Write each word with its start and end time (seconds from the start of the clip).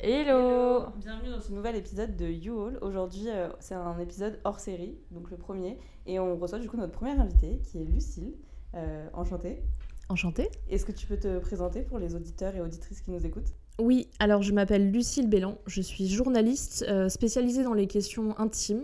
Hello 0.00 0.92
Bienvenue 0.96 1.30
dans 1.30 1.40
ce 1.40 1.50
nouvel 1.50 1.74
épisode 1.74 2.14
de 2.14 2.26
You 2.26 2.60
All. 2.60 2.78
Aujourd'hui, 2.82 3.24
euh, 3.26 3.48
c'est 3.58 3.74
un 3.74 3.98
épisode 3.98 4.38
hors 4.44 4.60
série, 4.60 4.96
donc 5.10 5.28
le 5.28 5.36
premier. 5.36 5.76
Et 6.06 6.20
on 6.20 6.36
reçoit 6.36 6.60
du 6.60 6.68
coup 6.68 6.76
notre 6.76 6.92
première 6.92 7.20
invitée, 7.20 7.60
qui 7.64 7.78
est 7.78 7.84
Lucille. 7.84 8.34
Euh, 8.74 9.08
enchantée. 9.12 9.60
Enchantée. 10.08 10.50
Est-ce 10.70 10.86
que 10.86 10.92
tu 10.92 11.08
peux 11.08 11.18
te 11.18 11.40
présenter 11.40 11.82
pour 11.82 11.98
les 11.98 12.14
auditeurs 12.14 12.54
et 12.54 12.60
auditrices 12.60 13.00
qui 13.00 13.10
nous 13.10 13.26
écoutent? 13.26 13.52
Oui, 13.80 14.08
alors 14.18 14.42
je 14.42 14.52
m'appelle 14.52 14.90
Lucille 14.90 15.28
Bélan, 15.28 15.56
je 15.68 15.80
suis 15.80 16.08
journaliste 16.08 16.84
euh, 16.88 17.08
spécialisée 17.08 17.62
dans 17.62 17.74
les 17.74 17.86
questions 17.86 18.36
intimes, 18.36 18.82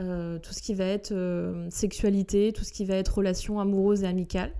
euh, 0.00 0.40
tout 0.40 0.52
ce 0.52 0.60
qui 0.60 0.74
va 0.74 0.84
être 0.84 1.12
euh, 1.12 1.70
sexualité, 1.70 2.52
tout 2.52 2.64
ce 2.64 2.72
qui 2.72 2.84
va 2.84 2.96
être 2.96 3.18
relations 3.18 3.60
amoureuses 3.60 4.02
et 4.02 4.08
amicales. 4.08 4.50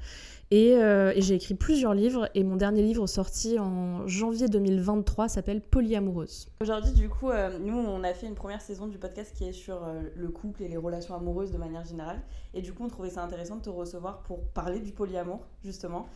Et, 0.55 0.77
euh, 0.77 1.15
et 1.17 1.23
j'ai 1.23 1.37
écrit 1.37 1.55
plusieurs 1.55 1.95
livres 1.95 2.29
et 2.35 2.45
mon 2.45 2.57
dernier 2.57 2.83
livre 2.83 3.07
sorti 3.07 3.59
en 3.59 4.07
janvier 4.07 4.49
2023 4.49 5.31
s'appelle 5.31 5.63
Polyamoureuse. 5.63 6.47
Aujourd'hui, 6.61 6.93
du 6.93 7.09
coup, 7.09 7.31
euh, 7.31 7.59
nous, 7.59 7.75
on 7.75 8.05
a 8.05 8.13
fait 8.13 8.27
une 8.27 8.35
première 8.35 8.61
saison 8.61 8.87
du 8.87 8.99
podcast 8.99 9.35
qui 9.35 9.45
est 9.45 9.55
sur 9.55 9.83
euh, 9.83 10.03
le 10.15 10.29
couple 10.29 10.63
et 10.63 10.69
les 10.69 10.77
relations 10.77 11.15
amoureuses 11.15 11.53
de 11.53 11.57
manière 11.57 11.87
générale. 11.87 12.21
Et 12.53 12.61
du 12.61 12.75
coup, 12.75 12.85
on 12.85 12.89
trouvait 12.89 13.09
ça 13.09 13.23
intéressant 13.23 13.57
de 13.57 13.63
te 13.63 13.71
recevoir 13.71 14.21
pour 14.25 14.43
parler 14.49 14.81
du 14.81 14.93
polyamour, 14.93 15.41
justement, 15.65 16.07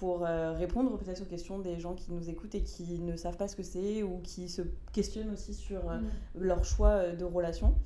pour 0.00 0.22
répondre 0.22 0.98
peut-être 0.98 1.22
aux 1.22 1.26
questions 1.26 1.60
des 1.60 1.78
gens 1.78 1.94
qui 1.94 2.10
nous 2.10 2.28
écoutent 2.28 2.56
et 2.56 2.64
qui 2.64 2.98
ne 2.98 3.14
savent 3.14 3.36
pas 3.36 3.46
ce 3.46 3.54
que 3.54 3.62
c'est 3.62 4.02
ou 4.02 4.18
qui 4.24 4.48
se 4.48 4.62
questionnent 4.92 5.30
aussi 5.32 5.54
sur 5.54 5.88
euh, 5.88 5.98
leur 6.34 6.64
choix 6.64 7.12
de 7.12 7.24
relation. 7.24 7.76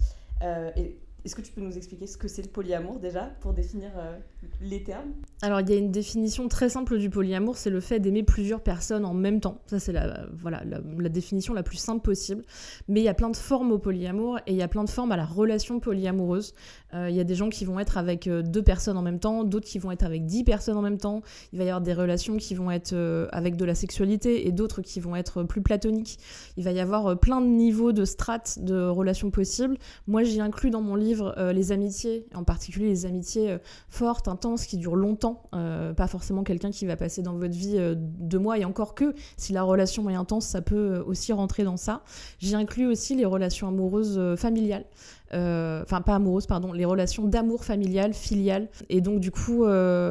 Et 0.77 0.97
est-ce 1.25 1.35
que 1.35 1.41
tu 1.41 1.53
peux 1.53 1.63
nous 1.63 1.77
expliquer 1.77 2.07
ce 2.07 2.19
que 2.19 2.29
c'est 2.29 2.43
le 2.43 2.49
polyamour 2.49 2.99
déjà, 2.99 3.31
pour 3.41 3.55
définir 3.55 3.91
euh, 3.97 4.19
les 4.61 4.83
termes 4.83 5.13
Alors 5.43 5.61
il 5.61 5.71
y 5.71 5.73
a 5.73 5.77
une 5.77 5.91
définition 5.91 6.49
très 6.49 6.69
simple 6.69 6.99
du 6.99 7.11
polyamour, 7.11 7.57
c'est 7.57 7.71
le 7.71 7.81
fait 7.81 8.01
d'aimer 8.01 8.23
plusieurs 8.23 8.63
personnes 8.63 9.05
en 9.05 9.15
même 9.15 9.41
temps. 9.41 9.61
Ça 9.67 9.79
c'est 9.79 9.93
la, 9.93 10.27
voilà, 10.33 10.63
la, 10.65 11.09
définition 11.09 11.55
la 11.55 11.63
plus 11.63 11.77
simple 11.77 12.03
possible. 12.03 12.45
Mais 12.89 13.01
il 13.01 13.05
y 13.05 13.09
a 13.09 13.15
plein 13.15 13.31
de 13.31 13.37
formes 13.37 13.73
au 13.73 13.79
polyamour 13.79 14.39
et 14.47 14.53
il 14.53 14.57
y 14.57 14.63
a 14.63 14.69
plein 14.69 14.85
de 14.85 14.91
formes 14.91 15.13
à 15.13 15.17
la 15.17 15.25
relation 15.25 15.81
polyamoureuse. 15.81 16.55
Euh, 16.95 17.11
il 17.11 17.17
y 17.17 17.21
a 17.21 17.25
des 17.25 17.35
gens 17.35 17.49
qui 17.49 17.65
vont 17.65 17.79
être 17.81 17.99
avec 17.99 18.27
euh, 18.27 18.43
deux 18.43 18.63
personnes 18.63 18.97
en 18.97 19.03
même 19.03 19.19
temps, 19.19 19.45
d'autres 19.45 19.67
qui 19.67 19.79
vont 19.79 19.91
être 19.91 20.05
avec 20.05 20.27
dix 20.27 20.45
personnes 20.45 20.77
en 20.77 20.83
même 20.83 20.99
temps. 20.99 21.23
Il 21.53 21.59
va 21.59 21.65
y 21.65 21.69
avoir 21.69 21.81
des 21.81 21.93
relations 21.93 22.37
qui 22.37 22.55
vont 22.55 22.71
être 22.71 22.93
euh, 22.93 23.27
avec 23.33 23.57
de 23.57 23.65
la 23.65 23.75
sexualité 23.75 24.47
et 24.47 24.53
d'autres 24.53 24.83
qui 24.83 25.01
vont 25.01 25.17
être 25.17 25.43
plus 25.43 25.63
platoniques. 25.63 26.19
Il 26.57 26.65
va 26.65 26.73
y 26.73 26.81
avoir 26.81 27.19
plein 27.19 27.41
de 27.41 27.47
niveaux 27.47 27.93
de 27.93 28.05
strates 28.05 28.59
de 28.61 28.87
relations 28.87 29.31
possibles. 29.31 29.77
Moi 30.07 30.23
j'y 30.23 30.41
inclus 30.41 30.71
dans 30.71 30.81
mon 30.81 30.95
livre 30.95 31.35
les 31.53 31.73
amitiés, 31.73 32.27
en 32.35 32.45
particulier 32.45 32.89
les 32.89 33.07
amitiés 33.07 33.57
fortes, 33.89 34.29
intenses, 34.35 34.67
qui 34.67 34.77
durent 34.77 34.97
longtemps. 34.97 35.45
Euh, 35.55 35.95
pas 35.95 36.09
forcément 36.09 36.43
quelqu'un 36.43 36.71
qui 36.71 36.87
va 36.87 36.97
passer 36.97 37.23
dans 37.23 37.35
votre 37.35 37.55
vie 37.55 37.79
euh, 37.79 37.95
deux 37.97 38.39
mois 38.39 38.59
et 38.59 38.65
encore 38.65 38.95
que 38.95 39.15
si 39.37 39.53
la 39.53 39.63
relation 39.63 40.09
est 40.11 40.15
intense, 40.15 40.47
ça 40.47 40.61
peut 40.61 40.97
euh, 40.97 41.05
aussi 41.05 41.33
rentrer 41.33 41.65
dans 41.65 41.77
ça. 41.77 42.03
J'y 42.39 42.55
inclus 42.55 42.87
aussi 42.87 43.15
les 43.15 43.25
relations 43.25 43.69
amoureuses 43.69 44.19
euh, 44.19 44.37
familiales. 44.37 44.85
Enfin, 45.33 46.01
pas 46.01 46.15
amoureuses, 46.15 46.47
pardon, 46.47 46.73
les 46.73 46.85
relations 46.85 47.27
d'amour 47.27 47.65
familial, 47.65 48.15
filial. 48.15 48.69
Et 48.89 49.01
donc, 49.01 49.19
du 49.19 49.33
coup, 49.33 49.67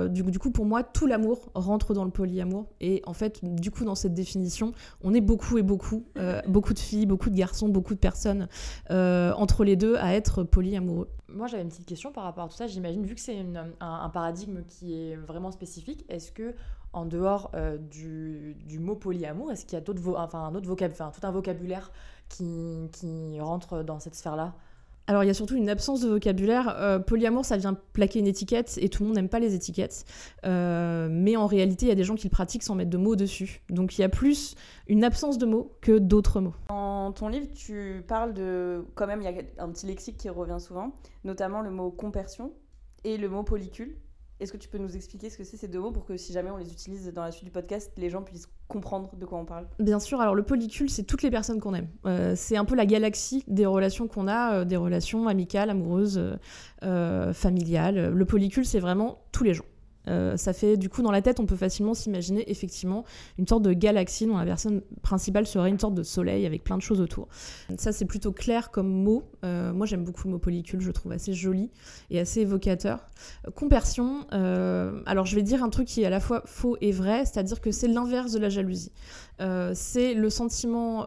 du, 0.10 0.38
coup, 0.38 0.52
pour 0.52 0.66
moi, 0.66 0.84
tout 0.84 1.08
l'amour 1.08 1.50
rentre 1.56 1.94
dans 1.94 2.04
le 2.04 2.12
polyamour. 2.12 2.66
Et 2.82 3.02
en 3.06 3.14
fait, 3.14 3.40
du 3.42 3.72
coup, 3.72 3.86
dans 3.86 3.96
cette 3.96 4.14
définition, 4.14 4.74
on 5.02 5.14
est 5.14 5.22
beaucoup 5.22 5.58
et 5.58 5.62
beaucoup, 5.62 6.04
beaucoup 6.50 6.74
de 6.74 6.80
filles, 6.80 7.06
beaucoup 7.06 7.30
de 7.30 7.38
garçons, 7.38 7.70
beaucoup 7.70 7.94
de 7.94 8.00
personnes 8.00 8.50
entre 8.90 9.64
les 9.64 9.78
deux 9.78 9.96
à 9.96 10.14
être 10.14 10.44
polyamoureux. 10.44 11.08
Moi, 11.34 11.48
j'avais 11.48 11.64
une 11.64 11.70
petite 11.70 11.86
question 11.86 12.12
par 12.12 12.24
rapport 12.24 12.46
à 12.46 12.48
tout 12.48 12.56
ça. 12.56 12.68
J'imagine, 12.68 13.06
vu 13.06 13.16
que 13.16 13.22
c'est 13.22 13.44
un, 13.80 14.10
paradigme 14.10 14.64
qui 14.68 14.94
est 14.94 15.16
vraiment 15.16 15.52
spécifique, 15.52 16.06
est-ce 16.10 16.32
que, 16.32 16.56
en 16.94 17.06
dehors 17.06 17.52
euh, 17.56 17.78
du, 17.78 18.56
du 18.66 18.80
mot 18.80 18.96
polyamour, 18.96 19.52
est-ce 19.52 19.66
qu'il 19.66 19.74
y 19.74 19.78
a 19.78 19.82
d'autres 19.82 20.02
enfin, 20.16 20.46
un 20.46 20.56
autre 20.56 20.68
vocab, 20.68 20.92
enfin, 20.92 21.12
tout 21.12 21.26
un 21.26 21.32
vocabulaire 21.32 21.92
qui, 22.30 22.90
qui 22.92 23.40
rentre 23.42 23.84
dans 23.84 24.00
cette 24.00 24.16
sphère-là? 24.16 24.54
Alors, 25.08 25.24
il 25.24 25.28
y 25.28 25.30
a 25.30 25.34
surtout 25.34 25.56
une 25.56 25.70
absence 25.70 26.02
de 26.02 26.10
vocabulaire. 26.10 26.76
Euh, 26.78 26.98
polyamour, 26.98 27.44
ça 27.44 27.58
vient 27.58 27.74
plaquer 27.92 28.20
une 28.20 28.28
étiquette 28.28 28.78
et 28.82 28.88
tout 28.88 29.04
le 29.04 29.08
monde 29.08 29.16
n'aime 29.18 29.28
pas 29.28 29.40
les 29.40 29.54
étiquettes. 29.54 30.06
Euh, 30.46 31.10
mais 31.12 31.36
en 31.36 31.46
réalité, 31.46 31.88
il 31.88 31.90
y 31.90 31.92
a 31.92 31.96
des 31.96 32.06
gens 32.06 32.16
qui 32.16 32.28
le 32.28 32.32
pratiquent 32.32 32.64
sans 32.64 32.76
mettre 32.76 32.90
de 32.90 32.98
mots 32.98 33.18
dessus. 33.18 33.62
Donc, 33.70 33.98
il 33.98 34.02
y 34.02 34.04
a 34.06 34.10
plus 34.10 34.56
une 34.88 35.04
absence 35.04 35.38
de 35.38 35.46
mots 35.46 35.76
que 35.82 35.98
d'autres 35.98 36.40
mots. 36.40 36.56
Dans 36.70 37.12
ton 37.12 37.28
livre, 37.28 37.48
tu 37.54 38.04
parles 38.08 38.34
de. 38.34 38.86
Quand 38.96 39.08
même, 39.08 39.22
il 39.22 39.26
y 39.26 39.28
a 39.28 39.64
un 39.64 39.70
petit 39.70 39.88
lexique 39.88 40.18
qui 40.18 40.30
revient 40.30 40.60
souvent, 40.60 40.94
notamment 41.26 41.62
le 41.62 41.70
mot 41.70 41.92
compersion 41.92 42.54
et 43.04 43.18
le 43.18 43.28
mot 43.28 43.44
polycule. 43.44 43.98
Est-ce 44.44 44.52
que 44.52 44.58
tu 44.58 44.68
peux 44.68 44.78
nous 44.78 44.98
expliquer 44.98 45.30
ce 45.30 45.38
que 45.38 45.46
c'est 45.46 45.56
ces 45.56 45.70
deux 45.70 45.80
mots 45.80 45.94
pour 45.94 46.04
que 46.04 46.18
si 46.18 46.34
jamais 46.34 46.52
on 46.52 46.58
les 46.58 46.70
utilise 46.70 47.10
dans 47.14 47.24
la 47.24 47.32
suite 47.32 47.46
du 47.46 47.50
podcast, 47.50 47.94
les 47.96 48.10
gens 48.10 48.24
puissent 48.24 48.50
comprendre 48.68 49.16
de 49.16 49.26
quoi 49.26 49.40
on 49.40 49.46
parle? 49.46 49.68
Bien 49.80 50.02
sûr, 50.02 50.20
alors 50.20 50.36
le 50.36 50.44
polycule, 50.44 50.90
c'est 50.90 51.04
toutes 51.04 51.24
les 51.24 51.32
personnes 51.32 51.62
qu'on 51.62 51.74
aime. 51.74 51.88
Euh, 52.06 52.34
c'est 52.36 52.58
un 52.58 52.66
peu 52.66 52.76
la 52.76 52.86
galaxie 52.86 53.46
des 53.48 53.66
relations 53.66 54.10
qu'on 54.10 54.28
a, 54.28 54.56
euh, 54.56 54.66
des 54.66 54.76
relations 54.76 55.30
amicales, 55.30 55.70
amoureuses, 55.70 56.22
euh, 56.84 57.32
familiales. 57.32 58.10
Le 58.10 58.26
polycule, 58.26 58.66
c'est 58.66 58.82
vraiment 58.82 59.24
tous 59.32 59.46
les 59.46 59.54
gens. 59.54 59.64
Euh, 60.08 60.38
ça 60.38 60.54
fait 60.54 60.78
du 60.78 60.90
coup 60.90 61.02
dans 61.02 61.12
la 61.12 61.22
tête, 61.22 61.40
on 61.40 61.46
peut 61.46 61.56
facilement 61.56 61.94
s'imaginer 61.94 62.50
effectivement 62.52 63.06
une 63.38 63.48
sorte 63.48 63.64
de 63.64 63.74
galaxie 63.74 64.26
dont 64.26 64.38
la 64.38 64.46
personne 64.46 64.82
principale 65.02 65.48
serait 65.48 65.70
une 65.70 65.80
sorte 65.80 65.96
de 65.96 66.04
soleil 66.04 66.46
avec 66.46 66.64
plein 66.64 66.78
de 66.78 66.82
choses 66.82 67.02
autour. 67.02 67.28
Ça 67.78 67.92
c'est 67.92 68.06
plutôt 68.06 68.32
clair 68.32 68.72
comme 68.72 68.90
mot. 68.90 69.24
Euh, 69.44 69.74
moi 69.74 69.86
j'aime 69.86 70.04
beaucoup 70.04 70.28
le 70.28 70.34
mot 70.34 70.40
polycule, 70.40 70.82
je 70.82 70.92
trouve 70.92 71.12
assez 71.12 71.34
joli 71.34 71.72
et 72.10 72.20
assez 72.20 72.42
évocateur. 72.42 73.08
Compersion, 73.56 74.26
euh, 74.34 75.02
alors 75.06 75.26
je 75.26 75.36
vais 75.36 75.44
dire 75.44 75.64
un 75.64 75.70
truc 75.70 75.88
qui 75.88 76.02
est 76.02 76.06
à 76.06 76.10
la 76.10 76.20
fois 76.20 76.44
faux 76.46 76.78
et 76.82 76.92
vrai, 76.92 77.26
c'est-à-dire 77.26 77.62
que 77.62 77.72
c'est 77.72 77.88
l'inverse 77.88 78.34
de 78.34 78.40
la 78.40 78.50
jalousie. 78.50 78.92
C'est 79.74 80.14
le 80.14 80.30
sentiment 80.30 81.06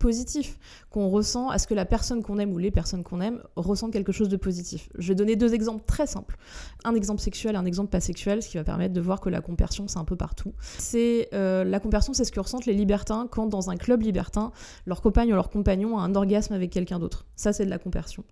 positif 0.00 0.58
qu'on 0.90 1.08
ressent 1.08 1.50
à 1.50 1.58
ce 1.58 1.66
que 1.66 1.74
la 1.74 1.84
personne 1.84 2.22
qu'on 2.22 2.38
aime 2.38 2.52
ou 2.52 2.58
les 2.58 2.70
personnes 2.70 3.02
qu'on 3.02 3.20
aime 3.20 3.42
ressentent 3.56 3.92
quelque 3.92 4.12
chose 4.12 4.28
de 4.28 4.36
positif. 4.36 4.88
Je 4.96 5.08
vais 5.08 5.14
donner 5.14 5.36
deux 5.36 5.54
exemples 5.54 5.84
très 5.86 6.06
simples. 6.06 6.36
Un 6.84 6.94
exemple 6.94 7.20
sexuel 7.20 7.56
un 7.56 7.64
exemple 7.64 7.90
pas 7.90 8.00
sexuel, 8.00 8.42
ce 8.42 8.48
qui 8.48 8.56
va 8.56 8.64
permettre 8.64 8.94
de 8.94 9.00
voir 9.00 9.20
que 9.20 9.28
la 9.28 9.40
compersion, 9.40 9.88
c'est 9.88 9.98
un 9.98 10.04
peu 10.04 10.16
partout. 10.16 10.52
C'est 10.78 11.28
euh, 11.34 11.64
La 11.64 11.80
compersion, 11.80 12.12
c'est 12.12 12.24
ce 12.24 12.32
que 12.32 12.40
ressentent 12.40 12.66
les 12.66 12.74
libertins 12.74 13.28
quand, 13.30 13.46
dans 13.46 13.70
un 13.70 13.76
club 13.76 14.02
libertin, 14.02 14.52
leur 14.86 15.02
compagne 15.02 15.32
ou 15.32 15.34
leur 15.34 15.50
compagnon 15.50 15.98
a 15.98 16.02
un 16.02 16.14
orgasme 16.14 16.54
avec 16.54 16.70
quelqu'un 16.70 16.98
d'autre. 16.98 17.26
Ça, 17.36 17.52
c'est 17.52 17.64
de 17.64 17.70
la 17.70 17.78
compersion. 17.78 18.24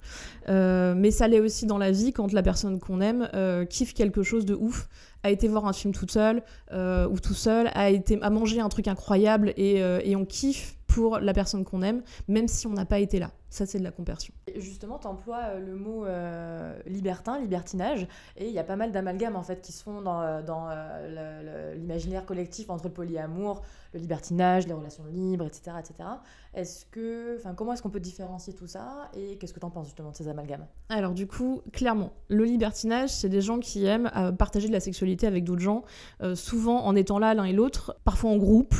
Euh, 0.49 0.94
mais 0.97 1.11
ça 1.11 1.28
l'est 1.28 1.41
aussi 1.41 1.67
dans 1.67 1.78
la 1.78 1.91
vie 1.91 2.12
quand 2.12 2.33
la 2.33 2.43
personne 2.43 2.78
qu'on 2.78 3.00
aime 3.00 3.28
euh, 3.34 3.65
kiffe 3.65 3.94
quelque 3.94 4.23
chose 4.23 4.44
de 4.44 4.55
ouf, 4.55 4.88
a 5.23 5.31
été 5.31 5.49
voir 5.49 5.67
un 5.67 5.73
film 5.73 5.93
toute 5.93 6.12
seule 6.12 6.43
ou 6.73 7.19
tout 7.19 7.34
seul, 7.34 7.69
a, 7.75 7.91
été, 7.91 8.17
a 8.23 8.31
mangé 8.31 8.61
un 8.61 8.69
truc 8.69 8.87
incroyable 8.87 9.53
et, 9.56 9.78
et 9.78 10.15
on 10.15 10.25
kiffe 10.25 10.75
pour 10.97 11.19
la 11.19 11.34
personne 11.34 11.62
qu'on 11.62 11.83
aime, 11.83 12.03
même 12.27 12.49
si 12.49 12.67
on 12.67 12.73
n'a 12.73 12.87
pas 12.87 13.01
été 13.01 13.19
là. 13.19 13.31
Ça, 13.49 13.65
c'est 13.65 13.79
de 13.79 13.84
la 13.84 13.91
compersion. 13.91 14.34
Justement, 14.57 14.99
tu 14.99 15.07
emploies 15.07 15.59
le 15.59 15.75
mot 15.75 16.05
euh, 16.05 16.77
libertin, 16.87 17.39
libertinage, 17.39 18.07
et 18.37 18.49
il 18.49 18.53
y 18.53 18.59
a 18.59 18.65
pas 18.65 18.77
mal 18.77 18.93
d'amalgames 18.93 19.37
en 19.37 19.43
fait 19.43 19.61
qui 19.61 19.73
se 19.73 19.83
font 19.83 20.01
dans, 20.01 20.21
euh, 20.21 20.43
dans 20.43 20.69
euh, 20.71 21.75
l'imaginaire 21.75 22.27
collectif 22.27 22.71
entre 22.71 22.85
le 22.85 22.93
polyamour, 22.93 23.62
le 23.95 24.01
libertinage, 24.01 24.67
les 24.67 24.73
relations 24.73 25.05
libres, 25.06 25.47
etc. 25.47 25.77
etc. 25.79 26.09
Est-ce 26.56 26.87
que, 26.87 27.37
enfin, 27.37 27.53
comment 27.55 27.75
est-ce 27.75 27.83
qu'on 27.83 27.91
peut 27.91 28.01
différencier 28.01 28.55
tout 28.55 28.67
ça 28.67 29.11
et 29.15 29.37
qu'est-ce 29.37 29.53
que 29.53 29.61
tu 29.61 29.67
en 29.67 29.71
penses 29.71 29.87
justement 29.87 30.11
de 30.11 30.17
ces 30.17 30.27
amalgames? 30.27 30.67
Alors 30.89 31.12
du 31.12 31.27
coup, 31.27 31.61
clairement, 31.71 32.12
le 32.29 32.45
libertinage, 32.45 33.11
c'est 33.11 33.29
des 33.29 33.43
gens 33.43 33.59
qui 33.59 33.85
aiment 33.85 34.11
euh, 34.17 34.33
partager 34.33 34.67
de 34.67 34.73
la 34.73 34.81
sexualité 34.81 35.27
avec 35.27 35.45
d'autres 35.45 35.61
gens, 35.61 35.85
euh, 36.23 36.35
souvent 36.35 36.85
en 36.87 36.97
étant 36.97 37.19
là 37.19 37.35
l'un 37.35 37.45
et 37.45 37.53
l'autre, 37.53 37.99
parfois 38.05 38.31
en 38.31 38.39
groupe, 38.39 38.75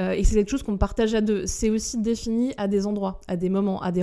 euh, 0.00 0.10
et 0.10 0.24
c'est 0.24 0.34
quelque 0.34 0.50
chose 0.50 0.64
qu'on 0.64 0.76
partage 0.76 1.14
à 1.14 1.20
deux. 1.20 1.46
C'est 1.46 1.70
aussi 1.70 1.98
défini 1.98 2.52
à 2.56 2.66
des 2.66 2.86
endroits, 2.86 3.20
à 3.28 3.36
des 3.36 3.48
moments, 3.48 3.80
à 3.80 3.92
des 3.92 4.02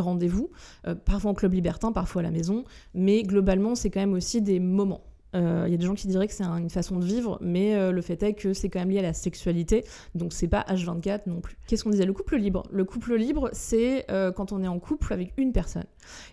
euh, 0.88 0.95
parfois 0.95 1.31
en 1.31 1.33
club 1.33 1.53
libertin, 1.53 1.91
parfois 1.91 2.22
à 2.22 2.23
la 2.23 2.31
maison, 2.31 2.63
mais 2.94 3.23
globalement, 3.23 3.75
c'est 3.75 3.89
quand 3.89 4.00
même 4.00 4.13
aussi 4.13 4.41
des 4.41 4.59
moments. 4.59 5.03
Euh, 5.37 5.63
Il 5.67 5.71
y 5.71 5.73
a 5.73 5.77
des 5.77 5.85
gens 5.85 5.93
qui 5.95 6.07
diraient 6.07 6.27
que 6.27 6.33
c'est 6.33 6.43
un- 6.43 6.57
une 6.57 6.69
façon 6.69 6.97
de 6.97 7.05
vivre, 7.05 7.37
mais 7.41 7.75
euh, 7.75 7.91
le 7.91 8.01
fait 8.01 8.21
est 8.23 8.33
que 8.33 8.53
c'est 8.53 8.69
quand 8.69 8.79
même 8.79 8.89
lié 8.89 8.99
à 8.99 9.03
la 9.03 9.13
sexualité, 9.13 9.83
donc 10.15 10.33
c'est 10.33 10.47
pas 10.47 10.65
H24 10.69 11.21
non 11.27 11.39
plus. 11.41 11.57
Qu'est-ce 11.67 11.83
qu'on 11.83 11.89
disait? 11.89 12.05
Le 12.05 12.13
couple 12.13 12.37
libre. 12.37 12.63
Le 12.71 12.83
couple 12.85 13.15
libre, 13.15 13.49
c'est 13.53 14.06
euh, 14.12 14.31
quand 14.31 14.51
on 14.51 14.63
est 14.63 14.67
en 14.67 14.79
couple 14.79 15.13
avec 15.13 15.33
une 15.38 15.51
personne 15.51 15.83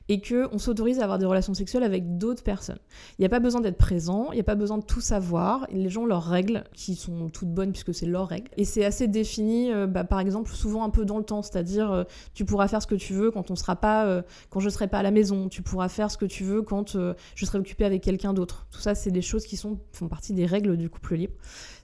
et 0.08 0.20
que 0.20 0.48
on 0.52 0.58
s'autorise 0.58 1.00
à 1.00 1.04
avoir 1.04 1.18
des 1.18 1.26
relations 1.26 1.54
sexuelles 1.54 1.82
avec 1.82 2.16
d'autres 2.18 2.42
personnes. 2.44 2.78
Il 3.18 3.22
n'y 3.22 3.26
a 3.26 3.28
pas 3.28 3.40
besoin 3.40 3.60
d'être 3.60 3.76
présent, 3.78 4.28
il 4.30 4.34
n'y 4.36 4.40
a 4.40 4.44
pas 4.44 4.54
besoin 4.54 4.78
de 4.78 4.84
tout 4.84 5.00
savoir. 5.00 5.66
Les 5.72 5.88
gens 5.88 6.02
ont 6.02 6.06
leurs 6.06 6.24
règles, 6.24 6.64
qui 6.74 6.94
sont 6.94 7.28
toutes 7.28 7.48
bonnes 7.52 7.72
puisque 7.72 7.92
c'est 7.94 8.06
leurs 8.06 8.28
règles. 8.28 8.50
Et 8.56 8.64
c'est 8.64 8.84
assez 8.84 9.08
défini, 9.08 9.72
euh, 9.72 9.86
bah, 9.86 10.04
par 10.04 10.20
exemple, 10.20 10.50
souvent 10.52 10.84
un 10.84 10.90
peu 10.90 11.04
dans 11.04 11.18
le 11.18 11.24
temps, 11.24 11.42
c'est-à-dire 11.42 11.90
euh, 11.92 12.04
tu 12.34 12.44
pourras 12.44 12.68
faire 12.68 12.80
ce 12.82 12.86
que 12.86 12.94
tu 12.94 13.12
veux 13.14 13.30
quand 13.30 13.50
on 13.50 13.56
sera 13.56 13.76
pas, 13.76 14.06
euh, 14.06 14.22
quand 14.50 14.60
je 14.60 14.68
serai 14.70 14.86
pas 14.88 14.98
à 14.98 15.02
la 15.02 15.10
maison. 15.10 15.48
Tu 15.48 15.62
pourras 15.62 15.88
faire 15.88 16.10
ce 16.10 16.16
que 16.18 16.26
tu 16.26 16.44
veux 16.44 16.62
quand 16.62 16.94
euh, 16.96 17.14
je 17.34 17.44
serai 17.44 17.58
occupée 17.58 17.84
avec 17.84 18.02
quelqu'un 18.02 18.32
d'autre. 18.32 18.66
Tout 18.70 18.80
ça, 18.80 18.93
c'est 18.94 19.10
des 19.10 19.22
choses 19.22 19.44
qui 19.44 19.56
sont, 19.56 19.78
font 19.92 20.08
partie 20.08 20.32
des 20.32 20.46
règles 20.46 20.76
du 20.76 20.88
couple 20.90 21.16
libre. 21.16 21.34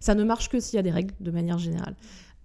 Ça 0.01 0.15
ne 0.15 0.25
marche 0.25 0.49
que 0.49 0.61
s'il 0.61 0.77
y 0.77 0.81
a 0.81 0.83
des 0.83 0.91
règles, 0.91 1.15
de 1.21 1.31
manière 1.31 1.59
générale. 1.59 1.97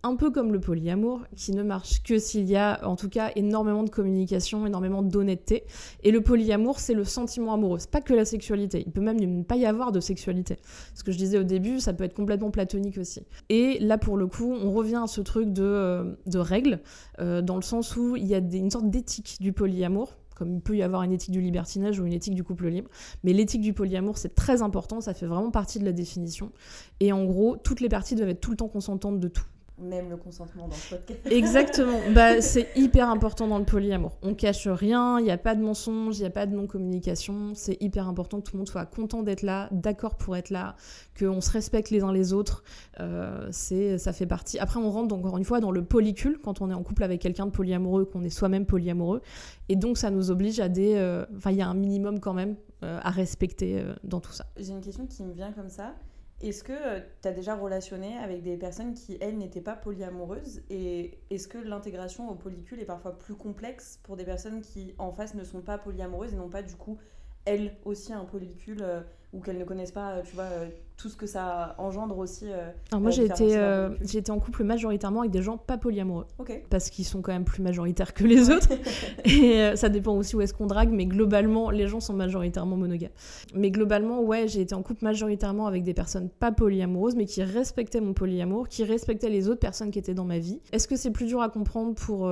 un 0.04 0.16
peu 0.16 0.30
comme 0.30 0.54
le 0.54 0.60
polyamour, 0.60 1.22
qui 1.36 1.52
ne 1.52 1.64
marche 1.64 2.04
que 2.04 2.20
s'il 2.20 2.46
y 2.46 2.56
a 2.56 2.88
en 2.88 2.96
tout 2.96 3.10
cas 3.10 3.32
énormément 3.36 3.82
de 3.82 3.90
communication, 3.90 4.68
énormément 4.68 5.02
d'honnêteté. 5.02 5.64
Et 6.04 6.12
le 6.12 6.22
polyamour, 6.22 6.80
c'est 6.80 6.94
le 6.94 7.04
sentiment 7.04 7.54
amoureux, 7.54 7.80
c'est 7.80 7.90
pas 7.90 8.02
que 8.02 8.14
la 8.14 8.24
sexualité. 8.24 8.84
Il 8.86 8.92
peut 8.92 9.02
même 9.02 9.20
ne 9.20 9.44
pas 9.44 9.56
y 9.56 9.66
avoir 9.66 9.92
de 9.92 10.00
sexualité. 10.00 10.58
Ce 10.94 11.04
que 11.04 11.12
je 11.12 11.18
disais 11.18 11.40
au 11.40 11.44
début, 11.44 11.80
ça 11.80 11.94
peut 11.94 12.04
être 12.04 12.14
complètement 12.14 12.52
platonique 12.52 13.00
aussi. 13.00 13.26
Et 13.50 13.80
là, 13.80 13.98
pour 13.98 14.16
le 14.16 14.28
coup, 14.28 14.54
on 14.54 14.72
revient 14.72 15.02
à 15.04 15.08
ce 15.08 15.22
truc 15.22 15.52
de, 15.52 15.64
euh, 15.64 16.16
règles, 16.36 16.82
euh, 17.20 17.42
dans 17.42 17.56
le 17.56 17.64
sens 17.64 17.96
où 17.96 18.16
il 18.16 18.28
y 18.28 18.36
a 18.36 18.38
une 18.38 18.70
sorte 18.70 18.92
d'éthique 18.92 19.38
du 19.40 19.54
polyamour 19.54 20.14
comme 20.36 20.54
il 20.54 20.62
peut 20.62 20.78
y 20.78 20.84
avoir 20.84 21.02
une 21.04 21.12
éthique 21.12 21.32
du 21.32 21.42
libertinage 21.42 22.00
ou 22.00 22.06
une 22.06 22.14
éthique 22.14 22.36
du 22.36 22.44
couple 22.44 22.68
libre. 22.68 22.90
Mais 23.24 23.34
l'éthique 23.34 23.62
du 23.62 23.74
polyamour, 23.74 24.18
c'est 24.18 24.36
très 24.36 24.62
important, 24.62 25.02
ça 25.02 25.14
fait 25.14 25.26
vraiment 25.26 25.52
partie 25.52 25.80
de 25.80 25.86
la 25.86 25.94
définition. 25.94 26.52
Et 27.00 27.12
en 27.12 27.26
gros, 27.26 27.58
toutes 27.58 27.82
les 27.82 27.90
parties 27.90 28.16
doivent 28.16 28.30
être 28.30 28.42
tout 28.42 28.52
le 28.52 28.58
temps 28.58 28.68
consentantes 28.68 29.20
de 29.20 29.28
tout 29.28 29.46
même 29.78 30.10
le 30.10 30.18
consentement 30.18 30.68
dans 30.68 30.76
ce 30.76 30.96
podcast. 30.96 31.20
Exactement. 31.32 32.00
bah, 32.14 32.42
c'est 32.42 32.70
hyper 32.76 33.10
important 33.10 33.48
dans 33.48 33.60
le 33.60 33.66
polyamour. 33.66 34.18
On 34.22 34.34
cache 34.34 34.68
rien, 34.68 35.20
il 35.20 35.24
n'y 35.24 35.32
a 35.32 35.38
pas 35.38 35.56
de 35.56 35.62
mensonge, 35.62 36.18
il 36.18 36.22
n'y 36.22 36.28
a 36.28 36.32
pas 36.32 36.46
de 36.46 36.56
non-communication. 36.56 37.54
C'est 37.56 37.82
hyper 37.82 38.08
important 38.08 38.40
que 38.40 38.44
tout 38.44 38.56
le 38.56 38.60
monde 38.60 38.70
soit 38.70 38.86
content 38.86 39.24
d'être 39.24 39.42
là, 39.42 39.68
d'accord 39.72 40.16
pour 40.16 40.36
être 40.36 40.50
là, 40.50 40.76
qu'on 41.20 41.42
se 41.42 41.52
respecte 41.52 41.90
les 41.90 42.04
uns 42.04 42.14
les 42.14 42.34
autres. 42.34 42.64
Euh, 43.00 43.48
c'est, 43.52 43.98
ça 43.98 44.14
fait 44.14 44.26
partie. 44.26 44.60
Après, 44.60 44.80
on 44.80 44.90
rentre 44.90 45.14
encore 45.14 45.38
une 45.38 45.46
fois 45.46 45.60
dans 45.60 45.72
le 45.72 45.84
polycule 45.84 46.40
quand 46.42 46.62
on 46.62 46.70
est 46.70 46.74
en 46.76 46.84
couple 46.84 47.04
avec 47.04 47.22
quelqu'un 47.22 47.46
de 47.46 47.52
polyamoureux, 47.52 48.06
qu'on 48.06 48.24
est 48.24 48.30
soi-même 48.30 48.66
polyamoureux. 48.66 49.22
Et 49.68 49.76
donc, 49.76 49.98
ça 49.98 50.10
nous 50.10 50.32
oblige 50.32 50.60
à 50.60 50.70
des. 50.70 50.96
Euh, 50.96 51.26
enfin, 51.36 51.52
il 51.52 51.58
y 51.58 51.62
a 51.62 51.68
un 51.68 51.74
minimum 51.74 52.20
quand 52.20 52.34
même 52.34 52.56
euh, 52.84 53.00
à 53.04 53.10
respecter 53.10 53.84
dans 54.04 54.22
tout 54.22 54.32
ça. 54.32 54.46
J'ai 54.58 54.72
une 54.72 54.82
question 54.82 55.06
qui 55.06 55.24
me 55.24 55.34
vient 55.34 55.52
comme 55.52 55.70
ça. 55.70 55.94
Est-ce 56.42 56.64
que 56.64 56.74
euh, 56.74 57.00
tu 57.22 57.28
as 57.28 57.32
déjà 57.32 57.56
relationné 57.56 58.18
avec 58.18 58.44
des 58.44 58.58
personnes 58.58 58.94
qui, 58.94 59.18
elles, 59.22 59.38
n'étaient 59.38 59.62
pas 59.62 59.76
polyamoureuses 59.76 60.64
Et 60.70 61.20
est-ce 61.30 61.48
que 61.48 61.58
l'intégration 61.58 62.30
au 62.30 62.36
polycule 62.36 62.82
est 62.82 62.86
parfois 62.86 63.18
plus 63.18 63.36
complexe 63.36 64.00
pour 64.04 64.18
des 64.18 64.26
personnes 64.26 64.62
qui, 64.62 64.94
en 64.98 65.12
face, 65.12 65.34
ne 65.34 65.44
sont 65.44 65.62
pas 65.62 65.78
polyamoureuses 65.78 66.34
et 66.34 66.36
n'ont 66.36 66.50
pas, 66.50 66.62
du 66.62 66.76
coup, 66.76 66.98
elles 67.46 67.78
aussi 67.86 68.12
un 68.12 68.26
polycule 68.26 68.82
euh, 68.82 69.02
ou 69.36 69.42
qu'elles 69.42 69.58
ne 69.58 69.66
connaissent 69.66 69.92
pas, 69.92 70.12
euh, 70.12 70.22
tu 70.24 70.34
vois, 70.36 70.46
euh, 70.46 70.66
tout 70.98 71.10
ce 71.10 71.18
que 71.18 71.28
ça 71.28 71.76
engendre 71.78 72.18
aussi. 72.18 72.46
Alors 72.90 73.02
moi, 73.02 73.12
j'ai 73.12 73.26
été, 73.26 73.60
j'ai 74.02 74.20
été 74.20 74.32
en 74.32 74.40
couple 74.40 74.64
majoritairement 74.64 75.20
avec 75.20 75.32
des 75.32 75.42
gens 75.42 75.58
pas 75.58 75.78
polyamoureux. 75.78 76.26
Parce 76.70 76.90
qu'ils 76.90 77.04
sont 77.04 77.22
quand 77.22 77.34
même 77.34 77.44
plus 77.44 77.62
majoritaires 77.62 78.14
que 78.14 78.24
les 78.24 78.50
autres. 78.50 78.70
et 79.26 79.76
ça 79.76 79.90
dépend 79.90 80.16
aussi 80.16 80.38
où 80.38 80.42
est-ce 80.42 80.54
qu'on 80.54 80.68
drague, 80.68 80.92
mais 80.92 81.06
globalement, 81.06 81.70
les 81.70 81.88
gens 81.88 82.00
sont 82.00 82.14
majoritairement 82.14 82.78
monogames. 82.78 83.12
Mais 83.54 83.72
globalement, 83.72 84.22
ouais, 84.22 84.48
j'ai 84.48 84.62
été 84.62 84.74
en 84.74 84.84
couple 84.84 85.04
majoritairement 85.04 85.68
avec 85.68 85.84
des 85.84 85.94
personnes 85.94 86.30
pas 86.30 86.54
polyamoureuses, 86.54 87.18
mais 87.18 87.26
qui 87.26 87.44
respectaient 87.44 88.00
mon 88.00 88.14
polyamour, 88.14 88.70
qui 88.70 88.86
respectaient 88.86 89.30
les 89.30 89.50
autres 89.50 89.60
personnes 89.60 89.92
qui 89.92 90.00
étaient 90.00 90.14
dans 90.14 90.24
ma 90.24 90.40
vie. 90.40 90.62
Est-ce 90.72 90.88
que 90.88 90.96
c'est 90.96 91.12
plus 91.12 91.26
dur 91.26 91.42
à 91.42 91.50
comprendre 91.50 91.94
pour 91.94 92.30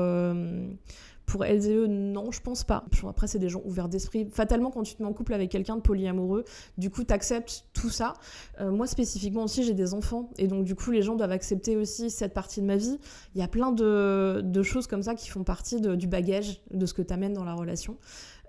pour 1.25 1.45
elles 1.45 1.67
et 1.67 1.75
eux, 1.75 1.87
non, 1.87 2.31
je 2.31 2.41
pense 2.41 2.63
pas. 2.63 2.85
Après, 3.07 3.27
c'est 3.27 3.39
des 3.39 3.49
gens 3.49 3.61
ouverts 3.65 3.89
d'esprit. 3.89 4.27
Fatalement, 4.31 4.71
quand 4.71 4.83
tu 4.83 4.95
te 4.95 5.01
mets 5.01 5.09
en 5.09 5.13
couple 5.13 5.33
avec 5.33 5.49
quelqu'un 5.49 5.75
de 5.75 5.81
polyamoureux, 5.81 6.43
du 6.77 6.89
coup, 6.89 7.03
tu 7.03 7.13
acceptes 7.13 7.65
tout 7.73 7.89
ça. 7.89 8.13
Euh, 8.59 8.71
moi, 8.71 8.87
spécifiquement 8.87 9.43
aussi, 9.43 9.63
j'ai 9.63 9.73
des 9.73 9.93
enfants. 9.93 10.29
Et 10.37 10.47
donc, 10.47 10.65
du 10.65 10.75
coup, 10.75 10.91
les 10.91 11.01
gens 11.01 11.15
doivent 11.15 11.31
accepter 11.31 11.77
aussi 11.77 12.09
cette 12.09 12.33
partie 12.33 12.61
de 12.61 12.65
ma 12.65 12.75
vie. 12.75 12.99
Il 13.35 13.41
y 13.41 13.43
a 13.43 13.47
plein 13.47 13.71
de, 13.71 14.41
de 14.43 14.63
choses 14.63 14.87
comme 14.87 15.03
ça 15.03 15.15
qui 15.15 15.29
font 15.29 15.43
partie 15.43 15.81
du 15.81 16.07
bagage 16.07 16.61
de 16.71 16.85
ce 16.85 16.93
que 16.93 17.01
tu 17.01 17.13
amènes 17.13 17.33
dans 17.33 17.45
la 17.45 17.53
relation. 17.53 17.97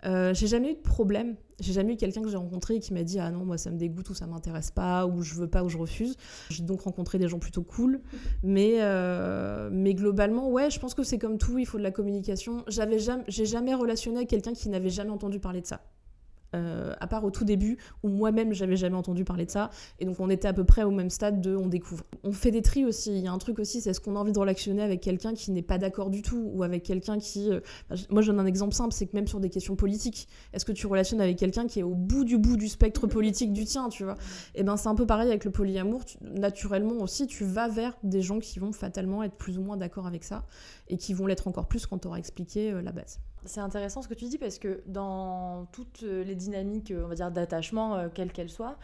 Euh, 0.05 0.35
j'ai 0.35 0.47
jamais 0.47 0.73
eu 0.73 0.75
de 0.75 0.81
problème. 0.81 1.37
J'ai 1.61 1.73
jamais 1.73 1.95
eu 1.95 1.97
quelqu'un 1.97 2.23
que 2.23 2.29
j'ai 2.29 2.37
rencontré 2.37 2.79
qui 2.81 2.93
m'a 2.93 3.05
dit 3.05 3.19
ah 3.19 3.31
non 3.31 3.45
moi 3.45 3.59
ça 3.59 3.71
me 3.71 3.79
dégoûte 3.79 4.11
ou 4.11 4.15
ça 4.15 4.27
m'intéresse 4.27 4.71
pas 4.71 5.07
ou 5.07 5.23
je 5.23 5.35
veux 5.35 5.49
pas 5.49 5.63
ou 5.63 5.69
je 5.69 5.79
refuse. 5.79 6.17
J'ai 6.51 6.63
donc 6.63 6.83
rencontré 6.83 7.19
des 7.19 7.29
gens 7.29 7.39
plutôt 7.39 7.63
cool, 7.63 8.01
mais 8.43 8.77
euh, 8.81 9.71
mais 9.73 9.95
globalement 9.95 10.51
ouais 10.51 10.71
je 10.71 10.81
pense 10.81 10.95
que 10.95 11.05
c'est 11.05 11.19
comme 11.19 11.39
tout 11.39 11.59
il 11.59 11.67
faut 11.67 11.79
de 11.79 11.83
la 11.83 11.93
communication. 11.93 12.65
J'avais 12.69 12.99
jamais 12.99 13.25
j'ai 13.29 13.47
jamais 13.47 13.75
relationné 13.75 14.19
avec 14.19 14.29
quelqu'un 14.29 14.53
qui 14.53 14.69
n'avait 14.69 14.91
jamais 14.91 15.11
entendu 15.11 15.39
parler 15.39 15.61
de 15.61 15.67
ça. 15.67 15.81
Euh, 16.55 16.95
à 17.01 17.07
part 17.07 17.25
au 17.25 17.31
tout 17.31 17.45
début 17.45 17.79
où 18.03 18.09
moi-même 18.09 18.53
j'avais 18.53 18.77
jamais 18.77 18.97
entendu 18.97 19.25
parler 19.25 19.45
de 19.45 19.51
ça 19.51 19.71
et 19.99 20.05
donc 20.05 20.21
on 20.21 20.31
était 20.31 20.47
à 20.47 20.53
peu 20.53 20.63
près 20.65 20.85
au 20.85 20.91
même 20.91 21.11
stade 21.11 21.41
de 21.41 21.57
on 21.57 21.67
découvre. 21.67 22.05
On 22.23 22.33
fait 22.33 22.53
des 22.53 22.63
tris 22.63 22.85
aussi, 22.85 23.11
il 23.11 23.25
y 23.25 23.27
a 23.27 23.33
un 23.33 23.39
truc 23.39 23.59
aussi, 23.59 23.81
c'est 23.81 23.91
est-ce 23.91 24.01
qu'on 24.01 24.15
a 24.15 24.21
envie 24.21 24.33
de 24.33 24.39
relationner 24.39 24.83
avec 24.83 25.01
quelqu'un 25.01 25.35
qui 25.35 25.51
n'est 25.51 25.63
pas 25.63 25.79
d'accord 25.79 26.11
du 26.11 26.23
tout 26.23 26.51
ou 26.55 26.63
avec 26.63 26.85
quelqu'un 26.85 27.19
qui 27.19 27.51
euh, 27.51 27.61
moi 28.11 28.23
je 28.23 28.31
donne 28.31 28.41
un 28.41 28.47
exemple 28.47 28.73
simple, 28.73 28.93
c'est 28.93 29.07
que 29.07 29.17
même 29.17 29.27
sur 29.27 29.41
des 29.41 29.51
questions 29.51 29.75
politiques, 29.75 30.29
est-ce 30.53 30.65
que 30.65 30.73
tu 30.73 30.87
relationnes 30.87 31.21
avec 31.21 31.37
quelqu'un 31.39 31.67
qui 31.67 31.81
est 31.81 31.85
au 31.85 31.95
bout 31.95 32.25
du 32.25 32.39
bout 32.39 32.57
du 32.57 32.69
spectre 32.69 33.07
politique 33.09 33.53
du 33.53 33.65
tien, 33.65 33.89
tu 33.89 34.05
vois? 34.05 34.15
Et 34.55 34.61
eh 34.61 34.63
ben 34.63 34.77
c'est 34.77 34.89
un 34.89 34.95
peu 34.95 35.07
pareil 35.07 35.29
avec 35.29 35.45
le 35.45 35.51
polyamour, 35.51 36.03
naturellement 36.21 37.03
aussi 37.03 37.27
tu 37.27 37.45
vas 37.45 37.69
vers 37.69 37.97
des 38.05 38.23
gens 38.23 38.39
qui 38.39 38.61
vont 38.61 38.73
fatalement 38.73 39.23
être 39.25 39.35
plus 39.35 39.59
ou 39.59 39.63
moins 39.63 39.77
d'accord 39.77 40.07
avec 40.07 40.23
ça 40.23 40.45
et 40.89 40.99
qui 40.99 41.15
vont 41.15 41.27
l'être 41.27 41.49
encore 41.49 41.67
plus 41.67 41.87
quand 41.87 41.99
tu 41.99 42.09
auras 42.09 42.19
expliqué 42.19 42.71
euh, 42.71 42.83
la 42.83 42.93
base. 42.93 43.19
C'est 43.47 43.61
intéressant 43.61 44.01
ce 44.03 44.09
que 44.09 44.15
tu 44.15 44.25
dis 44.27 44.39
parce 44.39 44.59
que 44.59 44.83
dans 44.87 45.67
toutes 45.73 46.03
les 46.03 46.35
dynamiques, 46.35 46.93
on 46.97 47.09
va 47.09 47.15
dire, 47.15 47.31
d'attachement, 47.31 47.97
euh, 47.97 48.09
quelles 48.13 48.33
qu'elles 48.33 48.51
soient, 48.51 48.79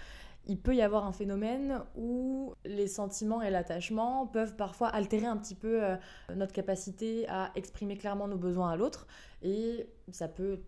il 0.47 0.59
peut 0.59 0.75
y 0.75 0.83
avoir 0.83 1.07
un 1.07 1.13
phénomène 1.13 1.81
où 1.97 2.55
les 2.65 2.89
sentiments 2.89 3.43
et 3.43 3.51
l'attachement 3.51 4.27
peuvent 4.27 4.57
parfois 4.57 4.89
altérer 4.89 5.27
un 5.27 5.37
petit 5.37 5.55
peu 5.55 5.85
euh, 5.85 5.97
notre 6.35 6.53
capacité 6.53 7.29
à 7.29 7.51
exprimer 7.55 7.97
clairement 7.97 8.27
nos 8.27 8.37
besoins 8.37 8.71
à 8.71 8.77
l'autre. 8.77 9.07
Et 9.43 9.89
ça 10.11 10.29
peut 10.29 10.61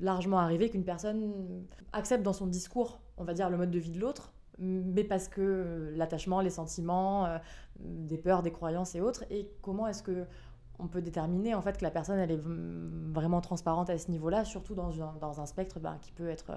largement 0.00 0.38
arriver 0.38 0.70
qu'une 0.70 0.84
personne 0.84 1.64
accepte 1.92 2.22
dans 2.22 2.32
son 2.32 2.46
discours, 2.46 3.00
on 3.16 3.24
va 3.24 3.34
dire, 3.34 3.50
le 3.50 3.56
mode 3.56 3.70
de 3.70 3.78
vie 3.78 3.92
de 3.92 4.00
l'autre, 4.00 4.32
mais 4.58 5.04
parce 5.04 5.28
que 5.28 5.92
l'attachement, 5.96 6.40
les 6.40 6.50
sentiments, 6.50 7.26
euh, 7.26 7.38
des 7.80 8.18
peurs, 8.18 8.42
des 8.42 8.52
croyances 8.52 8.94
et 8.94 9.00
autres. 9.00 9.24
Et 9.30 9.50
comment 9.62 9.86
est-ce 9.86 10.02
que 10.02 10.26
on 10.78 10.88
peut 10.88 11.02
déterminer 11.02 11.54
en 11.54 11.62
fait 11.62 11.78
que 11.78 11.84
la 11.84 11.90
personne 11.90 12.18
elle 12.18 12.30
est 12.30 12.40
vraiment 12.42 13.40
transparente 13.40 13.90
à 13.90 13.98
ce 13.98 14.10
niveau-là, 14.10 14.44
surtout 14.44 14.74
dans, 14.74 15.40
un 15.40 15.46
spectre 15.46 15.80
ben, 15.80 15.98
qui 16.00 16.12
peut 16.12 16.28
être 16.28 16.50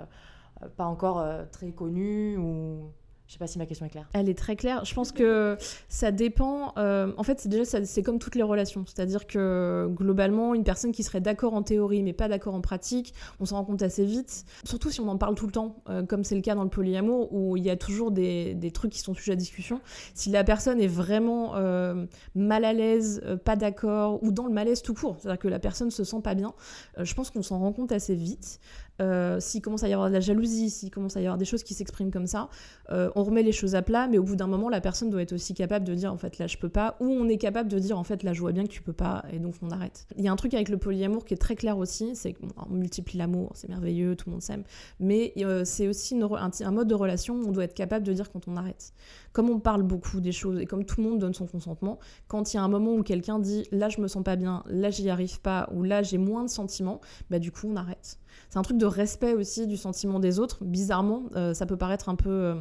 euh, 0.64 0.68
pas 0.76 0.86
encore 0.86 1.20
euh, 1.20 1.46
très 1.52 1.72
connu 1.72 2.38
ou 2.38 2.92
je 3.28 3.34
sais 3.34 3.40
pas 3.40 3.48
si 3.48 3.58
ma 3.58 3.66
question 3.66 3.86
est 3.86 3.90
claire. 3.90 4.08
Elle 4.14 4.30
est 4.30 4.38
très 4.38 4.56
claire. 4.56 4.86
Je 4.86 4.94
pense 4.94 5.12
que 5.12 5.58
ça 5.90 6.12
dépend. 6.12 6.74
Euh, 6.78 7.12
en 7.18 7.24
fait, 7.24 7.42
c'est 7.42 7.50
déjà 7.50 7.66
c'est 7.66 8.02
comme 8.02 8.20
toutes 8.20 8.36
les 8.36 8.44
relations, 8.44 8.86
c'est-à-dire 8.86 9.28
que 9.28 9.90
globalement, 9.92 10.54
une 10.54 10.64
personne 10.64 10.94
qui 10.94 11.04
serait 11.04 11.20
d'accord 11.20 11.54
en 11.54 11.62
théorie 11.62 12.04
mais 12.04 12.14
pas 12.14 12.30
d'accord 12.30 12.56
en 12.56 12.62
pratique, 12.62 13.14
on 13.42 13.46
s'en 13.46 13.58
rend 13.58 13.66
compte 13.66 13.82
assez 13.82 14.06
vite. 14.06 14.46
Surtout 14.64 14.92
si 14.92 15.02
on 15.02 15.10
en 15.10 15.18
parle 15.18 15.36
tout 15.36 15.46
le 15.46 15.52
temps, 15.52 15.84
euh, 15.90 16.04
comme 16.04 16.24
c'est 16.24 16.36
le 16.36 16.42
cas 16.42 16.56
dans 16.56 16.64
le 16.64 16.70
polyamour 16.70 17.34
où 17.34 17.58
il 17.58 17.64
y 17.64 17.70
a 17.70 17.76
toujours 17.76 18.12
des, 18.12 18.54
des, 18.54 18.72
trucs 18.72 18.94
qui 18.94 19.00
sont 19.00 19.14
sujets 19.14 19.34
à 19.34 19.36
discussion. 19.36 19.82
Si 20.14 20.30
la 20.30 20.46
personne 20.46 20.80
est 20.80 20.88
vraiment 20.88 21.56
euh, 21.56 22.06
mal 22.34 22.64
à 22.64 22.72
l'aise, 22.72 23.22
pas 23.44 23.58
d'accord 23.58 24.24
ou 24.24 24.32
dans 24.32 24.46
le 24.46 24.54
malaise 24.54 24.82
tout 24.82 24.94
court, 24.94 25.18
c'est-à-dire 25.20 25.40
que 25.40 25.48
la 25.50 25.60
personne 25.60 25.92
se 25.92 26.06
sent 26.06 26.22
pas 26.24 26.34
bien, 26.34 26.54
je 26.98 27.14
pense 27.14 27.30
qu'on 27.30 27.44
s'en 27.44 27.60
rend 27.60 27.74
compte 27.74 27.92
assez 27.92 28.16
vite. 28.16 28.62
Euh, 29.02 29.40
s'il 29.40 29.62
commence 29.62 29.84
à 29.84 29.88
y 29.88 29.94
avoir 29.94 30.10
de 30.10 30.14
la 30.14 30.20
jalousie, 30.20 30.70
s'il 30.70 30.90
commence 30.90 31.18
à 31.18 31.22
y 31.22 31.26
avoir 31.26 31.38
des 31.38 31.46
choses 31.46 31.64
qui 31.64 31.74
s'expriment 31.74 32.12
comme 32.12 32.28
ça, 32.28 32.50
euh, 32.92 33.10
on 33.16 33.24
remet 33.24 33.44
les 33.44 33.52
choses 33.52 33.76
à 33.76 33.82
plat, 33.82 34.08
mais 34.08 34.18
au 34.18 34.24
bout 34.24 34.36
d'un 34.36 34.48
moment, 34.48 34.70
la 34.70 34.82
personne 34.82 35.10
doit 35.10 35.22
être 35.22 35.34
aussi 35.34 35.54
capable 35.54 35.86
de 35.86 35.94
dire 35.94 36.12
en 36.12 36.18
fait 36.18 36.38
là 36.40 36.48
je 36.48 36.58
peux 36.58 36.70
pas, 36.70 36.96
ou 37.00 37.06
on 37.06 37.28
est 37.28 37.38
capable 37.38 37.70
de 37.70 37.80
dire 37.80 37.98
en 37.98 38.04
fait 38.04 38.24
là 38.24 38.34
je 38.34 38.42
vois 38.42 38.52
bien 38.52 38.64
que 38.64 38.72
tu 38.72 38.82
peux 38.82 38.94
pas, 38.94 39.24
et 39.32 39.40
donc 39.40 39.56
on 39.62 39.70
arrête. 39.70 40.08
Il 40.18 40.24
y 40.24 40.28
a 40.28 40.32
un 40.32 40.36
truc 40.36 40.54
avec 40.54 40.70
le 40.70 40.78
polyamour 40.78 41.26
qui 41.26 41.34
est 41.34 41.38
très 41.38 41.56
clair 41.56 41.78
aussi, 41.78 42.16
c'est 42.16 42.34
qu'on 42.34 42.48
multiplie 42.70 43.18
l'amour, 43.18 43.52
c'est 43.54 43.70
merveilleux, 43.70 44.16
tout 44.16 44.30
le 44.30 44.34
monde 44.34 44.42
s'aime, 44.42 44.64
mais 45.00 45.34
euh, 45.38 45.64
c'est 45.66 45.88
aussi 45.88 46.20
un, 46.20 46.72
mode 46.72 46.88
de 46.88 46.96
relation 46.96 47.36
où 47.36 47.48
on 47.48 47.52
doit 47.52 47.66
être 47.66 47.74
capable 47.74 48.06
de 48.06 48.14
dire 48.14 48.32
quand 48.32 48.48
on 48.48 48.56
arrête. 48.56 48.94
Comme 49.34 49.50
on 49.50 49.60
parle 49.60 49.84
beaucoup 49.84 50.20
des 50.20 50.32
choses 50.32 50.60
et 50.60 50.66
comme 50.66 50.86
tout 50.86 51.02
le 51.02 51.10
monde 51.10 51.20
donne 51.20 51.34
son 51.34 51.46
consentement, 51.46 52.00
quand 52.28 52.54
il 52.54 52.58
y 52.58 52.60
a 52.60 52.64
un 52.64 52.68
moment 52.68 52.94
où 52.94 53.04
quelqu'un 53.04 53.40
dit 53.40 53.68
là 53.72 53.90
je 53.90 54.02
me 54.02 54.08
sens 54.08 54.24
pas 54.24 54.36
bien, 54.36 54.64
là 54.68 54.90
j'y 54.90 55.10
arrive 55.10 55.40
pas, 55.42 55.70
ou 55.74 55.84
là 55.84 56.02
j'ai 56.02 56.18
moins 56.18 56.44
de 56.44 56.50
sentiments, 56.50 57.02
bah 57.30 57.40
du 57.40 57.52
coup 57.52 57.68
on 57.68 57.76
arrête. 57.76 58.20
C'est 58.50 58.60
un 58.60 58.62
truc 58.62 58.78
de 58.78 58.86
respect 58.86 59.34
aussi 59.34 59.68
du 59.68 59.78
sentiment 59.78 60.20
des 60.20 60.40
autres. 60.40 60.64
Bizarrement, 60.64 61.24
euh, 61.36 61.54
ça 61.54 61.66
peut 61.66 61.78
paraître 61.78 62.10
un 62.10 62.16
peu 62.16 62.30
euh, 62.30 62.56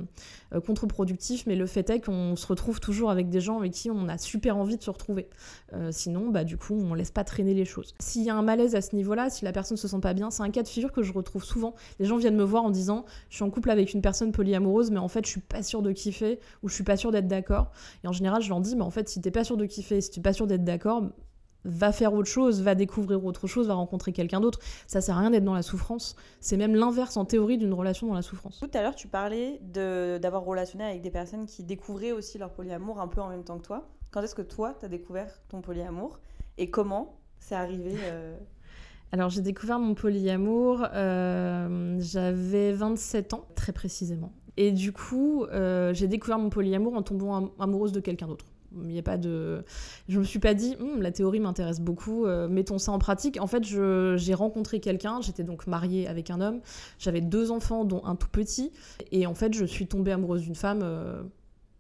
euh, 0.55 0.61
contre-productif, 0.61 1.47
mais 1.47 1.57
le 1.57 1.67
fait 1.67 1.89
est 1.91 2.01
qu'on 2.01 2.37
se 2.37 2.47
retrouve 2.47 2.81
toujours 2.81 3.11
avec 3.11 3.29
des 3.29 3.41
gens 3.41 3.59
avec 3.59 3.73
qui 3.73 3.91
on 3.91 4.09
a 4.09 4.19
super 4.19 4.57
envie 4.57 4.77
de 4.77 4.83
se 4.83 4.91
retrouver. 4.91 5.29
sinon, 5.91 6.31
bah, 6.31 6.45
du 6.45 6.57
coup, 6.57 6.75
on 6.75 6.95
laisse 6.95 7.11
pas 7.11 7.25
traîner 7.25 7.55
les 7.55 7.65
choses. 7.65 7.95
S'il 8.01 8.23
y 8.23 8.31
a 8.31 8.35
un 8.35 8.43
malaise 8.43 8.75
à 8.75 8.81
ce 8.81 8.95
niveau-là, 8.97 9.31
si 9.31 9.45
la 9.45 9.53
personne 9.53 9.77
se 9.77 9.89
sent 9.89 10.01
pas 10.01 10.15
bien, 10.15 10.31
c'est 10.31 10.43
un 10.43 10.51
cas 10.51 10.63
de 10.63 10.69
figure 10.69 10.93
que 10.93 11.03
je 11.03 11.13
retrouve 11.13 11.45
souvent. 11.45 11.75
Les 11.99 12.07
gens 12.07 12.17
viennent 12.17 12.37
me 12.37 12.45
voir 12.45 12.65
en 12.65 12.71
disant 12.71 13.05
Je 13.29 13.37
suis 13.37 13.45
en 13.45 13.51
couple 13.51 13.71
avec 13.71 13.95
une 13.95 14.03
personne 14.03 14.33
polyamoureuse, 14.33 14.91
mais 14.91 14.99
en 14.99 15.09
fait, 15.09 15.25
je 15.25 15.31
suis 15.31 15.41
pas 15.41 15.63
sûre 15.63 15.83
de 15.83 15.93
kiffer 15.93 16.41
ou 16.63 16.69
je 16.69 16.75
suis 16.75 16.85
pas 16.85 16.97
sûre 16.97 17.13
d'être 17.13 17.29
d'accord. 17.29 17.71
Et 18.05 18.09
en 18.09 18.13
général, 18.13 18.43
je 18.43 18.49
leur 18.49 18.61
dis 18.61 18.77
Mais 18.77 18.83
en 18.83 18.91
fait, 18.91 19.09
si 19.09 19.21
t'es 19.21 19.31
pas 19.31 19.45
sûre 19.45 19.57
de 19.57 19.67
kiffer, 19.67 20.01
si 20.01 20.11
tu 20.11 20.21
pas 20.21 20.33
sûre 20.33 20.47
d'être 20.47 20.65
d'accord, 20.65 21.05
va 21.67 21.93
faire 21.93 22.15
autre 22.15 22.29
chose, 22.29 22.63
va 22.63 22.75
découvrir 22.75 23.25
autre 23.25 23.47
chose, 23.47 23.67
va 23.67 23.75
rencontrer 23.75 24.13
quelqu'un 24.13 24.41
d'autre. 24.41 24.61
Ça 24.87 25.01
sert 25.01 25.17
à 25.17 25.21
rien 25.21 25.31
d'être 25.31 25.45
dans 25.45 25.55
la 25.55 25.63
souffrance. 25.63 26.17
C'est 26.41 26.57
même 26.57 26.75
l'inverse 26.75 27.17
en 27.17 27.25
théorie 27.25 27.59
d'une 27.59 27.75
relation 27.75 28.07
dans 28.07 28.15
la 28.15 28.23
souffrance. 28.23 28.59
Tout 28.61 28.71
à 28.73 28.83
l'heure, 28.83 28.95
tu 28.95 29.09
parlais 29.09 29.61
d'avoir 29.63 30.45
relationné 30.45 30.85
avec 30.85 31.03
des 31.03 31.11
personnes 31.11 31.47
qui 31.47 31.63
découvraient 31.65 32.13
aussi 32.13 32.39
leur 32.39 32.53
polyamour 32.53 33.01
un 33.01 33.09
peu 33.09 33.21
en 33.21 33.29
même 33.29 33.45
temps 33.45 33.59
que 33.59 33.67
toi. 33.67 33.89
Quand 34.11 34.23
est-ce 34.23 34.35
que 34.35 34.43
toi, 34.43 34.75
tu 34.79 34.87
as 34.87 34.89
découvert 34.89 35.29
ton 35.49 35.61
polyamour 35.61 36.21
et 36.59 36.71
comment 36.71 37.19
c'est 37.39 37.55
arrivé 37.55 37.95
euh 38.05 38.37
Alors 39.13 39.31
j'ai 39.31 39.41
découvert 39.41 39.79
mon 39.79 39.95
polyamour, 39.95 40.85
euh, 40.93 41.97
j'avais 42.01 42.73
27 42.73 43.35
ans, 43.35 43.47
très 43.55 43.73
précisément. 43.73 44.33
Et 44.57 44.73
du 44.73 44.93
coup, 44.93 45.45
euh, 45.45 45.95
j'ai 45.95 46.09
découvert 46.09 46.39
mon 46.39 46.51
polyamour 46.51 46.95
en 46.95 47.03
tombant 47.03 47.53
amoureuse 47.59 47.93
de 47.93 48.01
quelqu'un 48.01 48.27
d'autre 48.27 48.47
Il 48.83 48.89
n'y 48.89 48.99
a 48.99 49.03
pas 49.03 49.17
de. 49.17 49.65
Je 50.09 50.19
me 50.19 50.25
suis 50.25 50.39
pas 50.39 50.55
dit, 50.55 50.77
Hum, 50.81 51.03
la 51.03 51.13
théorie 51.13 51.41
m'intéresse 51.41 51.81
beaucoup, 51.81 52.27
euh, 52.27 52.49
mettons 52.49 52.79
ça 52.79 52.93
en 52.93 52.99
pratique. 52.99 53.39
En 53.41 53.47
fait, 53.47 53.65
j'ai 53.65 54.35
rencontré 54.35 54.81
quelqu'un, 54.81 55.21
j'étais 55.21 55.45
donc 55.45 55.67
mariée 55.67 56.07
avec 56.09 56.31
un 56.31 56.41
homme, 56.41 56.61
j'avais 56.99 57.21
deux 57.21 57.51
enfants, 57.51 57.85
dont 57.85 58.05
un 58.05 58.17
tout 58.17 58.29
petit, 58.29 58.73
et 59.13 59.27
en 59.27 59.35
fait, 59.35 59.55
je 59.55 59.65
suis 59.65 59.87
tombée 59.87 60.13
amoureuse 60.13 60.43
d'une 60.43 60.55
femme, 60.55 60.81
euh, 60.83 61.23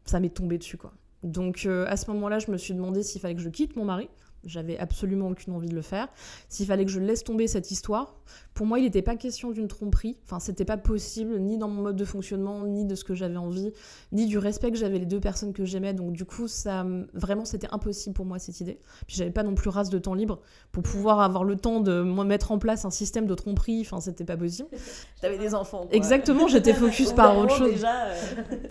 ça 0.04 0.20
m'est 0.20 0.34
tombé 0.34 0.58
dessus, 0.58 0.76
quoi. 0.76 0.92
Donc, 1.22 1.64
euh, 1.66 1.86
à 1.88 1.96
ce 1.96 2.10
moment-là, 2.10 2.38
je 2.38 2.50
me 2.50 2.56
suis 2.56 2.74
demandé 2.74 3.02
s'il 3.02 3.20
fallait 3.20 3.34
que 3.34 3.40
je 3.40 3.48
quitte 3.48 3.76
mon 3.76 3.84
mari. 3.84 4.08
J'avais 4.44 4.78
absolument 4.78 5.28
aucune 5.28 5.54
envie 5.54 5.68
de 5.68 5.74
le 5.74 5.82
faire. 5.82 6.08
S'il 6.48 6.66
fallait 6.66 6.84
que 6.84 6.90
je 6.90 7.00
laisse 7.00 7.24
tomber 7.24 7.48
cette 7.48 7.72
histoire, 7.72 8.14
pour 8.56 8.64
moi, 8.64 8.78
il 8.78 8.84
n'était 8.84 9.02
pas 9.02 9.16
question 9.16 9.50
d'une 9.50 9.68
tromperie. 9.68 10.16
Enfin, 10.24 10.40
c'était 10.40 10.64
pas 10.64 10.78
possible, 10.78 11.38
ni 11.38 11.58
dans 11.58 11.68
mon 11.68 11.82
mode 11.82 11.96
de 11.96 12.04
fonctionnement, 12.06 12.64
ni 12.64 12.86
de 12.86 12.94
ce 12.94 13.04
que 13.04 13.14
j'avais 13.14 13.36
envie, 13.36 13.70
ni 14.12 14.24
du 14.24 14.38
respect 14.38 14.70
que 14.70 14.78
j'avais 14.78 14.98
les 14.98 15.04
deux 15.04 15.20
personnes 15.20 15.52
que 15.52 15.66
j'aimais. 15.66 15.92
Donc, 15.92 16.12
du 16.12 16.24
coup, 16.24 16.48
ça, 16.48 16.86
vraiment, 17.12 17.44
c'était 17.44 17.68
impossible 17.70 18.14
pour 18.14 18.24
moi 18.24 18.38
cette 18.38 18.58
idée. 18.62 18.78
Puis, 19.06 19.16
j'avais 19.18 19.30
pas 19.30 19.42
non 19.42 19.54
plus 19.54 19.68
race 19.68 19.90
de 19.90 19.98
temps 19.98 20.14
libre 20.14 20.40
pour 20.72 20.82
pouvoir 20.82 21.20
avoir 21.20 21.44
le 21.44 21.56
temps 21.56 21.80
de 21.80 22.00
mettre 22.00 22.50
en 22.50 22.58
place 22.58 22.86
un 22.86 22.90
système 22.90 23.26
de 23.26 23.34
tromperie. 23.34 23.82
Enfin, 23.82 24.00
c'était 24.00 24.24
pas 24.24 24.38
possible. 24.38 24.70
T'avais 25.20 25.36
des 25.36 25.54
enfants. 25.54 25.86
quoi. 25.86 25.94
Exactement, 25.94 26.48
j'étais 26.48 26.72
focus 26.72 27.12
par 27.12 27.36
autre 27.36 27.54
chose. 27.54 27.84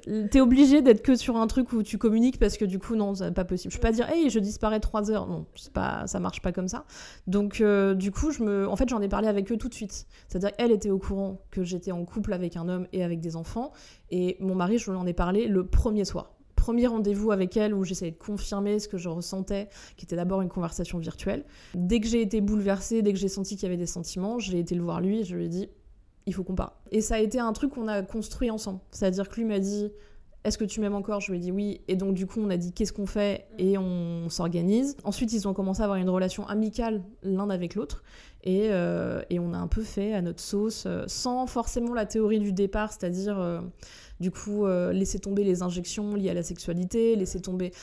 Euh, 0.07 0.27
T'es 0.31 0.41
obligé 0.41 0.81
d'être 0.81 1.03
que 1.03 1.15
sur 1.15 1.37
un 1.37 1.45
truc 1.45 1.71
où 1.73 1.83
tu 1.83 1.99
communiques 1.99 2.39
parce 2.39 2.57
que 2.57 2.65
du 2.65 2.79
coup, 2.79 2.95
non, 2.95 3.13
c'est 3.13 3.31
pas 3.31 3.45
possible. 3.45 3.71
Je 3.71 3.77
peux 3.77 3.83
pas 3.83 3.91
dire, 3.91 4.09
hey, 4.09 4.31
je 4.31 4.39
disparais 4.39 4.79
trois 4.79 5.11
heures. 5.11 5.27
Non, 5.27 5.45
c'est 5.55 5.71
pas, 5.71 6.07
ça 6.07 6.19
marche 6.19 6.41
pas 6.41 6.51
comme 6.51 6.67
ça. 6.67 6.85
Donc, 7.27 7.61
euh, 7.61 7.93
du 7.93 8.09
coup, 8.09 8.31
je 8.31 8.41
me, 8.41 8.67
en 8.67 8.75
fait, 8.75 8.89
j'en 8.89 9.03
ai 9.03 9.07
parlé 9.07 9.27
avec 9.27 9.51
eux 9.51 9.57
tout 9.57 9.69
C'est-à-dire 10.27 10.55
qu'elle 10.55 10.71
était 10.71 10.89
au 10.89 10.99
courant 10.99 11.41
que 11.51 11.63
j'étais 11.63 11.91
en 11.91 12.05
couple 12.05 12.33
avec 12.33 12.57
un 12.57 12.67
homme 12.69 12.87
et 12.93 13.03
avec 13.03 13.19
des 13.19 13.35
enfants. 13.35 13.71
Et 14.11 14.37
mon 14.39 14.55
mari, 14.55 14.77
je 14.77 14.91
lui 14.91 14.97
en 14.97 15.05
ai 15.05 15.13
parlé 15.13 15.47
le 15.47 15.65
premier 15.65 16.05
soir. 16.05 16.31
Premier 16.55 16.87
rendez-vous 16.87 17.31
avec 17.31 17.57
elle 17.57 17.73
où 17.73 17.83
j'essayais 17.83 18.11
de 18.11 18.17
confirmer 18.17 18.79
ce 18.79 18.87
que 18.87 18.97
je 18.97 19.09
ressentais, 19.09 19.69
qui 19.97 20.05
était 20.05 20.15
d'abord 20.15 20.41
une 20.41 20.49
conversation 20.49 20.97
virtuelle. 20.97 21.45
Dès 21.75 21.99
que 21.99 22.07
j'ai 22.07 22.21
été 22.21 22.41
bouleversée, 22.41 23.01
dès 23.01 23.13
que 23.13 23.19
j'ai 23.19 23.27
senti 23.27 23.55
qu'il 23.55 23.63
y 23.63 23.67
avait 23.67 23.77
des 23.77 23.85
sentiments, 23.85 24.39
j'ai 24.39 24.59
été 24.59 24.73
le 24.73 24.81
voir 24.81 25.01
lui 25.01 25.19
et 25.19 25.23
je 25.23 25.35
lui 25.35 25.45
ai 25.45 25.49
dit, 25.49 25.69
il 26.25 26.33
faut 26.33 26.43
qu'on 26.43 26.55
parle. 26.55 26.71
Et 26.91 27.01
ça 27.01 27.15
a 27.15 27.19
été 27.19 27.39
un 27.39 27.53
truc 27.53 27.73
qu'on 27.73 27.87
a 27.87 28.01
construit 28.01 28.49
ensemble. 28.49 28.79
C'est-à-dire 28.91 29.29
que 29.29 29.35
lui 29.35 29.45
m'a 29.45 29.59
dit 29.59 29.91
Est-ce 30.43 30.57
que 30.57 30.65
tu 30.65 30.79
m'aimes 30.79 30.95
encore? 30.95 31.21
Je 31.21 31.31
lui 31.31 31.37
ai 31.37 31.41
dit 31.41 31.51
oui. 31.51 31.81
Et 31.87 31.95
donc, 31.95 32.15
du 32.15 32.25
coup, 32.25 32.39
on 32.41 32.49
a 32.49 32.57
dit 32.57 32.71
Qu'est-ce 32.71 32.93
qu'on 32.93 33.05
fait? 33.05 33.47
Et 33.57 33.77
on 33.77 34.29
s'organise. 34.29 34.97
Ensuite, 35.03 35.33
ils 35.33 35.47
ont 35.47 35.53
commencé 35.53 35.81
à 35.81 35.85
avoir 35.85 35.99
une 35.99 36.09
relation 36.09 36.47
amicale 36.47 37.03
l'un 37.21 37.49
avec 37.49 37.75
l'autre. 37.75 38.03
Et, 38.45 38.67
euh, 38.69 39.23
et 39.31 39.39
on 39.39 39.53
a 39.53 39.57
un 39.57 39.67
peu 39.67 39.81
fait 39.81 40.13
à 40.13 40.21
notre 40.21 40.41
sauce, 40.41 40.83
euh, 40.85 41.03
sans 41.07 41.47
forcément 41.47 41.95
la 41.95 42.05
théorie 42.05 42.39
du 42.39 42.53
départ, 42.53 42.93
c'est-à-dire, 42.93 43.39
euh, 43.39 43.59
du 44.19 44.29
coup, 44.29 44.65
laisser 44.65 45.19
tomber 45.19 45.43
les 45.43 45.61
injections 45.61 46.15
liées 46.15 46.29
à 46.29 46.33
la 46.33 46.43
sexualité, 46.43 47.15
laisser 47.17 47.41
tomber 47.41 47.73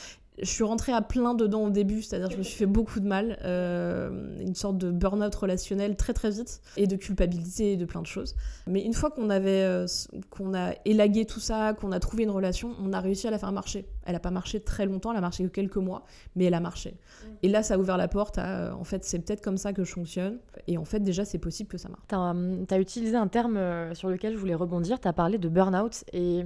je 0.41 0.49
suis 0.49 0.63
rentrée 0.63 0.91
à 0.91 1.01
plein 1.01 1.35
dedans 1.35 1.63
au 1.65 1.69
début, 1.69 2.01
c'est-à-dire 2.01 2.29
je 2.31 2.37
me 2.37 2.43
suis 2.43 2.57
fait 2.57 2.65
beaucoup 2.65 2.99
de 2.99 3.07
mal, 3.07 3.37
euh, 3.43 4.39
une 4.39 4.55
sorte 4.55 4.77
de 4.77 4.91
burn-out 4.91 5.33
relationnel 5.35 5.95
très 5.95 6.13
très 6.13 6.31
vite, 6.31 6.61
et 6.75 6.87
de 6.87 6.95
culpabilité 6.95 7.73
et 7.73 7.77
de 7.77 7.85
plein 7.85 8.01
de 8.01 8.07
choses. 8.07 8.35
Mais 8.67 8.83
une 8.83 8.93
fois 8.93 9.11
qu'on 9.11 9.29
avait, 9.29 9.63
euh, 9.63 9.85
qu'on 10.31 10.53
a 10.53 10.73
élagué 10.85 11.25
tout 11.25 11.39
ça, 11.39 11.73
qu'on 11.73 11.91
a 11.91 11.99
trouvé 11.99 12.23
une 12.23 12.31
relation, 12.31 12.71
on 12.81 12.93
a 12.93 12.99
réussi 12.99 13.27
à 13.27 13.31
la 13.31 13.37
faire 13.37 13.51
marcher. 13.51 13.85
Elle 14.05 14.13
n'a 14.13 14.19
pas 14.19 14.31
marché 14.31 14.59
très 14.59 14.85
longtemps, 14.85 15.11
elle 15.11 15.17
a 15.17 15.21
marché 15.21 15.43
que 15.43 15.49
quelques 15.49 15.77
mois, 15.77 16.03
mais 16.35 16.45
elle 16.45 16.55
a 16.55 16.59
marché. 16.59 16.97
Et 17.43 17.47
là, 17.47 17.61
ça 17.61 17.75
a 17.75 17.77
ouvert 17.77 17.97
la 17.97 18.07
porte 18.07 18.37
à, 18.37 18.47
euh, 18.47 18.71
en 18.73 18.83
fait, 18.83 19.03
c'est 19.03 19.19
peut-être 19.19 19.41
comme 19.41 19.57
ça 19.57 19.71
que 19.71 19.83
je 19.83 19.91
fonctionne, 19.91 20.39
et 20.67 20.77
en 20.77 20.85
fait, 20.85 20.99
déjà, 20.99 21.25
c'est 21.25 21.37
possible 21.37 21.69
que 21.69 21.77
ça 21.77 21.89
marche. 21.89 22.03
Tu 22.07 22.73
as, 22.73 22.79
utilisé 22.79 23.15
un 23.15 23.27
terme 23.27 23.59
sur 23.93 24.09
lequel 24.09 24.33
je 24.33 24.37
voulais 24.37 24.55
rebondir, 24.55 24.99
tu 24.99 25.07
as 25.07 25.13
parlé 25.13 25.37
de 25.37 25.47
burn-out 25.47 26.03
et 26.11 26.45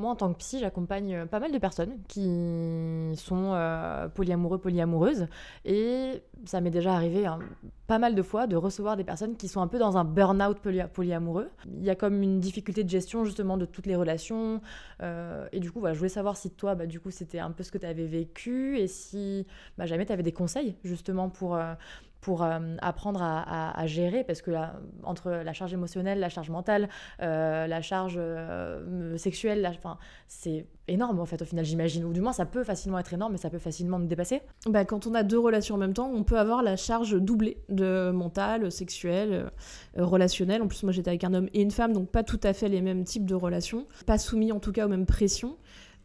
moi 0.00 0.10
en 0.10 0.16
tant 0.16 0.32
que 0.32 0.38
psy 0.38 0.58
j'accompagne 0.58 1.14
euh, 1.14 1.26
pas 1.26 1.38
mal 1.40 1.52
de 1.52 1.58
personnes 1.58 1.98
qui 2.08 3.12
sont 3.16 3.52
euh, 3.54 4.08
polyamoureux, 4.08 4.58
polyamoureuses 4.58 5.28
et 5.64 6.22
ça 6.44 6.60
m'est 6.60 6.70
déjà 6.70 6.94
arrivé 6.94 7.26
hein, 7.26 7.38
pas 7.86 7.98
mal 7.98 8.14
de 8.14 8.22
fois 8.22 8.46
de 8.46 8.56
recevoir 8.56 8.96
des 8.96 9.04
personnes 9.04 9.36
qui 9.36 9.48
sont 9.48 9.60
un 9.60 9.68
peu 9.68 9.78
dans 9.78 9.96
un 9.96 10.04
burn-out 10.04 10.58
poly- 10.60 10.88
polyamoureux. 10.88 11.50
Il 11.78 11.84
y 11.84 11.90
a 11.90 11.94
comme 11.94 12.22
une 12.22 12.40
difficulté 12.40 12.82
de 12.84 12.88
gestion 12.88 13.24
justement 13.24 13.56
de 13.56 13.66
toutes 13.66 13.86
les 13.86 13.96
relations 13.96 14.60
euh, 15.02 15.46
et 15.52 15.60
du 15.60 15.70
coup 15.70 15.82
je 15.86 15.96
voulais 15.96 16.08
savoir 16.08 16.36
si 16.36 16.50
toi 16.50 16.74
bah, 16.74 16.86
du 16.86 17.00
coup 17.00 17.10
c'était 17.10 17.38
un 17.38 17.50
peu 17.50 17.62
ce 17.62 17.70
que 17.70 17.78
tu 17.78 17.86
avais 17.86 18.06
vécu 18.06 18.78
et 18.78 18.86
si 18.88 19.46
bah, 19.78 19.86
jamais 19.86 20.06
tu 20.06 20.12
avais 20.12 20.22
des 20.22 20.32
conseils 20.32 20.76
justement 20.82 21.28
pour... 21.28 21.54
euh, 21.56 21.74
pour 22.20 22.42
euh, 22.42 22.58
apprendre 22.82 23.22
à, 23.22 23.86
gérer, 23.86 24.24
parce 24.24 24.42
que 24.42 24.50
là, 24.50 24.74
entre 25.04 25.30
la 25.30 25.52
charge 25.52 25.72
émotionnelle, 25.72 26.20
la 26.20 26.28
charge 26.28 26.50
mentale, 26.50 26.88
euh, 27.22 27.66
la 27.66 27.82
charge 27.82 28.16
euh, 28.18 29.16
sexuelle, 29.16 29.62
la- 29.62 29.70
enfin, 29.70 29.98
c'est 30.28 30.66
énorme 30.88 31.20
en 31.20 31.24
fait 31.24 31.40
au 31.40 31.44
final 31.44 31.64
j'imagine, 31.64 32.04
ou 32.04 32.12
du 32.12 32.20
moins 32.20 32.32
ça 32.32 32.46
peut 32.46 32.64
facilement 32.64 32.98
être 32.98 33.12
énorme, 33.14 33.32
mais 33.32 33.38
ça 33.38 33.48
peut 33.48 33.58
facilement 33.58 33.98
me 33.98 34.06
dépasser. 34.06 34.42
Bah, 34.66 34.84
quand 34.84 35.06
on 35.06 35.14
a 35.14 35.22
deux 35.22 35.38
relations 35.38 35.76
en 35.76 35.78
même 35.78 35.94
temps, 35.94 36.10
on 36.12 36.24
peut 36.24 36.38
avoir 36.38 36.62
la 36.62 36.76
charge 36.76 37.16
doublée 37.20 37.58
de 37.68 38.10
mentale, 38.10 38.70
sexuelle, 38.70 39.50
euh, 39.96 40.04
relationnelle. 40.04 40.62
En 40.62 40.68
plus, 40.68 40.82
moi 40.82 40.92
j'étais 40.92 41.08
avec 41.10 41.24
un 41.24 41.32
homme 41.32 41.48
et 41.54 41.62
une 41.62 41.70
femme, 41.70 41.92
donc 41.92 42.10
pas 42.10 42.22
tout 42.22 42.40
à 42.42 42.52
fait 42.52 42.68
les 42.68 42.80
mêmes 42.82 43.04
types 43.04 43.24
de 43.26 43.34
relations, 43.34 43.86
pas 44.06 44.18
soumis 44.18 44.52
en 44.52 44.60
tout 44.60 44.72
cas 44.72 44.86
aux 44.86 44.90
mêmes 44.90 45.06
pressions. 45.06 45.56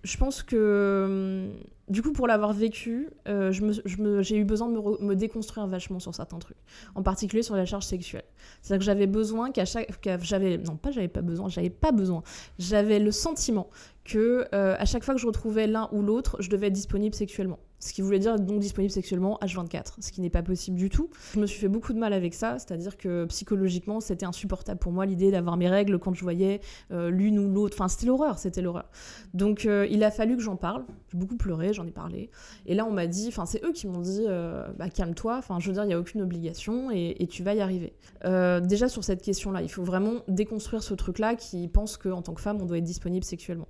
Je 0.06 0.18
pense 0.18 0.44
que, 0.44 1.50
hum, 1.50 1.60
du 1.90 2.02
coup, 2.04 2.12
pour 2.14 2.28
l'avoir 2.28 2.54
vécu, 2.54 3.10
euh, 3.28 3.52
j'ai 3.52 4.38
eu 4.38 4.44
besoin 4.46 4.70
de 4.70 4.74
me, 4.74 4.80
re- 4.80 5.04
me 5.04 5.16
déconstruire 5.16 5.66
vachement 5.68 6.00
sur 6.00 6.14
certains 6.14 6.38
trucs, 6.38 6.58
en 6.94 7.02
particulier 7.02 7.42
sur 7.42 7.56
la 7.56 7.66
charge 7.66 7.86
sexuelle. 7.86 8.24
C'est-à-dire 8.62 8.80
que 8.82 8.86
j'avais 8.86 9.08
besoin 9.08 9.52
qu'à 9.52 9.66
chaque, 9.66 9.90
j'avais, 10.22 10.58
non 10.60 10.78
pas 10.78 10.92
j'avais 10.92 11.08
pas 11.08 11.22
besoin, 11.22 11.50
j'avais 11.50 11.72
pas 11.72 11.92
besoin, 11.92 12.22
j'avais 12.60 13.00
le 13.00 13.12
sentiment 13.12 13.70
que 14.04 14.48
euh, 14.54 14.76
à 14.78 14.86
chaque 14.86 15.04
fois 15.04 15.16
que 15.16 15.20
je 15.20 15.28
retrouvais 15.28 15.66
l'un 15.66 15.90
ou 15.92 16.04
l'autre, 16.04 16.38
je 16.40 16.50
devais 16.52 16.68
être 16.68 16.74
disponible 16.74 17.16
sexuellement. 17.16 17.60
Ce 17.80 17.94
qui 17.94 18.02
voulait 18.02 18.20
dire 18.20 18.40
donc 18.40 18.60
disponible 18.60 18.92
sexuellement 18.92 19.38
H24, 19.44 19.96
ce 20.00 20.12
qui 20.12 20.22
n'est 20.22 20.30
pas 20.30 20.42
possible 20.42 20.78
du 20.78 20.90
tout. 20.90 21.10
Je 21.34 21.40
me 21.40 21.46
suis 21.46 21.60
fait 21.60 21.68
beaucoup 21.68 21.94
de 21.94 22.00
mal 22.00 22.14
avec 22.14 22.34
ça, 22.34 22.58
c'est-à-dire 22.58 22.98
que 22.98 23.26
psychologiquement, 23.26 24.00
c'était 24.00 24.26
insupportable 24.26 24.80
pour 24.80 24.92
moi 24.92 25.06
l'idée 25.06 25.30
d'avoir 25.30 25.58
mes 25.58 25.70
règles 25.70 26.00
quand 26.00 26.14
je 26.14 26.22
voyais 26.22 26.62
euh, 26.92 27.10
l'une 27.10 27.38
ou 27.38 27.52
l'autre. 27.52 27.76
Enfin, 27.78 27.88
c'était 27.88 28.08
l'horreur, 28.08 28.40
c'était 28.40 28.62
l'horreur. 28.62 28.90
Donc, 29.34 29.66
euh, 29.66 29.88
il 29.92 30.04
a 30.04 30.12
fallu 30.12 30.38
que 30.38 30.42
j'en 30.42 30.56
parle. 30.56 30.86
J'ai 31.12 31.18
beaucoup 31.18 31.36
pleuré, 31.36 31.74
j'en 31.74 31.86
ai 31.86 31.92
parlé. 31.92 32.30
Et 32.66 32.76
là, 32.76 32.86
on 32.86 32.92
m'a 32.92 33.08
dit, 33.08 33.28
enfin, 33.28 33.46
c'est 33.46 33.64
eux 33.64 33.74
qui 33.74 33.88
m'ont 33.88 34.02
dit, 34.02 34.24
euh, 34.26 34.68
bah, 34.78 34.90
calme-toi. 34.90 35.38
Enfin, 35.38 35.60
je 35.60 35.68
veux 35.68 35.74
dire, 35.74 35.84
il 35.84 35.88
n'y 35.88 35.94
a 35.94 36.00
aucune 36.00 36.22
obligation 36.22 36.92
et, 36.92 37.18
et 37.20 37.28
tu 37.28 37.44
vas 37.44 37.54
y 37.54 37.62
arriver. 37.62 37.94
Déjà 38.24 38.90
sur 38.90 39.04
cette 39.04 39.22
question-là, 39.22 39.62
il 39.62 39.70
faut 39.70 39.84
vraiment 39.84 40.22
déconstruire 40.28 40.82
ce 40.82 40.94
truc-là 40.94 41.36
qui 41.36 41.68
pense 41.68 41.98
qu'en 41.98 42.22
tant 42.22 42.34
que 42.34 42.42
femme, 42.42 42.58
on 42.62 42.66
doit 42.66 42.78
être 42.78 42.84
disponible 42.84 43.24
sexuellement. 43.24 43.68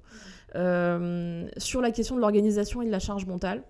Sur 0.54 1.82
la 1.82 1.92
question 1.92 2.16
de 2.16 2.22
l'organisation 2.22 2.82
et 2.82 2.86
de 2.86 2.92
la 2.92 3.00
charge 3.00 3.26
mentale, 3.26 3.64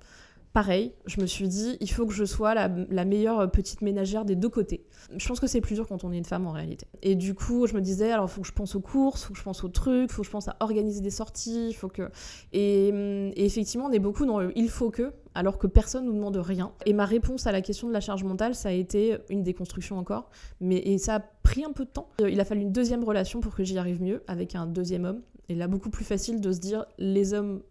pareil, 0.55 0.93
je 1.05 1.19
me 1.19 1.25
suis 1.25 1.49
dit, 1.49 1.75
il 1.81 1.91
faut 1.91 2.05
que 2.05 2.13
je 2.13 2.23
sois 2.23 2.53
la, 2.55 2.69
meilleure 3.03 3.51
petite 3.51 3.81
ménagère 3.81 4.23
des 4.23 4.37
deux 4.37 4.47
côtés. 4.47 4.85
Je 5.17 5.27
pense 5.27 5.41
que 5.41 5.47
c'est 5.47 5.59
plus 5.59 5.75
dur 5.75 5.85
quand 5.85 6.05
on 6.05 6.13
est 6.13 6.17
une 6.17 6.23
femme 6.23 6.47
en 6.47 6.53
réalité. 6.53 6.87
Et 7.01 7.15
du 7.15 7.35
coup, 7.35 7.67
je 7.67 7.73
me 7.73 7.81
disais, 7.81 8.09
alors 8.09 8.27
il 8.27 8.31
faut 8.31 8.39
que 8.39 8.47
je 8.47 8.53
pense 8.53 8.73
aux 8.73 8.79
courses, 8.79 9.23
il 9.23 9.25
faut 9.25 9.33
que 9.33 9.39
je 9.39 9.43
pense 9.43 9.65
aux 9.65 9.67
trucs, 9.67 10.09
il 10.09 10.13
faut 10.13 10.21
que 10.21 10.25
je 10.25 10.31
pense 10.31 10.47
à 10.47 10.55
organiser 10.61 11.01
des 11.01 11.09
sorties, 11.09 11.73
faut 11.73 11.89
que... 11.89 12.09
Et, 12.53 12.87
effectivement, 13.35 13.87
on 13.87 13.91
est 13.91 13.99
beaucoup 13.99 14.25
dans 14.25 14.39
il 14.39 14.69
faut 14.69 14.91
que, 14.91 15.11
alors 15.33 15.57
que 15.57 15.67
personne 15.67 16.05
nous 16.05 16.13
demande 16.13 16.37
rien. 16.37 16.71
Et 16.85 16.93
ma 16.93 17.03
réponse 17.03 17.47
à 17.47 17.51
la 17.51 17.59
question 17.59 17.89
de 17.89 17.93
la 17.93 17.99
charge 17.99 18.23
mentale, 18.23 18.55
ça 18.55 18.69
a 18.69 18.71
été 18.71 19.17
une 19.27 19.43
déconstruction 19.43 19.97
encore, 19.97 20.29
mais 20.61 20.77
et 20.77 20.97
ça 20.99 21.15
a 21.15 21.19
pris 21.19 21.65
un 21.65 21.73
peu 21.73 21.83
de 21.83 21.89
temps. 21.89 22.07
Il 22.25 22.39
a 22.39 22.45
fallu 22.45 22.61
une 22.61 22.71
deuxième 22.71 23.03
relation 23.03 23.41
pour 23.41 23.55
que 23.55 23.65
j'y 23.65 23.77
arrive 23.77 24.01
mieux, 24.01 24.23
avec 24.27 24.55
un 24.55 24.67
deuxième 24.67 25.03
homme. 25.03 25.21
Et 25.49 25.55
là, 25.55 25.67
beaucoup 25.67 25.89
plus 25.89 26.05
facile 26.05 26.39
de 26.39 26.53
se 26.53 26.59
dire, 26.59 26.85
les 26.97 27.33
hommes 27.33 27.61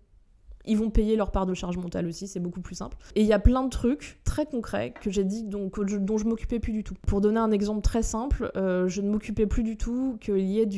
ils 0.66 0.76
vont 0.76 0.90
payer 0.90 1.16
leur 1.16 1.30
part 1.30 1.46
de 1.46 1.54
charge 1.54 1.76
mentale 1.76 2.06
aussi, 2.06 2.26
c'est 2.26 2.40
beaucoup 2.40 2.60
plus 2.60 2.74
simple. 2.74 2.96
Et 3.14 3.20
il 3.20 3.26
y 3.26 3.32
a 3.32 3.38
plein 3.38 3.62
de 3.62 3.70
trucs 3.70 4.20
très 4.24 4.46
concrets 4.46 4.92
que 5.00 5.10
j'ai 5.10 5.24
dit 5.24 5.44
donc, 5.44 5.78
dont 5.80 6.18
je 6.18 6.24
m'occupais 6.24 6.58
plus 6.58 6.72
du 6.72 6.84
tout. 6.84 6.94
Pour 7.06 7.20
donner 7.20 7.40
un 7.40 7.50
exemple 7.50 7.82
très 7.82 8.02
simple, 8.02 8.50
euh, 8.56 8.88
je 8.88 9.00
ne 9.00 9.10
m'occupais 9.10 9.46
plus 9.46 9.62
du 9.62 9.76
tout 9.76 10.18
qu'il 10.20 10.46
y 10.46 10.60
ait 10.60 10.68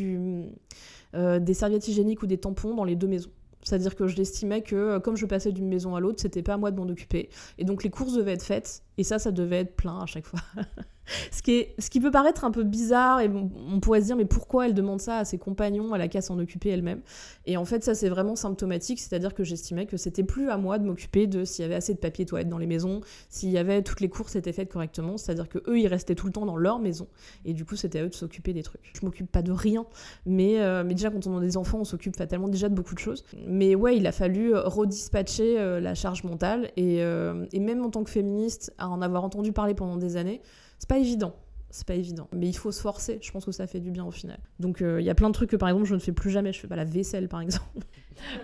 euh, 1.15 1.39
des 1.39 1.55
serviettes 1.55 1.89
hygiéniques 1.89 2.23
ou 2.23 2.27
des 2.27 2.39
tampons 2.39 2.75
dans 2.75 2.85
les 2.85 2.97
deux 2.97 3.09
maisons. 3.09 3.31
C'est-à-dire 3.63 3.97
que 3.97 4.07
je 4.07 4.17
l'estimais 4.17 4.63
que 4.63 4.77
euh, 4.77 5.01
comme 5.01 5.17
je 5.17 5.27
passais 5.27 5.53
d'une 5.53 5.69
maison 5.69 5.97
à 5.97 6.01
l'autre, 6.01 6.21
c'était 6.21 6.43
pas 6.43 6.55
à 6.55 6.57
moi 6.57 6.71
de 6.71 6.77
m'en 6.77 6.89
occuper. 6.89 7.31
Et 7.59 7.65
donc 7.65 7.83
les 7.83 7.91
courses 7.91 8.15
devaient 8.15 8.35
être 8.35 8.45
faites, 8.45 8.83
et 8.97 9.05
ça, 9.05 9.19
ça 9.19 9.33
devait 9.33 9.61
être 9.61 9.77
plein 9.77 10.01
à 10.01 10.07
chaque 10.07 10.27
fois. 10.27 10.41
ce, 11.31 11.43
qui 11.91 12.01
peut 12.01 12.11
paraître 12.11 12.45
un 12.45 12.51
peu 12.51 12.65
bizarre, 12.65 13.21
et 13.21 13.29
on, 13.29 13.81
pourrait 13.81 14.01
se 14.01 14.07
dire, 14.07 14.17
mais 14.17 14.25
pourquoi 14.25 14.67
elle 14.67 14.75
demande 14.75 15.01
ça 15.01 15.19
à 15.19 15.25
ses 15.25 15.39
compagnons, 15.39 15.95
elle 15.95 16.01
a 16.01 16.09
qu'à 16.09 16.21
s'en 16.21 16.39
occuper 16.39 16.71
elle-même? 16.71 17.01
Et 17.47 17.57
en 17.57 17.65
fait, 17.65 17.85
ça, 17.85 17.95
c'est 17.95 18.09
vraiment 18.09 18.37
symptomatique, 18.37 19.01
c'est-à-dire 19.01 19.35
que 19.35 19.45
j'estimais 19.45 19.87
que 19.87 19.97
c'était 19.97 20.25
plus 20.25 20.51
à 20.51 20.57
moi 20.57 20.79
de 20.79 20.85
m'occuper 20.85 21.27
de 21.27 21.45
s'il 21.45 21.63
y 21.63 21.67
avait 21.67 21.75
assez 21.75 21.95
de 21.95 21.99
papier 21.99 22.27
toilette 22.27 22.49
dans 22.49 22.59
les 22.59 22.67
maisons, 22.67 23.01
s'il 23.29 23.51
y 23.51 23.59
avait 23.59 23.83
toutes 23.83 24.01
les 24.01 24.09
courses 24.09 24.37
étaient 24.37 24.53
faites 24.53 24.73
correctement, 24.73 25.17
c'est-à-dire 25.17 25.49
que 25.49 25.59
eux, 25.69 25.79
ils 25.79 25.89
restaient 25.89 26.15
tout 26.15 26.27
le 26.27 26.33
temps 26.33 26.47
dans 26.47 26.57
leur 26.57 26.79
maison, 26.79 27.07
et 27.45 27.53
du 27.53 27.65
coup, 27.65 27.77
c'était 27.77 28.01
à 28.01 28.05
eux 28.05 28.09
de 28.09 28.15
s'occuper 28.15 28.53
des 28.53 28.63
trucs. 28.63 28.81
Je 28.93 29.05
m'occupe 29.05 29.31
pas 29.31 29.43
de 29.43 29.53
rien, 29.53 29.87
mais, 30.25 30.61
euh, 30.61 30.85
déjà, 30.85 31.11
quand 31.11 31.27
on 31.27 31.39
a 31.39 31.41
des 31.41 31.57
enfants, 31.57 31.79
on 31.81 31.85
s'occupe 31.85 32.17
fatalement 32.17 32.49
déjà 32.49 32.69
de 32.69 32.75
beaucoup 32.75 32.95
de 32.95 33.01
choses. 33.01 33.25
Mais 33.47 33.75
ouais, 33.75 33.97
il 33.97 34.07
a 34.07 34.13
fallu 34.13 34.55
euh, 34.55 34.63
redispatcher 34.63 35.59
euh, 35.59 35.81
la 35.81 35.95
charge 35.95 36.25
mentale, 36.25 36.71
et, 36.77 36.97
et 36.97 37.61
même 37.61 37.85
en 37.85 37.91
tant 37.91 38.05
que 38.05 38.11
féministe, 38.11 38.73
à 38.79 38.89
en 38.89 39.03
avoir 39.03 39.25
entendu 39.25 39.53
parler 39.53 39.75
pendant 39.75 39.97
des 39.97 40.17
années, 40.17 40.41
c'est 40.79 40.89
pas 40.89 40.99
évident. 40.99 41.35
c'est 41.71 41.87
pas 41.87 41.95
évident. 41.95 42.29
Mais 42.33 42.49
il 42.49 42.57
faut 42.57 42.73
se 42.73 42.81
forcer, 42.81 43.19
je 43.23 43.31
pense 43.31 43.45
que 43.45 43.53
ça 43.53 43.67
fait 43.67 43.81
du 43.81 43.91
bien 43.91 44.05
au 44.05 44.11
final. 44.11 44.39
Donc 44.61 44.81
il 44.81 45.05
y 45.05 45.11
a 45.11 45.15
plein 45.15 45.29
de 45.29 45.35
trucs 45.35 45.51
que 45.51 45.57
par 45.57 45.69
exemple 45.69 45.87
je 45.87 45.95
ne 45.95 46.01
fais 46.01 46.13
plus 46.13 46.31
jamais, 46.31 46.53
je 46.53 46.61
fais 46.61 46.69
pas 46.69 46.77
la 46.77 46.85
vaisselle 46.85 47.29
par 47.29 47.41
exemple. 47.41 47.65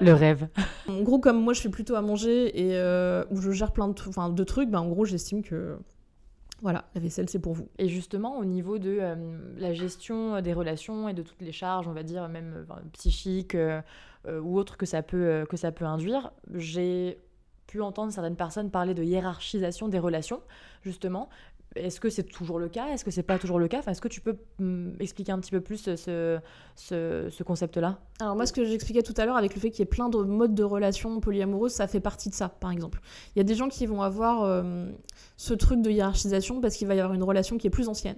Le 0.00 0.12
rêve. 0.12 0.48
En 0.88 1.00
gros, 1.00 1.18
comme 1.18 1.42
moi 1.42 1.54
je 1.54 1.60
fais 1.60 1.70
plutôt 1.70 1.94
à 1.94 2.02
manger 2.02 2.60
et 2.60 2.76
où 3.30 3.40
je 3.40 3.50
gère 3.52 3.72
plein 3.72 3.88
de, 3.88 4.32
de 4.34 4.44
trucs, 4.44 4.70
bah, 4.70 4.80
en 4.80 4.88
gros 4.88 5.04
j'estime 5.04 5.42
que 5.42 5.78
voilà, 6.62 6.84
la 6.94 7.00
vaisselle, 7.00 7.28
c'est 7.28 7.40
pour 7.40 7.54
vous. 7.54 7.68
Et 7.78 7.88
justement, 7.88 8.38
au 8.38 8.44
niveau 8.44 8.78
de 8.78 8.96
euh, 9.00 9.16
la 9.58 9.74
gestion 9.74 10.40
des 10.40 10.52
relations 10.52 11.08
et 11.08 11.12
de 11.12 11.22
toutes 11.22 11.42
les 11.42 11.50
charges, 11.50 11.88
on 11.88 11.92
va 11.92 12.04
dire, 12.04 12.28
même 12.28 12.64
psychiques 12.92 13.56
euh, 13.56 13.82
euh, 14.28 14.40
ou 14.40 14.56
autres 14.56 14.76
que 14.76 14.86
ça 14.86 15.02
peut, 15.02 15.44
que 15.50 15.56
ça 15.56 15.72
peut 15.72 15.84
induire, 15.84 16.30
j'ai 16.54 17.18
pu 17.66 17.80
entendre 17.80 18.12
certaines 18.12 18.36
personnes 18.36 18.70
parler 18.70 18.94
de 18.94 19.02
hiérarchisation 19.02 19.88
des 19.88 19.98
relations, 19.98 20.40
justement. 20.82 21.28
Est-ce 21.76 22.00
que 22.00 22.10
c'est 22.10 22.24
toujours 22.24 22.58
le 22.58 22.68
cas? 22.68 22.88
Est-ce 22.88 23.04
que 23.04 23.10
c'est 23.10 23.22
pas 23.22 23.38
toujours 23.38 23.58
le 23.58 23.68
cas? 23.68 23.78
Enfin, 23.78 23.92
Est-ce 23.92 24.00
que 24.00 24.08
tu 24.08 24.20
peux 24.20 24.36
mm, 24.58 24.94
expliquer 25.00 25.32
un 25.32 25.38
petit 25.38 25.50
peu 25.50 25.60
plus 25.60 25.78
ce, 25.96 26.38
ce, 26.76 27.42
concept-là? 27.42 27.98
Alors 28.20 28.36
moi, 28.36 28.46
ce 28.46 28.52
que 28.52 28.64
j'expliquais 28.64 29.02
tout 29.02 29.14
à 29.16 29.26
l'heure 29.26 29.36
avec 29.36 29.54
le 29.54 29.60
fait 29.60 29.70
qu'il 29.70 29.80
y 29.80 29.82
ait 29.82 29.86
plein 29.86 30.08
de 30.08 30.18
modes 30.18 30.54
de 30.54 30.64
relations 30.64 31.20
polyamoureuses, 31.20 31.72
ça 31.72 31.86
fait 31.86 32.00
partie 32.00 32.28
de 32.28 32.34
ça, 32.34 32.48
par 32.48 32.70
exemple. 32.70 33.00
Il 33.34 33.38
y 33.38 33.40
a 33.40 33.44
des 33.44 33.54
gens 33.54 33.68
qui 33.68 33.86
vont 33.86 34.02
avoir 34.02 34.44
euh, 34.44 34.90
ce 35.36 35.54
truc 35.54 35.82
de 35.82 35.90
hiérarchisation 35.90 36.60
parce 36.60 36.76
qu'il 36.76 36.86
va 36.86 36.94
y 36.94 37.00
avoir 37.00 37.14
une 37.14 37.22
relation 37.22 37.58
qui 37.58 37.66
est 37.66 37.70
plus 37.70 37.88
ancienne 37.88 38.16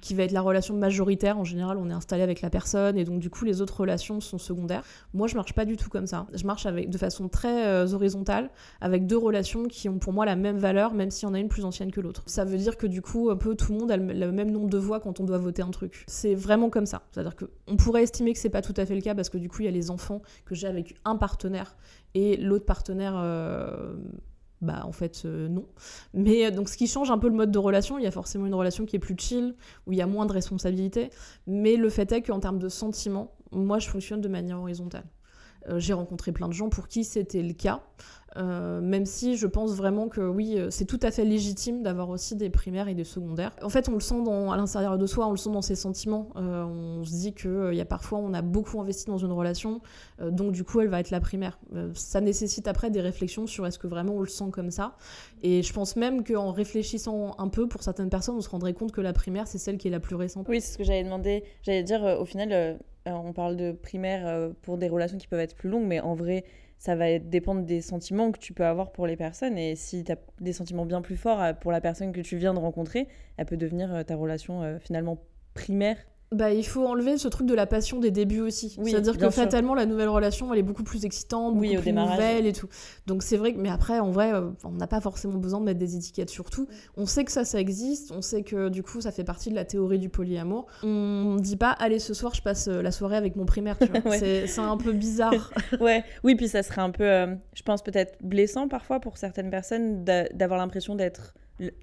qui 0.00 0.14
va 0.14 0.24
être 0.24 0.32
la 0.32 0.42
relation 0.42 0.74
majoritaire. 0.74 1.38
En 1.38 1.44
général, 1.44 1.78
on 1.78 1.88
est 1.88 1.94
installé 1.94 2.22
avec 2.22 2.42
la 2.42 2.50
personne 2.50 2.98
et 2.98 3.04
donc 3.04 3.20
du 3.20 3.30
coup, 3.30 3.44
les 3.44 3.60
autres 3.60 3.80
relations 3.80 4.20
sont 4.20 4.38
secondaires. 4.38 4.82
Moi, 5.14 5.28
je 5.28 5.34
marche 5.34 5.54
pas 5.54 5.64
du 5.64 5.76
tout 5.76 5.88
comme 5.88 6.06
ça. 6.06 6.26
Je 6.34 6.44
marche 6.44 6.66
avec, 6.66 6.90
de 6.90 6.98
façon 6.98 7.28
très 7.28 7.66
euh, 7.66 7.92
horizontale, 7.92 8.50
avec 8.80 9.06
deux 9.06 9.16
relations 9.16 9.64
qui 9.64 9.88
ont 9.88 9.98
pour 9.98 10.12
moi 10.12 10.26
la 10.26 10.36
même 10.36 10.58
valeur, 10.58 10.94
même 10.94 11.10
s'il 11.10 11.26
y 11.28 11.30
en 11.30 11.34
a 11.34 11.38
une 11.38 11.48
plus 11.48 11.64
ancienne 11.64 11.90
que 11.90 12.00
l'autre. 12.00 12.22
Ça 12.26 12.44
veut 12.44 12.58
dire 12.58 12.76
que 12.76 12.86
du 12.86 13.02
coup, 13.02 13.30
un 13.30 13.36
peu 13.36 13.54
tout 13.54 13.72
le 13.72 13.78
monde 13.78 13.90
a 13.90 13.96
le, 13.96 14.32
même 14.32 14.50
nombre 14.50 14.68
de 14.68 14.78
voix 14.78 15.00
quand 15.00 15.20
on 15.20 15.24
doit 15.24 15.38
voter 15.38 15.62
un 15.62 15.70
truc. 15.70 16.04
C'est 16.06 16.34
vraiment 16.34 16.70
comme 16.70 16.86
ça. 16.86 17.02
C'est-à-dire 17.12 17.34
qu'on 17.36 17.76
pourrait 17.76 18.02
estimer 18.02 18.32
que 18.32 18.38
c'est 18.38 18.50
pas 18.50 18.62
tout 18.62 18.74
à 18.76 18.84
fait 18.86 18.94
le 18.94 19.00
cas 19.00 19.14
parce 19.14 19.28
que 19.28 19.38
du 19.38 19.48
coup, 19.48 19.62
il 19.62 19.64
y 19.66 19.68
a 19.68 19.72
les 19.72 19.90
enfants 19.90 20.22
que 20.44 20.54
j'ai 20.54 20.66
avec 20.66 20.96
un 21.04 21.16
partenaire 21.16 21.76
et 22.14 22.36
l'autre 22.36 22.66
partenaire. 22.66 23.14
Euh, 23.16 23.94
bah 24.60 24.82
en 24.84 24.92
fait 24.92 25.22
euh, 25.24 25.48
non. 25.48 25.66
Mais 26.12 26.46
euh, 26.46 26.50
donc 26.50 26.68
ce 26.68 26.76
qui 26.76 26.86
change 26.86 27.10
un 27.10 27.18
peu 27.18 27.28
le 27.28 27.34
mode 27.34 27.50
de 27.50 27.58
relation, 27.58 27.98
il 27.98 28.04
y 28.04 28.06
a 28.06 28.10
forcément 28.10 28.46
une 28.46 28.54
relation 28.54 28.86
qui 28.86 28.96
est 28.96 29.00
plus 29.00 29.16
chill, 29.18 29.54
où 29.86 29.92
il 29.92 29.98
y 29.98 30.02
a 30.02 30.06
moins 30.06 30.26
de 30.26 30.32
responsabilités, 30.32 31.10
mais 31.46 31.76
le 31.76 31.88
fait 31.90 32.10
est 32.12 32.22
qu'en 32.22 32.40
termes 32.40 32.58
de 32.58 32.68
sentiments, 32.68 33.36
moi 33.52 33.78
je 33.78 33.88
fonctionne 33.88 34.20
de 34.20 34.28
manière 34.28 34.58
horizontale. 34.58 35.04
Euh, 35.68 35.78
j'ai 35.78 35.92
rencontré 35.92 36.32
plein 36.32 36.48
de 36.48 36.52
gens 36.52 36.68
pour 36.68 36.88
qui 36.88 37.04
c'était 37.04 37.42
le 37.42 37.54
cas. 37.54 37.80
Euh, 38.36 38.80
même 38.80 39.06
si 39.06 39.36
je 39.36 39.46
pense 39.46 39.74
vraiment 39.74 40.08
que 40.08 40.20
oui, 40.20 40.58
euh, 40.58 40.68
c'est 40.68 40.86
tout 40.86 40.98
à 41.04 41.12
fait 41.12 41.24
légitime 41.24 41.84
d'avoir 41.84 42.08
aussi 42.08 42.34
des 42.34 42.50
primaires 42.50 42.88
et 42.88 42.94
des 42.94 43.04
secondaires. 43.04 43.52
En 43.62 43.68
fait, 43.68 43.88
on 43.88 43.92
le 43.92 44.00
sent 44.00 44.16
à 44.50 44.56
l'intérieur 44.56 44.98
de 44.98 45.06
soi, 45.06 45.28
on 45.28 45.30
le 45.30 45.36
sent 45.36 45.52
dans 45.52 45.62
ses 45.62 45.76
sentiments. 45.76 46.30
on 46.34 47.04
se 47.04 47.12
dit 47.12 47.32
qu'il 47.32 47.68
il 47.70 47.76
y 47.76 47.80
a 47.80 47.84
parfois, 47.84 48.18
on 48.18 48.34
a 48.34 48.42
beaucoup 48.42 48.80
investi 48.80 49.06
dans 49.06 49.18
une 49.18 49.30
relation, 49.30 49.80
donc 50.20 50.50
du 50.50 50.64
coup, 50.64 50.80
elle 50.80 50.88
va 50.88 50.98
être 50.98 51.12
la 51.12 51.20
primaire. 51.20 51.58
ça 51.94 52.20
nécessite 52.20 52.66
après 52.66 52.90
des 52.90 53.00
réflexions 53.00 53.46
sur 53.46 53.66
est-ce 53.66 53.78
que 53.78 53.86
vraiment 53.86 54.14
on 54.14 54.20
le 54.20 54.26
sent 54.26 54.50
comme 54.50 54.72
ça. 54.72 54.96
Et 55.42 55.62
je 55.62 55.72
pense 55.72 55.94
même 55.94 56.24
qu'en 56.24 56.50
réfléchissant 56.50 57.36
un 57.38 57.48
peu, 57.48 57.68
pour 57.68 57.84
certaines 57.84 58.10
personnes, 58.10 58.34
on 58.36 58.40
se 58.40 58.50
rendrait 58.50 58.74
compte 58.74 58.90
que 58.90 59.00
la 59.00 59.12
primaire, 59.12 59.46
c'est 59.46 59.58
celle 59.58 59.78
qui 59.78 59.86
est 59.86 59.92
la 59.92 60.00
plus 60.00 60.16
récente. 60.16 60.46
Oui, 60.48 60.60
c'est 60.60 60.72
ce 60.72 60.78
que 60.78 60.84
j'allais 60.84 61.04
demander. 61.04 61.44
J'allais 61.62 61.84
dire, 61.84 62.02
au 62.18 62.24
final 62.24 62.80
on 63.06 63.32
parle 63.32 63.56
de 63.56 63.72
primaire 63.72 64.26
euh, 64.26 64.50
pour 64.62 64.78
des 64.78 64.88
relations 64.88 65.18
qui 65.18 65.26
peuvent 65.26 65.40
être 65.40 65.56
plus 65.56 65.68
longues, 65.68 65.86
mais 65.86 66.00
en 66.00 66.14
vrai, 66.14 66.44
ça 66.78 66.96
va 66.96 67.18
dépendre 67.18 67.62
des 67.62 67.80
sentiments 67.80 68.32
que 68.32 68.38
tu 68.38 68.52
peux 68.52 68.64
avoir 68.64 68.92
pour 68.92 69.06
les 69.06 69.16
personnes. 69.16 69.58
Et 69.58 69.76
si 69.76 70.04
tu 70.04 70.12
as 70.12 70.18
des 70.40 70.52
sentiments 70.52 70.86
bien 70.86 71.02
plus 71.02 71.16
forts 71.16 71.42
euh, 71.42 71.52
pour 71.52 71.72
la 71.72 71.80
personne 71.80 72.12
que 72.12 72.20
tu 72.20 72.36
viens 72.36 72.54
de 72.54 72.58
rencontrer, 72.58 73.08
elle 73.36 73.46
peut 73.46 73.56
devenir 73.56 74.04
ta 74.06 74.16
relation 74.16 74.78
finalement 74.80 75.18
primaire 75.54 75.96
bah, 76.34 76.52
il 76.52 76.66
faut 76.66 76.86
enlever 76.86 77.18
ce 77.18 77.28
truc 77.28 77.46
de 77.46 77.54
la 77.54 77.66
passion 77.66 78.00
des 78.00 78.10
débuts 78.10 78.40
aussi. 78.40 78.76
C'est-à-dire 78.82 79.16
que 79.16 79.30
fatalement, 79.30 79.74
la 79.74 79.86
nouvelle 79.86 80.08
relation, 80.08 80.52
elle 80.52 80.58
est 80.58 80.64
beaucoup 80.64 80.84
plus 80.84 81.04
excitante, 81.04 81.54
beaucoup 81.54 81.80
plus 81.80 81.92
nouvelle 81.92 82.46
et 82.46 82.52
tout. 82.52 82.68
Donc 83.06 83.22
c'est 83.22 83.36
vrai 83.36 83.52
que, 83.52 83.58
mais 83.58 83.70
après, 83.70 83.98
en 84.00 84.10
vrai, 84.10 84.32
euh, 84.32 84.50
on 84.64 84.72
n'a 84.72 84.86
pas 84.86 85.00
forcément 85.00 85.38
besoin 85.38 85.60
de 85.60 85.64
mettre 85.64 85.78
des 85.78 85.96
étiquettes 85.96 86.30
sur 86.30 86.50
tout. 86.50 86.68
On 86.96 87.06
sait 87.06 87.24
que 87.24 87.32
ça, 87.32 87.44
ça 87.44 87.60
existe. 87.60 88.12
On 88.12 88.22
sait 88.22 88.42
que 88.42 88.68
du 88.68 88.82
coup, 88.82 89.00
ça 89.00 89.12
fait 89.12 89.24
partie 89.24 89.50
de 89.50 89.54
la 89.54 89.64
théorie 89.64 89.98
du 89.98 90.08
polyamour. 90.08 90.66
On 90.82 91.36
dit 91.36 91.56
pas, 91.56 91.70
allez, 91.70 91.98
ce 91.98 92.14
soir, 92.14 92.34
je 92.34 92.42
passe 92.42 92.68
euh, 92.68 92.82
la 92.82 92.90
soirée 92.90 93.16
avec 93.16 93.36
mon 93.36 93.46
primaire. 93.46 93.78
C'est 94.18 94.58
un 94.58 94.76
peu 94.76 94.92
bizarre. 94.92 95.52
ouais, 95.80 96.04
oui, 96.22 96.34
puis 96.34 96.48
ça 96.48 96.62
serait 96.62 96.82
un 96.82 96.90
peu, 96.90 97.04
euh, 97.04 97.34
je 97.54 97.62
pense 97.62 97.82
peut-être 97.82 98.16
blessant 98.22 98.68
parfois 98.68 99.00
pour 99.00 99.18
certaines 99.18 99.50
personnes 99.50 100.04
d'avoir 100.04 100.58
l'impression 100.58 100.94
d'être 100.94 101.34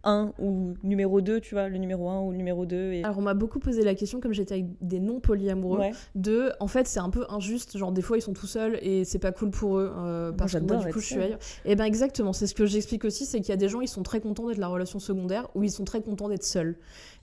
1 0.04 0.34
ou 0.40 0.74
numéro 0.84 1.22
2, 1.22 1.40
tu 1.40 1.56
vois, 1.56 1.70
le 1.70 1.78
numéro 1.78 2.10
1 2.10 2.22
ou 2.22 2.32
le 2.32 2.38
numéro 2.38 2.66
2. 2.66 2.94
Et... 2.94 3.04
Alors 3.04 3.18
on 3.18 3.22
m'a 3.22 3.34
beaucoup 3.34 3.60
posé 3.60 3.84
la 3.84 3.96
question, 3.96 4.20
comme 4.20 4.34
j'étais 4.34 4.56
avec 4.56 4.66
des 4.82 5.00
non 5.00 5.20
polyamoureux, 5.20 5.82
de 6.16 6.52
en 6.60 6.68
fait 6.68 6.88
c'est 6.88 7.00
un 7.00 7.10
peu 7.10 7.26
injuste, 7.30 7.78
genre 7.78 7.92
des 7.92 8.02
fois 8.02 8.18
ils 8.18 8.22
sont 8.22 8.34
tout 8.34 8.48
seuls 8.48 8.78
et 8.82 9.06
c'est 9.06 9.20
pas 9.20 9.32
cool 9.32 9.52
pour 9.52 9.78
eux 9.78 9.92
euh, 9.98 10.32
parce 10.32 10.54
que 10.54 10.60
moi 10.60 10.78
du 10.78 10.92
coup 10.92 11.00
je 11.00 11.06
suis 11.06 11.22
ailleurs. 11.22 11.40
Et 11.66 11.76
ben 11.76 11.86
exactement, 11.86 12.34
c'est 12.34 12.48
ce 12.48 12.56
que 12.56 12.66
j'explique 12.66 13.06
aussi, 13.06 13.26
c'est 13.26 13.40
qu'il 13.40 13.50
y 13.50 13.54
a 13.54 13.58
des 13.58 13.70
gens 13.70 13.82
ils 13.82 13.88
sont 13.88 14.04
très 14.04 14.20
contents 14.20 14.48
d'être 14.48 14.58
la 14.58 14.68
relation 14.68 15.00
secondaire 15.00 15.48
ou 15.56 15.64
ils 15.64 15.72
sont 15.72 15.86
très 15.86 16.02
contents 16.02 16.28
d'être 16.28 16.44
seuls. 16.44 16.76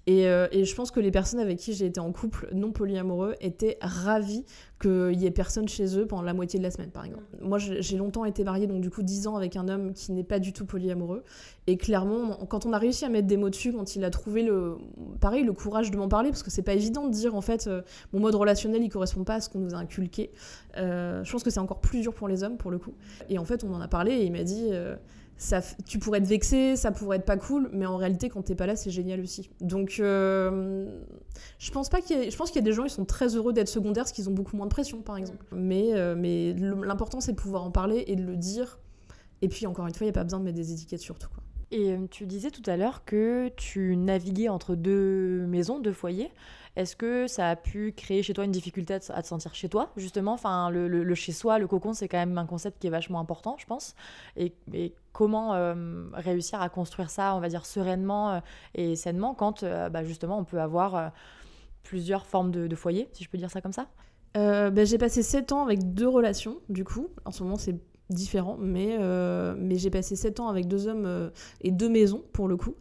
Euh, 0.08 0.48
et, 0.52 0.64
je 0.64 0.74
pense 0.74 0.90
que 0.90 1.00
les 1.00 1.10
personnes 1.10 1.40
avec 1.40 1.58
qui 1.58 1.74
j'ai 1.74 1.86
été 1.86 2.00
en 2.00 2.12
couple 2.12 2.48
non 2.52 2.72
polyamoureux 2.72 3.34
étaient 3.40 3.78
ravis 3.80 4.44
qu'il 4.80 5.14
y 5.14 5.26
ait 5.26 5.30
personne 5.30 5.68
chez 5.68 5.98
eux 5.98 6.06
pendant 6.06 6.22
la 6.22 6.34
moitié 6.34 6.58
de 6.58 6.64
la 6.64 6.70
semaine, 6.70 6.90
par 6.90 7.04
exemple. 7.04 7.24
Moi, 7.40 7.58
j'ai 7.58 7.96
longtemps 7.96 8.24
été 8.24 8.44
mariée, 8.44 8.66
donc 8.66 8.80
du 8.80 8.90
coup 8.90 9.02
10 9.02 9.26
ans 9.26 9.36
avec 9.36 9.56
un 9.56 9.68
homme 9.68 9.92
qui 9.92 10.12
n'est 10.12 10.24
pas 10.24 10.38
du 10.38 10.52
tout 10.52 10.64
polyamoureux. 10.64 11.24
Et 11.66 11.76
clairement, 11.76 12.36
quand 12.48 12.64
on 12.64 12.72
a 12.72 12.78
réussi 12.78 13.04
à 13.04 13.08
mettre 13.08 13.26
des 13.26 13.36
mots 13.36 13.50
dessus, 13.50 13.72
quand 13.72 13.96
il 13.96 14.04
a 14.04 14.10
trouvé 14.10 14.42
le, 14.42 14.76
pareil, 15.20 15.44
le 15.44 15.52
courage 15.52 15.90
de 15.90 15.96
m'en 15.96 16.08
parler, 16.08 16.30
parce 16.30 16.42
que 16.42 16.50
c'est 16.50 16.62
pas 16.62 16.74
évident 16.74 17.06
de 17.06 17.12
dire 17.12 17.34
en 17.34 17.40
fait, 17.40 17.66
euh, 17.66 17.82
mon 18.12 18.20
mode 18.20 18.34
relationnel 18.34 18.82
il 18.82 18.88
correspond 18.88 19.24
pas 19.24 19.34
à 19.34 19.40
ce 19.40 19.48
qu'on 19.50 19.58
nous 19.58 19.74
a 19.74 19.78
inculqué. 19.78 20.30
Euh, 20.76 21.22
je 21.24 21.32
pense 21.32 21.42
que 21.42 21.50
c'est 21.50 21.60
encore 21.60 21.80
plus 21.80 22.00
dur 22.00 22.14
pour 22.14 22.28
les 22.28 22.44
hommes 22.44 22.56
pour 22.56 22.70
le 22.70 22.78
coup. 22.78 22.94
Et 23.28 23.38
en 23.38 23.44
fait, 23.44 23.64
on 23.64 23.74
en 23.74 23.80
a 23.80 23.88
parlé 23.88 24.12
et 24.12 24.24
il 24.24 24.32
m'a 24.32 24.44
dit 24.44 24.70
tu 25.87 25.98
pourrais 25.98 26.18
être 26.18 26.27
vexé, 26.27 26.77
ça 26.77 26.90
pourrait 26.90 27.18
être 27.18 27.24
pas 27.24 27.37
cool, 27.37 27.70
mais 27.72 27.87
en 27.87 27.96
réalité, 27.96 28.29
quand 28.29 28.42
t'es 28.42 28.55
pas 28.55 28.66
là, 28.66 28.74
c'est 28.74 28.90
génial 28.90 29.20
aussi. 29.20 29.51
Donc, 29.61 29.96
euh, 30.01 30.87
je 31.59 31.70
pense 31.70 31.88
pas 31.88 32.01
qu'il 32.01 32.31
je 32.31 32.37
pense 32.37 32.51
qu'il 32.51 32.61
y 32.61 32.64
a 32.64 32.68
des 32.68 32.72
gens, 32.72 32.85
ils 32.85 32.90
sont 32.90 33.05
très 33.05 33.37
heureux 33.37 33.53
d'être 33.53 33.68
secondaires 33.68 34.05
parce 34.05 34.12
qu'ils 34.12 34.29
ont 34.29 34.33
beaucoup 34.33 34.57
moins 34.57 34.66
de 34.66 34.72
pression, 34.72 35.01
par 35.01 35.16
exemple. 35.16 35.44
Mais, 35.53 35.94
euh, 35.94 36.14
mais 36.16 36.55
l'important, 36.55 37.20
c'est 37.20 37.33
de 37.33 37.37
pouvoir 37.37 37.64
en 37.64 37.70
parler 37.70 38.05
et 38.09 38.16
de 38.16 38.22
le 38.22 38.37
dire. 38.37 38.81
Et 39.40 39.48
puis, 39.48 39.66
encore 39.66 39.87
une 39.87 39.94
fois, 39.94 40.05
il 40.05 40.09
n'y 40.09 40.16
a 40.16 40.20
pas 40.20 40.24
besoin 40.24 40.40
de 40.40 40.44
mettre 40.44 40.57
des 40.57 40.72
étiquettes 40.72 41.01
sur 41.01 41.18
tout. 41.18 41.29
Quoi. 41.29 41.42
Et 41.70 41.92
euh, 41.92 42.07
tu 42.11 42.27
disais 42.27 42.51
tout 42.51 42.62
à 42.66 42.77
l'heure 42.77 43.05
que 43.05 43.48
tu 43.57 43.96
naviguais 43.96 44.48
entre 44.48 44.74
deux 44.74 45.46
maisons, 45.46 45.79
deux 45.79 45.92
foyers. 45.92 46.31
Est-ce 46.78 46.94
que 46.94 47.26
ça 47.26 47.50
a 47.50 47.56
pu 47.56 47.90
créer 47.90 48.22
chez 48.22 48.32
toi 48.34 48.44
une 48.44 48.52
difficulté 48.52 48.94
à 48.94 49.00
te, 49.00 49.26
sentir 49.26 49.52
chez 49.52 49.68
toi, 49.68 49.90
justement? 49.96 50.34
Enfin, 50.34 50.70
le, 50.70 51.14
chez-soi, 51.16 51.58
le 51.58 51.66
cocon, 51.66 51.92
c'est 51.92 52.06
quand 52.06 52.18
même 52.18 52.38
un 52.38 52.46
concept 52.46 52.78
qui 52.78 52.86
est 52.86 52.90
vachement 52.90 53.18
important, 53.18 53.56
je 53.58 53.66
pense. 53.66 53.96
Et, 54.36 54.54
comment 55.12 55.54
euh, 55.54 55.74
réussir 56.12 56.62
à 56.62 56.68
construire 56.68 57.10
ça, 57.10 57.34
on 57.34 57.40
va 57.40 57.48
dire, 57.48 57.66
sereinement 57.66 58.30
euh, 58.30 58.40
et 58.76 58.94
sainement 58.94 59.34
quand, 59.34 59.64
euh, 59.64 59.88
bah, 59.88 60.04
justement, 60.04 60.38
on 60.38 60.44
peut 60.44 60.60
avoir 60.60 61.10
plusieurs 61.82 62.26
formes 62.26 62.52
de, 62.52 62.76
foyers, 62.76 63.08
si 63.12 63.24
je 63.24 63.28
peux 63.28 63.38
dire 63.38 63.50
ça 63.50 63.60
comme 63.60 63.72
ça? 63.72 63.88
Bah, 64.34 64.84
J'ai 64.84 64.98
passé 64.98 65.24
7 65.24 65.50
ans 65.50 65.64
avec 65.64 65.94
deux 65.94 66.08
relations, 66.08 66.58
du 66.68 66.84
coup. 66.84 67.08
En 67.24 67.32
ce 67.32 67.42
moment, 67.42 67.56
c'est 67.56 67.74
différent, 68.10 68.56
mais, 68.60 68.98
mais 69.56 69.76
j'ai 69.76 69.90
passé 69.90 70.16
7 70.16 70.40
ans 70.40 70.48
avec 70.48 70.66
deux 70.66 70.88
hommes 70.88 71.30
et 71.60 71.70
deux 71.70 71.88
maisons, 71.88 72.22
pour 72.32 72.48
le 72.48 72.56
coup. 72.56 72.74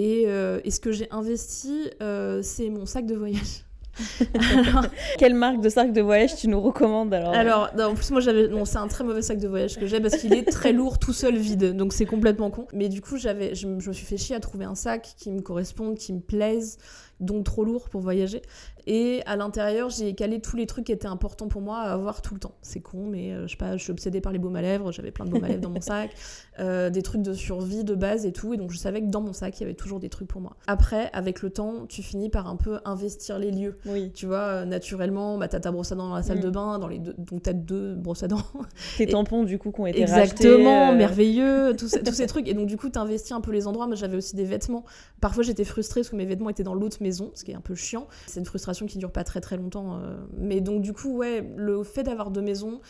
Euh, 0.00 0.60
et, 0.64 0.70
ce 0.70 0.80
que 0.80 0.92
j'ai 0.92 1.08
investi, 1.10 1.90
euh, 2.02 2.40
c'est 2.42 2.68
mon 2.70 2.86
sac 2.86 3.06
de 3.06 3.14
voyage. 3.14 3.64
Quelle 5.18 5.34
marque 5.34 5.60
de 5.60 5.68
sac 5.68 5.92
de 5.92 6.00
voyage 6.00 6.34
tu 6.34 6.48
nous 6.48 6.60
recommandes 6.60 7.14
alors? 7.14 7.32
Alors, 7.32 7.70
en 7.78 7.94
plus, 7.94 8.10
moi 8.10 8.20
j'avais. 8.20 8.48
Non, 8.48 8.64
c'est 8.64 8.78
un 8.78 8.88
très 8.88 9.04
mauvais 9.04 9.22
sac 9.22 9.38
de 9.38 9.46
voyage 9.46 9.78
que 9.78 9.86
j'ai 9.86 10.00
parce 10.00 10.16
qu'il 10.16 10.34
est 10.34 10.50
très 10.50 10.72
lourd 10.72 10.98
tout 10.98 11.12
seul 11.12 11.36
vide, 11.36 11.76
donc 11.76 11.92
c'est 11.92 12.06
complètement 12.06 12.50
con. 12.50 12.66
Mais 12.72 12.88
du 12.88 13.00
coup, 13.00 13.16
j'avais, 13.18 13.54
je, 13.54 13.68
je, 13.78 13.88
me 13.88 13.92
suis 13.92 14.04
fait 14.04 14.16
chier 14.16 14.34
à 14.34 14.40
trouver 14.40 14.64
un 14.64 14.74
sac 14.74 15.14
qui 15.16 15.30
me 15.30 15.42
corresponde, 15.42 15.96
qui 15.96 16.12
me 16.12 16.20
plaise, 16.20 16.78
donc 17.20 17.44
trop 17.44 17.64
lourd 17.64 17.88
pour 17.88 18.00
voyager. 18.00 18.42
Et 18.86 19.22
à 19.24 19.36
l'intérieur, 19.36 19.88
j'ai 19.88 20.14
calé 20.14 20.40
tous 20.40 20.56
les 20.56 20.66
trucs 20.66 20.86
qui 20.86 20.92
étaient 20.92 21.06
importants 21.06 21.48
pour 21.48 21.62
moi 21.62 21.78
à 21.78 21.92
avoir 21.92 22.20
tout 22.20 22.34
le 22.34 22.40
temps. 22.40 22.54
C'est 22.60 22.80
con, 22.80 23.06
mais 23.06 23.32
euh, 23.32 23.46
je 23.46 23.52
sais 23.52 23.56
pas, 23.56 23.76
je 23.76 23.82
suis 23.82 23.92
obsédée 23.92 24.20
par 24.20 24.32
les 24.32 24.38
baumes 24.38 24.56
à 24.56 24.62
lèvres, 24.62 24.92
j'avais 24.92 25.10
plein 25.10 25.24
de 25.24 25.30
baumes 25.30 25.44
à 25.44 25.48
lèvres 25.48 25.62
dans 25.62 25.70
mon 25.70 25.80
sac, 25.80 26.10
euh, 26.60 26.90
des 26.90 27.02
trucs 27.02 27.22
de 27.22 27.32
survie 27.32 27.84
de 27.84 27.94
base 27.94 28.26
et 28.26 28.32
tout. 28.32 28.52
Et 28.52 28.56
donc 28.56 28.72
je 28.72 28.78
savais 28.78 29.00
que 29.00 29.06
dans 29.06 29.22
mon 29.22 29.32
sac, 29.32 29.58
il 29.58 29.62
y 29.62 29.64
avait 29.64 29.74
toujours 29.74 30.00
des 30.00 30.10
trucs 30.10 30.28
pour 30.28 30.40
moi. 30.40 30.56
Après, 30.66 31.10
avec 31.12 31.40
le 31.40 31.50
temps, 31.50 31.86
tu 31.88 32.02
finis 32.02 32.28
par 32.28 32.46
un 32.46 32.56
peu 32.56 32.78
investir 32.84 33.38
les 33.38 33.50
lieux. 33.50 33.78
Oui. 33.86 34.10
Tu 34.12 34.26
vois, 34.26 34.38
euh, 34.38 34.64
naturellement, 34.66 35.38
bah, 35.38 35.48
t'as 35.48 35.60
ta 35.60 35.72
brosse 35.72 35.92
à 35.92 35.94
dents 35.94 36.08
dans 36.08 36.16
la 36.16 36.22
salle 36.22 36.40
de 36.40 36.48
mm. 36.48 36.52
bain, 36.52 36.78
dans 36.78 36.88
les 36.88 36.98
deux, 36.98 37.14
donc 37.16 37.42
t'as 37.42 37.54
deux 37.54 37.94
brosses 37.94 38.22
à 38.22 38.28
dents. 38.28 38.42
Tes 38.98 39.06
tampons, 39.06 39.44
du 39.44 39.58
coup, 39.58 39.72
qui 39.72 39.80
ont 39.80 39.86
été 39.86 40.02
Exactement, 40.02 40.94
merveilleux, 40.94 41.74
tous, 41.78 41.96
tous 42.04 42.12
ces 42.12 42.26
trucs. 42.26 42.48
Et 42.48 42.54
donc, 42.54 42.66
du 42.66 42.76
coup, 42.76 42.90
t'investis 42.90 43.32
un 43.32 43.40
peu 43.40 43.52
les 43.52 43.66
endroits. 43.66 43.86
Moi, 43.86 43.96
j'avais 43.96 44.16
aussi 44.16 44.36
des 44.36 44.44
vêtements. 44.44 44.84
Parfois, 45.20 45.42
j'étais 45.42 45.64
frustrée 45.64 46.00
parce 46.02 46.10
que 46.10 46.16
mes 46.16 46.26
vêtements 46.26 46.50
étaient 46.50 46.62
dans 46.62 46.74
l'autre 46.74 46.98
ce 47.12 47.44
qui 47.44 47.50
est 47.52 47.54
un 47.54 47.60
peu 47.60 47.74
chiant. 47.74 48.06
C'est 48.26 48.40
une 48.40 48.46
frustration 48.46 48.86
qui 48.86 48.98
dure 48.98 49.12
pas 49.12 49.24
très 49.24 49.40
très 49.40 49.56
longtemps. 49.56 49.98
Euh. 49.98 50.16
Mais 50.36 50.60
donc, 50.60 50.82
du 50.82 50.92
coup, 50.92 51.16
ouais, 51.16 51.46
le 51.56 51.82
fait 51.82 52.02
d'avoir 52.02 52.30
deux 52.30 52.42
maisons, 52.42 52.80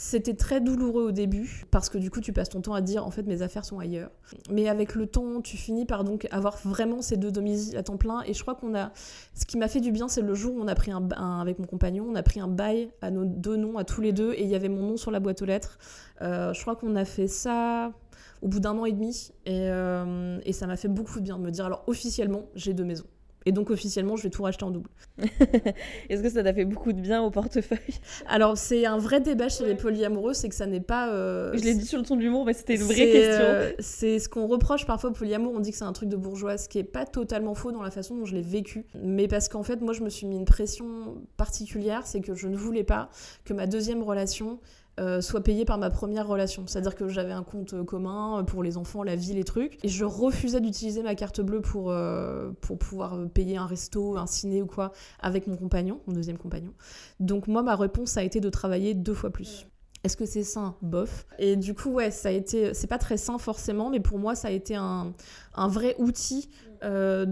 C'était 0.00 0.34
très 0.34 0.60
douloureux 0.60 1.06
au 1.06 1.10
début 1.10 1.64
parce 1.72 1.88
que 1.88 1.98
du 1.98 2.08
coup 2.08 2.20
tu 2.20 2.32
passes 2.32 2.50
ton 2.50 2.60
temps 2.60 2.74
à 2.74 2.80
dire 2.80 3.04
en 3.04 3.10
fait 3.10 3.24
mes 3.24 3.42
affaires 3.42 3.64
sont 3.64 3.80
ailleurs. 3.80 4.12
Mais 4.48 4.68
avec 4.68 4.94
le 4.94 5.08
temps 5.08 5.40
tu 5.40 5.56
finis 5.56 5.86
par 5.86 6.04
donc 6.04 6.28
avoir 6.30 6.56
vraiment 6.58 7.02
ces 7.02 7.16
deux 7.16 7.32
domiciles 7.32 7.76
à 7.76 7.82
temps 7.82 7.96
plein 7.96 8.22
et 8.24 8.32
je 8.32 8.40
crois 8.40 8.54
qu'on 8.54 8.76
a 8.76 8.92
ce 9.34 9.44
qui 9.44 9.58
m'a 9.58 9.66
fait 9.66 9.80
du 9.80 9.90
bien 9.90 10.06
c'est 10.06 10.22
le 10.22 10.34
jour 10.34 10.54
où 10.54 10.60
on 10.60 10.68
a 10.68 10.76
pris 10.76 10.92
un, 10.92 11.08
avec 11.40 11.58
mon 11.58 11.66
compagnon 11.66 12.06
on 12.08 12.14
a 12.14 12.22
pris 12.22 12.38
un 12.38 12.46
bail 12.46 12.92
à 13.02 13.10
nos 13.10 13.24
deux 13.24 13.56
noms 13.56 13.76
à 13.76 13.82
tous 13.82 14.00
les 14.00 14.12
deux 14.12 14.34
et 14.34 14.44
il 14.44 14.48
y 14.48 14.54
avait 14.54 14.68
mon 14.68 14.82
nom 14.82 14.96
sur 14.96 15.10
la 15.10 15.18
boîte 15.18 15.42
aux 15.42 15.46
lettres. 15.46 15.80
Euh, 16.22 16.52
je 16.52 16.60
crois 16.60 16.76
qu'on 16.76 16.94
a 16.94 17.04
fait 17.04 17.26
ça 17.26 17.92
au 18.40 18.46
bout 18.46 18.60
d'un 18.60 18.78
an 18.78 18.84
et 18.84 18.92
demi 18.92 19.32
euh, 19.48 20.38
et 20.44 20.52
ça 20.52 20.68
m'a 20.68 20.76
fait 20.76 20.86
beaucoup 20.86 21.18
de 21.18 21.24
bien 21.24 21.38
de 21.38 21.42
me 21.42 21.50
dire 21.50 21.66
alors 21.66 21.82
officiellement 21.88 22.44
j'ai 22.54 22.72
deux 22.72 22.84
maisons. 22.84 23.08
Et 23.48 23.52
donc 23.52 23.70
officiellement, 23.70 24.14
je 24.14 24.24
vais 24.24 24.28
tout 24.28 24.42
racheter 24.42 24.64
en 24.64 24.70
double. 24.70 24.90
Est-ce 26.10 26.20
que 26.20 26.28
ça 26.28 26.42
t'a 26.42 26.52
fait 26.52 26.66
beaucoup 26.66 26.92
de 26.92 27.00
bien 27.00 27.22
au 27.22 27.30
portefeuille? 27.30 27.78
Alors 28.26 28.58
c'est 28.58 28.84
un 28.84 28.98
vrai 28.98 29.22
débat 29.22 29.48
chez 29.48 29.64
les 29.64 29.74
polyamoureux, 29.74 30.34
c'est 30.34 30.50
que 30.50 30.54
ça 30.54 30.66
n'est 30.66 30.82
pas... 30.82 31.14
Euh, 31.14 31.56
je 31.56 31.64
l'ai 31.64 31.74
dit 31.74 31.86
sur 31.86 31.98
le 31.98 32.04
ton 32.04 32.16
de 32.16 32.20
l'humour, 32.20 32.44
mais 32.44 32.52
c'était 32.52 32.74
une 32.74 32.82
vraie 32.82 33.10
question. 33.10 33.44
Euh, 33.44 33.72
c'est 33.78 34.18
ce 34.18 34.28
qu'on 34.28 34.46
reproche 34.48 34.84
parfois 34.84 35.08
au 35.08 35.12
polyamour, 35.14 35.54
on 35.56 35.60
dit 35.60 35.70
que 35.70 35.78
c'est 35.78 35.84
un 35.84 35.94
truc 35.94 36.10
de 36.10 36.16
bourgeois, 36.16 36.58
ce 36.58 36.68
qui 36.68 36.78
est 36.78 36.84
pas 36.84 37.06
totalement 37.06 37.54
faux 37.54 37.72
dans 37.72 37.80
la 37.80 37.90
façon 37.90 38.16
dont 38.16 38.26
je 38.26 38.34
l'ai 38.34 38.42
vécu. 38.42 38.84
Mais 39.02 39.28
parce 39.28 39.48
qu'en 39.48 39.62
fait, 39.62 39.80
moi 39.80 39.94
je 39.94 40.02
me 40.02 40.10
suis 40.10 40.26
mis 40.26 40.36
une 40.36 40.44
pression 40.44 41.16
particulière, 41.38 42.06
c'est 42.06 42.20
que 42.20 42.34
je 42.34 42.48
ne 42.48 42.56
voulais 42.56 42.84
pas 42.84 43.08
que 43.46 43.54
ma 43.54 43.66
deuxième 43.66 44.02
relation 44.02 44.60
euh, 44.98 45.20
soit 45.20 45.42
payé 45.42 45.64
par 45.64 45.78
ma 45.78 45.90
première 45.90 46.26
relation. 46.26 46.64
C'est-à-dire 46.66 46.94
que 46.94 47.08
j'avais 47.08 47.32
un 47.32 47.42
compte 47.42 47.72
euh, 47.74 47.84
commun 47.84 48.44
pour 48.44 48.62
les 48.62 48.76
enfants, 48.76 49.02
la 49.02 49.16
vie, 49.16 49.34
les 49.34 49.44
trucs. 49.44 49.82
Et 49.84 49.88
je 49.88 50.04
refusais 50.04 50.60
d'utiliser 50.60 51.02
ma 51.02 51.14
carte 51.14 51.40
bleue 51.40 51.60
pour, 51.60 51.90
euh, 51.90 52.50
pour 52.60 52.78
pouvoir 52.78 53.16
payer 53.32 53.56
un 53.56 53.66
resto, 53.66 54.16
un 54.16 54.26
ciné 54.26 54.62
ou 54.62 54.66
quoi 54.66 54.92
avec 55.20 55.46
mon 55.46 55.56
compagnon, 55.56 56.00
mon 56.06 56.14
deuxième 56.14 56.38
compagnon. 56.38 56.72
Donc 57.20 57.46
moi, 57.46 57.62
ma 57.62 57.76
réponse 57.76 58.16
a 58.16 58.24
été 58.24 58.40
de 58.40 58.50
travailler 58.50 58.94
deux 58.94 59.14
fois 59.14 59.30
plus. 59.30 59.66
Est-ce 60.04 60.16
que 60.16 60.26
c'est 60.26 60.44
sain? 60.44 60.76
Bof. 60.80 61.26
Et 61.38 61.56
du 61.56 61.74
coup, 61.74 61.90
ouais, 61.90 62.10
ça 62.10 62.28
a 62.28 62.32
été. 62.32 62.72
C'est 62.72 62.86
pas 62.86 62.98
très 62.98 63.16
sain 63.16 63.38
forcément, 63.38 63.90
mais 63.90 64.00
pour 64.00 64.18
moi, 64.18 64.34
ça 64.34 64.48
a 64.48 64.50
été 64.52 64.76
un, 64.76 65.12
un 65.54 65.68
vrai 65.68 65.96
outil 65.98 66.48
euh, 66.82 67.24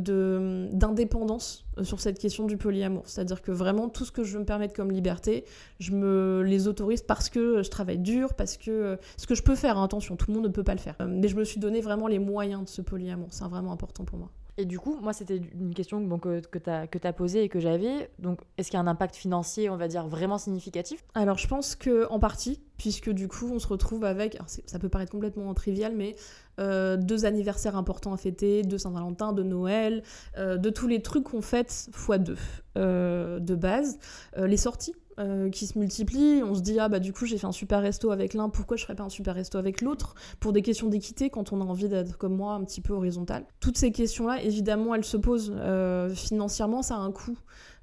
d'indépendance 0.72 1.64
sur 1.82 2.00
cette 2.00 2.18
question 2.18 2.46
du 2.46 2.56
polyamour. 2.56 3.02
C'est-à-dire 3.06 3.42
que 3.42 3.52
vraiment, 3.52 3.88
tout 3.88 4.04
ce 4.04 4.12
que 4.12 4.24
je 4.24 4.34
veux 4.34 4.40
me 4.40 4.44
permettre 4.44 4.74
comme 4.74 4.90
liberté, 4.90 5.44
je 5.78 5.92
me 5.92 6.42
les 6.42 6.68
autorise 6.68 7.02
parce 7.02 7.28
que 7.28 7.62
je 7.62 7.70
travaille 7.70 7.98
dur, 7.98 8.34
parce 8.34 8.56
que. 8.56 8.98
Ce 9.16 9.26
que 9.26 9.34
je 9.34 9.42
peux 9.42 9.54
faire, 9.54 9.78
hein, 9.78 9.84
attention, 9.84 10.16
tout 10.16 10.26
le 10.28 10.34
monde 10.34 10.44
ne 10.44 10.52
peut 10.52 10.64
pas 10.64 10.74
le 10.74 10.80
faire. 10.80 10.94
Euh, 11.00 11.06
mais 11.08 11.28
je 11.28 11.36
me 11.36 11.44
suis 11.44 11.60
donné 11.60 11.80
vraiment 11.80 12.06
les 12.06 12.18
moyens 12.18 12.64
de 12.64 12.68
ce 12.68 12.82
polyamour. 12.82 13.28
C'est 13.30 13.44
vraiment 13.44 13.72
important 13.72 14.04
pour 14.04 14.18
moi. 14.18 14.30
Et 14.58 14.64
du 14.64 14.78
coup, 14.78 14.98
moi, 15.02 15.12
c'était 15.12 15.36
une 15.36 15.74
question 15.74 16.18
que, 16.18 16.40
que 16.40 16.58
tu 16.58 16.70
as, 16.70 16.86
as 17.02 17.12
posée 17.12 17.42
et 17.42 17.48
que 17.48 17.60
j'avais. 17.60 18.10
Donc, 18.18 18.40
est-ce 18.56 18.70
qu'il 18.70 18.78
y 18.78 18.80
a 18.80 18.82
un 18.82 18.86
impact 18.86 19.14
financier, 19.14 19.68
on 19.68 19.76
va 19.76 19.86
dire, 19.86 20.06
vraiment 20.06 20.38
significatif? 20.38 21.04
Alors, 21.14 21.36
je 21.36 21.46
pense 21.46 21.76
que 21.76 22.08
en 22.10 22.18
partie, 22.18 22.60
puisque 22.78 23.10
du 23.10 23.28
coup, 23.28 23.50
on 23.52 23.58
se 23.58 23.66
retrouve 23.66 24.04
avec. 24.04 24.38
ça 24.46 24.78
peut 24.78 24.88
paraître 24.88 25.12
complètement 25.12 25.52
trivial, 25.52 25.94
mais 25.94 26.16
euh, 26.58 26.96
deux 26.96 27.26
anniversaires 27.26 27.76
importants 27.76 28.14
à 28.14 28.16
fêter, 28.16 28.62
de 28.62 28.78
Saint-Valentin, 28.78 29.32
de 29.32 29.42
Noël, 29.42 30.02
euh, 30.38 30.56
de 30.56 30.70
tous 30.70 30.88
les 30.88 31.02
trucs 31.02 31.24
qu'on 31.24 31.42
fête 31.42 31.88
fois 31.92 32.18
deux 32.18 32.38
euh, 32.78 33.38
de 33.38 33.54
base. 33.54 33.98
les 34.36 34.56
sorties 34.56 34.94
euh, 35.18 35.50
qui 35.50 35.66
se 35.66 35.78
multiplient. 35.78 36.42
On 36.42 36.54
se 36.54 36.60
dit, 36.60 36.78
ah 36.78 36.88
bah 36.88 36.98
du 36.98 37.12
coup, 37.12 37.26
j'ai 37.26 37.38
fait 37.38 37.46
un 37.46 37.52
super 37.52 37.80
resto 37.80 38.10
avec 38.10 38.34
l'un, 38.34 38.48
pourquoi 38.48 38.76
je 38.76 38.82
ferais 38.82 38.94
pas 38.94 39.04
un 39.04 39.08
super 39.08 39.34
resto 39.34 39.58
avec 39.58 39.80
l'autre? 39.80 40.14
Pour 40.40 40.52
des 40.52 40.62
questions 40.62 40.88
d'équité, 40.88 41.30
quand 41.30 41.52
on 41.52 41.60
a 41.60 41.64
envie 41.64 41.88
d'être 41.88 42.18
comme 42.18 42.36
moi, 42.36 42.54
un 42.54 42.64
petit 42.64 42.80
peu 42.80 42.92
horizontal. 42.92 43.44
Toutes 43.60 43.78
ces 43.78 43.92
questions-là, 43.92 44.42
évidemment, 44.42 44.94
elles 44.94 45.04
se 45.04 45.16
posent. 45.16 45.54
Euh, 45.56 46.10
financièrement, 46.10 46.82
ça 46.82 46.96
a 46.96 46.98
un 46.98 47.12
coût. 47.12 47.38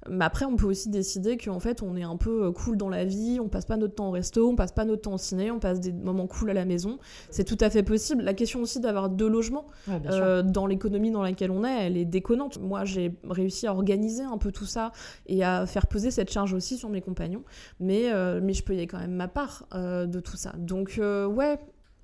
Mais 0.08 0.24
après, 0.24 0.44
on 0.44 0.56
peut 0.56 0.66
aussi 0.66 0.90
décider 0.90 1.36
qu'en 1.36 1.60
fait, 1.60 1.82
on 1.82 1.96
est 1.96 2.02
un 2.02 2.16
peu 2.16 2.46
euh, 2.46 2.52
cool 2.52 2.76
dans 2.76 2.88
la 2.88 3.04
vie, 3.04 3.38
on 3.40 3.48
passe 3.48 3.64
pas 3.64 3.76
notre 3.76 3.94
temps 3.94 4.08
au 4.08 4.10
resto, 4.10 4.48
on 4.48 4.56
passe 4.56 4.72
pas 4.72 4.84
notre 4.84 5.02
temps 5.02 5.14
au 5.14 5.18
ciné, 5.18 5.50
on 5.50 5.58
passe 5.58 5.80
des 5.80 5.92
moments 5.92 6.26
cool 6.26 6.50
à 6.50 6.54
la 6.54 6.64
maison. 6.64 6.98
C'est 7.30 7.44
tout 7.44 7.58
à 7.60 7.70
fait 7.70 7.82
possible. 7.82 8.22
La 8.22 8.34
question 8.34 8.60
aussi 8.60 8.80
d'avoir 8.80 9.08
deux 9.08 9.28
logements 9.28 9.66
euh, 9.88 10.42
dans 10.42 10.66
l'économie 10.66 11.10
dans 11.10 11.22
laquelle 11.22 11.50
on 11.50 11.64
est, 11.64 11.86
elle 11.86 11.96
est 11.96 12.04
déconnante. 12.04 12.58
Moi, 12.60 12.84
j'ai 12.84 13.14
réussi 13.28 13.66
à 13.66 13.72
organiser 13.72 14.22
un 14.22 14.38
peu 14.38 14.52
tout 14.52 14.66
ça 14.66 14.92
et 15.26 15.44
à 15.44 15.66
faire 15.66 15.86
peser 15.86 16.10
cette 16.10 16.30
charge 16.30 16.52
aussi 16.52 16.76
sur 16.76 16.88
mes 16.88 17.00
compagnons. 17.00 17.44
Mais, 17.80 18.12
euh, 18.12 18.40
mais 18.42 18.52
je 18.52 18.62
payais 18.62 18.86
quand 18.86 18.98
même 18.98 19.14
ma 19.14 19.28
part 19.28 19.66
de 19.72 20.20
tout 20.20 20.36
ça. 20.36 20.52
Donc, 20.58 20.98
ouais, 21.00 21.58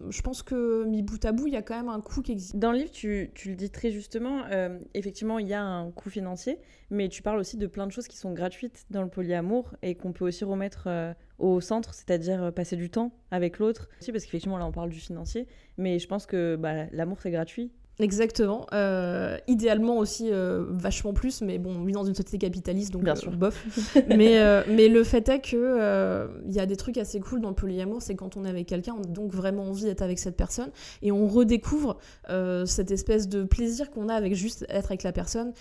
je 0.08 0.22
pense 0.22 0.42
que 0.42 0.84
mis 0.84 1.02
bout 1.02 1.22
à 1.24 1.32
bout, 1.32 1.46
il 1.46 1.52
y 1.52 1.56
a 1.56 1.62
quand 1.62 1.76
même 1.76 1.88
un 1.88 2.00
coût 2.00 2.22
qui 2.22 2.32
existe. 2.32 2.56
Dans 2.56 2.72
le 2.72 2.78
livre, 2.78 2.90
tu, 2.90 3.30
le 3.44 3.54
dis 3.54 3.70
très 3.70 3.90
justement, 3.90 4.44
euh, 4.50 4.78
effectivement, 4.94 5.38
il 5.38 5.46
y 5.46 5.54
a 5.54 5.62
un 5.62 5.90
coût 5.90 6.10
financier, 6.10 6.58
mais 6.90 7.08
tu 7.08 7.22
parles 7.22 7.38
aussi 7.38 7.56
de 7.56 7.66
plein 7.66 7.86
de 7.86 7.92
choses 7.92 8.08
qui 8.08 8.16
sont 8.16 8.32
gratuites 8.32 8.86
dans 8.90 9.02
le 9.02 9.08
polyamour 9.08 9.74
et 9.82 9.94
qu'on 9.94 10.12
peut 10.12 10.26
aussi 10.26 10.44
remettre 10.44 10.84
euh, 10.86 11.12
au 11.38 11.60
centre, 11.60 11.94
c'est-à-dire 11.94 12.44
euh, 12.44 12.50
passer 12.50 12.76
du 12.76 12.90
temps 12.90 13.12
avec 13.30 13.58
l'autre. 13.58 13.88
Parce 13.92 14.06
qu'effectivement, 14.06 14.58
là, 14.58 14.66
on 14.66 14.72
parle 14.72 14.90
du 14.90 15.00
financier, 15.00 15.46
mais 15.76 15.98
je 15.98 16.08
pense 16.08 16.26
que 16.26 16.56
bah, 16.56 16.86
l'amour, 16.92 17.18
c'est 17.20 17.30
gratuit. 17.30 17.70
Exactement. 18.00 18.66
Euh, 18.72 19.36
idéalement 19.46 19.98
aussi 19.98 20.30
euh, 20.30 20.64
vachement 20.70 21.12
plus, 21.12 21.42
mais 21.42 21.58
bon, 21.58 21.76
on 21.80 21.84
vit 21.84 21.92
dans 21.92 22.04
une 22.04 22.14
société 22.14 22.38
capitaliste, 22.38 22.92
donc 22.92 23.04
Bien 23.04 23.14
sûr. 23.14 23.32
bof. 23.32 23.64
mais, 24.08 24.38
euh, 24.38 24.62
mais 24.68 24.88
le 24.88 25.04
fait 25.04 25.28
est 25.28 25.40
que 25.40 26.28
il 26.46 26.52
y 26.54 26.60
a 26.60 26.66
des 26.66 26.76
trucs 26.76 26.98
assez 26.98 27.20
cool 27.20 27.40
dans 27.40 27.50
le 27.50 27.54
polyamour, 27.54 28.02
c'est 28.02 28.14
quand 28.14 28.36
on 28.36 28.44
est 28.44 28.48
avec 28.48 28.66
quelqu'un, 28.66 28.94
on 28.98 29.02
a 29.02 29.06
donc 29.06 29.32
vraiment 29.32 29.64
envie 29.64 29.84
d'être 29.84 30.02
avec 30.02 30.18
cette 30.18 30.36
personne, 30.36 30.70
et 31.02 31.12
on 31.12 31.26
redécouvre 31.26 31.98
cette 32.66 32.90
espèce 32.90 33.28
de 33.28 33.44
plaisir 33.44 33.90
qu'on 33.90 34.08
a 34.08 34.14
avec 34.14 34.34
juste 34.34 34.64
être 34.68 34.86
avec 34.86 35.02
la 35.02 35.12
personne, 35.12 35.52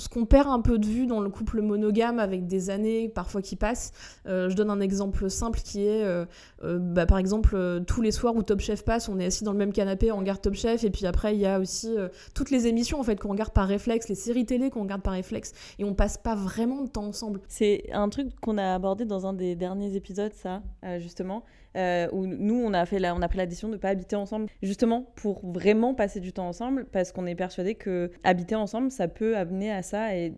ce 0.00 0.08
qu'on 0.08 0.24
perd 0.24 0.48
un 0.48 0.60
peu 0.60 0.78
de 0.78 0.86
vue 0.86 1.06
dans 1.06 1.20
le 1.20 1.30
couple 1.30 1.60
monogame 1.60 2.18
avec 2.18 2.46
des 2.46 2.70
années 2.70 3.08
parfois 3.08 3.42
qui 3.42 3.56
passent. 3.56 3.92
Euh, 4.26 4.48
je 4.48 4.56
donne 4.56 4.70
un 4.70 4.80
exemple 4.80 5.30
simple 5.30 5.60
qui 5.60 5.86
est, 5.86 6.02
euh, 6.02 6.24
euh, 6.64 6.78
bah, 6.80 7.06
par 7.06 7.18
exemple, 7.18 7.56
tous 7.86 8.02
les 8.02 8.10
soirs 8.10 8.34
où 8.34 8.42
Top 8.42 8.60
Chef 8.60 8.84
passe, 8.84 9.08
on 9.08 9.18
est 9.18 9.26
assis 9.26 9.44
dans 9.44 9.52
le 9.52 9.58
même 9.58 9.72
canapé, 9.72 10.10
on 10.10 10.18
regarde 10.18 10.40
Top 10.40 10.54
Chef, 10.54 10.82
et 10.84 10.90
puis 10.90 11.06
après 11.06 11.34
il 11.34 11.40
y 11.40 11.46
a 11.46 11.60
aussi 11.60 11.94
toutes 12.34 12.50
les 12.50 12.66
émissions 12.66 12.98
en 12.98 13.02
fait 13.02 13.16
qu'on 13.16 13.30
regarde 13.30 13.52
par 13.52 13.68
réflexe, 13.68 14.08
les 14.08 14.14
séries 14.14 14.46
télé 14.46 14.70
qu'on 14.70 14.82
regarde 14.82 15.02
par 15.02 15.12
réflexe, 15.12 15.52
et 15.78 15.84
on 15.84 15.94
passe 15.94 16.16
pas 16.16 16.34
vraiment 16.34 16.82
de 16.82 16.88
temps 16.88 17.06
ensemble. 17.06 17.40
C'est 17.48 17.84
un 17.92 18.08
truc 18.08 18.28
qu'on 18.40 18.58
a 18.58 18.74
abordé 18.74 19.04
dans 19.04 19.26
un 19.26 19.32
des 19.32 19.54
derniers 19.54 19.94
épisodes, 19.96 20.32
ça, 20.32 20.62
justement. 20.98 21.44
Où 21.76 22.26
nous, 22.26 22.56
on 22.56 22.74
a, 22.74 22.84
fait 22.84 22.98
la, 22.98 23.14
on 23.14 23.22
a 23.22 23.28
pris 23.28 23.38
la 23.38 23.46
décision 23.46 23.68
de 23.68 23.74
ne 23.74 23.78
pas 23.78 23.90
habiter 23.90 24.16
ensemble, 24.16 24.46
justement 24.62 25.12
pour 25.14 25.40
vraiment 25.44 25.94
passer 25.94 26.18
du 26.20 26.32
temps 26.32 26.48
ensemble, 26.48 26.86
parce 26.90 27.12
qu'on 27.12 27.26
est 27.26 27.34
persuadé 27.34 27.74
que 27.74 28.10
habiter 28.24 28.54
ensemble, 28.54 28.90
ça 28.90 29.06
peut 29.08 29.36
amener 29.36 29.70
à 29.70 29.82
et 29.94 30.34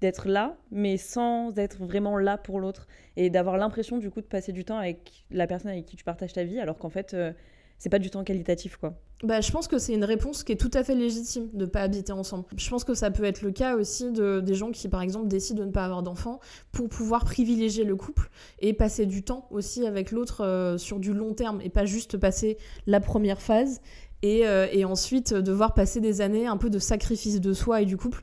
d'être 0.00 0.28
là, 0.28 0.56
mais 0.70 0.96
sans 0.96 1.56
être 1.58 1.84
vraiment 1.84 2.16
là 2.16 2.38
pour 2.38 2.60
l'autre, 2.60 2.86
et 3.16 3.30
d'avoir 3.30 3.56
l'impression 3.56 3.98
du 3.98 4.10
coup 4.10 4.20
de 4.20 4.26
passer 4.26 4.52
du 4.52 4.64
temps 4.64 4.78
avec 4.78 5.24
la 5.30 5.46
personne 5.46 5.70
avec 5.70 5.86
qui 5.86 5.96
tu 5.96 6.04
partages 6.04 6.32
ta 6.32 6.44
vie, 6.44 6.60
alors 6.60 6.78
qu'en 6.78 6.90
fait, 6.90 7.14
euh, 7.14 7.32
c'est 7.78 7.90
pas 7.90 7.98
du 7.98 8.10
temps 8.10 8.24
qualitatif, 8.24 8.76
quoi. 8.76 8.94
Bah, 9.24 9.40
je 9.40 9.50
pense 9.50 9.66
que 9.66 9.78
c'est 9.78 9.94
une 9.94 10.04
réponse 10.04 10.44
qui 10.44 10.52
est 10.52 10.56
tout 10.56 10.70
à 10.74 10.84
fait 10.84 10.94
légitime 10.94 11.48
de 11.52 11.64
ne 11.64 11.70
pas 11.70 11.80
habiter 11.82 12.12
ensemble. 12.12 12.44
Je 12.56 12.70
pense 12.70 12.84
que 12.84 12.94
ça 12.94 13.10
peut 13.10 13.24
être 13.24 13.42
le 13.42 13.50
cas 13.50 13.74
aussi 13.74 14.12
de, 14.12 14.40
des 14.40 14.54
gens 14.54 14.70
qui, 14.70 14.88
par 14.88 15.02
exemple, 15.02 15.26
décident 15.26 15.62
de 15.62 15.66
ne 15.66 15.72
pas 15.72 15.84
avoir 15.84 16.04
d'enfants 16.04 16.38
pour 16.70 16.88
pouvoir 16.88 17.24
privilégier 17.24 17.82
le 17.82 17.96
couple 17.96 18.30
et 18.60 18.72
passer 18.74 19.06
du 19.06 19.24
temps 19.24 19.48
aussi 19.50 19.86
avec 19.86 20.12
l'autre 20.12 20.44
euh, 20.44 20.78
sur 20.78 21.00
du 21.00 21.12
long 21.12 21.34
terme 21.34 21.60
et 21.62 21.68
pas 21.68 21.84
juste 21.84 22.16
passer 22.16 22.58
la 22.86 23.00
première 23.00 23.42
phase 23.42 23.80
et, 24.22 24.46
euh, 24.46 24.66
et, 24.72 24.84
ensuite 24.84 25.32
devoir 25.34 25.74
passer 25.74 26.00
des 26.00 26.20
années 26.20 26.46
un 26.46 26.56
peu 26.56 26.70
de 26.70 26.78
sacrifice 26.78 27.40
de 27.40 27.52
soi 27.52 27.82
et 27.82 27.86
du 27.86 27.96
couple 27.96 28.22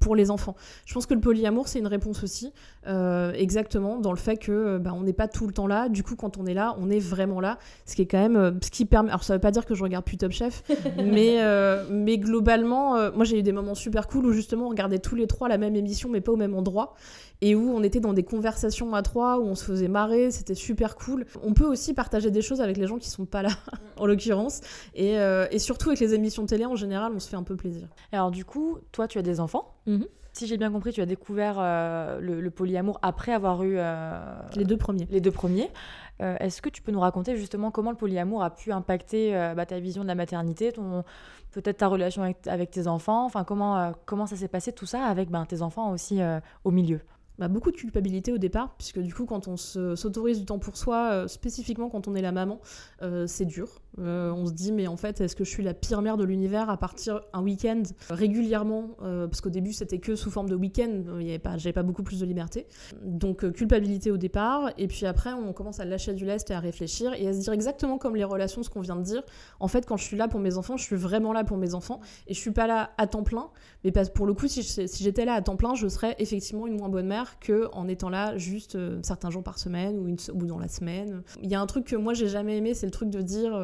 pour 0.00 0.16
les 0.16 0.30
enfants. 0.30 0.56
Je 0.84 0.94
pense 0.94 1.06
que 1.06 1.14
le 1.14 1.20
polyamour, 1.20 1.68
c'est 1.68 1.78
une 1.78 1.86
réponse 1.86 2.22
aussi, 2.22 2.52
euh, 2.86 3.32
exactement, 3.32 3.98
dans 3.98 4.12
le 4.12 4.18
fait 4.18 4.36
que 4.36 4.52
euh, 4.52 4.78
bah, 4.78 4.92
on 4.94 5.02
n'est 5.02 5.12
pas 5.12 5.28
tout 5.28 5.46
le 5.46 5.52
temps 5.52 5.66
là. 5.66 5.88
Du 5.88 6.02
coup, 6.02 6.16
quand 6.16 6.38
on 6.38 6.46
est 6.46 6.54
là, 6.54 6.76
on 6.80 6.90
est 6.90 6.98
vraiment 6.98 7.40
là. 7.40 7.58
Ce 7.84 7.94
qui 7.94 8.02
est 8.02 8.06
quand 8.06 8.20
même, 8.20 8.36
euh, 8.36 8.52
ce 8.62 8.70
qui 8.70 8.84
permet. 8.84 9.10
Alors, 9.10 9.24
ça 9.24 9.34
veut 9.34 9.40
pas 9.40 9.50
dire 9.50 9.66
que 9.66 9.74
je 9.74 9.82
regarde 9.82 10.04
plus 10.04 10.16
Top 10.16 10.32
Chef, 10.32 10.62
mais 10.96 11.36
mais 11.90 12.18
globalement, 12.18 13.10
moi, 13.12 13.24
j'ai 13.24 13.38
eu 13.38 13.42
des 13.42 13.52
moments 13.52 13.74
super 13.74 14.08
cool 14.08 14.26
où 14.26 14.32
justement, 14.32 14.66
on 14.66 14.70
regardait 14.70 14.98
tous 14.98 15.14
les 15.14 15.26
trois 15.26 15.48
la 15.48 15.58
même 15.58 15.76
émission, 15.76 16.08
mais 16.08 16.20
pas 16.20 16.32
au 16.32 16.36
même 16.36 16.54
endroit 16.54 16.94
et 17.40 17.54
où 17.54 17.70
on 17.70 17.82
était 17.82 18.00
dans 18.00 18.12
des 18.12 18.22
conversations 18.22 18.94
à 18.94 19.02
trois, 19.02 19.38
où 19.38 19.44
on 19.44 19.54
se 19.54 19.64
faisait 19.64 19.88
marrer, 19.88 20.30
c'était 20.30 20.54
super 20.54 20.96
cool. 20.96 21.26
On 21.42 21.52
peut 21.52 21.66
aussi 21.66 21.94
partager 21.94 22.30
des 22.30 22.42
choses 22.42 22.60
avec 22.60 22.76
les 22.76 22.86
gens 22.86 22.98
qui 22.98 23.10
sont 23.10 23.26
pas 23.26 23.42
là, 23.42 23.50
en 23.98 24.06
l'occurrence, 24.06 24.60
et, 24.94 25.18
euh, 25.18 25.46
et, 25.50 25.58
surtout 25.58 25.90
avec 25.90 26.00
les 26.00 26.14
émissions 26.14 26.46
télé 26.46 26.66
en 26.66 26.76
général, 26.76 27.12
on 27.14 27.20
se 27.20 27.28
fait 27.28 27.36
un 27.36 27.42
peu 27.42 27.56
plaisir. 27.56 27.88
Alors 28.12 28.30
du 28.30 28.44
coup, 28.44 28.78
toi 28.92 29.08
tu 29.08 29.18
as 29.18 29.22
des 29.22 29.40
enfants 29.40 29.74
mhm. 29.86 30.06
Si 30.32 30.46
j'ai 30.46 30.58
bien 30.58 30.70
compris, 30.70 30.92
tu 30.92 31.00
as 31.00 31.06
découvert 31.06 31.56
euh, 31.58 32.20
le, 32.20 32.50
polyamour 32.50 32.98
après 33.00 33.32
avoir 33.32 33.62
eu 33.62 33.76
euh, 33.78 34.20
les 34.54 34.66
deux 34.66 34.76
premiers. 34.76 35.08
Les 35.10 35.22
deux 35.22 35.30
premiers. 35.30 35.70
Est-ce 36.20 36.60
que 36.60 36.68
tu 36.68 36.82
peux 36.82 36.92
nous 36.92 37.00
raconter 37.00 37.36
justement 37.36 37.70
comment 37.70 37.90
le 37.90 37.96
polyamour 37.96 38.42
a 38.42 38.50
pu 38.50 38.70
impacter 38.70 39.32
bah, 39.56 39.64
ta 39.64 39.78
vision 39.80 40.02
de 40.02 40.08
la 40.08 40.14
maternité, 40.14 40.72
ton 40.72 41.04
peut-être 41.52 41.78
ta 41.78 41.88
relation 41.88 42.22
avec, 42.22 42.46
avec, 42.46 42.70
tes 42.70 42.86
enfants, 42.86 43.24
enfin 43.24 43.44
comment 43.44 43.92
comment 44.04 44.26
ça 44.26 44.36
s'est 44.36 44.48
passé 44.48 44.72
tout 44.72 44.84
ça 44.84 45.04
avec 45.04 45.30
ben, 45.30 45.46
tes 45.46 45.62
enfants 45.62 45.90
aussi 45.90 46.20
au 46.64 46.70
milieu? 46.70 47.00
Bah, 47.38 47.48
beaucoup 47.48 47.70
de 47.70 47.76
culpabilité 47.76 48.32
au 48.32 48.38
départ, 48.38 48.74
puisque 48.78 48.98
du 48.98 49.12
coup, 49.12 49.26
quand 49.26 49.48
on 49.48 49.56
s'autorise 49.56 50.38
du 50.38 50.46
temps 50.46 50.58
pour 50.58 50.76
soi, 50.76 51.10
euh, 51.12 51.28
spécifiquement 51.28 51.88
quand 51.88 52.08
on 52.08 52.14
est 52.14 52.22
la 52.22 52.32
maman, 52.32 52.60
euh, 53.02 53.26
c'est 53.26 53.44
dur. 53.44 53.82
Euh, 53.98 54.30
on 54.32 54.46
se 54.46 54.52
dit, 54.52 54.72
mais 54.72 54.86
en 54.86 54.96
fait, 54.96 55.20
est-ce 55.20 55.36
que 55.36 55.44
je 55.44 55.50
suis 55.50 55.62
la 55.62 55.74
pire 55.74 56.02
mère 56.02 56.16
de 56.16 56.24
l'univers 56.24 56.70
à 56.70 56.76
partir 56.76 57.22
un 57.32 57.42
week-end 57.42 57.82
régulièrement 58.10 58.90
Parce 58.98 59.40
qu'au 59.40 59.50
début, 59.50 59.72
c'était 59.72 59.98
que 59.98 60.16
sous 60.16 60.30
forme 60.30 60.48
de 60.48 60.54
week-end, 60.54 61.02
j'avais 61.56 61.72
pas 61.72 61.82
beaucoup 61.82 62.02
plus 62.02 62.20
de 62.20 62.26
liberté. 62.26 62.66
Donc, 63.02 63.50
culpabilité 63.52 64.10
au 64.10 64.16
départ, 64.16 64.70
et 64.78 64.86
puis 64.86 65.06
après, 65.06 65.32
on 65.32 65.52
commence 65.52 65.80
à 65.80 65.84
lâcher 65.84 66.14
du 66.14 66.24
lest 66.24 66.50
et 66.50 66.54
à 66.54 66.60
réfléchir 66.60 67.14
et 67.14 67.28
à 67.28 67.32
se 67.32 67.40
dire 67.40 67.52
exactement 67.52 67.98
comme 67.98 68.16
les 68.16 68.24
relations, 68.24 68.62
ce 68.62 68.70
qu'on 68.70 68.80
vient 68.80 68.96
de 68.96 69.02
dire. 69.02 69.22
En 69.60 69.68
fait, 69.68 69.86
quand 69.86 69.96
je 69.96 70.04
suis 70.04 70.16
là 70.16 70.28
pour 70.28 70.40
mes 70.40 70.58
enfants, 70.58 70.76
je 70.76 70.84
suis 70.84 70.96
vraiment 70.96 71.32
là 71.32 71.44
pour 71.44 71.56
mes 71.56 71.74
enfants, 71.74 72.00
et 72.26 72.34
je 72.34 72.38
suis 72.38 72.50
pas 72.50 72.66
là 72.66 72.90
à 72.98 73.06
temps 73.06 73.22
plein, 73.22 73.48
mais 73.84 73.92
pour 74.14 74.26
le 74.26 74.34
coup, 74.34 74.46
si 74.46 74.62
j'étais 75.00 75.24
là 75.24 75.34
à 75.34 75.42
temps 75.42 75.56
plein, 75.56 75.74
je 75.74 75.88
serais 75.88 76.16
effectivement 76.18 76.66
une 76.66 76.76
moins 76.76 76.88
bonne 76.88 77.06
mère 77.06 77.25
que 77.40 77.68
en 77.72 77.88
étant 77.88 78.08
là 78.08 78.36
juste 78.38 78.76
euh, 78.76 79.00
certains 79.02 79.30
jours 79.30 79.42
par 79.42 79.58
semaine 79.58 79.98
ou, 79.98 80.46
dans 80.46 80.58
la 80.58 80.68
semaine. 80.68 81.22
Il 81.42 81.50
y 81.50 81.54
a 81.54 81.60
un 81.60 81.66
truc 81.66 81.86
que 81.86 81.96
moi 81.96 82.14
j'ai 82.14 82.28
jamais 82.28 82.56
aimé, 82.56 82.74
c'est 82.74 82.86
le 82.86 82.92
truc 82.92 83.10
de 83.10 83.22
dire 83.22 83.54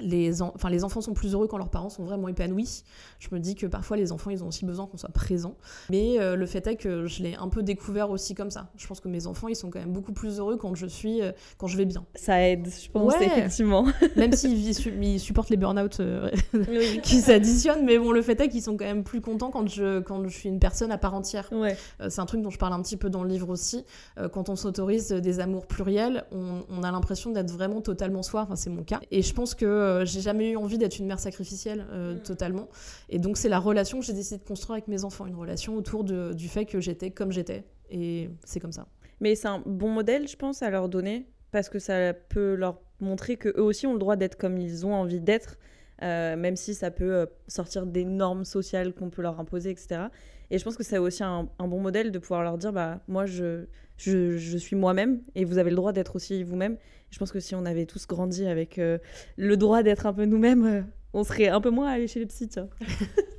les, 0.00 0.42
enfin, 0.42 0.70
les 0.70 0.84
enfants 0.84 1.00
sont 1.00 1.14
plus 1.14 1.34
heureux 1.34 1.48
quand 1.48 1.58
leurs 1.58 1.70
parents 1.70 1.88
sont 1.88 2.04
vraiment 2.04 2.28
épanouis. 2.28 2.84
Je 3.18 3.28
me 3.32 3.40
dis 3.40 3.54
que 3.54 3.66
parfois 3.66 3.96
les 3.96 4.12
enfants, 4.12 4.30
ils 4.30 4.44
ont 4.44 4.48
aussi 4.48 4.64
besoin 4.64 4.86
qu'on 4.86 4.96
soit 4.96 5.10
présent. 5.10 5.56
Mais 5.90 6.18
euh, 6.18 6.36
le 6.36 6.46
fait 6.46 6.66
est 6.66 6.76
que 6.76 7.06
je 7.06 7.22
l'ai 7.22 7.34
un 7.34 7.48
peu 7.48 7.62
découvert 7.62 8.10
aussi 8.10 8.34
comme 8.34 8.50
ça. 8.50 8.70
Je 8.76 8.86
pense 8.86 9.00
que 9.00 9.08
mes 9.08 9.26
enfants, 9.26 9.48
ils 9.48 9.56
sont 9.56 9.70
quand 9.70 9.80
même 9.80 9.92
beaucoup 9.92 10.12
plus 10.12 10.38
heureux 10.38 10.56
quand 10.56 10.74
je 10.74 10.86
suis, 10.86 11.22
euh, 11.22 11.32
quand 11.56 11.66
je 11.66 11.76
vais 11.76 11.84
bien. 11.84 12.04
Ça 12.14 12.40
aide, 12.46 12.68
je 12.68 12.90
pense, 12.90 13.14
effectivement. 13.20 13.86
même 14.16 14.32
s'ils 14.32 14.68
ils 15.02 15.20
supportent 15.20 15.50
les 15.50 15.56
burn-out 15.56 16.00
euh, 16.00 16.30
qui 17.02 17.16
s'additionnent, 17.16 17.84
mais 17.84 17.98
bon, 17.98 18.12
le 18.12 18.22
fait 18.22 18.40
est 18.40 18.48
qu'ils 18.48 18.62
sont 18.62 18.76
quand 18.76 18.84
même 18.84 19.04
plus 19.04 19.20
contents 19.20 19.50
quand 19.50 19.68
je, 19.68 20.00
quand 20.00 20.22
je 20.24 20.28
suis 20.28 20.48
une 20.48 20.60
personne 20.60 20.92
à 20.92 20.98
part 20.98 21.14
entière. 21.14 21.48
Ouais. 21.52 21.76
c'est 22.08 22.20
un 22.20 22.26
truc 22.26 22.42
dont 22.42 22.50
je 22.50 22.58
parle 22.58 22.72
un 22.72 22.82
petit 22.82 22.96
peu 22.96 23.10
dans 23.10 23.22
le 23.22 23.28
livre 23.28 23.48
aussi. 23.48 23.84
quand 24.32 24.48
on 24.48 24.56
s'autorise 24.56 25.08
des 25.08 25.40
amours 25.40 25.66
pluriels, 25.66 26.24
on, 26.32 26.62
on 26.70 26.82
a 26.82 26.90
l'impression 26.90 27.30
d'être 27.30 27.50
vraiment 27.50 27.80
totalement 27.80 28.22
soi. 28.22 28.42
Enfin, 28.42 28.56
c'est 28.56 28.70
mon 28.70 28.82
cas. 28.82 29.00
Et 29.10 29.22
je 29.22 29.34
pense 29.34 29.54
que 29.54 29.87
euh, 29.88 30.04
j'ai 30.04 30.20
jamais 30.20 30.52
eu 30.52 30.56
envie 30.56 30.78
d'être 30.78 30.98
une 30.98 31.06
mère 31.06 31.18
sacrificielle 31.18 31.86
euh, 31.90 32.14
mm. 32.14 32.22
totalement. 32.22 32.68
Et 33.08 33.18
donc 33.18 33.36
c'est 33.36 33.48
la 33.48 33.58
relation 33.58 34.00
que 34.00 34.04
j'ai 34.04 34.12
décidé 34.12 34.38
de 34.38 34.44
construire 34.46 34.74
avec 34.74 34.88
mes 34.88 35.04
enfants, 35.04 35.26
une 35.26 35.34
relation 35.34 35.76
autour 35.76 36.04
de, 36.04 36.32
du 36.32 36.48
fait 36.48 36.64
que 36.64 36.80
j'étais 36.80 37.10
comme 37.10 37.32
j'étais. 37.32 37.64
Et 37.90 38.30
c'est 38.44 38.60
comme 38.60 38.72
ça. 38.72 38.86
Mais 39.20 39.34
c'est 39.34 39.48
un 39.48 39.62
bon 39.64 39.90
modèle, 39.90 40.28
je 40.28 40.36
pense, 40.36 40.62
à 40.62 40.70
leur 40.70 40.88
donner, 40.88 41.26
parce 41.50 41.68
que 41.68 41.78
ça 41.78 42.12
peut 42.12 42.54
leur 42.54 42.80
montrer 43.00 43.36
que 43.36 43.48
eux 43.48 43.62
aussi 43.62 43.86
ont 43.86 43.92
le 43.92 43.98
droit 43.98 44.16
d'être 44.16 44.36
comme 44.36 44.58
ils 44.58 44.86
ont 44.86 44.94
envie 44.94 45.20
d'être. 45.20 45.58
Euh, 46.00 46.36
même 46.36 46.54
si 46.54 46.74
ça 46.74 46.92
peut 46.92 47.26
sortir 47.48 47.84
des 47.84 48.04
normes 48.04 48.44
sociales 48.44 48.94
qu'on 48.94 49.10
peut 49.10 49.20
leur 49.20 49.40
imposer, 49.40 49.70
etc. 49.70 50.02
Et 50.50 50.58
je 50.58 50.64
pense 50.64 50.76
que 50.76 50.84
c'est 50.84 50.98
aussi 50.98 51.24
un, 51.24 51.48
un, 51.58 51.66
bon 51.66 51.80
modèle 51.80 52.12
de 52.12 52.18
pouvoir 52.20 52.44
leur 52.44 52.56
dire, 52.56 52.72
bah, 52.72 53.00
moi, 53.08 53.26
je, 53.26 53.64
je, 53.96 54.36
je 54.36 54.56
suis 54.56 54.76
moi-même 54.76 55.20
et 55.34 55.44
vous 55.44 55.58
avez 55.58 55.70
le 55.70 55.76
droit 55.76 55.92
d'être 55.92 56.16
aussi 56.16 56.42
vous-même. 56.44 56.76
Je 57.10 57.18
pense 57.18 57.32
que 57.32 57.40
si 57.40 57.54
on 57.54 57.64
avait 57.64 57.86
tous 57.86 58.06
grandi 58.06 58.46
avec 58.46 58.78
euh, 58.78 58.98
le 59.36 59.56
droit 59.56 59.82
d'être 59.82 60.06
un 60.06 60.12
peu 60.12 60.24
nous-mêmes, 60.24 60.66
euh, 60.66 60.82
on 61.14 61.24
serait 61.24 61.48
un 61.48 61.60
peu 61.60 61.70
moins 61.70 61.90
allé 61.90 62.06
chez 62.06 62.20
les 62.20 62.26
psys. 62.26 62.50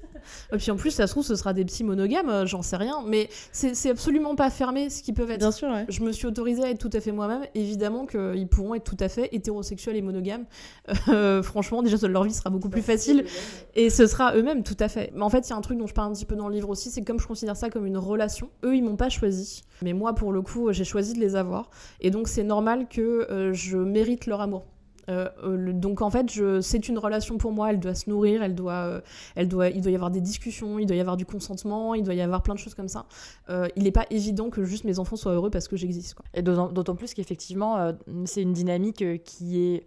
Et 0.53 0.57
puis 0.57 0.71
en 0.71 0.75
plus, 0.75 0.91
ça 0.91 1.07
se 1.07 1.11
trouve, 1.11 1.25
ce 1.25 1.35
sera 1.35 1.53
des 1.53 1.65
petits 1.65 1.83
monogames, 1.83 2.29
euh, 2.29 2.45
j'en 2.45 2.61
sais 2.61 2.77
rien, 2.77 3.03
mais 3.05 3.29
c'est 3.51 3.89
absolument 3.89 4.35
pas 4.35 4.49
fermé 4.49 4.89
ce 4.89 5.03
qu'ils 5.03 5.13
peuvent 5.13 5.31
être. 5.31 5.39
Bien 5.39 5.51
sûr, 5.51 5.69
Je 5.87 6.01
me 6.01 6.11
suis 6.11 6.27
autorisée 6.27 6.63
à 6.63 6.69
être 6.69 6.79
tout 6.79 6.89
à 6.93 6.99
fait 6.99 7.11
moi-même. 7.11 7.43
Évidemment 7.55 8.05
qu'ils 8.05 8.47
pourront 8.47 8.75
être 8.75 8.83
tout 8.83 8.97
à 8.99 9.09
fait 9.09 9.29
hétérosexuels 9.31 9.95
et 9.95 10.01
monogames. 10.01 10.45
Euh, 11.07 11.41
franchement, 11.41 11.81
déjà, 11.81 12.07
leur 12.07 12.23
vie 12.23 12.33
sera 12.33 12.49
beaucoup 12.49 12.69
plus 12.69 12.81
facile 12.81 13.25
et 13.73 13.89
ce 13.89 14.05
sera 14.05 14.35
eux-mêmes, 14.35 14.63
tout 14.63 14.77
à 14.79 14.87
fait. 14.87 15.11
Mais 15.15 15.23
en 15.23 15.29
fait, 15.29 15.47
il 15.47 15.49
y 15.49 15.53
a 15.53 15.55
un 15.55 15.61
truc 15.61 15.77
dont 15.77 15.87
je 15.87 15.93
parle 15.93 16.11
un 16.11 16.13
petit 16.13 16.25
peu 16.25 16.35
dans 16.35 16.47
le 16.47 16.53
livre 16.53 16.69
aussi, 16.69 16.91
c'est 16.91 17.03
comme 17.03 17.19
je 17.19 17.25
considère 17.25 17.55
ça 17.55 17.69
comme 17.69 17.85
une 17.85 17.97
relation. 17.97 18.49
Eux, 18.63 18.75
ils 18.75 18.83
m'ont 18.83 18.95
pas 18.95 19.09
choisi, 19.09 19.63
mais 19.81 19.93
moi, 19.93 20.13
pour 20.13 20.31
le 20.31 20.41
coup, 20.41 20.71
j'ai 20.71 20.83
choisi 20.83 21.13
de 21.13 21.19
les 21.19 21.35
avoir. 21.35 21.69
Et 21.99 22.11
donc, 22.11 22.27
c'est 22.27 22.43
normal 22.43 22.87
que 22.89 23.01
euh, 23.31 23.53
je 23.53 23.77
mérite 23.77 24.25
leur 24.25 24.41
amour. 24.41 24.65
Euh, 25.09 25.29
euh, 25.43 25.73
donc 25.73 26.01
en 26.01 26.09
fait, 26.09 26.27
c'est 26.61 26.87
une 26.87 26.97
relation 26.97 27.37
pour 27.37 27.51
moi, 27.51 27.71
elle 27.71 27.79
doit 27.79 27.95
se 27.95 28.09
nourrir, 28.09 28.43
elle 28.43 28.55
doit, 28.55 28.73
euh, 28.73 29.01
elle 29.35 29.47
doit, 29.47 29.69
il 29.69 29.81
doit 29.81 29.91
y 29.91 29.95
avoir 29.95 30.11
des 30.11 30.21
discussions, 30.21 30.79
il 30.79 30.85
doit 30.85 30.95
y 30.95 30.99
avoir 30.99 31.17
du 31.17 31.25
consentement, 31.25 31.95
il 31.95 32.03
doit 32.03 32.13
y 32.13 32.21
avoir 32.21 32.43
plein 32.43 32.53
de 32.53 32.59
choses 32.59 32.75
comme 32.75 32.87
ça. 32.87 33.05
il 33.49 33.83
n'est 33.83 33.91
pas 33.91 34.05
évident 34.09 34.49
que 34.49 34.63
juste 34.63 34.83
mes 34.83 34.99
enfants 34.99 35.15
soient 35.15 35.33
heureux 35.33 35.49
parce 35.49 35.67
que 35.67 35.75
j'existe. 35.75 36.15
Et 36.33 36.41
d'autant 36.41 36.95
plus 36.95 37.13
qu'effectivement, 37.13 37.93
c'est 38.25 38.41
une 38.41 38.53
dynamique 38.53 39.03
qui 39.23 39.61
est, 39.61 39.85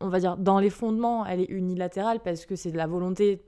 on 0.00 0.08
va 0.08 0.20
dire, 0.20 0.36
dans 0.36 0.58
les 0.58 0.70
fondements, 0.70 1.26
elle 1.26 1.40
est 1.40 1.50
unilatérale 1.50 2.20
parce 2.20 2.46
que 2.46 2.56
c'est 2.56 2.70
de 2.70 2.76
la 2.76 2.86
volonté, 2.86 3.42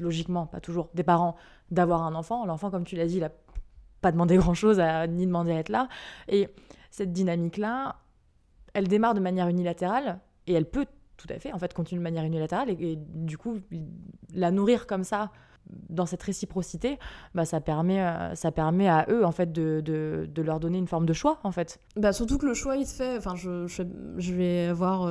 logiquement, 0.00 0.46
pas 0.46 0.60
toujours, 0.60 0.90
des 0.94 1.02
parents 1.02 1.36
d'avoir 1.70 2.02
un 2.02 2.14
enfant. 2.14 2.44
L'enfant, 2.44 2.70
comme 2.70 2.84
tu 2.84 2.96
l'as 2.96 3.06
dit, 3.06 3.16
il 3.16 3.20
n'a 3.20 3.32
pas 4.00 4.12
demandé 4.12 4.36
grand-chose, 4.36 4.82
ni 5.08 5.26
demandé 5.26 5.52
à 5.52 5.58
être 5.58 5.70
là. 5.70 5.88
Et 6.28 6.48
cette 6.90 7.12
dynamique-là, 7.12 7.96
elle 8.74 8.88
démarre 8.88 9.14
de 9.14 9.20
manière 9.20 9.48
unilatérale, 9.48 10.20
et 10.46 10.52
elle 10.54 10.66
peut 10.66 10.86
tout 11.16 11.28
à 11.30 11.38
fait 11.38 11.52
en 11.52 11.58
fait 11.58 11.72
continuer 11.72 12.00
de 12.00 12.04
manière 12.04 12.24
unilatérale 12.24 12.70
et, 12.70 12.96
du 12.96 13.38
coup 13.38 13.58
la 14.34 14.50
nourrir 14.50 14.86
comme 14.86 15.04
ça 15.04 15.30
dans 15.88 16.06
cette 16.06 16.22
réciprocité, 16.22 16.98
bah, 17.34 17.44
ça, 17.44 17.60
permet, 17.60 18.02
euh, 18.02 18.34
ça 18.34 18.50
permet 18.50 18.88
à 18.88 19.06
eux 19.08 19.24
en 19.24 19.32
fait 19.32 19.52
de, 19.52 19.80
de, 19.80 20.42
leur 20.42 20.60
donner 20.60 20.78
une 20.78 20.88
forme 20.88 21.06
de 21.06 21.12
choix 21.12 21.38
en 21.44 21.52
fait. 21.52 21.78
Bah, 21.96 22.12
surtout 22.12 22.36
que 22.36 22.46
le 22.46 22.54
choix 22.54 22.76
il 22.76 22.86
se 22.86 22.94
fait, 22.94 23.16
enfin 23.16 23.36
je, 23.36 23.66
je, 23.68 24.32
vais 24.32 24.66
avoir 24.66 25.08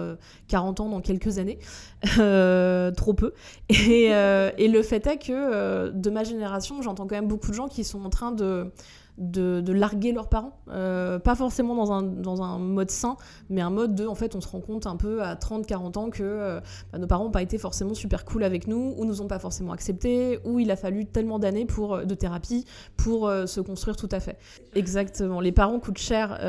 40 0.50 0.80
euh, 0.80 0.84
ans 0.84 0.89
dans 0.89 1.02
quelques 1.02 1.38
années, 1.38 1.60
euh, 2.20 2.91
trop 2.91 3.13
peu, 3.13 3.34
et, 3.70 4.10
le 4.10 4.82
fait 4.84 5.08
est 5.08 5.17
que 5.17 5.89
de 5.89 6.10
ma 6.10 6.24
génération 6.24 6.82
j'entends 6.82 7.08
quand 7.08 7.15
même 7.15 7.28
beaucoup 7.28 7.50
de 7.50 7.56
gens 7.56 7.67
qui 7.67 7.84
sont 7.84 8.04
en 8.04 8.10
train 8.10 8.32
de 8.32 8.72
de, 9.17 9.71
larguer 9.71 10.12
leurs 10.12 10.30
parents. 10.30 10.60
Euh, 10.69 11.19
pas 11.19 11.36
forcément 11.36 11.76
dans 11.76 11.91
un, 11.91 12.02
dans 12.04 12.41
un 12.41 12.58
mode 12.60 12.91
sain, 12.91 13.15
mais 13.50 13.62
un 13.62 13.69
mode 13.69 13.95
de, 13.95 14.06
en 14.06 14.15
fait, 14.15 14.36
on 14.36 14.41
se 14.41 14.47
rend 14.47 14.62
compte 14.62 14.88
un 14.88 14.95
peu 14.95 15.21
à 15.21 15.36
30-40 15.36 15.97
ans 15.97 16.10
que 16.10 16.24
euh, 16.24 16.60
bah, 16.91 17.00
nos 17.00 17.08
parents 17.08 17.26
n'ont 17.26 17.32
pas 17.32 17.41
été 17.41 17.58
forcément 17.58 17.93
super 17.93 18.26
cool 18.26 18.43
avec 18.43 18.67
nous, 18.67 18.93
ou 18.97 19.06
nous 19.06 19.21
ont 19.21 19.28
pas 19.28 19.39
forcément 19.39 19.74
accepté, 19.74 20.39
ou 20.45 20.60
il 20.60 20.71
a 20.71 20.76
fallu 20.76 21.06
tellement 21.06 21.39
d'années 21.39 21.65
pour 21.65 21.95
euh, 21.95 22.06
de 22.06 22.15
thérapie 22.15 22.65
pour 22.97 23.32
se 23.45 23.62
construire 23.62 23.95
tout 23.95 24.10
à 24.12 24.19
fait. 24.19 24.38
Exactement. 24.76 25.39
Les 25.39 25.52
parents 25.52 25.80
coûtent 25.80 25.97
cher, 25.97 26.39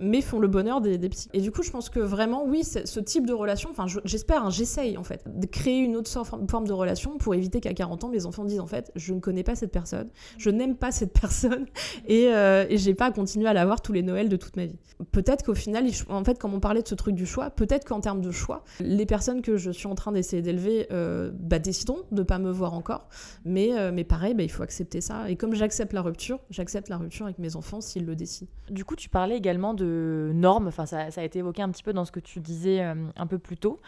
mais 0.00 0.20
font 0.20 0.40
le 0.40 0.48
bonheur 0.48 0.80
des, 0.80 0.98
des, 0.98 1.08
petits. 1.08 1.28
Et 1.32 1.40
du 1.40 1.52
coup, 1.52 1.62
je 1.62 1.70
pense 1.70 1.90
que 1.90 2.00
vraiment, 2.00 2.44
oui, 2.44 2.64
ce 2.64 3.00
type 3.00 3.26
de 3.26 3.32
relation, 3.32 3.70
enfin, 3.70 3.86
j'espère, 4.04 4.44
hein, 4.44 4.50
j'essaye 4.50 4.96
en 4.96 5.04
fait, 5.04 5.22
de 5.26 5.46
créer 5.46 5.78
une 5.78 5.96
autre 5.96 6.10
forme 6.48 6.66
de 6.66 6.72
relation 6.72 7.18
pour 7.18 7.34
éviter 7.34 7.60
qu'à 7.60 7.74
40 7.74 8.04
ans, 8.04 8.08
mes 8.08 8.26
enfants 8.26 8.44
disent 8.44 8.60
en 8.60 8.66
fait, 8.66 8.90
je 8.96 9.12
ne 9.12 9.20
connais 9.20 9.42
pas 9.42 9.54
cette 9.54 9.72
personne, 9.72 10.08
je 10.38 10.50
n'aime 10.50 10.76
pas 10.76 10.92
cette 10.92 11.12
personne, 11.20 11.66
et, 12.06 12.28
euh, 12.28 12.66
et 12.68 12.78
j'ai 12.78 12.94
pas 12.94 13.10
continué 13.10 13.48
à 13.48 13.52
l'avoir 13.52 13.80
tous 13.80 13.92
les 13.92 14.02
Noëls 14.02 14.28
de 14.28 14.36
toute 14.36 14.56
ma 14.56 14.66
vie. 14.66 14.78
Peut-être 15.12 15.44
qu'au 15.44 15.54
final, 15.54 15.86
en 16.08 16.24
fait, 16.24 16.38
comme 16.38 16.54
on 16.54 16.60
parlait 16.60 16.82
de 16.82 16.88
ce 16.88 16.94
truc 16.94 17.14
du 17.14 17.26
choix, 17.26 17.50
peut-être 17.50 17.84
qu'en 17.84 18.00
termes 18.00 18.20
de 18.20 18.30
choix, 18.30 18.64
les 18.80 19.06
personnes 19.06 19.42
que 19.42 19.56
je 19.56 19.70
suis 19.70 19.86
en 19.86 19.94
train 19.94 20.12
d'essayer 20.12 20.42
d'élever 20.42 20.86
euh, 20.90 21.30
bah, 21.34 21.58
décideront 21.58 22.02
de 22.12 22.22
pas 22.22 22.38
me 22.38 22.50
voir 22.50 22.74
encore. 22.74 23.08
Mais, 23.44 23.78
euh, 23.78 23.92
mais 23.92 24.04
pareil, 24.04 24.34
bah, 24.34 24.42
il 24.42 24.50
faut 24.50 24.62
accepter 24.62 25.00
ça. 25.00 25.28
Et 25.30 25.36
comme 25.36 25.54
j'accepte 25.54 25.92
la 25.92 26.02
rupture, 26.02 26.40
j'accepte 26.50 26.88
la 26.88 26.96
rupture 26.96 27.26
avec 27.26 27.38
mes 27.38 27.56
enfants 27.56 27.80
s'ils 27.80 28.06
le 28.06 28.16
décident. 28.16 28.50
Du 28.70 28.84
coup, 28.84 28.96
tu 28.96 29.08
parlais 29.08 29.36
également 29.36 29.74
de 29.74 30.32
normes. 30.34 30.68
Enfin, 30.68 30.86
ça, 30.86 31.10
ça 31.10 31.20
a 31.20 31.24
été 31.24 31.40
évoqué 31.40 31.62
un 31.62 31.70
petit 31.70 31.82
peu 31.82 31.92
dans 31.92 32.04
ce 32.04 32.12
que 32.12 32.20
tu 32.20 32.40
disais 32.40 32.80
un 32.80 33.26
peu 33.26 33.38
plus 33.38 33.56
tôt 33.56 33.80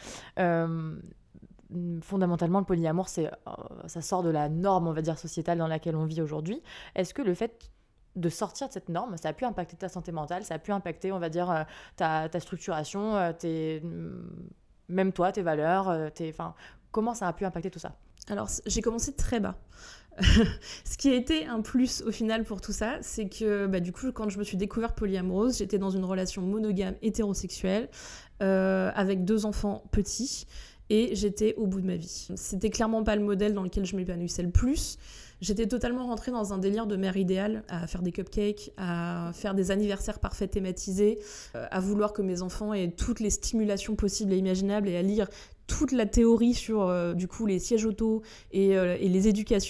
fondamentalement, 2.03 2.61
le 2.61 2.65
polyamour, 2.65 3.09
c'est, 3.09 3.31
ça 3.87 4.01
sort 4.01 4.23
de 4.23 4.31
la 4.31 4.49
norme, 4.49 4.89
on 4.89 4.93
va 4.93 5.03
dire, 5.03 5.19
sociétale 5.19 5.59
dans 5.59 5.67
laquelle 5.67 5.97
on 5.97 6.05
vit 6.05 6.23
aujourd'hui. 6.23 6.63
Est-ce 6.95 7.15
que 7.15 7.23
le 7.23 7.35
fait 7.35 7.71
de 8.19 8.29
sortir 8.29 8.69
de 8.69 8.73
cette 8.73 8.89
norme, 8.89 9.17
ça 9.17 9.31
a 9.31 9.33
pu 9.33 9.45
impacter 9.45 9.77
ta 9.77 9.89
santé 9.89 10.13
mentale, 10.13 10.45
ça 10.45 10.55
a 10.55 10.59
pu 10.59 10.73
impacter, 10.73 11.13
on 11.13 11.19
va 11.19 11.29
dire, 11.29 11.51
euh, 11.51 11.63
ta, 11.97 12.29
ta 12.29 12.41
structuration, 12.41 13.17
euh, 13.17 13.33
tes, 13.33 13.81
mm, 13.81 14.23
même 14.89 15.13
toi, 15.13 15.33
tes 15.33 15.43
valeurs, 15.43 15.89
euh, 15.89 16.11
tes, 16.11 16.29
enfin, 16.31 16.55
comment 16.91 17.15
ça 17.15 17.29
a 17.29 17.33
pu 17.33 17.45
impacter 17.45 17.71
tout 17.71 17.79
ça? 17.79 17.95
Alors, 18.29 18.49
j'ai 18.67 18.83
commencé 18.83 19.15
très 19.15 19.41
bas. 19.41 19.57
Ce 20.85 20.99
qui 20.99 21.11
a 21.11 21.15
été 21.15 21.47
un 21.47 21.61
plus 21.61 22.03
au 22.03 22.11
final 22.11 22.45
pour 22.45 22.61
tout 22.61 22.73
ça, 22.73 22.99
c'est 23.01 23.29
que 23.29 23.67
bah, 23.67 23.81
du 23.81 23.93
coup, 23.93 24.11
quand 24.13 24.29
je 24.29 24.39
me 24.39 24.45
suis 24.45 24.57
découverte 24.57 24.97
polyamoureuse, 24.97 25.59
j'étais 25.59 25.79
dans 25.79 25.91
une 25.91 26.05
relation 26.05 26.43
monogame 26.43 26.97
hétérosexuelle 27.03 27.89
avec 28.41 29.25
deux 29.25 29.47
enfants 29.47 29.85
petits 29.91 30.47
et 30.91 31.15
j'étais 31.15 31.55
au 31.57 31.67
bout 31.67 31.81
de 31.81 31.87
ma 31.87 31.97
vie. 31.97 32.29
C'était 32.37 32.71
clairement 32.71 33.03
pas 33.05 33.17
le 33.17 33.23
modèle 33.23 33.55
dans 33.55 33.63
lequel 33.63 33.85
je 33.85 33.97
m'épanouissais 33.97 34.43
le 34.43 34.51
plus. 34.51 34.99
J'étais 35.41 35.67
totalement 35.67 36.07
rentrée 36.07 36.33
dans 36.33 36.53
un 36.53 36.59
délire 36.59 36.87
de 36.87 36.97
mère 36.97 37.17
idéale, 37.17 37.63
à 37.69 37.87
faire 37.87 38.03
des 38.03 38.11
cupcakes, 38.11 38.73
à 38.77 39.31
faire 39.35 39.55
des 39.55 39.71
anniversaires 39.71 40.19
parfaits 40.19 40.51
thématisés, 40.51 41.19
euh, 41.55 41.67
à 41.71 41.79
vouloir 41.79 42.13
que 42.13 42.23
mes 42.23 42.43
enfants 42.43 42.75
aient 42.75 42.91
toutes 42.91 43.21
les 43.21 43.31
stimulations 43.31 43.95
possibles 43.95 44.33
et 44.33 44.37
imaginables 44.37 44.89
et 44.89 44.97
à 44.97 45.03
lire 45.03 45.29
toute 45.69 45.93
la 45.93 46.07
théorie 46.07 46.55
sur 46.55 46.83
euh, 46.83 47.15
du 47.15 47.29
coup 47.29 47.47
les 47.47 47.61
sièges 47.61 47.85
auto 47.85 48.23
et, 48.51 48.77
euh, 48.77 48.97
les 48.97 49.29
éducations 49.29 49.69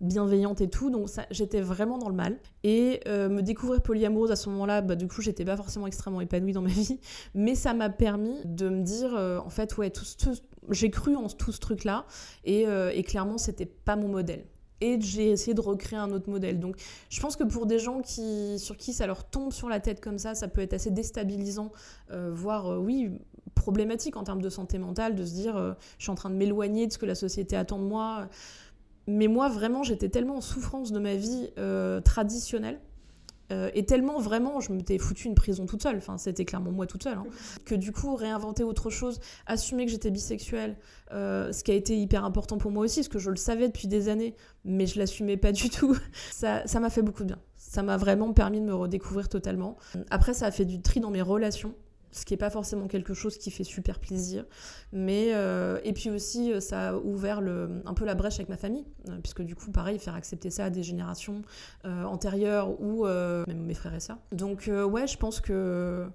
bienveillantes 0.00 0.60
et 0.60 0.68
tout. 0.68 0.90
Donc 0.90 1.08
j'étais 1.32 1.60
vraiment 1.60 1.98
dans 1.98 2.08
le 2.08 2.14
mal. 2.14 2.38
Et 2.62 3.00
me 3.08 3.40
découvrir 3.40 3.80
polyamoureuse 3.82 4.30
à 4.30 4.36
ce 4.36 4.48
moment-là 4.50 4.82
bah, 4.82 4.94
du 4.94 5.08
coup 5.08 5.22
j'étais 5.22 5.44
pas 5.44 5.56
forcément 5.56 5.86
extrêmement 5.86 6.20
épanouie 6.20 6.52
dans 6.52 6.62
ma 6.62 6.68
vie. 6.68 7.00
Mais 7.34 7.56
ça 7.56 7.74
m'a 7.74 7.90
permis 7.90 8.36
de 8.44 8.68
me 8.68 8.82
dire 8.82 9.14
en 9.44 9.50
fait 9.50 9.76
ouais 9.78 9.90
tout, 9.90 10.04
j'ai 10.70 10.90
cru 10.90 11.16
en 11.16 11.26
tout 11.28 11.50
ce 11.50 11.58
truc 11.58 11.84
là 11.84 12.04
et, 12.44 12.66
et 12.92 13.02
clairement 13.02 13.38
c'était 13.38 13.66
pas 13.66 13.96
mon 13.96 14.08
modèle. 14.08 14.44
Et 14.80 15.00
j'ai 15.00 15.30
essayé 15.30 15.54
de 15.54 15.60
recréer 15.60 15.98
un 15.98 16.10
autre 16.12 16.30
modèle. 16.30 16.60
Donc 16.60 16.76
je 17.10 17.20
pense 17.20 17.36
que 17.36 17.44
pour 17.44 17.66
des 17.66 17.78
gens 17.78 18.00
qui, 18.00 18.58
sur 18.58 18.76
qui 18.76 18.92
ça 18.92 19.06
leur 19.06 19.24
tombe 19.24 19.52
sur 19.52 19.68
la 19.68 19.80
tête 19.80 20.00
comme 20.00 20.18
ça, 20.18 20.34
ça 20.34 20.48
peut 20.48 20.60
être 20.60 20.74
assez 20.74 20.90
déstabilisant, 20.90 21.72
euh, 22.12 22.30
voire 22.32 22.72
euh, 22.72 22.78
oui 22.78 23.10
problématique 23.58 24.16
en 24.16 24.24
termes 24.24 24.42
de 24.42 24.50
santé 24.50 24.78
mentale, 24.78 25.14
de 25.14 25.24
se 25.24 25.34
dire 25.34 25.56
euh, 25.56 25.72
je 25.98 26.04
suis 26.04 26.10
en 26.10 26.14
train 26.14 26.30
de 26.30 26.36
m'éloigner 26.36 26.86
de 26.86 26.92
ce 26.92 26.98
que 26.98 27.06
la 27.06 27.14
société 27.14 27.56
attend 27.56 27.78
de 27.78 27.84
moi. 27.84 28.28
Mais 29.06 29.26
moi 29.26 29.48
vraiment 29.48 29.82
j'étais 29.82 30.08
tellement 30.08 30.36
en 30.36 30.40
souffrance 30.40 30.92
de 30.92 30.98
ma 30.98 31.14
vie 31.14 31.50
traditionnelle 32.04 32.78
euh, 33.50 33.70
et 33.74 33.86
tellement 33.86 34.18
vraiment, 34.18 34.60
je 34.60 34.72
m'étais 34.72 34.98
foutu 34.98 35.26
une 35.26 35.34
prison 35.34 35.66
toute 35.66 35.82
seule, 35.82 35.96
enfin 35.96 36.18
c'était 36.18 36.44
clairement 36.44 36.70
moi 36.70 36.86
toute 36.86 37.02
seule, 37.02 37.18
hein. 37.18 37.26
que 37.64 37.74
du 37.74 37.92
coup 37.92 38.14
réinventer 38.14 38.62
autre 38.62 38.90
chose, 38.90 39.20
assumer 39.46 39.86
que 39.86 39.90
j'étais 39.90 40.10
bisexuelle, 40.10 40.76
euh, 41.12 41.50
ce 41.52 41.64
qui 41.64 41.70
a 41.70 41.74
été 41.74 41.98
hyper 41.98 42.24
important 42.24 42.58
pour 42.58 42.70
moi 42.70 42.84
aussi, 42.84 43.00
parce 43.00 43.08
que 43.08 43.18
je 43.18 43.30
le 43.30 43.36
savais 43.36 43.68
depuis 43.68 43.88
des 43.88 44.08
années, 44.08 44.34
mais 44.64 44.86
je 44.86 44.98
l'assumais 44.98 45.38
pas 45.38 45.52
du 45.58 45.70
tout, 45.70 45.96
ça 46.30 46.62
m'a 46.80 46.90
fait 46.90 47.02
beaucoup 47.02 47.22
de 47.22 47.28
bien. 47.28 47.38
Ça 47.56 47.82
m'a 47.82 47.96
vraiment 47.96 48.32
permis 48.32 48.60
de 48.60 48.66
me 48.66 48.74
redécouvrir 48.74 49.28
totalement. 49.28 49.76
Après, 50.10 50.32
ça 50.32 50.46
a 50.46 50.50
fait 50.50 50.64
du 50.64 50.80
tri 50.80 51.00
dans 51.00 51.10
mes 51.10 51.20
relations 51.20 51.74
ce 52.10 52.24
qui 52.24 52.32
n'est 52.32 52.38
pas 52.38 52.50
forcément 52.50 52.86
quelque 52.86 53.14
chose 53.14 53.38
qui 53.38 53.50
fait 53.50 53.64
super 53.64 53.98
plaisir. 53.98 54.44
Mais, 54.92 55.30
euh, 55.32 55.78
et 55.84 55.92
puis 55.92 56.10
aussi, 56.10 56.52
euh, 56.52 56.60
ça 56.60 56.90
a 56.90 56.94
ouvert 56.94 57.40
un 57.84 57.94
peu 57.94 58.04
la 58.04 58.14
brèche 58.14 58.36
avec 58.36 58.48
ma 58.48 58.56
famille, 58.56 58.84
euh, 59.08 59.18
puisque 59.22 59.42
du 59.42 59.54
coup, 59.54 59.70
pareil, 59.70 59.98
faire 59.98 60.14
accepter 60.14 60.50
ça 60.50 60.66
à 60.66 60.70
des 60.70 60.82
générations 60.82 61.42
antérieures 61.84 62.80
ou 62.80 63.04
même 63.06 63.64
mes 63.64 63.74
frères 63.74 63.94
et 63.94 64.00
ça. 64.00 64.18
Donc, 64.32 64.70
ouais, 64.70 65.06
je 65.06 65.16
pense, 65.16 65.40
que, 65.40 66.06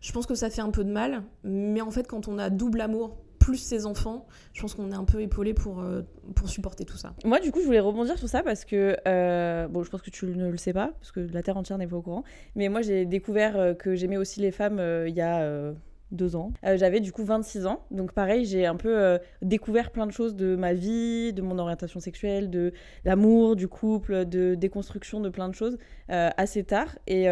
je 0.00 0.12
pense 0.12 0.26
que 0.26 0.34
ça 0.34 0.50
fait 0.50 0.62
un 0.62 0.70
peu 0.70 0.84
de 0.84 0.92
mal. 0.92 1.22
Mais 1.44 1.80
en 1.80 1.90
fait, 1.90 2.06
quand 2.06 2.28
on 2.28 2.38
a 2.38 2.50
double 2.50 2.80
amour 2.80 3.16
plus 3.44 3.58
ses 3.58 3.84
enfants, 3.84 4.26
je 4.54 4.62
pense 4.62 4.74
qu'on 4.74 4.90
est 4.90 4.94
un 4.94 5.04
peu 5.04 5.20
épaulé 5.20 5.52
pour, 5.52 5.80
euh, 5.80 6.00
pour 6.34 6.48
supporter 6.48 6.86
tout 6.86 6.96
ça. 6.96 7.14
Moi, 7.26 7.40
du 7.40 7.52
coup, 7.52 7.60
je 7.60 7.66
voulais 7.66 7.80
rebondir 7.80 8.16
sur 8.16 8.26
ça 8.26 8.42
parce 8.42 8.64
que, 8.64 8.96
euh, 9.06 9.68
bon, 9.68 9.82
je 9.82 9.90
pense 9.90 10.00
que 10.00 10.08
tu 10.08 10.24
ne 10.24 10.50
le 10.50 10.56
sais 10.56 10.72
pas, 10.72 10.92
parce 10.98 11.12
que 11.12 11.20
la 11.20 11.42
Terre 11.42 11.58
entière 11.58 11.76
n'est 11.76 11.86
pas 11.86 11.96
au 11.96 12.00
courant, 12.00 12.24
mais 12.56 12.70
moi, 12.70 12.80
j'ai 12.80 13.04
découvert 13.04 13.58
euh, 13.58 13.74
que 13.74 13.96
j'aimais 13.96 14.16
aussi 14.16 14.40
les 14.40 14.50
femmes 14.50 14.80
il 15.06 15.14
y 15.14 15.20
a 15.20 15.74
deux 16.10 16.36
ans. 16.36 16.52
J'avais 16.62 17.00
du 17.00 17.12
coup 17.12 17.24
26 17.24 17.66
ans, 17.66 17.84
donc 17.90 18.12
pareil, 18.12 18.46
j'ai 18.46 18.64
un 18.64 18.76
peu 18.76 19.18
découvert 19.42 19.90
plein 19.90 20.06
de 20.06 20.12
choses 20.12 20.36
de 20.36 20.56
ma 20.56 20.72
vie, 20.72 21.32
de 21.34 21.42
mon 21.42 21.58
orientation 21.58 22.00
sexuelle, 22.00 22.48
de 22.50 22.72
l'amour, 23.04 23.56
du 23.56 23.68
couple, 23.68 24.24
de 24.24 24.54
déconstruction 24.54 25.20
de 25.20 25.28
plein 25.28 25.48
de 25.48 25.54
choses 25.54 25.76
assez 26.08 26.64
tard. 26.64 26.96
Et 27.06 27.26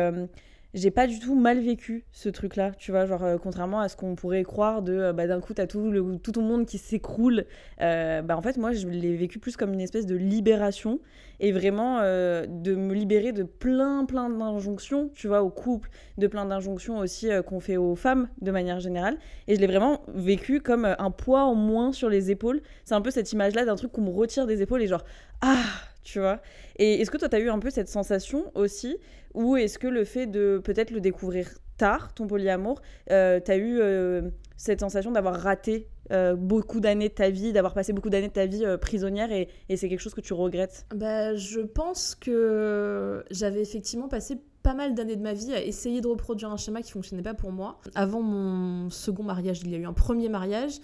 j'ai 0.75 0.91
pas 0.91 1.07
du 1.07 1.19
tout 1.19 1.35
mal 1.35 1.61
vécu 1.61 2.05
ce 2.13 2.29
truc-là, 2.29 2.73
tu 2.79 2.93
vois, 2.93 3.05
genre 3.05 3.23
euh, 3.25 3.37
contrairement 3.37 3.81
à 3.81 3.89
ce 3.89 3.97
qu'on 3.97 4.15
pourrait 4.15 4.43
croire 4.43 4.81
de 4.83 4.93
euh, 4.93 5.13
bah, 5.13 5.27
d'un 5.27 5.41
coup 5.41 5.53
t'as 5.53 5.67
tout 5.67 5.91
le 5.91 6.19
tout 6.19 6.33
ton 6.33 6.43
monde 6.43 6.65
qui 6.65 6.79
s'écroule, 6.79 7.45
euh, 7.81 8.23
bah 8.23 8.37
en 8.37 8.43
fait 8.43 8.57
moi 8.57 8.73
je 8.73 8.89
l'ai 8.89 9.15
vécu 9.15 9.39
plus 9.39 9.57
comme 9.57 9.75
une 9.75 9.81
espèce 9.81 10.07
de 10.07 10.17
libération 10.17 11.01
et 11.41 11.51
vraiment 11.51 12.01
de 12.03 12.75
me 12.77 12.95
libérer 12.95 13.33
de 13.33 13.43
plein 13.43 14.05
plein 14.05 14.31
d'injonctions, 14.31 15.11
tu 15.13 15.27
vois, 15.27 15.43
au 15.43 15.51
couple, 15.51 15.91
de 16.17 16.29
plein 16.29 16.45
d'injonctions 16.45 16.99
aussi 16.99 17.31
qu'on 17.47 17.59
fait 17.59 17.77
aux 17.77 17.97
femmes 17.97 18.29
de 18.41 18.53
manière 18.53 18.79
générale 18.79 19.19
et 19.49 19.57
je 19.57 19.61
l'ai 19.61 19.67
vraiment 19.67 20.03
vécu 20.15 20.61
comme 20.61 20.85
un 20.85 21.11
poids 21.11 21.43
en 21.43 21.57
moins 21.57 21.93
sur 21.93 22.09
les 22.09 22.31
épaules. 22.31 22.63
C'est 22.85 22.95
un 22.95 23.01
peu 23.01 23.11
cette 23.11 23.33
image-là 23.33 23.65
d'un 23.65 23.75
truc 23.75 23.91
qu'on 23.91 24.03
me 24.03 24.11
retire 24.11 24.47
des 24.47 24.63
épaules 24.63 24.83
et 24.83 24.87
genre 24.87 25.05
ah 25.41 25.65
tu 26.03 26.21
vois. 26.21 26.41
Et 26.77 27.01
est-ce 27.01 27.11
que 27.11 27.17
toi, 27.17 27.29
tu 27.29 27.37
as 27.37 27.41
eu 27.41 27.49
un 27.49 27.59
peu 27.59 27.71
cette 27.71 27.89
sensation 27.89 28.51
aussi 28.55 28.97
Ou 29.35 29.57
est-ce 29.57 29.79
que 29.79 29.87
le 29.89 30.05
fait 30.05 30.27
de 30.27 30.61
peut-être 30.63 30.91
le 30.91 31.01
découvrir 31.01 31.49
tard, 31.77 32.15
ton 32.15 32.27
polyamour, 32.27 32.81
euh, 33.11 33.41
tu 33.45 33.51
as 33.51 33.57
eu 33.57 33.81
euh, 33.81 34.31
cette 34.57 34.81
sensation 34.81 35.11
d'avoir 35.11 35.35
raté 35.35 35.89
euh, 36.11 36.37
beaucoup 36.37 36.81
d'années 36.81 37.09
de 37.09 37.15
ta 37.15 37.31
vie, 37.31 37.53
d'avoir 37.53 37.75
passé 37.75 37.93
beaucoup 37.93 38.11
d'années 38.11 38.29
de 38.29 38.33
ta 38.33 38.47
vie 38.47 38.65
prisonnière 38.81 39.33
et, 39.33 39.49
c'est 39.69 39.89
quelque 39.89 40.01
chose 40.01 40.15
que 40.15 40.21
tu 40.21 40.33
regrettes? 40.33 40.87
Bah, 40.95 41.35
Je 41.35 41.61
pense 41.61 42.15
que 42.15 43.25
j'avais 43.31 43.63
effectivement 43.63 44.09
passé 44.09 44.39
pas 44.63 44.75
mal 44.75 44.95
d'années 44.95 45.17
de 45.17 45.23
ma 45.23 45.33
vie 45.33 45.53
à 45.53 45.61
essayer 45.61 46.01
de 46.01 46.07
reproduire 46.07 46.53
un 46.53 46.57
schéma 46.57 46.83
qui 46.83 46.93
fonctionnait 46.93 47.23
pas 47.23 47.35
pour 47.35 47.51
moi. 47.51 47.81
Avant 47.97 48.23
mon 48.23 48.91
second 48.91 49.25
mariage, 49.25 49.63
il 49.65 49.71
y 49.71 49.75
a 49.75 49.79
eu 49.79 49.87
un 49.87 49.93
premier 49.93 50.29
mariage. 50.29 50.75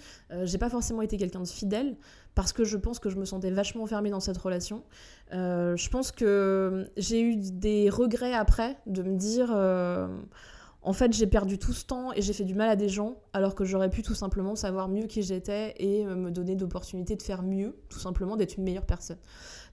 j'ai 0.43 0.57
pas 0.57 0.69
forcément 0.69 1.01
été 1.01 1.15
quelqu'un 1.15 1.39
de 1.39 1.47
fidèle 1.47 1.95
parce 2.39 2.53
que 2.53 2.63
je 2.63 2.77
pense 2.77 2.99
que 2.99 3.09
je 3.09 3.17
me 3.17 3.25
sentais 3.25 3.51
vachement 3.51 3.83
enfermée 3.83 4.11
dans 4.11 4.21
cette 4.21 4.37
relation. 4.37 4.85
Euh, 5.33 5.75
je 5.75 5.89
pense 5.89 6.13
que 6.13 6.89
j'ai 6.95 7.21
eu 7.21 7.35
des 7.35 7.89
regrets 7.89 8.33
après 8.33 8.77
de 8.85 9.03
me 9.03 9.17
dire 9.17 9.49
euh, 9.53 10.07
en 10.81 10.93
fait 10.93 11.11
j'ai 11.11 11.27
perdu 11.27 11.57
tout 11.59 11.73
ce 11.73 11.83
temps 11.83 12.13
et 12.13 12.21
j'ai 12.21 12.31
fait 12.31 12.45
du 12.45 12.55
mal 12.55 12.69
à 12.69 12.77
des 12.77 12.87
gens 12.87 13.17
alors 13.33 13.55
que 13.55 13.65
j'aurais 13.65 13.89
pu 13.89 14.03
tout 14.03 14.15
simplement 14.15 14.55
savoir 14.55 14.87
mieux 14.87 15.05
qui 15.05 15.21
j'étais 15.21 15.73
et 15.79 16.05
me 16.05 16.31
donner 16.31 16.55
d'opportunités 16.55 17.17
de 17.17 17.23
faire 17.23 17.43
mieux, 17.43 17.75
tout 17.89 17.99
simplement 17.99 18.37
d'être 18.37 18.55
une 18.55 18.63
meilleure 18.63 18.85
personne. 18.85 19.19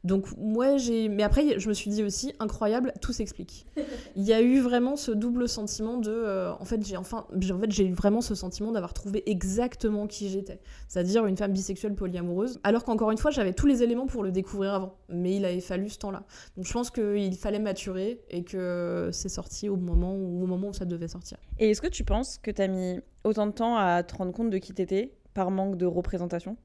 Donc 0.07 0.27
moi 0.39 0.77
j'ai 0.77 1.09
mais 1.09 1.25
après 1.25 1.59
je 1.59 1.69
me 1.69 1.75
suis 1.75 1.91
dit 1.91 2.05
aussi 2.05 2.33
incroyable, 2.39 2.93
tout 3.03 3.13
s'explique. 3.13 3.67
Il 4.17 4.23
y 4.23 4.33
a 4.33 4.41
eu 4.41 4.61
vraiment 4.61 4.95
ce 4.95 5.11
double 5.11 5.49
sentiment 5.49 5.97
de 5.97 6.13
euh, 6.13 6.53
en 6.61 6.65
fait 6.65 6.87
j'ai 6.87 6.97
enfin 6.97 7.27
en 7.35 7.59
fait 7.59 7.73
j'ai 7.73 7.87
eu 7.87 7.93
vraiment 7.93 8.21
ce 8.21 8.37
sentiment 8.37 8.71
d'avoir 8.71 8.95
trouvé 8.95 9.29
exactement 9.29 10.07
qui 10.07 10.29
j'étais, 10.29 10.61
c'est-à-dire 10.87 11.27
une 11.27 11.37
femme 11.37 11.53
bisexuelle 11.53 11.97
polyamoureuse 11.97 12.61
alors 12.63 12.85
qu'encore 12.85 13.11
une 13.11 13.19
fois 13.19 13.33
j'avais 13.33 13.53
tous 13.53 13.67
les 13.67 13.83
éléments 13.83 14.07
pour 14.07 14.23
le 14.23 14.31
découvrir 14.31 14.75
avant, 14.75 14.95
mais 15.09 15.35
il 15.35 15.45
avait 15.45 15.61
fallu 15.61 15.89
ce 15.89 15.99
temps-là. 15.99 16.23
Donc 16.57 16.67
je 16.67 16.73
pense 16.73 16.91
qu'il 16.91 17.37
fallait 17.37 17.59
maturer 17.59 18.23
et 18.31 18.45
que 18.45 19.11
c'est 19.13 19.29
sorti 19.29 19.69
au 19.69 19.77
moment 19.77 20.15
où, 20.15 20.45
au 20.45 20.47
moment 20.47 20.69
où 20.69 20.73
ça 20.73 20.85
devait 20.85 21.09
sortir. 21.09 21.39
Et 21.59 21.71
est-ce 21.71 21.83
que 21.83 21.89
tu 21.89 22.05
penses 22.05 22.39
que 22.39 22.53
tu 22.53 22.63
as 22.63 22.69
mis 22.69 23.01
autant 23.25 23.49
de 23.49 23.53
temps 23.53 23.77
à 23.77 24.05
te 24.05 24.15
rendre 24.15 24.33
compte 24.33 24.51
de 24.51 24.59
qui 24.59 24.73
t'étais 24.73 25.15
par 25.35 25.51
manque 25.51 25.77
de 25.77 25.87
représentation? 25.87 26.57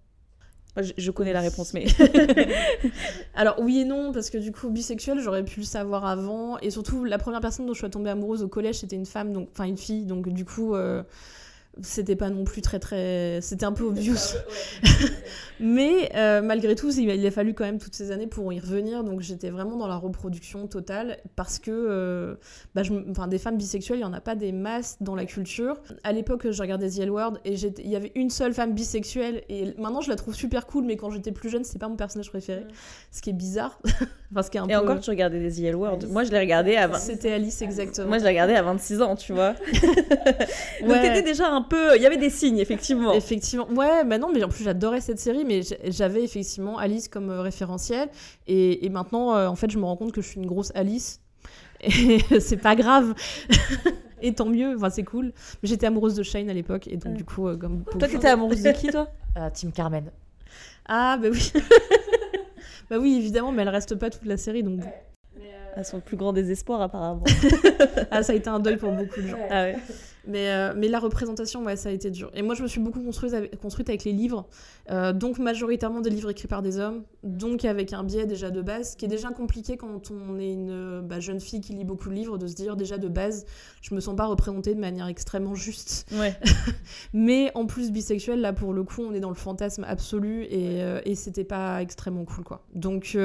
Je, 0.78 1.12
connais 1.12 1.34
la 1.34 1.42
réponse, 1.42 1.74
mais. 1.74 1.86
Alors, 3.36 3.60
oui 3.60 3.80
et 3.80 3.86
non, 3.86 4.12
parce 4.12 4.30
que 4.30 4.38
du 4.38 4.52
coup, 4.52 4.70
bisexuel, 4.70 5.20
j'aurais 5.20 5.44
pu 5.44 5.60
le 5.60 5.66
savoir 5.66 6.06
avant. 6.06 6.58
Et 6.60 6.70
surtout, 6.70 7.04
la 7.04 7.18
première 7.18 7.42
personne 7.42 7.66
dont 7.66 7.74
je 7.74 7.80
suis 7.80 7.90
tombée 7.90 8.10
amoureuse 8.10 8.42
au 8.44 8.48
collège, 8.48 8.80
c'était 8.80 8.96
une 8.96 9.06
femme, 9.06 9.34
donc... 9.34 9.50
enfin 9.52 9.66
une 9.66 9.78
fille. 9.78 10.06
Donc, 10.06 10.30
du 10.30 10.46
coup, 10.46 10.76
euh, 10.76 11.04
c'était 11.82 12.18
pas 12.18 12.30
non 12.30 12.44
plus 12.44 12.62
très 12.62 12.80
très 12.80 13.40
c'était 13.42 13.66
un 13.66 13.72
peu 13.72 13.86
obvious. 13.86 14.36
mais 15.60 16.12
euh, 16.16 16.42
malgré 16.42 16.76
tout 16.76 16.92
il 16.92 17.26
a 17.26 17.32
fallu 17.32 17.54
quand 17.54 17.64
même 17.64 17.80
toutes 17.80 17.96
ces 17.96 18.12
années 18.12 18.28
pour 18.28 18.52
y 18.52 18.60
revenir 18.60 19.04
donc 19.04 19.22
j'étais 19.22 19.50
vraiment 19.50 19.78
dans 19.78 19.88
la 19.88 19.96
reproduction 19.96 20.68
totale 20.68 21.18
parce 21.36 21.60
que 21.60 21.72
euh, 21.72 22.36
bah, 22.76 22.82
enfin, 23.10 23.28
des 23.28 23.38
femmes 23.38 23.58
bisexuelles 23.58 24.00
il 24.00 24.02
y 24.02 24.06
en 24.06 24.14
a 24.14 24.20
pas 24.20 24.36
des 24.36 24.52
masses 24.52 24.98
dans 25.02 25.16
la 25.16 25.26
culture. 25.26 25.82
À 26.04 26.12
l'époque 26.12 26.50
je 26.52 26.62
regardais 26.62 26.90
The 26.90 27.00
L 27.00 27.12
Word 27.12 27.38
et 27.46 27.54
il 27.54 27.90
y 27.90 27.96
avait 27.96 28.12
une 28.16 28.30
seule 28.30 28.54
femme 28.54 28.74
bisexuelle 28.74 29.44
et 29.48 29.74
maintenant 29.78 30.02
je 30.02 30.10
la 30.10 30.18
trouve 30.18 30.36
super 30.36 30.68
cool 30.68 30.84
mais 30.84 30.98
quand 30.98 31.10
j'étais 31.10 31.32
plus 31.32 31.50
jeune 31.50 31.64
c'est 31.64 31.80
pas 31.80 31.88
mon 31.88 31.96
personnage 31.96 32.30
préféré. 32.30 32.66
Ce 33.12 33.22
qui 33.22 33.30
est 33.30 33.34
bizarre 33.34 33.80
parce 34.34 34.50
est 34.50 34.58
et 34.70 34.76
encore 34.76 35.00
tu 35.00 35.10
regardais 35.10 35.40
des 35.40 35.52
The 35.52 35.66
L 35.66 35.76
Word. 35.76 36.00
Moi 36.10 36.26
je 36.26 36.32
l'ai 36.32 36.40
regardé 36.40 36.76
à 36.76 36.92
c'était 36.96 37.32
Alice 37.32 37.62
exactement. 37.62 38.08
Moi 38.08 38.18
je 38.18 38.24
l'ai 38.24 38.30
regardé 38.30 38.56
à 38.56 38.62
26 38.62 39.02
ans 39.02 39.16
tu 39.16 39.32
vois. 39.32 39.54
Donc 40.82 41.02
t'étais 41.02 41.24
déjà 41.24 41.48
un 41.48 41.61
peu. 41.64 41.96
Il 41.96 42.02
y 42.02 42.06
avait 42.06 42.18
des 42.18 42.30
signes, 42.30 42.60
effectivement. 42.60 43.14
Effectivement. 43.14 43.68
Ouais, 43.70 44.04
mais 44.04 44.18
non, 44.18 44.32
mais 44.34 44.44
en 44.44 44.50
plus, 44.50 44.64
j'adorais 44.64 45.02
cette 45.02 45.20
série, 45.20 45.46
mais 45.46 45.62
j'avais 45.86 46.24
effectivement 46.24 46.78
Alice 46.78 47.08
comme 47.08 47.30
euh, 47.30 47.42
référentiel. 47.42 48.10
Et, 48.48 48.90
maintenant, 48.90 49.36
euh, 49.36 49.48
en 49.48 49.56
fait, 49.56 49.70
je 49.70 49.78
me 49.78 49.86
rends 49.86 49.98
compte 49.98 50.12
que 50.12 50.22
je 50.22 50.28
suis 50.28 50.40
une 50.40 50.46
grosse 50.46 50.72
Alice. 50.76 51.22
Et 51.82 52.20
c'est 52.40 52.58
pas 52.58 52.76
grave. 52.76 53.16
et 54.22 54.36
tant 54.36 54.46
mieux, 54.46 54.76
enfin, 54.76 54.92
c'est 54.92 55.04
cool. 55.04 55.34
Mais 55.64 55.70
j'étais 55.70 55.88
amoureuse 55.88 56.14
de 56.14 56.22
Shane 56.22 56.48
à 56.48 56.54
l'époque, 56.54 56.88
et 56.88 56.96
donc, 56.96 57.16
du 57.16 57.26
coup, 57.26 57.48
euh, 57.48 57.58
comme. 57.58 57.84
Toi, 57.86 58.08
t'étais 58.08 58.28
amoureuse 58.28 58.62
de 58.62 58.72
qui, 58.72 58.90
toi? 58.90 59.08
Team 59.54 59.72
Carmen. 59.72 60.12
Ah, 60.88 61.18
bah 61.20 61.30
oui. 61.32 61.52
bah 62.90 62.98
oui, 63.00 63.16
évidemment, 63.16 63.52
mais 63.52 63.64
elle 63.64 63.70
reste 63.70 63.96
pas 63.96 64.12
toute 64.12 64.26
la 64.26 64.38
série, 64.38 64.62
donc. 64.62 64.82
À 65.76 65.86
son 65.86 66.02
plus 66.02 66.18
grand 66.18 66.34
désespoir, 66.34 66.82
apparemment. 66.82 67.24
ah, 68.12 68.22
ça 68.22 68.34
a 68.34 68.36
été 68.36 68.50
un 68.50 68.60
deuil 68.60 68.76
pour 68.76 68.92
beaucoup 68.92 69.22
de 69.22 69.28
gens. 69.28 69.40
Ah 69.50 69.64
ouais. 69.64 69.78
Mais, 70.28 70.50
euh, 70.50 70.74
mais 70.76 70.88
la 70.88 71.00
représentation, 71.00 71.64
ouais, 71.64 71.76
ça 71.76 71.90
a 71.90 71.92
été 71.92 72.12
dur. 72.12 72.30
Et 72.34 72.42
moi, 72.42 72.54
je 72.54 72.62
me 72.62 72.68
suis 72.68 72.80
beaucoup 72.80 73.02
construite 73.02 73.34
avec, 73.34 73.60
construite 73.60 73.90
avec 73.90 74.04
les 74.04 74.12
livres, 74.12 74.48
euh, 74.90 75.14
donc 75.14 75.40
majoritairement 75.40 76.02
des 76.02 76.12
livres 76.12 76.30
écrits 76.30 76.48
par 76.48 76.62
des 76.62 76.78
hommes, 76.78 77.04
donc 77.24 77.66
avec 77.66 77.92
un 77.94 78.04
biais 78.04 78.28
déjà 78.28 78.52
de 78.52 78.62
base, 78.62 78.96
qui 78.96 79.06
est 79.06 79.08
déjà 79.08 79.30
compliqué 79.30 79.78
quand 79.78 80.12
on 80.12 80.38
est 80.40 80.52
une 80.54 81.02
bah, 81.02 81.20
jeune 81.20 81.40
fille 81.40 81.62
qui 81.62 81.74
lit 81.74 81.86
beaucoup 81.86 82.10
de 82.10 82.14
livres, 82.14 82.38
de 82.38 82.46
se 82.46 82.54
dire 82.54 82.76
déjà 82.76 82.98
de 82.98 83.08
base, 83.08 83.46
je 83.82 83.96
me 83.96 84.00
sens 84.00 84.16
pas 84.16 84.26
représentée 84.26 84.76
de 84.76 84.80
manière 84.80 85.08
extrêmement 85.08 85.56
juste. 85.56 86.08
Ouais. 86.14 86.36
mais 87.14 87.52
en 87.56 87.66
plus, 87.66 87.92
bisexuelle, 87.92 88.42
là, 88.42 88.54
pour 88.54 88.74
le 88.74 88.84
coup, 88.84 89.02
on 89.02 89.14
est 89.14 89.20
dans 89.20 89.30
le 89.30 89.36
fantasme 89.36 89.84
absolu 89.88 90.44
et, 90.44 90.84
euh, 90.84 91.02
et 91.04 91.16
c'était 91.16 91.44
pas 91.44 91.82
extrêmement 91.82 92.26
cool, 92.26 92.44
quoi. 92.44 92.64
Donc. 92.74 93.18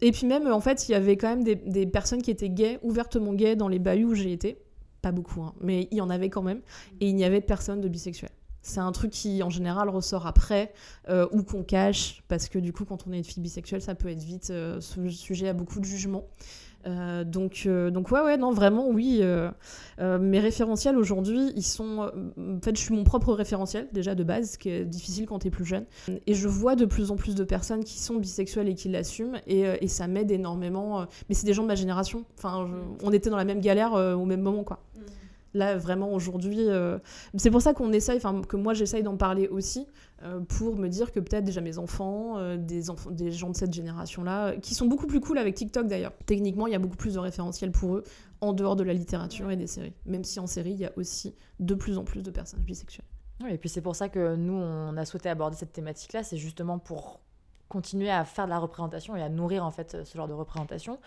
Et 0.00 0.10
puis 0.10 0.26
même, 0.26 0.52
en 0.52 0.60
fait, 0.60 0.88
il 0.88 0.92
y 0.92 0.94
avait 0.94 1.16
quand 1.16 1.28
même 1.28 1.44
des, 1.44 1.54
des 1.54 1.86
personnes 1.86 2.20
qui 2.20 2.30
étaient 2.30 2.50
gays, 2.50 2.78
ouvertement 2.82 3.32
gays 3.32 3.56
dans 3.56 3.68
les 3.68 3.78
bahuts 3.78 4.04
où 4.04 4.14
j'ai 4.14 4.32
été 4.32 4.58
pas 5.04 5.12
beaucoup, 5.12 5.42
hein, 5.42 5.52
mais 5.60 5.86
il 5.90 5.98
y 5.98 6.00
en 6.00 6.08
avait 6.08 6.30
quand 6.30 6.42
même, 6.42 6.62
et 7.00 7.08
il 7.08 7.14
n'y 7.14 7.24
avait 7.24 7.42
personne 7.42 7.82
de 7.82 7.88
bisexuel. 7.88 8.30
C'est 8.62 8.80
un 8.80 8.92
truc 8.92 9.10
qui, 9.10 9.42
en 9.42 9.50
général, 9.50 9.90
ressort 9.90 10.26
après 10.26 10.72
euh, 11.10 11.28
ou 11.32 11.42
qu'on 11.42 11.62
cache, 11.62 12.24
parce 12.28 12.48
que 12.48 12.58
du 12.58 12.72
coup, 12.72 12.86
quand 12.86 13.06
on 13.06 13.12
est 13.12 13.18
une 13.18 13.24
fille 13.24 13.42
bisexuelle, 13.42 13.82
ça 13.82 13.94
peut 13.94 14.08
être 14.08 14.22
vite 14.22 14.48
euh, 14.48 14.80
sujet 14.80 15.48
à 15.48 15.52
beaucoup 15.52 15.80
de 15.80 15.84
jugements. 15.84 16.24
Euh, 16.86 17.24
donc, 17.24 17.66
donc 17.66 18.10
ouais, 18.10 18.20
ouais, 18.22 18.38
non, 18.38 18.52
vraiment, 18.52 18.88
oui. 18.88 19.22
mes 19.98 20.40
référentiels 20.40 20.96
aujourd'hui, 20.96 21.52
ils 21.56 21.62
sont. 21.62 22.10
En 22.38 22.60
fait, 22.62 22.74
je 22.74 22.80
suis 22.80 22.94
mon 22.94 23.04
propre 23.04 23.34
référentiel, 23.34 23.88
déjà 23.92 24.14
de 24.14 24.24
base, 24.24 24.52
ce 24.52 24.58
qui 24.58 24.70
est 24.70 24.86
difficile 24.86 25.26
quand 25.26 25.40
t'es 25.40 25.50
plus 25.50 25.66
jeune. 25.66 25.84
Et 26.26 26.32
je 26.32 26.48
vois 26.48 26.74
de 26.74 26.86
plus 26.86 27.10
en 27.10 27.16
plus 27.16 27.34
de 27.34 27.44
personnes 27.44 27.84
qui 27.84 27.98
sont 27.98 28.14
bisexuelles 28.14 28.68
et 28.68 28.74
qui 28.74 28.88
l'assument, 28.88 29.38
et, 29.46 29.88
ça 29.88 30.06
m'aide 30.06 30.30
énormément. 30.30 31.04
Mais 31.28 31.34
c'est 31.34 31.46
des 31.46 31.52
gens 31.52 31.64
de 31.64 31.68
ma 31.68 31.74
génération. 31.74 32.24
Enfin, 32.38 32.66
on 33.02 33.12
était 33.12 33.28
dans 33.28 33.36
la 33.36 33.44
même 33.44 33.60
galère 33.60 33.92
au 33.92 34.24
même 34.24 34.40
moment, 34.40 34.64
quoi. 34.64 34.80
Là, 35.54 35.76
vraiment, 35.76 36.12
aujourd'hui, 36.12 36.68
euh, 36.68 36.98
c'est 37.36 37.50
pour 37.50 37.62
ça 37.62 37.74
qu'on 37.74 37.92
essaye, 37.92 38.16
enfin, 38.16 38.42
que 38.42 38.56
moi 38.56 38.74
j'essaye 38.74 39.04
d'en 39.04 39.16
parler 39.16 39.46
aussi, 39.46 39.86
euh, 40.24 40.40
pour 40.40 40.76
me 40.76 40.88
dire 40.88 41.12
que 41.12 41.20
peut-être 41.20 41.44
déjà 41.44 41.60
mes 41.60 41.78
enfants, 41.78 42.38
euh, 42.38 42.56
des, 42.56 42.82
gens 43.30 43.50
de 43.50 43.56
cette 43.56 43.72
génération-là, 43.72 44.56
qui 44.56 44.74
sont 44.74 44.86
beaucoup 44.86 45.06
plus 45.06 45.20
cool 45.20 45.38
avec 45.38 45.54
TikTok 45.54 45.86
d'ailleurs. 45.86 46.12
Techniquement, 46.26 46.66
il 46.66 46.72
y 46.72 46.76
a 46.76 46.80
beaucoup 46.80 46.96
plus 46.96 47.14
de 47.14 47.20
référentiels 47.20 47.70
pour 47.70 47.94
eux, 47.94 48.04
en 48.40 48.52
dehors 48.52 48.74
de 48.74 48.82
la 48.82 48.92
littérature 48.92 49.48
et 49.52 49.56
des 49.56 49.68
séries. 49.68 49.94
Même 50.06 50.24
si 50.24 50.40
en 50.40 50.48
série, 50.48 50.72
il 50.72 50.80
y 50.80 50.86
a 50.86 50.92
aussi 50.96 51.36
de 51.60 51.74
plus 51.74 51.98
en 51.98 52.04
plus 52.04 52.24
de 52.24 52.32
personnages 52.32 52.66
bisexuels. 52.66 53.06
Oui, 53.42 53.50
et 53.52 53.58
puis 53.58 53.68
c'est 53.68 53.80
pour 53.80 53.94
ça 53.94 54.08
que 54.08 54.34
nous, 54.34 54.54
on 54.54 54.96
a 54.96 55.04
souhaité 55.04 55.28
aborder 55.28 55.56
cette 55.56 55.72
thématique-là, 55.72 56.24
c'est 56.24 56.36
justement 56.36 56.80
pour 56.80 57.20
continuer 57.68 58.10
à 58.10 58.24
faire 58.24 58.44
de 58.44 58.50
la 58.50 58.58
représentation 58.58 59.16
et 59.16 59.22
à 59.22 59.28
nourrir 59.28 59.64
en 59.64 59.70
fait 59.70 60.04
ce 60.04 60.16
genre 60.16 60.28
de 60.28 60.32
représentation. 60.32 60.98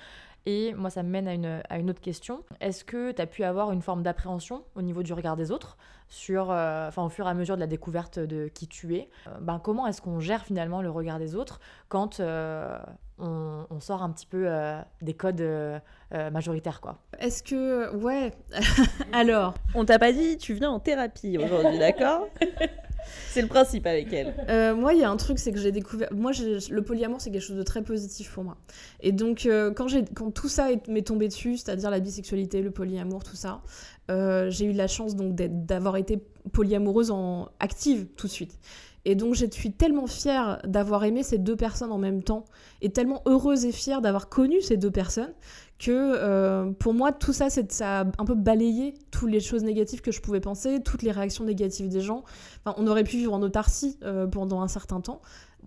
Et 0.49 0.73
moi, 0.75 0.89
ça 0.89 1.03
me 1.03 1.09
mène 1.09 1.27
à 1.27 1.33
une, 1.33 1.61
à 1.69 1.77
une 1.77 1.89
autre 1.89 1.99
question. 1.99 2.41
Est-ce 2.61 2.85
que 2.85 3.11
tu 3.11 3.21
as 3.21 3.25
pu 3.25 3.43
avoir 3.43 3.73
une 3.73 3.81
forme 3.81 4.01
d'appréhension 4.01 4.63
au 4.75 4.81
niveau 4.81 5.03
du 5.03 5.11
regard 5.11 5.35
des 5.35 5.51
autres 5.51 5.77
sur, 6.07 6.51
euh, 6.51 6.87
enfin, 6.87 7.03
au 7.03 7.09
fur 7.09 7.27
et 7.27 7.29
à 7.29 7.33
mesure 7.33 7.55
de 7.55 7.59
la 7.59 7.67
découverte 7.67 8.17
de 8.17 8.47
qui 8.47 8.65
tu 8.65 8.95
es 8.95 9.09
euh, 9.27 9.31
ben, 9.41 9.59
Comment 9.61 9.87
est-ce 9.87 10.01
qu'on 10.01 10.21
gère 10.21 10.45
finalement 10.45 10.81
le 10.81 10.89
regard 10.89 11.19
des 11.19 11.35
autres 11.35 11.59
quand 11.89 12.21
euh, 12.21 12.79
on, 13.19 13.65
on, 13.69 13.81
sort 13.81 14.01
un 14.01 14.09
petit 14.09 14.25
peu 14.25 14.47
des 15.01 15.15
codes 15.15 15.43
majoritaires 16.13 16.79
quoi? 16.79 16.99
Est-ce 17.19 17.43
que... 17.43 17.93
Ouais. 17.97 18.31
Alors 19.11 19.53
On 19.75 19.83
t'a 19.83 19.99
pas 19.99 20.13
dit, 20.13 20.37
tu 20.37 20.53
viens 20.53 20.71
en 20.71 20.79
thérapie 20.79 21.37
aujourd'hui, 21.37 21.77
d'accord? 21.77 22.29
C'est 23.29 23.41
le 23.41 23.47
principe 23.47 23.85
avec 23.85 24.11
elle. 24.13 24.33
Euh, 24.49 24.75
moi, 24.75 24.93
il 24.93 24.99
y 24.99 25.03
a 25.03 25.09
un 25.09 25.17
truc, 25.17 25.39
c'est 25.39 25.51
que 25.51 25.59
j'ai 25.59 25.71
découvert. 25.71 26.09
Moi, 26.11 26.31
le 26.69 26.81
polyamour, 26.81 27.21
c'est 27.21 27.31
quelque 27.31 27.41
chose 27.41 27.57
de 27.57 27.63
très 27.63 27.81
positif 27.81 28.31
pour 28.31 28.43
moi. 28.43 28.57
Et 29.01 29.11
donc, 29.11 29.45
euh, 29.45 29.71
quand, 29.71 29.87
quand 30.15 30.31
tout 30.31 30.49
ça 30.49 30.67
m'est 30.87 31.01
tombé 31.01 31.27
dessus, 31.27 31.57
c'est-à-dire 31.57 31.89
la 31.89 31.99
bisexualité, 31.99 32.61
le 32.61 32.71
polyamour, 32.71 33.23
tout 33.23 33.35
ça, 33.35 33.61
euh, 34.09 34.49
j'ai 34.49 34.65
eu 34.65 34.71
la 34.71 34.87
chance 34.87 35.15
donc 35.15 35.35
d'avoir 35.35 35.97
été 35.97 36.19
polyamoureuse 36.53 37.11
en 37.11 37.49
active 37.59 38.07
tout 38.15 38.27
de 38.27 38.31
suite. 38.31 38.57
Et 39.05 39.15
donc, 39.15 39.35
je 39.35 39.45
suis 39.49 39.71
tellement 39.71 40.07
fière 40.07 40.59
d'avoir 40.65 41.05
aimé 41.05 41.23
ces 41.23 41.37
deux 41.37 41.55
personnes 41.55 41.93
en 41.93 41.97
même 41.97 42.23
temps, 42.23 42.43
et 42.81 42.89
tellement 42.89 43.21
heureuse 43.25 43.65
et 43.65 43.71
fière 43.71 44.01
d'avoir 44.01 44.27
connu 44.27 44.61
ces 44.61 44.75
deux 44.75 44.91
personnes, 44.91 45.33
que 45.79 45.91
euh, 45.91 46.71
pour 46.71 46.93
moi, 46.93 47.11
tout 47.11 47.33
ça, 47.33 47.49
ça 47.49 48.01
a 48.01 48.05
un 48.05 48.25
peu 48.25 48.35
balayé 48.35 48.95
toutes 49.11 49.29
les 49.29 49.39
choses 49.39 49.63
négatives 49.63 50.01
que 50.01 50.11
je 50.11 50.21
pouvais 50.21 50.39
penser, 50.39 50.81
toutes 50.83 51.03
les 51.03 51.11
réactions 51.11 51.43
négatives 51.43 51.87
des 51.87 52.01
gens. 52.01 52.23
Enfin, 52.65 52.75
on 52.77 52.87
aurait 52.87 53.03
pu 53.03 53.17
vivre 53.17 53.33
en 53.33 53.41
autarcie 53.41 53.97
euh, 54.03 54.25
pendant 54.27 54.61
un 54.61 54.67
certain 54.67 55.01
temps. 55.01 55.21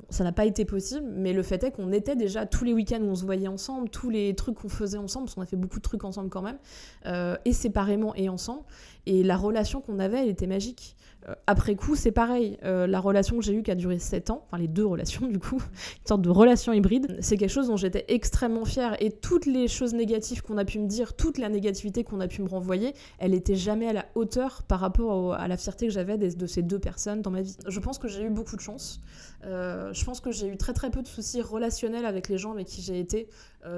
ça 0.08 0.24
n'a 0.24 0.32
pas 0.32 0.46
été 0.46 0.64
possible, 0.64 1.06
mais 1.14 1.32
le 1.32 1.42
fait 1.42 1.62
est 1.62 1.70
qu'on 1.70 1.92
était 1.92 2.16
déjà 2.16 2.44
tous 2.44 2.64
les 2.64 2.72
week-ends 2.72 3.00
où 3.02 3.10
on 3.10 3.14
se 3.14 3.24
voyait 3.24 3.48
ensemble, 3.48 3.88
tous 3.88 4.10
les 4.10 4.34
trucs 4.34 4.56
qu'on 4.56 4.68
faisait 4.68 4.98
ensemble, 4.98 5.26
parce 5.26 5.36
qu'on 5.36 5.42
a 5.42 5.46
fait 5.46 5.56
beaucoup 5.56 5.78
de 5.78 5.82
trucs 5.82 6.04
ensemble 6.04 6.28
quand 6.28 6.42
même, 6.42 6.58
euh, 7.06 7.36
et 7.44 7.52
séparément 7.52 8.14
et 8.16 8.28
ensemble. 8.28 8.62
Et 9.06 9.22
la 9.22 9.36
relation 9.36 9.80
qu'on 9.80 10.00
avait, 10.00 10.22
elle 10.22 10.28
était 10.28 10.48
magique. 10.48 10.96
Euh, 11.28 11.34
après 11.46 11.74
coup, 11.74 11.96
c'est 11.96 12.12
pareil. 12.12 12.58
Euh, 12.64 12.86
la 12.86 13.00
relation 13.00 13.36
que 13.38 13.44
j'ai 13.44 13.54
eue 13.54 13.62
qui 13.62 13.70
a 13.70 13.74
duré 13.74 13.98
7 13.98 14.30
ans, 14.30 14.44
enfin 14.46 14.58
les 14.58 14.68
deux 14.68 14.86
relations 14.86 15.26
du 15.28 15.38
coup, 15.38 15.56
une 15.56 16.06
sorte 16.06 16.22
de 16.22 16.30
relation 16.30 16.72
hybride, 16.72 17.18
c'est 17.20 17.36
quelque 17.36 17.50
chose 17.50 17.68
dont 17.68 17.76
j'étais 17.76 18.04
extrêmement 18.08 18.64
fière. 18.64 18.96
Et 19.02 19.10
toutes 19.10 19.46
les 19.46 19.68
choses 19.68 19.94
négatives 19.94 20.42
qu'on 20.42 20.58
a 20.58 20.64
pu 20.64 20.78
me 20.78 20.86
dire, 20.86 21.14
toute 21.14 21.38
la 21.38 21.48
négativité 21.48 22.04
qu'on 22.04 22.20
a 22.20 22.28
pu 22.28 22.42
me 22.42 22.48
renvoyer, 22.48 22.94
elle 23.18 23.32
n'était 23.32 23.56
jamais 23.56 23.88
à 23.88 23.92
la 23.92 24.06
hauteur 24.14 24.62
par 24.62 24.80
rapport 24.80 25.34
à 25.34 25.48
la 25.48 25.56
fierté 25.56 25.86
que 25.86 25.92
j'avais 25.92 26.16
de, 26.16 26.46
ces 26.46 26.62
deux 26.62 26.78
personnes 26.78 27.22
dans 27.22 27.30
ma 27.30 27.42
vie. 27.42 27.56
Je 27.66 27.80
pense 27.80 27.98
que 27.98 28.08
j'ai 28.08 28.22
eu 28.22 28.30
beaucoup 28.30 28.56
de 28.56 28.60
chance. 28.60 29.00
Euh, 29.44 29.92
je 29.94 30.04
pense 30.04 30.20
que 30.20 30.30
j'ai 30.32 30.48
eu 30.48 30.56
très 30.56 30.74
très 30.74 30.90
peu 30.90 31.02
de 31.02 31.08
soucis 31.08 31.40
relationnels 31.40 32.04
avec 32.04 32.28
les 32.28 32.36
gens 32.36 32.52
avec 32.52 32.66
qui 32.66 32.82
j'ai 32.82 32.98
été, 32.98 33.28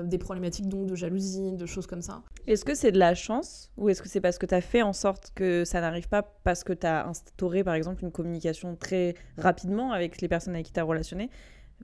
des 0.05 0.19
problématiques 0.19 0.69
donc 0.69 0.87
de 0.87 0.95
jalousie, 0.95 1.53
de 1.53 1.67
choses 1.67 1.87
comme 1.87 2.03
ça. 2.03 2.23
Est-ce 2.47 2.65
que 2.65 2.75
c'est 2.75 2.93
de 2.93 2.99
la 2.99 3.15
chance 3.15 3.71
ou 3.77 3.89
est-ce 3.89 4.03
que 4.03 4.09
c'est 4.09 4.21
parce 4.21 4.39
que 4.39 4.47
tu 4.47 4.55
as 4.55 4.61
fait 4.61 4.83
en 4.83 4.93
sorte 4.93 5.33
que 5.35 5.65
ça 5.65 5.81
n'arrive 5.81 6.09
pas 6.09 6.23
parce 6.45 6.65
que 6.65 6.73
tu 6.73 6.87
as 6.87 7.07
instauré 7.07 7.65
par 7.65 7.75
exemple 7.75 8.05
une 8.05 8.13
communication 8.13 8.77
très 8.77 9.15
rapidement 9.39 9.93
avec 9.93 10.21
les 10.21 10.29
personnes 10.29 10.55
avec 10.55 10.67
qui 10.67 10.73
tu 10.73 10.81
as 10.81 10.85
relationné 10.85 11.31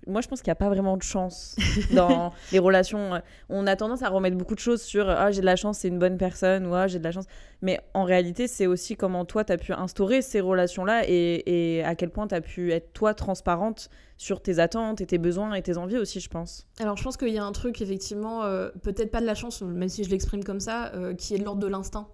moi, 0.06 0.20
je 0.20 0.28
pense 0.28 0.40
qu'il 0.40 0.48
n'y 0.48 0.52
a 0.52 0.56
pas 0.56 0.68
vraiment 0.68 0.96
de 0.96 1.02
chance 1.02 1.56
dans 1.92 2.32
les 2.52 2.58
relations. 2.58 3.20
On 3.48 3.66
a 3.66 3.76
tendance 3.76 4.02
à 4.02 4.08
remettre 4.08 4.36
beaucoup 4.36 4.54
de 4.54 4.60
choses 4.60 4.82
sur 4.82 5.08
Ah, 5.08 5.30
j'ai 5.30 5.40
de 5.40 5.46
la 5.46 5.56
chance, 5.56 5.78
c'est 5.78 5.88
une 5.88 5.98
bonne 5.98 6.16
personne, 6.16 6.66
ou 6.66 6.74
Ah, 6.74 6.86
j'ai 6.86 6.98
de 6.98 7.04
la 7.04 7.12
chance. 7.12 7.26
Mais 7.60 7.80
en 7.94 8.04
réalité, 8.04 8.46
c'est 8.46 8.66
aussi 8.66 8.96
comment 8.96 9.24
toi, 9.24 9.44
tu 9.44 9.52
as 9.52 9.58
pu 9.58 9.72
instaurer 9.72 10.22
ces 10.22 10.40
relations-là 10.40 11.02
et, 11.06 11.78
et, 11.78 11.84
à 11.84 11.94
quel 11.94 12.10
point 12.10 12.28
tu 12.28 12.34
as 12.34 12.40
pu 12.40 12.72
être, 12.72 12.92
toi, 12.92 13.14
transparente 13.14 13.90
sur 14.16 14.42
tes 14.42 14.58
attentes 14.58 15.00
et 15.00 15.06
tes 15.06 15.18
besoins 15.18 15.54
et 15.54 15.62
tes 15.62 15.76
envies 15.76 15.98
aussi, 15.98 16.20
je 16.20 16.28
pense. 16.28 16.66
Alors, 16.80 16.96
je 16.96 17.04
pense 17.04 17.16
qu'il 17.16 17.28
y 17.28 17.38
a 17.38 17.44
un 17.44 17.52
truc, 17.52 17.80
effectivement, 17.80 18.44
euh, 18.44 18.70
peut-être 18.82 19.10
pas 19.10 19.20
de 19.20 19.26
la 19.26 19.34
chance, 19.34 19.62
même 19.62 19.88
si 19.88 20.04
je 20.04 20.10
l'exprime 20.10 20.44
comme 20.44 20.60
ça, 20.60 20.92
euh, 20.94 21.14
qui 21.14 21.34
est 21.34 21.38
de 21.38 21.44
l'ordre 21.44 21.60
de 21.60 21.68
l'instinct. 21.68 22.08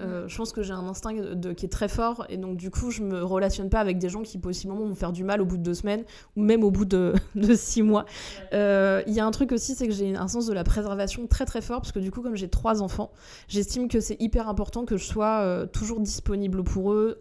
Euh, 0.00 0.28
je 0.28 0.36
pense 0.36 0.52
que 0.52 0.62
j'ai 0.62 0.72
un 0.72 0.86
instinct 0.86 1.12
qui 1.56 1.66
est 1.66 1.72
très 1.72 1.88
fort 1.88 2.24
et 2.28 2.36
donc 2.36 2.56
du 2.56 2.70
coup 2.70 2.90
je 2.90 3.02
me 3.02 3.22
relationne 3.22 3.68
pas 3.68 3.80
avec 3.80 3.98
des 3.98 4.08
gens 4.08 4.22
qui 4.22 4.38
possiblement 4.38 4.80
vont 4.80 4.94
faire 4.94 5.12
du 5.12 5.24
mal 5.24 5.40
au 5.40 5.44
bout 5.44 5.56
de 5.56 5.62
deux 5.62 5.74
semaines 5.74 6.04
ou 6.36 6.42
même 6.42 6.62
au 6.62 6.70
bout 6.70 6.84
de, 6.84 7.14
six 7.54 7.82
mois. 7.82 8.04
Euh, 8.52 9.02
il 9.06 9.14
y 9.14 9.20
a 9.20 9.26
un 9.26 9.30
truc 9.30 9.52
aussi, 9.52 9.74
c'est 9.74 9.86
que 9.86 9.94
j'ai 9.94 10.14
un 10.14 10.28
sens 10.28 10.46
de 10.46 10.52
la 10.52 10.64
préservation 10.64 11.26
très 11.26 11.44
très 11.44 11.60
fort 11.60 11.80
parce 11.80 11.92
que 11.92 11.98
du 11.98 12.10
coup 12.10 12.22
comme 12.22 12.36
j'ai 12.36 12.48
trois 12.48 12.82
enfants, 12.82 13.10
j'estime 13.48 13.88
que 13.88 14.00
c'est 14.00 14.20
hyper 14.20 14.48
important 14.48 14.84
que 14.84 14.96
je 14.96 15.04
sois 15.04 15.40
euh, 15.40 15.66
toujours 15.66 16.00
disponible 16.00 16.62
pour 16.62 16.92
eux, 16.92 17.20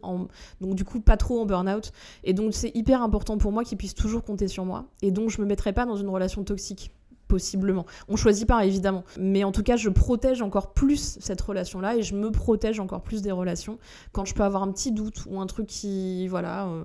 donc 0.61 0.75
du 0.75 0.83
coup 0.83 0.99
pas 0.99 1.17
trop 1.17 1.41
en 1.41 1.45
burn-out 1.45 1.91
et 2.23 2.33
donc 2.33 2.53
c'est 2.53 2.75
hyper 2.75 3.01
important 3.01 3.37
pour 3.37 3.51
moi 3.51 3.63
qu'ils 3.63 3.77
puissent 3.77 3.95
toujours 3.95 4.23
compter 4.23 4.47
sur 4.47 4.65
moi 4.65 4.85
et 5.01 5.11
donc 5.11 5.29
je 5.29 5.41
me 5.41 5.47
mettrai 5.47 5.73
pas 5.73 5.85
dans 5.85 5.95
une 5.95 6.09
relation 6.09 6.43
toxique 6.43 6.91
possiblement. 7.27 7.85
On 8.07 8.15
choisit 8.15 8.47
pas, 8.47 8.65
évidemment. 8.65 9.03
Mais 9.19 9.43
en 9.43 9.51
tout 9.51 9.63
cas, 9.63 9.75
je 9.75 9.89
protège 9.89 10.41
encore 10.41 10.73
plus 10.73 11.17
cette 11.19 11.41
relation-là 11.41 11.95
et 11.95 12.03
je 12.03 12.15
me 12.15 12.31
protège 12.31 12.79
encore 12.79 13.01
plus 13.01 13.21
des 13.21 13.31
relations 13.31 13.77
quand 14.11 14.25
je 14.25 14.33
peux 14.33 14.43
avoir 14.43 14.63
un 14.63 14.71
petit 14.71 14.91
doute 14.91 15.23
ou 15.27 15.39
un 15.39 15.47
truc 15.47 15.67
qui, 15.67 16.27
voilà... 16.27 16.67
Euh, 16.67 16.83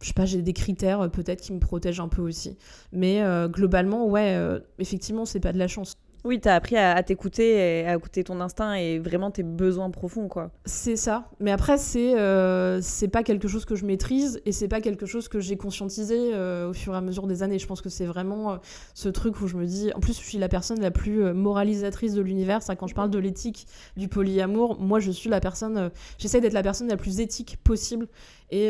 je 0.00 0.08
sais 0.08 0.14
pas, 0.14 0.26
j'ai 0.26 0.42
des 0.42 0.52
critères 0.52 1.00
euh, 1.00 1.08
peut-être 1.08 1.40
qui 1.40 1.52
me 1.52 1.60
protègent 1.60 2.00
un 2.00 2.08
peu 2.08 2.20
aussi. 2.20 2.58
Mais 2.92 3.22
euh, 3.22 3.48
globalement, 3.48 4.06
ouais, 4.06 4.38
effectivement, 4.78 5.24
c'est 5.24 5.40
pas 5.40 5.52
de 5.52 5.58
la 5.58 5.68
chance. 5.68 5.96
Oui, 6.26 6.40
t'as 6.40 6.54
appris 6.54 6.78
à, 6.78 7.02
t'écouter, 7.02 7.84
à 7.86 7.94
écouter 7.94 8.24
ton 8.24 8.40
instinct 8.40 8.72
et 8.72 8.98
vraiment 8.98 9.30
tes 9.30 9.42
besoins 9.42 9.90
profonds, 9.90 10.26
quoi. 10.26 10.50
C'est 10.64 10.96
ça. 10.96 11.28
Mais 11.38 11.50
après, 11.50 11.76
c'est 11.76 12.18
euh, 12.18 12.80
c'est 12.80 13.08
pas 13.08 13.22
quelque 13.22 13.46
chose 13.46 13.66
que 13.66 13.74
je 13.74 13.84
maîtrise 13.84 14.40
et 14.46 14.52
c'est 14.52 14.68
pas 14.68 14.80
quelque 14.80 15.04
chose 15.04 15.28
que 15.28 15.38
j'ai 15.38 15.58
conscientisé 15.58 16.32
euh, 16.32 16.70
au 16.70 16.72
fur 16.72 16.94
et 16.94 16.96
à 16.96 17.02
mesure 17.02 17.26
des 17.26 17.42
années. 17.42 17.58
Je 17.58 17.66
pense 17.66 17.82
que 17.82 17.90
c'est 17.90 18.06
vraiment 18.06 18.52
euh, 18.52 18.56
ce 18.94 19.10
truc 19.10 19.38
où 19.42 19.46
je 19.46 19.56
me 19.56 19.66
dis. 19.66 19.92
En 19.94 20.00
plus, 20.00 20.18
je 20.18 20.24
suis 20.24 20.38
la 20.38 20.48
personne 20.48 20.80
la 20.80 20.90
plus 20.90 21.34
moralisatrice 21.34 22.14
de 22.14 22.22
l'univers. 22.22 22.60
Quand 22.78 22.86
je 22.86 22.94
parle 22.94 23.10
de 23.10 23.18
l'éthique 23.18 23.66
du 23.98 24.08
polyamour, 24.08 24.80
moi, 24.80 25.00
je 25.00 25.10
suis 25.10 25.28
la 25.28 25.40
personne. 25.40 25.90
J'essaie 26.16 26.40
d'être 26.40 26.54
la 26.54 26.62
personne 26.62 26.88
la 26.88 26.96
plus 26.96 27.20
éthique 27.20 27.58
possible. 27.62 28.08
Et, 28.56 28.68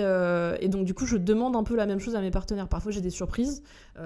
et, 0.60 0.68
donc, 0.68 0.84
du 0.84 0.94
coup, 0.94 1.04
je 1.04 1.16
demande 1.16 1.56
un 1.56 1.62
peu 1.62 1.76
la 1.76 1.84
même 1.84 1.98
chose 1.98 2.16
à 2.16 2.20
mes 2.20 2.30
partenaires. 2.30 2.68
Parfois, 2.68 2.90
j'ai 2.90 3.00
des 3.00 3.10
surprises 3.10 3.62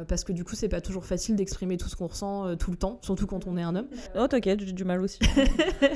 parce 0.08 0.24
que 0.24 0.32
du 0.32 0.42
coup, 0.42 0.56
c'est 0.56 0.68
pas 0.68 0.80
toujours 0.80 1.04
facile 1.04 1.36
d'exprimer 1.36 1.76
tout 1.76 1.88
ce 1.88 1.94
qu'on 1.94 2.08
ressent 2.08 2.56
tout 2.56 2.70
le 2.70 2.76
temps, 2.76 2.98
surtout 3.02 3.26
quand 3.26 3.46
on 3.46 3.56
est 3.56 3.62
un 3.62 3.76
homme. 3.76 3.88
Oh, 4.16 4.26
t'inquiète, 4.26 4.60
j'ai 4.60 4.72
du 4.72 4.84
mal 4.84 5.00
aussi. 5.00 5.20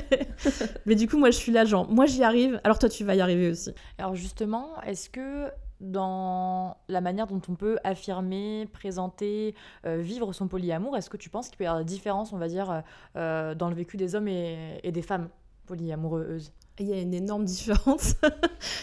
Mais 0.85 0.95
du 0.95 1.07
coup, 1.07 1.17
moi, 1.17 1.31
je 1.31 1.37
suis 1.37 1.51
là, 1.51 1.65
genre, 1.65 1.89
moi, 1.89 2.05
j'y 2.05 2.23
arrive, 2.23 2.59
alors 2.63 2.79
toi, 2.79 2.89
tu 2.89 3.03
vas 3.03 3.15
y 3.15 3.21
arriver 3.21 3.49
aussi. 3.49 3.73
Alors, 3.97 4.15
justement, 4.15 4.81
est-ce 4.85 5.09
que 5.09 5.49
dans 5.83 6.77
la 6.87 7.01
manière 7.01 7.27
dont 7.27 7.41
on 7.49 7.55
peut 7.55 7.77
affirmer, 7.83 8.67
présenter, 8.71 9.53
euh, 9.85 9.97
vivre 9.97 10.31
son 10.33 10.47
polyamour, 10.47 10.95
est-ce 10.95 11.09
que 11.09 11.17
tu 11.17 11.29
penses 11.29 11.49
qu'il 11.49 11.57
peut 11.57 11.65
y 11.65 11.67
avoir 11.67 11.83
des 11.83 11.91
différences, 11.91 12.31
on 12.33 12.37
va 12.37 12.47
dire, 12.47 12.83
euh, 13.15 13.53
dans 13.53 13.69
le 13.69 13.75
vécu 13.75 13.97
des 13.97 14.15
hommes 14.15 14.27
et, 14.27 14.79
et 14.83 14.91
des 14.91 15.01
femmes 15.01 15.29
polyamoureuses 15.65 16.53
il 16.79 16.87
y 16.87 16.93
a 16.93 16.99
une 16.99 17.13
énorme 17.13 17.45
différence, 17.45 18.15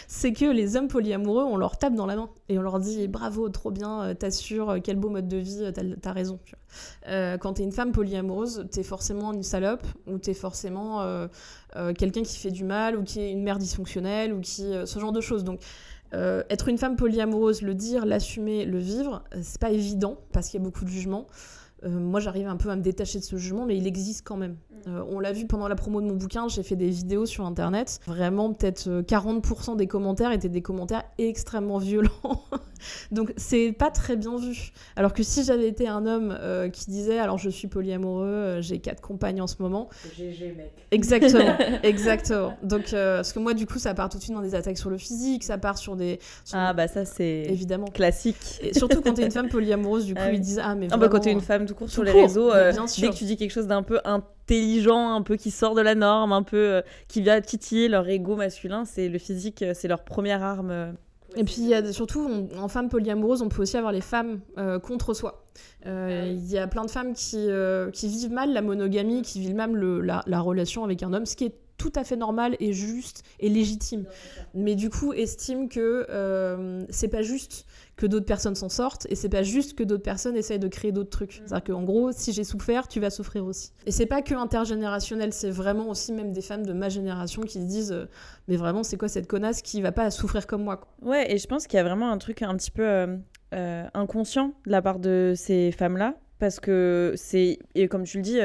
c'est 0.07 0.33
que 0.33 0.45
les 0.45 0.77
hommes 0.77 0.87
polyamoureux, 0.87 1.43
on 1.43 1.57
leur 1.57 1.77
tape 1.77 1.93
dans 1.93 2.05
la 2.05 2.15
main 2.15 2.29
et 2.49 2.57
on 2.57 2.61
leur 2.61 2.79
dit 2.79 3.07
bravo, 3.07 3.49
trop 3.49 3.71
bien, 3.71 4.03
euh, 4.03 4.13
t'assures, 4.13 4.69
euh, 4.69 4.79
quel 4.83 4.97
beau 4.97 5.09
mode 5.09 5.27
de 5.27 5.37
vie, 5.37 5.59
euh, 5.61 5.71
t'as 6.01 6.11
raison. 6.11 6.39
Quand 7.05 7.53
t'es 7.53 7.63
une 7.63 7.73
femme 7.73 7.91
polyamoureuse, 7.91 8.67
t'es 8.71 8.83
forcément 8.83 9.33
une 9.33 9.43
salope 9.43 9.85
ou 10.07 10.17
t'es 10.19 10.33
forcément 10.33 11.27
quelqu'un 11.97 12.23
qui 12.23 12.37
fait 12.37 12.51
du 12.51 12.63
mal 12.63 12.95
ou 12.95 13.03
qui 13.03 13.19
est 13.19 13.29
une 13.29 13.43
mère 13.43 13.57
dysfonctionnelle 13.57 14.31
ou 14.31 14.39
qui 14.39 14.71
ce 14.85 14.99
genre 14.99 15.11
de 15.11 15.19
choses. 15.19 15.43
Donc 15.43 15.59
être 16.13 16.69
une 16.69 16.77
femme 16.77 16.95
polyamoureuse, 16.95 17.61
le 17.61 17.75
dire, 17.75 18.05
l'assumer, 18.05 18.63
le 18.63 18.77
vivre, 18.77 19.23
c'est 19.41 19.59
pas 19.59 19.71
évident 19.71 20.17
parce 20.31 20.47
qu'il 20.47 20.61
y 20.61 20.63
a 20.63 20.65
beaucoup 20.65 20.85
de 20.85 20.89
jugements. 20.89 21.27
Moi, 21.83 22.19
j'arrive 22.19 22.47
un 22.47 22.57
peu 22.57 22.69
à 22.69 22.75
me 22.75 22.81
détacher 22.81 23.19
de 23.19 23.23
ce 23.23 23.35
jugement, 23.37 23.65
mais 23.65 23.77
il 23.77 23.87
existe 23.87 24.25
quand 24.25 24.37
même. 24.37 24.57
Euh, 24.87 25.03
on 25.09 25.19
l'a 25.19 25.31
vu 25.31 25.45
pendant 25.45 25.67
la 25.67 25.75
promo 25.75 26.01
de 26.01 26.07
mon 26.07 26.15
bouquin, 26.15 26.47
j'ai 26.47 26.63
fait 26.63 26.75
des 26.75 26.89
vidéos 26.89 27.25
sur 27.25 27.45
internet. 27.45 27.99
Vraiment, 28.07 28.53
peut-être 28.53 29.01
40% 29.01 29.73
euh, 29.73 29.75
des 29.75 29.87
commentaires 29.87 30.31
étaient 30.31 30.49
des 30.49 30.61
commentaires 30.61 31.03
extrêmement 31.17 31.77
violents. 31.77 32.09
Donc, 33.11 33.33
c'est 33.37 33.73
pas 33.73 33.91
très 33.91 34.15
bien 34.15 34.37
vu. 34.37 34.71
Alors 34.95 35.13
que 35.13 35.21
si 35.21 35.43
j'avais 35.43 35.67
été 35.67 35.87
un 35.87 36.05
homme 36.05 36.35
euh, 36.39 36.69
qui 36.69 36.89
disait 36.89 37.19
Alors, 37.19 37.37
je 37.37 37.49
suis 37.49 37.67
polyamoureux, 37.67 38.57
j'ai 38.61 38.79
quatre 38.79 39.01
compagnes 39.01 39.41
en 39.41 39.47
ce 39.47 39.55
moment. 39.59 39.89
GG, 40.17 40.55
mec. 40.57 40.71
Exactement, 40.89 41.57
exactement. 41.83 42.57
Donc, 42.63 42.91
parce 42.91 43.33
que 43.33 43.39
moi, 43.39 43.53
du 43.53 43.67
coup, 43.67 43.77
ça 43.77 43.93
part 43.93 44.09
tout 44.09 44.17
de 44.17 44.23
suite 44.23 44.35
dans 44.35 44.41
des 44.41 44.55
attaques 44.55 44.77
sur 44.77 44.89
le 44.89 44.97
physique, 44.97 45.43
ça 45.43 45.57
part 45.57 45.77
sur 45.77 45.95
des. 45.95 46.19
Ah, 46.53 46.73
bah, 46.73 46.87
ça, 46.87 47.05
c'est. 47.05 47.45
Évidemment. 47.49 47.85
Classique. 47.85 48.59
Et 48.61 48.73
surtout 48.73 49.01
quand 49.01 49.13
t'es 49.13 49.25
une 49.25 49.31
femme 49.31 49.49
polyamoureuse, 49.49 50.05
du 50.05 50.15
coup, 50.15 50.21
ah 50.23 50.31
ils 50.31 50.41
disent 50.41 50.61
Ah, 50.63 50.73
mais. 50.73 50.87
Ah, 50.91 50.97
bah, 50.97 51.07
quand 51.07 51.19
t'es 51.19 51.31
une 51.31 51.41
femme 51.41 51.65
tout 51.71 51.77
court 51.77 51.89
sur 51.89 52.03
les 52.03 52.11
réseaux, 52.11 52.51
dès 52.51 53.09
que 53.09 53.15
tu 53.15 53.23
dis 53.23 53.37
quelque 53.37 53.51
chose 53.51 53.67
d'un 53.67 53.83
peu 53.83 53.99
intelligent, 54.03 55.13
un 55.13 55.21
peu 55.21 55.37
qui 55.37 55.51
sort 55.51 55.73
de 55.73 55.81
la 55.81 55.95
norme, 55.95 56.33
un 56.33 56.43
peu 56.43 56.57
euh, 56.57 56.81
qui 57.07 57.21
vient 57.21 57.39
titiller 57.39 57.87
leur 57.87 58.07
ego 58.09 58.35
masculin, 58.35 58.83
c'est 58.83 59.07
le 59.07 59.17
physique, 59.17 59.61
euh, 59.61 59.71
c'est 59.73 59.87
leur 59.87 60.03
première 60.03 60.43
arme. 60.43 60.71
Euh. 60.71 60.91
Et 61.37 61.45
puis, 61.45 61.55
il 61.59 61.67
y 61.67 61.73
a, 61.73 61.93
surtout, 61.93 62.29
en 62.57 62.67
femme 62.67 62.89
polyamoureuse, 62.89 63.41
on 63.41 63.47
peut 63.47 63.61
aussi 63.61 63.77
avoir 63.77 63.93
les 63.93 64.01
femmes 64.01 64.41
contre 64.83 65.13
soi. 65.13 65.45
Il 65.85 66.45
y 66.45 66.57
a 66.57 66.67
plein 66.67 66.83
de 66.83 66.91
femmes 66.91 67.13
qui, 67.13 67.47
qui 67.93 68.07
vivent 68.09 68.33
mal 68.33 68.51
la 68.51 68.61
monogamie, 68.61 69.21
qui 69.21 69.39
vivent 69.39 69.55
mal 69.55 69.71
le, 69.71 70.01
la, 70.01 70.23
la, 70.27 70.41
relation 70.41 70.83
avec 70.83 71.03
un 71.03 71.13
homme, 71.13 71.25
ce 71.25 71.37
qui 71.37 71.45
est 71.45 71.55
tout 71.77 71.93
à 71.95 72.03
fait 72.03 72.17
normal 72.17 72.57
et 72.59 72.73
juste 72.73 73.23
et 73.39 73.47
légitime. 73.47 74.03
Mais 74.53 74.75
du 74.75 74.89
coup, 74.89 75.13
estime 75.13 75.69
que 75.69 76.05
c'est 76.89 77.07
pas 77.07 77.21
juste 77.21 77.65
que 78.01 78.07
d'autres 78.07 78.25
personnes 78.25 78.55
s'en 78.55 78.69
sortent 78.69 79.05
et 79.11 79.15
c'est 79.15 79.29
pas 79.29 79.43
juste 79.43 79.77
que 79.77 79.83
d'autres 79.83 80.01
personnes 80.01 80.35
essayent 80.35 80.57
de 80.57 80.67
créer 80.67 80.91
d'autres 80.91 81.11
trucs. 81.11 81.39
Mm. 81.39 81.43
C'est-à-dire 81.45 81.75
qu'en 81.75 81.83
gros, 81.83 82.11
si 82.11 82.33
j'ai 82.33 82.43
souffert, 82.43 82.87
tu 82.87 82.99
vas 82.99 83.11
souffrir 83.11 83.45
aussi. 83.45 83.73
Et 83.85 83.91
c'est 83.91 84.07
pas 84.07 84.23
que 84.23 84.33
intergénérationnel, 84.33 85.31
c'est 85.33 85.51
vraiment 85.51 85.87
aussi 85.87 86.11
même 86.11 86.33
des 86.33 86.41
femmes 86.41 86.65
de 86.65 86.73
ma 86.73 86.89
génération 86.89 87.43
qui 87.43 87.59
se 87.59 87.65
disent 87.65 87.91
euh, 87.91 88.05
mais 88.47 88.55
vraiment 88.55 88.81
c'est 88.81 88.97
quoi 88.97 89.07
cette 89.07 89.27
connasse 89.27 89.61
qui 89.61 89.83
va 89.83 89.91
pas 89.91 90.09
souffrir 90.09 90.47
comme 90.47 90.63
moi 90.63 90.81
Ouais, 91.03 91.31
et 91.31 91.37
je 91.37 91.45
pense 91.45 91.67
qu'il 91.67 91.77
y 91.77 91.79
a 91.79 91.83
vraiment 91.83 92.11
un 92.11 92.17
truc 92.17 92.41
un 92.41 92.57
petit 92.57 92.71
peu 92.71 92.83
euh, 92.83 93.17
euh, 93.53 93.85
inconscient 93.93 94.55
de 94.65 94.71
la 94.71 94.81
part 94.81 94.97
de 94.97 95.33
ces 95.35 95.71
femmes-là 95.71 96.15
parce 96.39 96.59
que 96.59 97.13
c'est, 97.15 97.59
et 97.75 97.87
comme 97.87 98.03
tu 98.03 98.17
le 98.17 98.23
dis, 98.23 98.39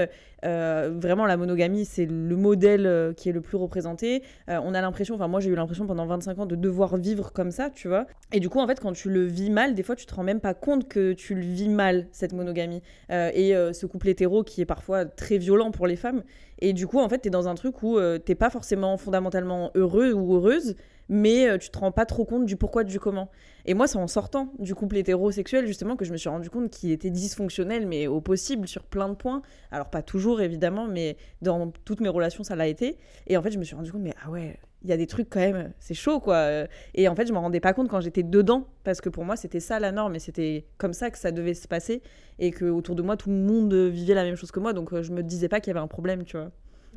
euh, 0.46 0.76
euh, 0.76 0.90
vraiment 0.90 1.26
la 1.26 1.36
monogamie, 1.36 1.84
c'est 1.84 2.06
le 2.06 2.36
modèle 2.36 2.86
euh, 2.86 3.12
qui 3.12 3.28
est 3.28 3.32
le 3.32 3.40
plus 3.40 3.56
représenté. 3.56 4.22
on 4.48 4.74
a 4.74 4.80
l'impression, 4.80 5.14
enfin 5.14 5.28
moi 5.28 5.40
j'ai 5.40 5.50
eu 5.50 5.54
l'impression 5.54 5.86
pendant 5.86 6.06
25 6.06 6.38
ans 6.38 6.46
de 6.46 6.56
devoir 6.56 6.96
vivre 6.96 7.32
comme 7.32 7.50
ça, 7.50 7.70
tu 7.70 7.88
vois. 7.88 8.06
Et 8.32 8.40
du 8.40 8.48
coup, 8.48 8.60
en 8.60 8.66
fait, 8.66 8.80
quand 8.80 8.92
tu 8.92 9.10
le 9.10 9.24
vis 9.24 9.50
mal, 9.50 9.74
des 9.74 9.82
fois 9.82 9.96
tu 9.96 10.06
te 10.06 10.14
rends 10.14 10.22
même 10.22 10.40
pas 10.40 10.54
compte 10.54 10.88
que 10.88 11.12
tu 11.12 11.34
le 11.34 11.40
vis 11.40 11.68
mal, 11.68 12.08
cette 12.12 12.32
monogamie. 12.32 12.82
et 13.10 13.54
ce 13.72 13.86
couple 13.86 14.08
hétéro 14.08 14.42
qui 14.42 14.60
est 14.60 14.66
parfois 14.66 15.04
très 15.04 15.38
violent 15.38 15.70
pour 15.70 15.86
les 15.86 15.96
femmes. 15.96 16.22
Et 16.58 16.72
du 16.72 16.86
coup, 16.86 17.00
en 17.00 17.08
fait, 17.08 17.20
tu 17.20 17.28
es 17.28 17.30
dans 17.30 17.48
un 17.48 17.54
truc 17.54 17.82
où 17.82 17.98
t'es 18.24 18.34
pas 18.34 18.50
forcément 18.50 18.96
fondamentalement 18.96 19.70
heureux 19.74 20.12
ou 20.12 20.36
heureuse, 20.36 20.76
mais 21.08 21.48
euh, 21.48 21.58
tu 21.58 21.70
te 21.70 21.78
rends 21.78 21.92
pas 21.92 22.06
trop 22.06 22.24
compte 22.24 22.46
du 22.46 22.56
pourquoi, 22.56 22.84
du 22.84 22.98
comment. 22.98 23.30
Et 23.64 23.74
moi, 23.74 23.86
c'est 23.86 23.98
en 23.98 24.06
sortant 24.06 24.52
du 24.58 24.74
couple 24.74 24.96
hétérosexuel, 24.96 25.66
justement, 25.66 25.96
que 25.96 26.04
je 26.04 26.12
me 26.12 26.16
suis 26.16 26.28
rendu 26.28 26.50
compte 26.50 26.70
qu'il 26.70 26.92
était 26.92 27.10
dysfonctionnel, 27.10 27.86
mais 27.86 28.06
au 28.06 28.20
possible, 28.20 28.68
sur 28.68 28.84
plein 28.84 29.08
de 29.08 29.14
points. 29.14 29.42
Alors, 29.70 29.90
pas 29.90 30.02
toujours, 30.02 30.40
évidemment, 30.40 30.86
mais 30.86 31.16
dans 31.42 31.70
toutes 31.84 32.00
mes 32.00 32.08
relations, 32.08 32.44
ça 32.44 32.56
l'a 32.56 32.66
été. 32.66 32.98
Et 33.26 33.36
en 33.36 33.42
fait, 33.42 33.50
je 33.50 33.58
me 33.58 33.64
suis 33.64 33.74
rendu 33.74 33.90
compte, 33.90 34.02
mais 34.02 34.14
ah 34.24 34.30
ouais, 34.30 34.58
il 34.82 34.90
y 34.90 34.92
a 34.92 34.96
des 34.96 35.06
trucs 35.06 35.28
quand 35.28 35.40
même, 35.40 35.72
c'est 35.80 35.94
chaud, 35.94 36.20
quoi. 36.20 36.66
Et 36.94 37.08
en 37.08 37.16
fait, 37.16 37.26
je 37.26 37.32
me 37.32 37.38
rendais 37.38 37.60
pas 37.60 37.72
compte 37.72 37.88
quand 37.88 38.00
j'étais 38.00 38.22
dedans, 38.22 38.66
parce 38.84 39.00
que 39.00 39.08
pour 39.08 39.24
moi, 39.24 39.36
c'était 39.36 39.60
ça 39.60 39.80
la 39.80 39.90
norme, 39.90 40.14
et 40.14 40.20
c'était 40.20 40.66
comme 40.78 40.92
ça 40.92 41.10
que 41.10 41.18
ça 41.18 41.32
devait 41.32 41.54
se 41.54 41.66
passer, 41.66 42.02
et 42.38 42.52
que 42.52 42.66
autour 42.66 42.94
de 42.94 43.02
moi, 43.02 43.16
tout 43.16 43.30
le 43.30 43.36
monde 43.36 43.74
vivait 43.74 44.14
la 44.14 44.22
même 44.22 44.36
chose 44.36 44.52
que 44.52 44.60
moi, 44.60 44.72
donc 44.72 44.92
euh, 44.92 45.02
je 45.02 45.12
me 45.12 45.22
disais 45.22 45.48
pas 45.48 45.60
qu'il 45.60 45.72
y 45.72 45.76
avait 45.76 45.82
un 45.82 45.88
problème, 45.88 46.24
tu 46.24 46.36
vois. 46.36 46.50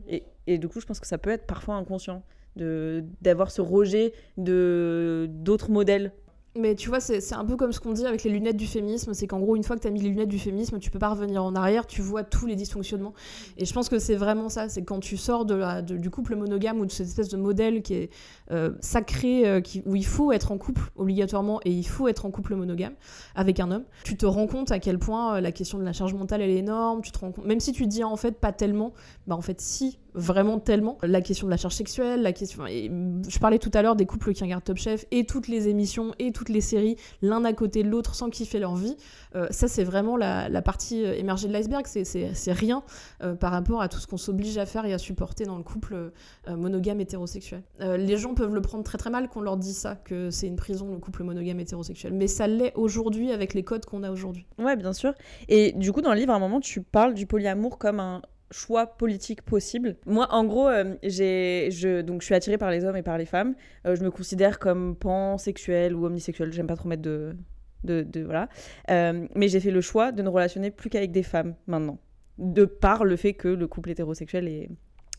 Et, 0.07 0.23
et 0.45 0.57
du 0.59 0.67
coup, 0.67 0.79
je 0.79 0.85
pense 0.85 0.99
que 0.99 1.07
ça 1.07 1.17
peut 1.17 1.31
être 1.31 1.45
parfois 1.45 1.75
inconscient 1.75 2.23
d'avoir 2.55 3.51
ce 3.51 3.61
rejet 3.61 4.13
de 4.37 5.27
d'autres 5.29 5.71
modèles 5.71 6.11
mais 6.59 6.75
tu 6.75 6.89
vois, 6.89 6.99
c'est 6.99 7.33
un 7.33 7.45
peu 7.45 7.55
comme 7.55 7.71
ce 7.71 7.79
qu'on 7.79 7.93
dit 7.93 8.05
avec 8.05 8.23
les 8.23 8.31
lunettes 8.31 8.57
du 8.57 8.65
féminisme, 8.65 9.13
c'est 9.13 9.27
qu'en 9.27 9.39
gros, 9.39 9.55
une 9.55 9.63
fois 9.63 9.75
que 9.75 9.81
tu 9.81 9.87
as 9.87 9.91
mis 9.91 10.01
les 10.01 10.09
lunettes 10.09 10.29
du 10.29 10.39
féminisme, 10.39 10.79
tu 10.79 10.89
peux 10.89 10.97
pas 10.99 11.09
revenir 11.09 11.43
en 11.43 11.55
arrière, 11.55 11.85
tu 11.85 12.01
vois 12.01 12.23
tous 12.23 12.47
les 12.47 12.55
dysfonctionnements. 12.55 13.13
Et 13.57 13.65
je 13.65 13.73
pense 13.73 13.87
que 13.87 13.99
c'est 13.99 14.15
vraiment 14.15 14.49
ça, 14.49 14.67
c'est 14.67 14.83
quand 14.83 14.99
tu 14.99 15.15
sors 15.15 15.45
de 15.45 15.53
la, 15.53 15.81
du 15.83 16.09
couple 16.09 16.35
monogame 16.35 16.79
ou 16.79 16.85
de 16.85 16.91
cette 16.91 17.07
espèce 17.07 17.29
de 17.29 17.37
modèle 17.37 17.83
qui 17.83 17.93
est 17.93 18.09
euh, 18.51 18.71
sacré, 18.81 19.47
euh, 19.47 19.61
qui, 19.61 19.83
où 19.85 19.95
il 19.95 20.05
faut 20.05 20.31
être 20.31 20.51
en 20.51 20.57
couple 20.57 20.81
obligatoirement 20.95 21.59
et 21.65 21.71
il 21.71 21.87
faut 21.87 22.07
être 22.07 22.25
en 22.25 22.31
couple 22.31 22.55
monogame 22.55 22.93
avec 23.35 23.59
un 23.59 23.69
homme, 23.71 23.85
tu 24.03 24.17
te 24.17 24.25
rends 24.25 24.47
compte 24.47 24.71
à 24.71 24.79
quel 24.79 24.97
point 24.97 25.35
euh, 25.35 25.41
la 25.41 25.51
question 25.51 25.77
de 25.77 25.83
la 25.83 25.93
charge 25.93 26.15
mentale, 26.15 26.41
elle 26.41 26.49
est 26.49 26.57
énorme, 26.57 27.01
tu 27.01 27.11
te 27.11 27.19
rends 27.19 27.31
même 27.45 27.59
si 27.59 27.73
tu 27.73 27.85
dis 27.85 28.03
en 28.03 28.17
fait 28.17 28.39
pas 28.39 28.51
tellement, 28.51 28.93
bah 29.27 29.35
en 29.35 29.41
fait 29.41 29.61
si, 29.61 29.99
vraiment 30.13 30.59
tellement. 30.59 30.97
La 31.03 31.21
question 31.21 31.47
de 31.47 31.51
la 31.51 31.57
charge 31.57 31.75
sexuelle, 31.75 32.21
la 32.21 32.33
question. 32.33 32.65
Je 32.67 33.39
parlais 33.39 33.59
tout 33.59 33.71
à 33.73 33.81
l'heure 33.81 33.95
des 33.95 34.05
couples 34.05 34.33
qui 34.33 34.43
regardent 34.43 34.63
Top 34.63 34.77
Chef 34.77 35.05
et 35.11 35.25
toutes 35.25 35.47
les 35.47 35.67
émissions 35.67 36.13
et 36.19 36.31
toutes 36.31 36.49
les 36.49 36.61
séries, 36.61 36.95
l'un 37.21 37.43
à 37.45 37.53
côté 37.53 37.83
de 37.83 37.89
l'autre 37.89 38.15
sans 38.15 38.29
kiffer 38.29 38.59
leur 38.59 38.75
vie. 38.75 38.95
Euh, 39.35 39.47
ça, 39.51 39.67
c'est 39.67 39.83
vraiment 39.83 40.17
la, 40.17 40.61
partie 40.61 41.03
euh, 41.05 41.13
émergée 41.13 41.47
de 41.47 41.53
l'iceberg. 41.53 41.85
C'est 41.85 42.51
rien 42.51 42.83
euh, 43.23 43.35
par 43.35 43.51
rapport 43.51 43.81
à 43.81 43.87
tout 43.87 43.99
ce 43.99 44.07
qu'on 44.07 44.17
s'oblige 44.17 44.57
à 44.57 44.65
faire 44.65 44.85
et 44.85 44.93
à 44.93 44.97
supporter 44.97 45.45
dans 45.45 45.57
le 45.57 45.63
couple 45.63 46.11
monogame 46.47 46.99
hétérosexuel. 47.01 47.63
les 47.79 48.17
gens 48.17 48.33
peuvent 48.33 48.53
le 48.53 48.61
prendre 48.61 48.83
très 48.83 48.97
très 48.97 49.09
mal 49.09 49.29
qu'on 49.29 49.41
leur 49.41 49.57
dise 49.57 49.77
ça, 49.77 49.95
que 49.95 50.29
c'est 50.29 50.47
une 50.47 50.55
prison 50.55 50.91
le 50.91 50.99
couple 50.99 51.23
monogame 51.23 51.59
hétérosexuel. 51.59 52.13
Mais 52.13 52.27
ça 52.27 52.47
l'est 52.47 52.73
aujourd'hui 52.75 53.31
avec 53.31 53.53
les 53.53 53.63
codes 53.63 53.85
qu'on 53.85 54.03
a 54.03 54.11
aujourd'hui. 54.11 54.45
Ouais, 54.57 54.75
bien 54.75 54.93
sûr. 54.93 55.13
Et 55.47 55.73
du 55.73 55.91
coup, 55.91 56.01
dans 56.01 56.13
le 56.13 56.19
livre, 56.19 56.33
à 56.33 56.35
un 56.35 56.39
moment, 56.39 56.59
tu 56.59 56.81
parles 56.81 57.13
du 57.13 57.25
polyamour 57.25 57.77
comme 57.77 57.99
un 57.99 58.21
choix 58.51 58.87
politique 58.87 59.41
possible. 59.41 59.95
Moi, 60.05 60.27
en 60.31 60.43
gros, 60.45 60.67
euh, 60.67 60.95
je, 61.03 62.01
donc, 62.01 62.21
je 62.21 62.25
suis 62.25 62.35
attirée 62.35 62.57
par 62.57 62.71
les 62.71 62.85
hommes 62.85 62.97
et 62.97 63.03
par 63.03 63.17
les 63.17 63.25
femmes. 63.25 63.55
Euh, 63.85 63.95
je 63.95 64.03
me 64.03 64.11
considère 64.11 64.59
comme 64.59 64.95
pansexuel 64.95 65.95
ou 65.95 66.05
omnisexuel. 66.05 66.51
J'aime 66.51 66.67
pas 66.67 66.75
trop 66.75 66.89
mettre 66.89 67.01
de. 67.01 67.35
de, 67.83 68.01
de 68.01 68.23
voilà. 68.23 68.49
Euh, 68.89 69.27
mais 69.35 69.47
j'ai 69.47 69.59
fait 69.59 69.71
le 69.71 69.81
choix 69.81 70.11
de 70.11 70.21
ne 70.21 70.29
relationner 70.29 70.71
plus 70.71 70.89
qu'avec 70.89 71.11
des 71.11 71.23
femmes 71.23 71.55
maintenant. 71.67 71.99
De 72.37 72.65
par 72.65 73.03
le 73.03 73.15
fait 73.15 73.33
que 73.33 73.49
le 73.49 73.67
couple 73.67 73.89
hétérosexuel 73.89 74.47
est, 74.47 74.69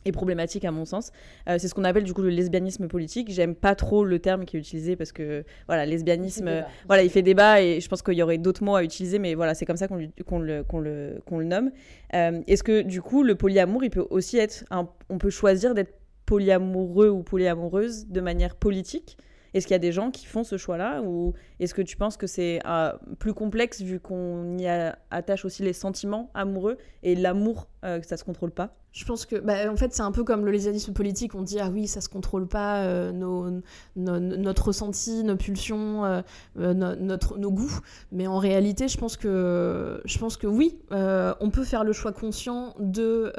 est 0.04 0.12
problématique 0.12 0.64
à 0.64 0.70
mon 0.70 0.84
sens. 0.84 1.12
Euh, 1.48 1.56
c'est 1.58 1.68
ce 1.68 1.74
qu'on 1.74 1.84
appelle 1.84 2.04
du 2.04 2.14
coup 2.14 2.22
le 2.22 2.30
lesbianisme 2.30 2.88
politique. 2.88 3.30
J'aime 3.30 3.54
pas 3.54 3.74
trop 3.74 4.04
le 4.04 4.18
terme 4.18 4.44
qui 4.44 4.56
est 4.56 4.60
utilisé 4.60 4.96
parce 4.96 5.12
que 5.12 5.44
voilà, 5.66 5.86
lesbianisme, 5.86 6.48
il 6.48 6.66
voilà, 6.86 7.02
il 7.02 7.10
fait 7.10 7.22
débat 7.22 7.62
et 7.62 7.80
je 7.80 7.88
pense 7.88 8.02
qu'il 8.02 8.14
y 8.14 8.22
aurait 8.22 8.38
d'autres 8.38 8.64
mots 8.64 8.76
à 8.76 8.84
utiliser, 8.84 9.18
mais 9.18 9.34
voilà, 9.34 9.54
c'est 9.54 9.66
comme 9.66 9.76
ça 9.76 9.88
qu'on 9.88 9.96
le, 9.96 10.64
le, 10.80 11.20
le, 11.30 11.44
nomme. 11.44 11.70
Euh, 12.14 12.40
est-ce 12.46 12.62
que 12.62 12.82
du 12.82 13.02
coup 13.02 13.22
le 13.22 13.34
polyamour, 13.34 13.84
il 13.84 13.90
peut 13.90 14.06
aussi 14.10 14.38
être, 14.38 14.64
on 15.08 15.18
peut 15.18 15.30
choisir 15.30 15.74
d'être 15.74 15.94
polyamoureux 16.26 17.08
ou 17.08 17.22
polyamoureuse 17.22 18.06
de 18.08 18.20
manière 18.20 18.56
politique? 18.56 19.16
Est-ce 19.52 19.66
qu'il 19.66 19.74
y 19.74 19.76
a 19.76 19.80
des 19.80 19.92
gens 19.92 20.10
qui 20.10 20.26
font 20.26 20.44
ce 20.44 20.56
choix-là 20.56 21.02
ou 21.02 21.32
est-ce 21.58 21.74
que 21.74 21.82
tu 21.82 21.96
penses 21.96 22.16
que 22.16 22.26
c'est 22.26 22.60
euh, 22.66 22.92
plus 23.18 23.34
complexe 23.34 23.82
vu 23.82 23.98
qu'on 23.98 24.58
y 24.58 24.66
attache 25.10 25.44
aussi 25.44 25.62
les 25.62 25.72
sentiments 25.72 26.30
amoureux 26.34 26.78
et 27.02 27.16
l'amour 27.16 27.68
que 27.82 28.06
ça 28.06 28.16
se 28.16 28.24
contrôle 28.24 28.50
pas 28.50 28.74
je 28.92 29.04
pense 29.04 29.24
que, 29.24 29.36
bah, 29.36 29.70
en 29.70 29.76
fait, 29.76 29.94
c'est 29.94 30.02
un 30.02 30.10
peu 30.10 30.24
comme 30.24 30.44
le 30.44 30.50
lésianisme 30.50 30.92
politique. 30.92 31.36
On 31.36 31.42
dit, 31.42 31.60
ah 31.60 31.70
oui, 31.72 31.86
ça 31.86 32.00
se 32.00 32.08
contrôle 32.08 32.48
pas, 32.48 32.82
euh, 32.82 33.12
nos, 33.12 33.62
notre 33.94 34.66
ressenti, 34.66 35.22
nos 35.22 35.36
pulsions, 35.36 36.04
euh, 36.04 36.22
euh, 36.58 36.74
notre, 36.74 37.38
nos 37.38 37.52
goûts. 37.52 37.78
Mais 38.10 38.26
en 38.26 38.38
réalité, 38.38 38.88
je 38.88 38.98
pense 38.98 39.16
que, 39.16 40.00
je 40.04 40.18
pense 40.18 40.36
que 40.36 40.48
oui, 40.48 40.78
on 40.90 41.50
peut 41.50 41.62
faire 41.62 41.84
le 41.84 41.92
choix 41.92 42.12
conscient 42.12 42.74
de 42.80 43.32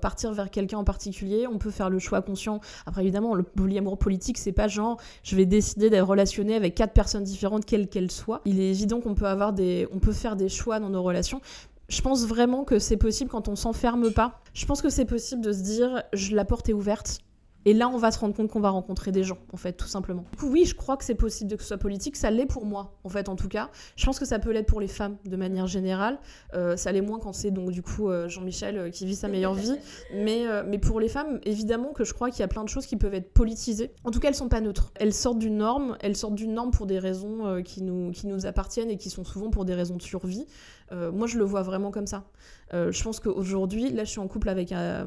partir 0.00 0.32
vers 0.32 0.50
quelqu'un 0.50 0.78
en 0.78 0.84
particulier. 0.84 1.46
On 1.48 1.58
peut 1.58 1.70
faire 1.70 1.90
le 1.90 1.98
choix 1.98 2.22
conscient. 2.22 2.60
Après, 2.86 3.02
évidemment, 3.02 3.34
le 3.34 3.42
polyamour 3.42 3.98
politique, 3.98 4.38
c'est 4.38 4.52
pas 4.52 4.68
genre, 4.68 5.00
je 5.24 5.34
vais 5.34 5.46
décider 5.46 5.90
d'être 5.90 6.06
relationné 6.06 6.54
avec 6.54 6.76
quatre 6.76 6.92
personnes 6.92 7.24
différentes, 7.24 7.64
quelles 7.64 7.88
qu'elles 7.88 8.10
soient. 8.10 8.40
Il 8.44 8.60
est 8.60 8.70
évident 8.70 9.00
qu'on 9.00 9.14
peut 9.14 9.26
avoir 9.26 9.52
des, 9.52 9.88
on 9.92 9.98
peut 9.98 10.12
faire 10.12 10.36
des 10.36 10.48
choix 10.48 10.78
dans 10.78 10.90
nos 10.90 11.02
relations. 11.02 11.40
Je 11.92 12.00
pense 12.00 12.24
vraiment 12.24 12.64
que 12.64 12.78
c'est 12.78 12.96
possible 12.96 13.28
quand 13.28 13.48
on 13.48 13.54
s'enferme 13.54 14.14
pas. 14.14 14.40
Je 14.54 14.64
pense 14.64 14.80
que 14.80 14.88
c'est 14.88 15.04
possible 15.04 15.42
de 15.42 15.52
se 15.52 15.60
dire, 15.60 16.02
je, 16.14 16.34
la 16.34 16.46
porte 16.46 16.70
est 16.70 16.72
ouverte, 16.72 17.20
et 17.64 17.74
là, 17.74 17.88
on 17.88 17.96
va 17.96 18.10
se 18.10 18.18
rendre 18.18 18.34
compte 18.34 18.50
qu'on 18.50 18.60
va 18.60 18.70
rencontrer 18.70 19.12
des 19.12 19.22
gens, 19.22 19.38
en 19.52 19.56
fait, 19.56 19.74
tout 19.74 19.86
simplement. 19.86 20.24
Du 20.32 20.38
coup, 20.38 20.48
oui, 20.50 20.64
je 20.64 20.74
crois 20.74 20.96
que 20.96 21.04
c'est 21.04 21.14
possible 21.14 21.56
que 21.56 21.62
ce 21.62 21.68
soit 21.68 21.78
politique. 21.78 22.16
Ça 22.16 22.30
l'est 22.30 22.46
pour 22.46 22.66
moi, 22.66 22.98
en 23.04 23.08
fait, 23.08 23.28
en 23.28 23.36
tout 23.36 23.48
cas. 23.48 23.70
Je 23.94 24.04
pense 24.04 24.18
que 24.18 24.24
ça 24.24 24.40
peut 24.40 24.50
l'être 24.50 24.66
pour 24.66 24.80
les 24.80 24.88
femmes, 24.88 25.16
de 25.24 25.36
manière 25.36 25.68
générale. 25.68 26.18
Euh, 26.54 26.76
ça 26.76 26.90
l'est 26.90 27.00
moins 27.00 27.20
quand 27.20 27.32
c'est, 27.32 27.52
donc, 27.52 27.70
du 27.70 27.82
coup, 27.82 28.10
euh, 28.10 28.28
Jean-Michel 28.28 28.78
euh, 28.78 28.90
qui 28.90 29.06
vit 29.06 29.14
sa 29.14 29.28
meilleure 29.28 29.54
vie. 29.54 29.76
Mais, 30.12 30.44
mais 30.66 30.78
pour 30.78 30.98
les 30.98 31.08
femmes, 31.08 31.40
évidemment 31.44 31.92
que 31.92 32.04
je 32.04 32.12
crois 32.12 32.30
qu'il 32.30 32.40
y 32.40 32.42
a 32.42 32.48
plein 32.48 32.64
de 32.64 32.68
choses 32.68 32.86
qui 32.86 32.96
peuvent 32.96 33.14
être 33.14 33.32
politisées. 33.32 33.92
En 34.04 34.10
tout 34.10 34.18
cas, 34.18 34.28
elles 34.28 34.34
sont 34.34 34.48
pas 34.48 34.60
neutres. 34.60 34.92
Elles 34.96 35.14
sortent 35.14 35.38
d'une 35.38 35.58
norme. 35.58 35.96
Elles 36.00 36.16
sortent 36.16 36.34
d'une 36.34 36.54
norme 36.54 36.72
pour 36.72 36.86
des 36.86 36.98
raisons 36.98 37.62
qui, 37.62 37.82
nous, 37.82 38.10
qui 38.10 38.26
nous 38.26 38.44
appartiennent 38.46 38.90
et 38.90 38.96
qui 38.96 39.10
sont 39.10 39.24
souvent 39.24 39.50
pour 39.50 39.64
des 39.64 39.74
raisons 39.74 39.96
de 39.96 40.02
survie. 40.02 40.46
Moi, 41.12 41.26
je 41.26 41.38
le 41.38 41.44
vois 41.44 41.62
vraiment 41.62 41.90
comme 41.90 42.06
ça. 42.06 42.24
je 42.72 43.02
pense 43.02 43.20
qu'aujourd'hui, 43.20 43.90
là, 43.90 44.04
je 44.04 44.10
suis 44.10 44.20
en 44.20 44.28
couple 44.28 44.48
avec 44.48 44.72
un, 44.72 45.06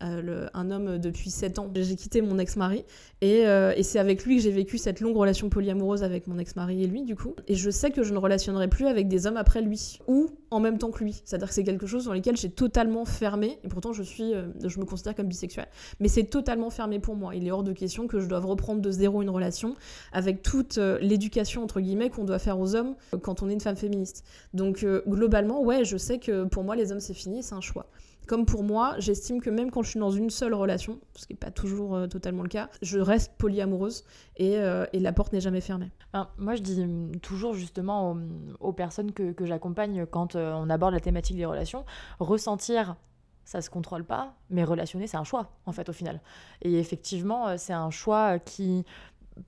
un 0.00 0.70
homme 0.70 0.98
depuis 0.98 1.30
7 1.30 1.58
ans. 1.58 1.70
J'ai 1.74 1.96
quitté 1.96 2.22
mon 2.22 2.38
ex-mari 2.38 2.84
et, 3.20 3.44
c'est 3.82 3.98
avec 3.98 4.24
lui 4.24 4.36
que 4.36 4.42
j'ai 4.42 4.50
vécu 4.50 4.78
cette 4.78 5.00
longue 5.00 5.16
relation 5.16 5.48
polyamoureuse 5.48 6.02
avec 6.02 6.26
mon 6.26 6.38
ex-mari 6.38 6.84
et 6.84 6.86
lui, 6.86 7.02
du 7.02 7.16
coup. 7.16 7.34
Et 7.48 7.54
je 7.54 7.70
sais 7.70 7.90
que 7.90 8.02
je 8.02 8.12
ne 8.12 8.18
relationnerai 8.18 8.68
plus 8.68 8.86
avec 8.86 9.08
des 9.08 9.26
hommes 9.26 9.36
après 9.36 9.60
lui 9.60 9.98
ou 10.06 10.30
en 10.50 10.60
même 10.60 10.78
temps 10.78 10.90
que 10.90 11.02
lui. 11.02 11.20
C'est-à-dire 11.24 11.48
que 11.48 11.54
c'est 11.54 11.64
quelque 11.64 11.86
chose 11.86 12.04
dans 12.04 12.12
lequel 12.12 12.36
j'ai 12.36 12.50
totalement 12.50 13.04
fermé 13.04 13.58
et 13.64 13.68
pourtant 13.68 13.92
je 13.92 14.02
me 14.02 14.84
considère 14.84 15.14
comme 15.14 15.26
bisexuelle, 15.26 15.68
mais 16.00 16.08
c'est 16.08 16.24
totalement 16.24 16.70
fermé 16.70 16.98
pour 16.98 17.16
moi. 17.16 17.34
Il 17.34 17.46
est 17.46 17.50
hors 17.50 17.62
de 17.62 17.72
question 17.72 18.06
que 18.06 18.20
je 18.20 18.26
doive 18.26 18.46
reprendre 18.46 18.80
de 18.80 18.90
zéro 18.90 19.22
une 19.22 19.30
relation 19.30 19.74
avec 20.12 20.42
toute 20.42 20.78
euh, 20.78 20.98
l'éducation 21.00 21.62
entre 21.62 21.80
guillemets 21.80 22.10
qu'on 22.10 22.24
doit 22.24 22.38
faire 22.38 22.58
aux 22.58 22.74
hommes 22.74 22.94
euh, 23.12 23.18
quand 23.18 23.42
on 23.42 23.48
est 23.48 23.52
une 23.52 23.60
femme 23.60 23.76
féministe. 23.76 24.24
Donc 24.52 24.84
euh, 24.84 25.02
globalement, 25.24 25.62
ouais, 25.62 25.84
je 25.84 25.96
sais 25.96 26.18
que 26.18 26.44
pour 26.44 26.64
moi 26.64 26.76
les 26.76 26.92
hommes 26.92 27.00
c'est 27.00 27.14
fini, 27.14 27.42
c'est 27.42 27.54
un 27.54 27.60
choix. 27.60 27.86
Comme 28.26 28.46
pour 28.46 28.62
moi, 28.62 28.94
j'estime 28.98 29.40
que 29.40 29.50
même 29.50 29.70
quand 29.70 29.82
je 29.82 29.90
suis 29.90 30.00
dans 30.00 30.10
une 30.10 30.30
seule 30.30 30.54
relation, 30.54 30.98
ce 31.14 31.26
qui 31.26 31.34
n'est 31.34 31.38
pas 31.38 31.50
toujours 31.50 32.08
totalement 32.08 32.42
le 32.42 32.48
cas, 32.48 32.70
je 32.80 32.98
reste 32.98 33.32
polyamoureuse 33.36 34.04
et, 34.38 34.54
et 34.92 34.98
la 34.98 35.12
porte 35.12 35.34
n'est 35.34 35.42
jamais 35.42 35.60
fermée. 35.60 35.90
moi, 36.38 36.54
je 36.54 36.62
dis 36.62 36.80
hum, 36.82 37.12
toujours 37.20 37.52
justement 37.52 38.16
aux, 38.60 38.72
personnes 38.72 39.12
que, 39.12 39.32
que 39.32 39.44
j'accompagne 39.44 40.06
quand 40.06 40.36
on 40.36 40.70
aborde 40.70 40.94
la 40.94 41.00
thématique 41.00 41.36
des 41.36 41.44
relations, 41.44 41.84
ressentir 42.18 42.96
ça 43.44 43.60
se 43.60 43.70
contrôle 43.70 44.04
pas, 44.04 44.34
mais 44.50 44.64
relationner, 44.64 45.06
c'est 45.06 45.16
un 45.16 45.24
choix, 45.24 45.50
en 45.66 45.72
fait, 45.72 45.88
au 45.88 45.92
final. 45.92 46.20
Et 46.62 46.78
effectivement, 46.78 47.48
euh, 47.48 47.54
c'est 47.58 47.72
un 47.72 47.90
choix 47.90 48.38
qui 48.38 48.84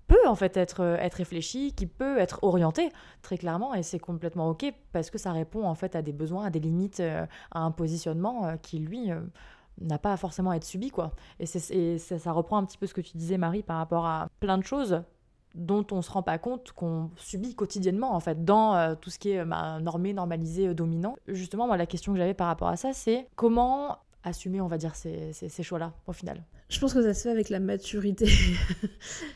peut 0.06 0.26
en 0.26 0.34
fait 0.34 0.56
être, 0.56 0.80
euh, 0.80 0.96
être 0.96 1.14
réfléchi, 1.14 1.72
qui 1.72 1.86
peut 1.86 2.18
être 2.18 2.40
orienté 2.42 2.90
très 3.22 3.38
clairement 3.38 3.74
et 3.74 3.82
c'est 3.82 3.98
complètement 3.98 4.48
ok 4.50 4.72
parce 4.92 5.10
que 5.10 5.18
ça 5.18 5.32
répond 5.32 5.64
en 5.64 5.74
fait 5.74 5.96
à 5.96 6.02
des 6.02 6.12
besoins, 6.12 6.46
à 6.46 6.50
des 6.50 6.60
limites, 6.60 7.00
euh, 7.00 7.26
à 7.50 7.60
un 7.60 7.70
positionnement 7.70 8.56
qui 8.58 8.78
lui 8.78 9.10
n'a 9.80 9.98
pas 9.98 10.16
forcément 10.16 10.50
à 10.50 10.56
être 10.56 10.64
subi 10.64 10.90
quoi. 10.90 11.12
Et, 11.38 11.46
ça 11.46 12.32
reprend 12.32 12.58
un 12.58 12.64
petit 12.64 12.78
peu 12.78 12.86
ce 12.86 12.94
que 12.94 13.00
tu 13.00 13.16
disais 13.16 13.38
Marie 13.38 13.62
par 13.62 13.78
rapport 13.78 14.06
à 14.06 14.28
plein 14.40 14.58
de 14.58 14.64
choses 14.64 15.02
dont 15.56 15.86
on 15.90 16.02
se 16.02 16.10
rend 16.10 16.22
pas 16.22 16.38
compte 16.38 16.72
qu'on 16.72 17.10
subit 17.16 17.54
quotidiennement 17.54 18.14
en 18.14 18.20
fait 18.20 18.44
dans 18.44 18.76
euh, 18.76 18.94
tout 18.94 19.10
ce 19.10 19.18
qui 19.18 19.30
est 19.30 19.44
bah, 19.44 19.80
normé, 19.80 20.12
normalisé, 20.12 20.68
euh, 20.68 20.74
dominant. 20.74 21.16
Justement, 21.26 21.66
moi 21.66 21.76
la 21.76 21.86
question 21.86 22.12
que 22.12 22.18
j'avais 22.18 22.34
par 22.34 22.46
rapport 22.46 22.68
à 22.68 22.76
ça, 22.76 22.92
c'est 22.92 23.26
comment 23.34 23.98
assumer, 24.22 24.60
on 24.60 24.66
va 24.66 24.76
dire, 24.76 24.94
ces, 24.94 25.32
ces 25.32 25.62
choix-là 25.62 25.92
au 26.06 26.12
final? 26.12 26.44
Je 26.68 26.80
pense 26.80 26.94
que 26.94 27.02
ça 27.02 27.14
se 27.14 27.22
fait 27.22 27.30
avec 27.30 27.48
la 27.48 27.60
maturité. 27.60 28.26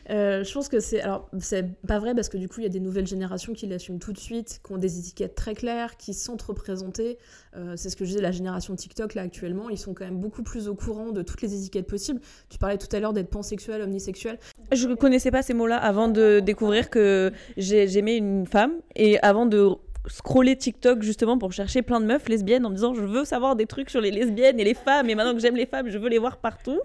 Euh, 0.09 0.43
je 0.43 0.53
pense 0.53 0.67
que 0.67 0.81
c'est. 0.81 0.99
Alors, 0.99 1.29
c'est 1.39 1.65
pas 1.87 1.97
vrai 1.97 2.13
parce 2.13 2.27
que 2.27 2.35
du 2.35 2.49
coup, 2.49 2.59
il 2.59 2.63
y 2.63 2.65
a 2.65 2.69
des 2.69 2.81
nouvelles 2.81 3.07
générations 3.07 3.53
qui 3.53 3.65
l'assument 3.67 3.99
tout 3.99 4.11
de 4.11 4.17
suite, 4.17 4.59
qui 4.65 4.73
ont 4.73 4.77
des 4.77 4.99
étiquettes 4.99 5.35
très 5.35 5.53
claires, 5.53 5.95
qui 5.95 6.13
sentent 6.13 6.41
représenter. 6.41 7.17
Euh, 7.55 7.75
c'est 7.77 7.89
ce 7.89 7.95
que 7.95 8.03
je 8.03 8.09
disais, 8.09 8.21
la 8.21 8.31
génération 8.31 8.75
TikTok, 8.75 9.13
là, 9.13 9.21
actuellement, 9.21 9.69
ils 9.69 9.77
sont 9.77 9.93
quand 9.93 10.03
même 10.03 10.19
beaucoup 10.19 10.43
plus 10.43 10.67
au 10.67 10.75
courant 10.75 11.11
de 11.11 11.21
toutes 11.21 11.41
les 11.41 11.55
étiquettes 11.55 11.87
possibles. 11.87 12.19
Tu 12.49 12.57
parlais 12.57 12.77
tout 12.77 12.93
à 12.93 12.99
l'heure 12.99 13.13
d'être 13.13 13.29
pansexuel, 13.29 13.81
omnisexuel. 13.81 14.37
Je 14.73 14.89
connaissais 14.95 15.31
pas 15.31 15.43
ces 15.43 15.53
mots-là 15.53 15.77
avant 15.77 16.09
de 16.09 16.41
découvrir 16.41 16.89
que 16.89 17.31
j'aimais 17.55 18.17
une 18.17 18.45
femme 18.47 18.73
et 18.95 19.17
avant 19.19 19.45
de 19.45 19.69
scroller 20.07 20.55
TikTok 20.55 21.03
justement 21.03 21.37
pour 21.37 21.51
chercher 21.51 21.81
plein 21.81 21.99
de 21.99 22.05
meufs 22.05 22.27
lesbiennes 22.27 22.65
en 22.65 22.69
me 22.69 22.75
disant 22.75 22.93
je 22.93 23.03
veux 23.03 23.25
savoir 23.25 23.55
des 23.55 23.65
trucs 23.65 23.89
sur 23.89 24.01
les 24.01 24.11
lesbiennes 24.11 24.59
et 24.59 24.63
les 24.63 24.73
femmes 24.73 25.09
et 25.09 25.15
maintenant 25.15 25.33
que 25.33 25.39
j'aime 25.39 25.55
les 25.55 25.65
femmes 25.65 25.89
je 25.89 25.97
veux 25.97 26.09
les 26.09 26.17
voir 26.17 26.37
partout 26.37 26.79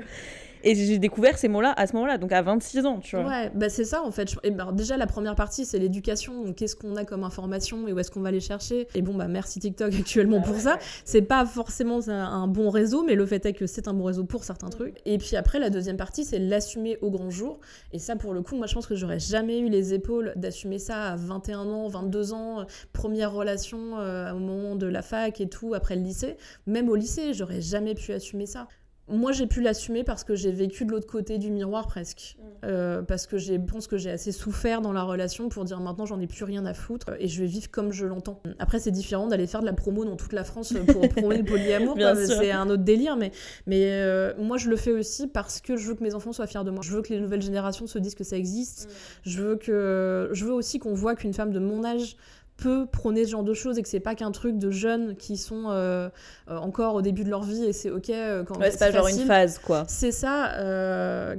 et 0.67 0.75
j'ai 0.75 0.99
découvert 0.99 1.39
ces 1.39 1.47
mots-là 1.47 1.73
à 1.77 1.87
ce 1.87 1.93
moment-là, 1.95 2.19
donc 2.19 2.33
à 2.33 2.43
26 2.43 2.87
ans, 2.87 2.99
tu 2.99 3.17
vois. 3.17 3.27
Ouais, 3.27 3.51
bah 3.55 3.69
c'est 3.69 3.85
ça 3.85 4.03
en 4.03 4.11
fait. 4.11 4.35
Et 4.43 4.51
ben, 4.51 4.73
déjà, 4.73 4.97
la 4.97 5.07
première 5.07 5.37
partie, 5.37 5.65
c'est 5.65 5.79
l'éducation. 5.79 6.53
Qu'est-ce 6.53 6.75
qu'on 6.75 6.97
a 6.97 7.05
comme 7.05 7.23
information 7.23 7.87
et 7.87 7.93
où 7.93 7.99
est-ce 8.01 8.11
qu'on 8.11 8.21
va 8.21 8.33
les 8.33 8.41
chercher? 8.41 8.89
Et 8.95 9.01
bon, 9.01 9.15
bah 9.15 9.29
merci 9.29 9.61
TikTok 9.61 9.95
actuellement 9.99 10.43
pour 10.43 10.57
ça. 10.57 10.79
C'est 11.05 11.23
pas 11.23 11.47
forcément 11.47 12.01
un, 12.09 12.49
bon 12.49 12.71
réseau, 12.71 13.05
mais 13.05 13.15
le 13.15 13.25
fait 13.27 13.47
est 13.47 13.53
que 13.53 13.67
c'est 13.67 13.87
un 13.87 13.95
bon 13.95 14.05
réseau 14.05 14.25
pour 14.25 14.43
certains 14.43 14.69
trucs. 14.69 14.97
Et 15.05 15.19
puis 15.19 15.37
après, 15.37 15.61
la 15.61 15.71
deuxième 15.71 15.97
partie, 15.97 16.25
c'est 16.25 16.41
l'assumer 16.41 16.99
au 17.01 17.11
grand 17.11 17.31
jour. 17.31 17.61
Et 17.93 18.01
ça, 18.01 18.17
pour 18.17 18.35
le 18.35 18.43
coup, 18.43 18.57
moi, 18.57 18.67
je 18.67 18.75
pense 18.75 18.89
que 18.89 18.97
j'aurais 18.97 19.21
jamais 19.21 19.61
eu 19.61 19.69
les 19.69 19.95
épaules 19.95 20.33
d'assumer 20.35 20.81
ça 20.81 21.13
à 21.13 21.17
21 21.17 21.61
ans, 21.61 21.87
22 21.87 22.33
ans, 22.33 22.67
première 22.93 23.33
relation 23.33 23.99
euh, 23.99 24.33
au 24.33 24.41
moment 24.41 24.75
de 24.75 24.87
la 24.87 25.03
fac 25.03 25.41
et 25.41 25.49
tout, 25.49 25.75
après 25.75 25.95
le 25.95 26.03
lycée. 26.03 26.37
Même 26.67 26.89
au 26.89 26.97
lycée, 26.97 27.35
j'aurais 27.35 27.61
jamais 27.61 27.95
pu 27.95 28.13
assumer 28.13 28.47
ça 28.47 28.67
moi, 29.09 29.31
j'ai 29.31 29.47
pu 29.47 29.61
l'assumer 29.61 30.03
parce 30.03 30.25
que 30.25 30.35
j'ai 30.35 30.51
vécu 30.51 30.85
de 30.85 30.91
l'autre 30.91 31.07
côté 31.07 31.39
du 31.39 31.51
miroir 31.51 31.87
presque. 31.87 32.37
Mm. 32.39 32.43
Euh, 32.65 33.03
parce 33.03 33.27
que 33.27 33.39
je 33.39 33.55
pense 33.55 33.87
que 33.87 33.97
j'ai 33.97 34.11
assez 34.11 34.33
souffert 34.33 34.81
dans 34.81 34.93
la 34.93 35.03
relation 35.03 35.49
pour 35.49 35.65
dire 35.65 35.79
maintenant 35.79 36.07
j'en 36.07 36.19
ai 36.21 36.27
plus 36.27 36.45
rien 36.45 36.67
à 36.67 36.75
foutre 36.75 37.11
et 37.21 37.29
je 37.29 37.41
vais 37.41 37.47
vivre 37.47 37.71
comme 37.71 37.93
je 37.93 38.05
l'entends. 38.05 38.41
Après, 38.59 38.81
c'est 38.81 38.91
différent 38.91 39.29
d'aller 39.29 39.47
faire 39.47 39.61
de 39.61 39.67
la 39.67 39.73
promo 39.73 40.05
dans 40.05 40.17
toute 40.17 40.33
la 40.33 40.43
France 40.43 40.75
pour 40.89 41.09
promouvoir 41.09 41.39
le 41.39 41.45
polyamour. 41.45 41.97
c'est 42.17 42.51
un 42.51 42.69
autre 42.69 42.83
délire. 42.83 43.17
Mais, 43.17 43.31
mais 43.67 43.91
euh, 43.93 44.33
moi, 44.39 44.57
je 44.57 44.69
le 44.69 44.77
fais 44.77 44.93
aussi 44.93 45.29
parce 45.29 45.61
que 45.61 45.77
je 45.77 45.87
veux 45.87 45.95
que 45.95 46.03
mes 46.03 46.15
enfants 46.15 46.33
soient 46.33 46.47
fiers 46.47 46.65
de 46.65 46.71
moi. 46.71 46.83
Je 46.83 46.91
veux 46.91 47.03
que 47.03 47.13
les 47.13 47.21
nouvelles 47.21 47.43
générations 47.43 47.87
se 47.87 47.99
disent 47.99 48.17
que 48.17 48.25
ça 48.25 48.37
existe. 48.37 48.89
Mm. 48.89 49.31
Je, 49.31 49.43
veux 49.43 49.57
que, 49.57 50.31
je 50.33 50.45
veux 50.45 50.53
aussi 50.53 50.81
qu'on 50.81 50.95
voit 50.95 51.15
qu'une 51.15 51.35
femme 51.35 51.53
de 51.53 51.61
mon 51.61 51.85
âge 51.85 52.17
peut 52.57 52.87
prôner 52.87 53.25
ce 53.25 53.31
genre 53.31 53.45
de 53.45 53.55
choses 53.55 53.79
et 53.79 53.83
que 53.83 53.89
c'est 53.89 54.01
pas 54.01 54.15
qu'un 54.15 54.31
truc 54.31 54.59
de 54.59 54.71
jeunes 54.71 55.17
qui 55.17 55.37
sont 55.37 55.67
euh, 55.69 56.09
euh, 56.49 56.57
encore 56.57 56.95
au 56.95 57.03
début 57.03 57.25
de 57.25 57.31
leur 57.31 57.43
vie 57.43 57.65
et 57.65 57.73
c'est 57.73 57.91
ok 57.91 58.11
euh, 58.11 58.45
quand 58.45 58.59
ouais, 58.59 58.71
c'est 58.71 58.79
pas 58.79 58.91
genre 58.91 59.09
une 59.09 59.27
phase 59.27 59.59
quoi. 59.59 59.85
C'est 59.89 60.13
ça 60.13 60.53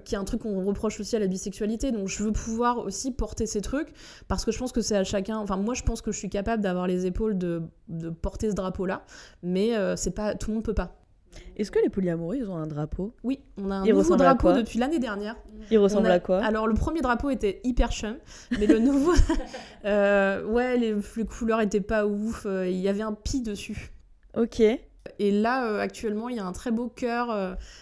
qui 0.06 0.16
est 0.16 0.18
un 0.18 0.24
truc 0.24 0.42
qu'on 0.42 0.64
reproche 0.64 1.00
aussi 1.00 1.16
à 1.16 1.20
la 1.20 1.28
bisexualité. 1.28 1.92
Donc 1.92 2.08
je 2.08 2.24
veux 2.24 2.32
pouvoir 2.32 2.80
aussi 2.80 3.12
porter 3.12 3.46
ces 3.46 3.62
trucs 3.62 3.90
parce 4.28 4.46
que 4.46 4.52
je 4.52 4.60
pense 4.60 4.72
que 4.72 4.82
c'est 4.82 4.98
à 4.98 5.04
chacun 5.04 5.38
enfin 5.38 5.58
moi 5.58 5.74
je 5.74 5.84
pense 5.84 6.02
que 6.02 6.12
je 6.12 6.18
suis 6.18 6.30
capable 6.30 6.62
d'avoir 6.62 6.88
les 6.88 7.06
épaules 7.06 7.38
de, 7.38 7.64
de 7.88 8.10
porter 8.10 8.50
ce 8.50 8.56
drapeau 8.56 8.86
là 8.86 9.04
mais 9.42 9.72
c'est 9.96 10.12
pas 10.12 10.36
tout 10.36 10.52
le 10.52 10.56
monde 10.56 10.64
peut 10.64 10.74
pas 10.74 10.96
est-ce 11.56 11.72
que 11.72 11.80
les 11.80 11.90
polyamoureux, 11.90 12.36
ils 12.36 12.50
ont 12.50 12.56
un 12.56 12.68
drapeau 12.68 13.14
Oui, 13.24 13.40
on 13.58 13.72
a 13.72 13.76
un 13.76 13.86
nouveau 13.86 14.16
drapeau 14.16 14.54
depuis 14.54 14.80
l'année 14.80 15.00
dernière. 15.00 15.36
Il 15.72 15.80
ressemble 15.80 16.12
à 16.12 16.20
quoi 16.20 16.44
Alors, 16.44 16.68
le 16.68 16.74
premier 16.74 17.02
drapeau 17.02 17.30
était 17.30 17.62
hyper 17.64 17.92
chum, 17.92 18.16
mais 18.60 18.68
le 18.68 18.80
nouveau... 18.80 19.14
euh, 19.86 20.46
ouais, 20.46 20.78
les, 20.78 20.96
les, 21.16 21.26
couleurs 21.26 21.62
étaient 21.62 21.82
pas 21.82 22.06
ouf. 22.06 22.46
Euh, 22.46 22.68
il 22.68 22.78
y 22.78 22.88
avait 22.88 23.02
un 23.02 23.14
pi 23.14 23.42
dessus. 23.42 23.92
Ok. 24.36 24.62
Et 25.20 25.32
là, 25.32 25.66
euh, 25.66 25.80
actuellement, 25.80 26.30
il 26.30 26.36
y 26.36 26.40
a 26.40 26.46
un 26.46 26.52
très 26.52 26.70
beau 26.70 26.90
cœur 26.90 27.32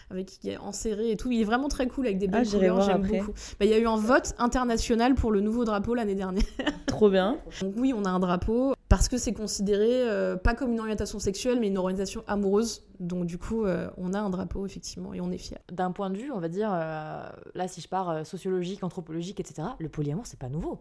avec 0.09 0.27
qui 0.27 0.49
est 0.49 0.57
enserré 0.57 1.11
et 1.11 1.17
tout. 1.17 1.31
Il 1.31 1.41
est 1.41 1.45
vraiment 1.45 1.67
très 1.67 1.87
cool 1.87 2.05
avec 2.05 2.17
des 2.17 2.27
belles 2.27 2.47
ah, 2.47 2.55
couleurs. 2.55 2.81
J'aime 2.81 3.01
beaucoup. 3.01 3.33
Bah, 3.59 3.65
il 3.65 3.69
y 3.69 3.73
a 3.73 3.79
eu 3.79 3.87
un 3.87 3.97
vote 3.97 4.35
international 4.37 5.15
pour 5.15 5.31
le 5.31 5.41
nouveau 5.41 5.65
drapeau 5.65 5.95
l'année 5.95 6.15
dernière. 6.15 6.43
Trop 6.85 7.09
bien. 7.09 7.39
Donc 7.61 7.73
oui, 7.77 7.93
on 7.95 8.05
a 8.05 8.09
un 8.09 8.19
drapeau 8.19 8.74
parce 8.89 9.09
que 9.09 9.17
c'est 9.17 9.33
considéré 9.33 10.09
euh, 10.09 10.35
pas 10.35 10.53
comme 10.53 10.71
une 10.71 10.79
orientation 10.79 11.19
sexuelle, 11.19 11.59
mais 11.59 11.67
une 11.67 11.77
orientation 11.77 12.23
amoureuse. 12.27 12.85
Donc 12.99 13.25
du 13.25 13.37
coup, 13.37 13.65
on 13.97 14.13
a 14.13 14.19
un 14.19 14.29
drapeau 14.29 14.65
effectivement 14.65 15.13
et 15.13 15.21
on 15.21 15.31
est 15.31 15.37
fiers. 15.37 15.57
D'un 15.71 15.91
point 15.91 16.09
de 16.09 16.17
vue, 16.17 16.31
on 16.31 16.39
va 16.39 16.47
dire, 16.47 16.69
là, 16.69 17.67
si 17.67 17.81
je 17.81 17.89
pars 17.89 18.25
sociologique, 18.25 18.83
anthropologique, 18.83 19.39
etc., 19.39 19.67
le 19.79 19.89
polyamour, 19.89 20.25
c'est 20.27 20.39
pas 20.39 20.49
nouveau 20.49 20.79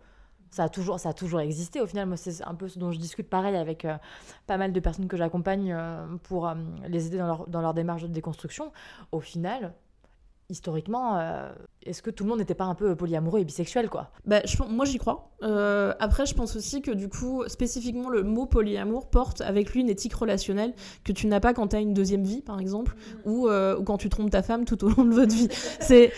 ça 0.54 0.64
a 0.64 0.68
toujours, 0.68 1.00
ça 1.00 1.08
a 1.08 1.12
toujours 1.12 1.40
existé. 1.40 1.80
Au 1.80 1.86
final, 1.86 2.06
moi, 2.06 2.16
c'est 2.16 2.42
un 2.44 2.54
peu 2.54 2.68
ce 2.68 2.78
dont 2.78 2.92
je 2.92 2.98
discute 2.98 3.28
pareil 3.28 3.56
avec 3.56 3.84
euh, 3.84 3.96
pas 4.46 4.56
mal 4.56 4.72
de 4.72 4.78
personnes 4.78 5.08
que 5.08 5.16
j'accompagne 5.16 5.72
euh, 5.72 6.06
pour 6.22 6.48
euh, 6.48 6.54
les 6.86 7.08
aider 7.08 7.18
dans 7.18 7.26
leur, 7.26 7.48
dans 7.48 7.60
leur 7.60 7.74
démarche 7.74 8.02
de 8.02 8.08
déconstruction. 8.08 8.70
Au 9.10 9.18
final, 9.18 9.74
historiquement, 10.50 11.18
est-ce 11.82 12.02
que 12.02 12.10
tout 12.10 12.24
le 12.24 12.30
monde 12.30 12.38
n'était 12.38 12.54
pas 12.54 12.64
un 12.64 12.74
peu 12.74 12.94
polyamoureux 12.94 13.40
et 13.40 13.44
bisexuel, 13.44 13.88
quoi? 13.88 14.10
Bah, 14.24 14.40
je, 14.44 14.56
Moi, 14.62 14.84
j'y 14.84 14.98
crois. 14.98 15.30
après, 15.98 16.26
je 16.26 16.34
pense 16.34 16.56
aussi 16.56 16.82
que, 16.82 16.90
du 16.90 17.08
coup, 17.08 17.44
spécifiquement, 17.46 18.08
le 18.08 18.22
mot 18.22 18.46
polyamour 18.46 19.08
porte 19.08 19.40
avec 19.40 19.72
lui 19.72 19.80
une 19.80 19.88
éthique 19.88 20.14
relationnelle 20.14 20.74
que 21.04 21.12
tu 21.12 21.26
n'as 21.26 21.40
pas 21.40 21.54
quand 21.54 21.68
tu 21.68 21.76
as 21.76 21.80
une 21.80 21.94
deuxième 21.94 22.24
vie, 22.24 22.42
par 22.42 22.60
exemple, 22.60 22.94
mmh. 22.94 23.30
ou, 23.30 23.48
ou, 23.48 23.82
quand 23.84 23.98
tu 23.98 24.08
trompes 24.08 24.30
ta 24.30 24.42
femme 24.42 24.64
tout 24.64 24.84
au 24.84 24.88
long 24.88 25.04
de 25.04 25.14
votre 25.14 25.34
vie. 25.34 25.48
C'est 25.80 26.12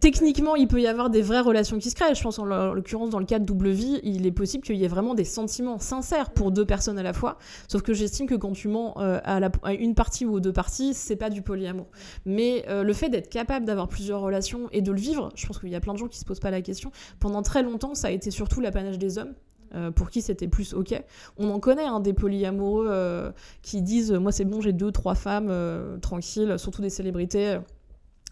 techniquement, 0.00 0.56
il 0.56 0.68
peut 0.68 0.80
y 0.80 0.86
avoir 0.86 1.10
des 1.10 1.22
vraies 1.22 1.40
relations 1.40 1.78
qui 1.78 1.90
se 1.90 1.94
créent. 1.94 2.14
Je 2.14 2.22
pense 2.22 2.38
en 2.38 2.44
l'occurrence 2.44 3.10
dans 3.10 3.18
le 3.18 3.24
cas 3.26 3.38
de 3.38 3.44
double 3.44 3.70
vie, 3.70 4.00
il 4.02 4.26
est 4.26 4.32
possible 4.32 4.64
qu'il 4.64 4.76
y 4.76 4.84
ait 4.84 4.88
vraiment 4.88 5.14
des 5.14 5.24
sentiments 5.24 5.78
sincères 5.78 6.30
pour 6.30 6.50
deux 6.50 6.64
personnes 6.64 6.98
à 6.98 7.02
la 7.02 7.12
fois. 7.12 7.38
Sauf 7.68 7.82
que 7.82 7.94
j'estime 7.94 8.26
que 8.26 8.34
quand 8.34 8.52
tu 8.52 8.68
mens 8.68 8.94
euh, 8.98 9.20
à, 9.24 9.72
une 9.74 9.94
partie 9.94 10.26
ou 10.26 10.34
aux 10.34 10.40
deux 10.40 10.52
parties, 10.52 10.94
c'est 10.94 11.16
pas 11.16 11.30
du 11.30 11.42
polyamour. 11.42 11.86
Mais 12.24 12.64
euh, 12.68 12.82
le 12.82 12.92
fait 12.92 13.08
d'être 13.08 13.28
capable 13.28 13.64
d'avoir 13.64 13.88
plusieurs 13.88 14.20
relations 14.20 14.68
et 14.72 14.82
de 14.82 14.90
le 14.90 14.98
vivre, 14.98 15.30
je 15.34 15.46
pense 15.46 15.58
qu'il 15.58 15.68
y 15.68 15.76
a 15.76 15.80
plein 15.80 15.94
de 15.94 15.98
gens 15.98 16.08
qui 16.08 16.18
se 16.18 16.24
posent 16.24 16.40
pas 16.40 16.50
la 16.50 16.62
question. 16.62 16.90
Pendant 17.20 17.42
très 17.42 17.62
longtemps, 17.62 17.94
ça 17.94 18.08
a 18.08 18.10
été 18.10 18.30
surtout 18.30 18.60
l'apanage 18.60 18.98
des 18.98 19.18
hommes. 19.18 19.34
Euh, 19.74 19.90
pour 19.90 20.10
qui 20.10 20.22
c'était 20.22 20.46
plus 20.46 20.74
ok. 20.74 21.02
On 21.38 21.50
en 21.50 21.58
connaît 21.58 21.86
hein, 21.86 21.98
des 21.98 22.12
polyamoureux 22.12 23.32
qui 23.62 23.82
disent 23.82 24.12
moi 24.12 24.30
c'est 24.30 24.44
bon 24.44 24.60
j'ai 24.60 24.72
deux 24.72 24.92
trois 24.92 25.16
femmes 25.16 25.52
tranquilles, 26.00 26.54
surtout 26.56 26.82
des 26.82 26.88
célébrités 26.88 27.58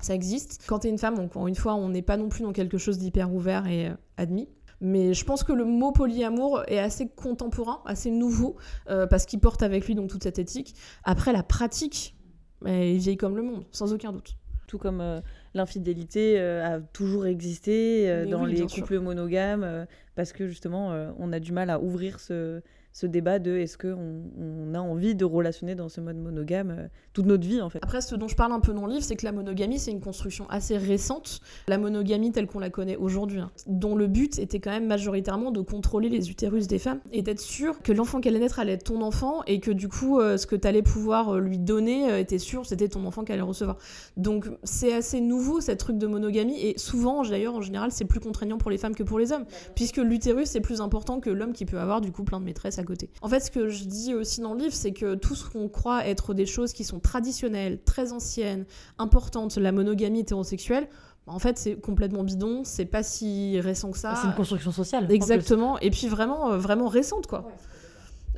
ça 0.01 0.15
existe. 0.15 0.65
Quand 0.67 0.81
tu 0.81 0.89
es 0.89 0.91
une 0.91 0.99
femme, 0.99 1.19
encore 1.19 1.49
une 1.49 1.55
fois, 1.55 1.75
on 1.75 1.89
n'est 1.89 2.03
pas 2.03 2.17
non 2.17 2.29
plus 2.29 2.43
dans 2.43 2.53
quelque 2.53 2.79
chose 2.79 2.99
d'hyper 2.99 3.33
ouvert 3.33 3.67
et 3.67 3.89
euh, 3.89 3.95
admis. 4.17 4.49
Mais 4.81 5.15
je 5.15 5.25
pense 5.25 5.45
que 5.45 5.53
le 5.53 5.65
mot 5.65 5.93
polyamour 5.93 6.63
est 6.67 6.79
assez 6.79 7.09
contemporain, 7.09 7.81
assez 7.87 8.11
nouveau, 8.11 8.57
euh, 8.91 9.07
parce 9.07 9.25
qu'il 9.25 9.41
porte 9.41 9.63
avec 9.63 9.87
lui 9.87 9.95
donc 9.95 10.11
toute 10.11 10.23
cette 10.23 10.39
éthique. 10.39 10.75
Après, 11.05 11.33
la 11.33 11.43
pratique, 11.43 12.17
elle 12.67 12.97
vieille 12.97 13.17
comme 13.17 13.37
le 13.37 13.43
monde, 13.43 13.65
sans 13.71 13.93
aucun 13.95 14.13
doute. 14.13 14.37
Tout 14.67 14.79
comme 14.79 15.01
euh, 15.01 15.21
l'infidélité 15.55 16.39
a 16.41 16.81
toujours 16.81 17.27
existé 17.27 18.27
dans 18.27 18.45
les 18.45 18.67
couples 18.67 18.99
monogames, 18.99 19.87
parce 20.17 20.33
que 20.33 20.49
justement, 20.49 21.15
on 21.19 21.33
a 21.33 21.39
du 21.39 21.53
mal 21.53 21.71
à 21.71 21.81
ouvrir 21.81 22.19
ce, 22.19 22.61
ce 22.95 23.07
débat 23.07 23.41
de 23.41 23.57
est-ce 23.57 23.77
qu'on 23.77 24.23
on 24.39 24.73
a 24.73 24.79
envie 24.79 25.17
de 25.17 25.25
relationner 25.25 25.75
dans 25.75 25.89
ce 25.89 26.01
mode 26.01 26.17
monogame 26.17 26.71
euh, 26.71 26.87
toute 27.13 27.27
notre 27.27 27.45
vie 27.45 27.61
en 27.61 27.69
fait. 27.69 27.81
Après, 27.83 28.01
ce 28.01 28.15
dont 28.15 28.29
je 28.29 28.37
parle 28.37 28.53
un 28.53 28.61
peu 28.61 28.73
dans 28.73 28.87
le 28.87 28.93
livre, 28.93 29.05
c'est 29.05 29.17
que 29.17 29.27
la 29.27 29.33
monogamie, 29.33 29.81
c'est 29.81 29.91
une 29.91 30.01
construction 30.01 30.49
assez 30.49 30.77
récente. 30.79 31.41
La 31.67 31.77
monogamie 31.77 32.31
telle 32.31 32.47
qu'on 32.47 32.61
la 32.61 32.71
connaît 32.71 32.97
aujourd'hui, 32.97 33.41
hein, 33.41 33.51
dont 33.67 33.97
le 33.97 34.07
but 34.07 34.39
était 34.39 34.61
quand 34.61 34.71
même 34.71 34.87
majoritairement 34.87 35.51
de 35.51 35.61
contrôler 35.61 36.09
les 36.09 36.31
utérus 36.31 36.69
des 36.69 36.79
femmes 36.79 37.01
et 37.11 37.23
d'être 37.23 37.41
sûr 37.41 37.83
que 37.83 37.93
l'enfant 37.93 38.21
qu'elle 38.21 38.37
allait 38.37 38.45
naître 38.45 38.61
allait 38.61 38.75
être 38.75 38.85
ton 38.85 39.03
enfant 39.03 39.43
et 39.49 39.59
que 39.59 39.73
du 39.73 39.89
coup, 39.89 40.21
euh, 40.21 40.37
ce 40.37 40.47
que 40.47 40.55
tu 40.55 40.69
allais 40.69 40.83
pouvoir 40.83 41.35
euh, 41.35 41.41
lui 41.41 41.59
donner 41.59 42.21
était 42.21 42.39
sûr, 42.39 42.65
c'était 42.65 42.89
ton 42.89 43.05
enfant 43.07 43.25
qu'elle 43.25 43.35
allait 43.35 43.43
recevoir. 43.43 43.77
Donc 44.17 44.49
c'est 44.63 44.95
assez 44.95 45.21
nouveau, 45.21 45.61
cette 45.61 45.81
truc 45.81 45.99
de 45.99 46.07
monogamie, 46.07 46.61
et 46.61 46.79
souvent, 46.79 47.23
d'ailleurs, 47.25 47.57
en 47.57 47.61
général, 47.61 47.91
c'est 47.91 48.05
plus 48.05 48.21
contraignant 48.21 48.59
pour 48.59 48.71
les 48.71 48.79
femmes 48.79 48.95
que 48.95 49.03
pour 49.03 49.19
les 49.19 49.33
hommes, 49.33 49.47
puisque 49.75 49.97
l'utérus 49.97 50.55
est 50.55 50.61
plus 50.61 50.81
important 50.81 51.19
que 51.19 51.31
l'homme 51.31 51.55
qui 51.55 51.67
peut 51.67 51.81
avoir 51.81 52.01
du 52.01 52.13
coup 52.13 52.23
plein 52.23 52.39
de 52.39 52.45
maîtresses 52.45 52.79
côté. 52.85 53.11
En 53.23 53.29
fait, 53.29 53.41
ce 53.41 53.51
que 53.51 53.69
je 53.69 53.85
dis 53.85 54.15
aussi 54.15 54.41
dans 54.41 54.55
le 54.55 54.61
livre, 54.61 54.75
c'est 54.75 54.93
que 54.93 55.15
tout 55.15 55.35
ce 55.35 55.49
qu'on 55.49 55.69
croit 55.69 56.07
être 56.07 56.35
des 56.35 56.47
choses 56.47 56.73
qui 56.73 56.85
sont 56.85 57.01
traditionnelles, 57.01 57.81
très 57.85 58.13
anciennes, 58.13 58.65
importantes, 58.99 59.57
la 59.57 59.73
monogamie 59.73 60.21
hétérosexuelle, 60.21 60.89
en 61.27 61.39
fait, 61.39 61.57
c'est 61.57 61.77
complètement 61.77 62.23
bidon, 62.23 62.65
c'est 62.65 62.85
pas 62.85 63.03
si 63.03 63.59
récent 63.61 63.91
que 63.91 63.99
ça. 63.99 64.17
C'est 64.21 64.29
une 64.29 64.35
construction 64.35 64.73
sociale. 64.73 65.11
Exactement, 65.11 65.79
et 65.79 65.91
puis 65.91 66.07
vraiment, 66.07 66.53
euh, 66.53 66.59
vraiment 66.59 66.89
récente, 66.89 67.27
quoi. 67.27 67.49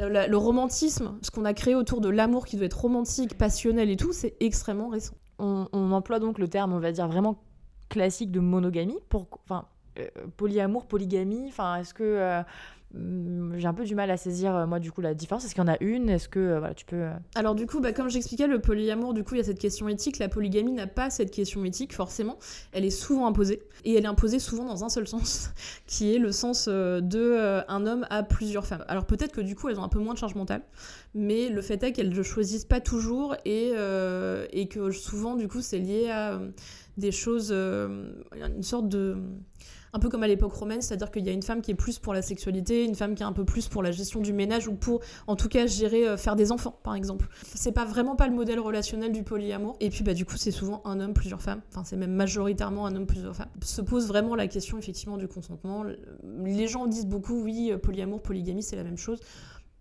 Euh, 0.01 0.27
le 0.27 0.37
romantisme, 0.37 1.19
ce 1.23 1.31
qu'on 1.31 1.45
a 1.45 1.55
créé 1.55 1.75
autour 1.75 2.01
de 2.01 2.09
l'amour 2.09 2.47
qui 2.47 2.57
doit 2.57 2.67
être 2.67 2.81
romantique, 2.81 3.37
passionnel 3.37 3.91
et 3.91 3.97
tout, 3.97 4.13
c'est 4.13 4.37
extrêmement 4.41 4.89
récent. 4.89 5.15
On, 5.39 5.67
on, 5.73 5.91
emploie 5.93 6.19
donc 6.19 6.39
le 6.39 6.49
terme, 6.49 6.73
on 6.73 6.79
va 6.79 6.93
dire, 6.93 7.09
vraiment 7.09 7.43
classique 7.89 8.31
de 8.31 8.41
monogamie. 8.41 8.99
Pour, 9.09 9.27
enfin, 9.45 9.67
euh, 9.99 10.09
polyamour, 10.37 10.87
polygamie, 10.87 11.47
enfin, 11.49 11.77
est-ce 11.77 11.95
que 11.95 12.03
euh, 12.05 12.43
j'ai 13.57 13.67
un 13.67 13.75
peu 13.75 13.85
du 13.85 13.95
mal 13.95 14.11
à 14.11 14.17
saisir 14.17 14.55
euh, 14.55 14.67
moi 14.67 14.79
du 14.79 14.93
coup 14.93 15.01
la 15.01 15.15
différence 15.15 15.45
Est-ce 15.45 15.55
qu'il 15.55 15.63
y 15.63 15.67
en 15.67 15.73
a 15.73 15.77
une? 15.81 16.09
Est-ce 16.09 16.29
que 16.29 16.59
voilà 16.59 16.75
tu 16.75 16.85
peux 16.85 17.07
Alors 17.35 17.55
du 17.55 17.67
coup, 17.67 17.81
bah, 17.81 17.93
comme 17.93 18.09
j'expliquais, 18.09 18.47
le 18.47 18.61
polyamour, 18.61 19.15
du 19.15 19.25
coup, 19.25 19.35
il 19.35 19.39
y 19.39 19.41
a 19.41 19.45
cette 19.45 19.59
question 19.59 19.89
éthique. 19.89 20.19
La 20.19 20.29
polygamie 20.29 20.73
n'a 20.73 20.87
pas 20.87 21.11
cette 21.11 21.31
question 21.31 21.65
éthique 21.65 21.95
forcément. 21.95 22.39
Elle 22.73 22.85
est 22.85 22.91
souvent 22.91 23.27
imposée 23.27 23.63
et 23.85 23.95
elle 23.95 24.05
est 24.05 24.09
imposée 24.09 24.39
souvent 24.39 24.65
dans 24.65 24.85
un 24.85 24.89
seul 24.89 25.07
sens, 25.07 25.51
qui 25.87 26.15
est 26.15 26.19
le 26.19 26.33
sens 26.33 26.69
de 26.69 27.63
un 27.69 27.87
homme 27.87 28.07
à 28.11 28.23
plusieurs 28.23 28.67
femmes. 28.67 28.85
Alors 28.89 29.07
peut-être 29.07 29.33
que 29.33 29.41
du 29.41 29.55
coup, 29.55 29.69
elles 29.69 29.79
ont 29.81 29.85
un 29.85 29.89
peu 29.89 30.01
moins 30.01 30.15
de 30.15 30.19
charge 30.19 30.35
mentale, 30.35 30.63
mais 31.15 31.49
le 31.49 31.63
fait 31.63 31.83
est 31.83 31.93
qu'elles 31.93 32.11
ne 32.11 32.23
choisissent 32.23 32.65
pas 32.65 32.81
toujours 32.81 33.37
et 33.45 33.73
que 34.71 34.91
souvent 34.91 35.37
du 35.37 35.49
coup, 35.49 35.61
c'est 35.61 35.79
lié 35.79 36.11
à 36.11 36.41
des 36.97 37.13
choses, 37.13 37.53
une 37.53 38.63
sorte 38.63 38.89
de 38.89 39.17
un 39.97 39.99
peu 39.99 40.11
comme 40.11 40.23
à 40.23 40.29
l'époque 40.29 40.53
romaine, 40.53 40.83
c'est-à-dire 40.83 41.11
qu'il 41.11 41.25
y 41.25 41.31
a 41.31 41.33
une 41.33 41.43
femme 41.43 41.63
qui 41.63 41.71
est 41.71 41.75
plus 41.75 41.99
pour 41.99 42.13
la 42.13 42.21
sexualité, 42.21 42.85
une 42.85 42.95
femme 42.95 43.15
qui 43.15 43.23
est 43.23 43.27
un 43.27 43.33
peu 43.33 43.47
plus 43.47 43.67
pour 43.69 43.83
la 43.83 43.93
gestion 43.93 44.21
du 44.21 44.35
ménage 44.35 44.69
ou 44.69 44.75
pour, 44.75 45.01
en 45.27 45.37
tout 45.37 45.49
cas, 45.49 45.67
gérer, 45.67 46.07
euh, 46.07 46.19
faire 46.19 46.37
des 46.37 46.53
enfants, 46.53 46.79
par 46.83 46.95
exemple. 46.95 47.29
C'est 47.55 47.73
pas 47.73 47.87
vraiment 47.87 48.15
pas 48.15 48.29
le 48.29 48.35
modèle 48.35 48.61
relationnel 48.61 49.11
du 49.11 49.23
polyamour. 49.23 49.77
Et 49.81 49.89
puis, 49.89 50.05
bah, 50.05 50.13
du 50.13 50.27
coup, 50.27 50.37
c'est 50.37 50.51
souvent 50.51 50.83
un 50.85 51.01
homme, 51.01 51.15
plusieurs 51.15 51.41
femmes. 51.41 51.63
Enfin, 51.71 51.83
c'est 51.83 51.97
même 51.97 52.13
majoritairement 52.13 52.85
un 52.85 52.95
homme, 52.95 53.07
plusieurs 53.07 53.35
femmes. 53.35 53.49
Se 53.63 53.81
pose 53.81 54.07
vraiment 54.07 54.35
la 54.35 54.49
question, 54.49 54.77
effectivement, 54.77 55.17
du 55.17 55.29
consentement. 55.29 55.83
Les 56.45 56.69
gens 56.69 56.87
disent 56.87 57.07
beaucoup, 57.07 57.43
oui, 57.43 57.71
euh, 57.73 57.79
polyamour, 57.79 58.21
polygamie, 58.21 58.63
c'est 58.63 58.77
la 58.77 58.85
même 58.85 58.99
chose. 58.99 59.21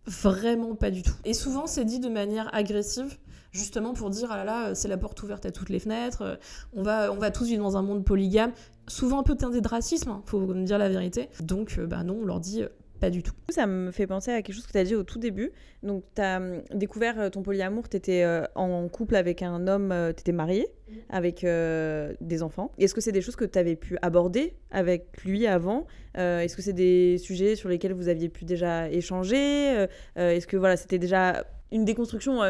Vraiment 0.08 0.76
pas 0.76 0.92
du 0.92 1.02
tout. 1.02 1.16
Et 1.26 1.34
souvent, 1.34 1.68
c'est 1.68 1.84
dit 1.84 2.00
de 2.00 2.10
manière 2.10 2.50
agressive 2.56 3.18
justement 3.56 3.94
pour 3.94 4.10
dire 4.10 4.28
ah 4.32 4.38
là 4.38 4.44
là 4.44 4.76
c'est 4.76 4.88
la 4.88 4.98
porte 4.98 5.22
ouverte 5.24 5.46
à 5.46 5.52
toutes 5.52 5.70
les 5.70 5.80
fenêtres 5.80 6.22
euh, 6.22 6.36
on 6.74 6.84
va 6.84 7.12
on 7.12 7.18
va 7.18 7.32
tous 7.32 7.46
vivre 7.46 7.64
dans 7.64 7.78
un 7.78 7.82
monde 7.82 8.04
polygame 8.04 8.52
souvent 8.88 9.20
un 9.20 9.24
peu 9.24 9.36
teinté 9.36 9.62
de 9.62 9.68
racisme, 9.68 10.12
hein, 10.12 10.22
faut 10.28 10.40
me 10.40 10.64
dire 10.64 10.78
la 10.78 10.90
vérité. 10.90 11.30
Donc, 11.42 11.78
euh, 11.80 11.88
bah 11.88 12.04
non, 12.04 12.20
on 12.22 12.26
leur 12.26 12.40
dit 12.40 12.62
euh, 12.62 12.68
pas 13.00 13.10
du 13.10 13.24
tout. 13.24 13.34
Ça 13.50 13.66
me 13.66 13.90
fait 13.90 14.06
penser 14.06 14.30
à 14.30 14.44
quelque 14.44 14.54
chose 14.54 14.68
que 14.68 14.72
tu 14.72 14.78
as 14.78 14.84
dit 14.84 14.94
au 14.94 15.02
tout 15.02 15.18
début. 15.18 15.52
Donc, 15.82 16.04
tu 16.16 16.22
as 16.22 16.40
découvert 16.72 17.32
ton 17.32 17.42
polyamour, 17.42 17.90
tu 17.90 17.98
étais 17.98 18.24
en 18.54 18.88
couple 18.90 19.16
avec 19.16 19.42
un 19.42 19.68
homme, 19.68 19.94
tu 20.16 20.22
étais 20.22 20.32
marié 20.32 20.68
avec 21.10 21.42
des 21.42 22.44
enfants. 22.44 22.72
Est-ce 22.78 22.94
que 22.94 23.02
c'est 23.02 23.12
des 23.12 23.22
choses 23.22 23.36
que 23.36 23.44
tu 23.44 23.60
avais 23.60 23.76
pu 23.76 23.98
aborder 24.02 24.56
avec 24.72 25.24
lui 25.26 25.46
avant 25.46 25.88
Est-ce 26.16 26.56
que 26.56 26.62
c'est 26.62 26.74
des 26.74 27.18
sujets 27.18 27.58
sur 27.58 27.68
lesquels 27.68 27.94
vous 27.94 28.08
aviez 28.08 28.30
pu 28.30 28.46
déjà 28.46 28.90
échanger 28.90 29.88
Est-ce 30.16 30.48
que 30.48 30.56
voilà, 30.56 30.78
c'était 30.78 31.00
déjà 31.00 31.44
une 31.72 31.86
déconstruction 31.86 32.42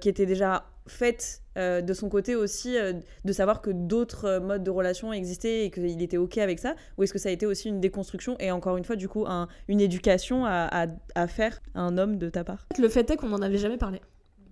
qui 0.00 0.08
était 0.08 0.26
déjà 0.26 0.64
faite 0.86 1.42
euh, 1.58 1.80
de 1.80 1.92
son 1.92 2.08
côté 2.08 2.34
aussi 2.34 2.76
euh, 2.76 2.94
de 3.24 3.32
savoir 3.32 3.60
que 3.60 3.70
d'autres 3.70 4.24
euh, 4.24 4.40
modes 4.40 4.64
de 4.64 4.70
relation 4.70 5.12
existaient 5.12 5.66
et 5.66 5.70
qu'il 5.70 6.00
était 6.02 6.16
ok 6.16 6.38
avec 6.38 6.58
ça 6.58 6.74
ou 6.96 7.02
est-ce 7.02 7.12
que 7.12 7.18
ça 7.18 7.28
a 7.28 7.32
été 7.32 7.44
aussi 7.44 7.68
une 7.68 7.80
déconstruction 7.80 8.36
et 8.40 8.50
encore 8.50 8.78
une 8.78 8.84
fois 8.84 8.96
du 8.96 9.08
coup 9.08 9.26
une 9.68 9.80
éducation 9.80 10.46
à, 10.46 10.86
à, 11.14 11.26
faire 11.26 11.60
à 11.74 11.82
un 11.82 11.98
homme 11.98 12.16
de 12.16 12.30
ta 12.30 12.44
part? 12.44 12.66
Le 12.78 12.88
fait 12.88 13.10
est 13.10 13.16
qu'on 13.16 13.28
n'en 13.28 13.42
avait 13.42 13.58
jamais 13.58 13.76
parlé 13.76 14.00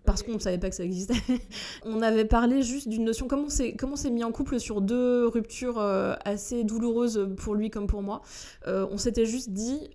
parce 0.04 0.22
qu'on 0.22 0.32
ne 0.32 0.38
savait 0.38 0.58
pas 0.58 0.70
que 0.70 0.74
ça 0.74 0.82
existait. 0.82 1.14
on 1.84 2.02
avait 2.02 2.24
parlé 2.24 2.62
juste 2.62 2.88
d'une 2.88 3.04
notion, 3.04 3.28
comment 3.28 3.46
on 3.46 3.96
s'est 3.96 4.11
mis 4.11 4.24
en 4.24 4.32
couple 4.32 4.58
sur 4.58 4.80
deux 4.80 5.26
ruptures 5.26 5.78
assez 5.78 6.64
douloureuses 6.64 7.28
pour 7.36 7.54
lui 7.54 7.70
comme 7.70 7.86
pour 7.86 8.02
moi. 8.02 8.22
on 8.66 8.96
s'était 8.96 9.26
juste 9.26 9.50
dit, 9.50 9.90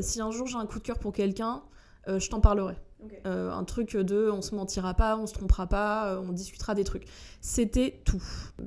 si 0.00 0.20
un 0.20 0.30
jour 0.30 0.46
j'ai 0.46 0.56
un 0.56 0.66
coup 0.66 0.78
de 0.78 0.84
cœur 0.84 0.98
pour 0.98 1.12
quelqu'un, 1.12 1.62
je 2.06 2.28
t'en 2.28 2.40
parlerai. 2.40 2.76
Euh, 3.26 3.50
un 3.52 3.64
truc 3.64 3.96
de 3.96 4.30
on 4.30 4.42
se 4.42 4.54
mentira 4.54 4.94
pas, 4.94 5.16
on 5.16 5.26
se 5.26 5.34
trompera 5.34 5.66
pas, 5.66 6.12
euh, 6.12 6.22
on 6.26 6.32
discutera 6.32 6.74
des 6.74 6.84
trucs. 6.84 7.04
C'était 7.40 8.00
tout. 8.04 8.22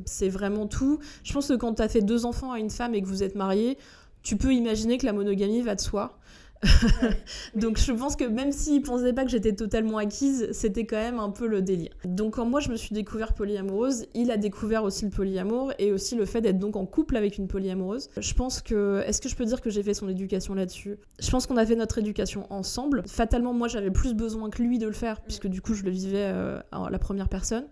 C'est 0.06 0.30
vraiment 0.30 0.68
tout. 0.68 1.00
Je 1.24 1.34
pense 1.34 1.48
que 1.48 1.54
quand 1.54 1.76
tu 1.76 1.82
as 1.82 1.90
fait 1.90 2.02
deux 2.02 2.26
enfants 2.26 2.52
à 2.52 2.60
une 2.60 2.70
femme 2.70 2.96
et 2.96 3.02
que 3.02 3.08
vous 3.08 3.24
êtes 3.24 3.36
mariés, 3.36 3.78
tu 4.22 4.38
peux 4.38 4.54
imaginer 4.54 4.98
que 4.98 5.06
la 5.06 5.14
monogamie 5.14 5.62
va 5.62 5.76
de 5.76 5.82
soi. 5.82 6.18
Donc 7.56 7.78
je 7.78 7.92
pense 7.92 8.16
que 8.16 8.24
même 8.26 8.52
s'il 8.52 8.82
pensait 8.82 9.14
pas 9.14 9.24
que 9.24 9.32
j'étais 9.32 9.54
totalement 9.54 9.98
acquise, 9.98 10.50
c'était 10.52 10.86
quand 10.86 10.98
même 10.98 11.20
un 11.20 11.30
peu 11.30 11.48
le 11.48 11.62
délire. 11.62 11.92
Donc 12.06 12.36
quand 12.36 12.46
moi 12.46 12.60
je 12.60 12.70
me 12.70 12.76
suis 12.76 12.94
découvert 12.94 13.34
polyamoureuse, 13.34 14.06
il 14.14 14.32
a 14.32 14.38
découvert 14.38 14.84
aussi 14.84 15.06
le 15.06 15.12
polyamour 15.12 15.74
et 15.80 15.92
aussi 15.92 16.16
le 16.16 16.26
fait 16.26 16.42
d'être 16.42 16.60
donc 16.60 16.76
en 16.76 16.86
couple 16.86 17.18
avec 17.18 17.38
une 17.38 17.48
polyamoureuse. 17.48 18.10
Je 18.18 18.34
pense 18.34 18.62
que 18.62 19.04
est-ce 19.06 19.22
que 19.22 19.30
je 19.30 19.36
peux 19.36 19.46
dire 19.46 19.62
que 19.62 19.70
j'ai 19.70 19.84
fait 19.84 19.94
son 19.94 20.10
éducation 20.10 20.54
là-dessus? 20.54 20.98
Je 21.20 21.30
pense 21.30 21.48
qu'on 21.48 21.58
a 21.58 21.66
fait 21.66 21.76
notre 21.76 21.98
éducation 21.98 22.48
ensemble. 22.50 23.04
Fatalement 23.08 23.54
moi 23.54 23.68
j'avais 23.68 23.92
plus 23.92 24.14
besoin 24.14 24.50
que 24.50 24.62
lui 24.62 24.80
de 24.80 24.88
le 24.88 24.94
faire 24.94 25.22
puisque 25.22 25.48
du 25.48 25.62
coup 25.62 25.74
je 25.74 25.84
le 25.84 25.92
vivais 25.92 26.26
euh, 26.26 26.60
à 26.72 26.90
la 26.90 27.00
première 27.00 27.30
personne. 27.30 27.66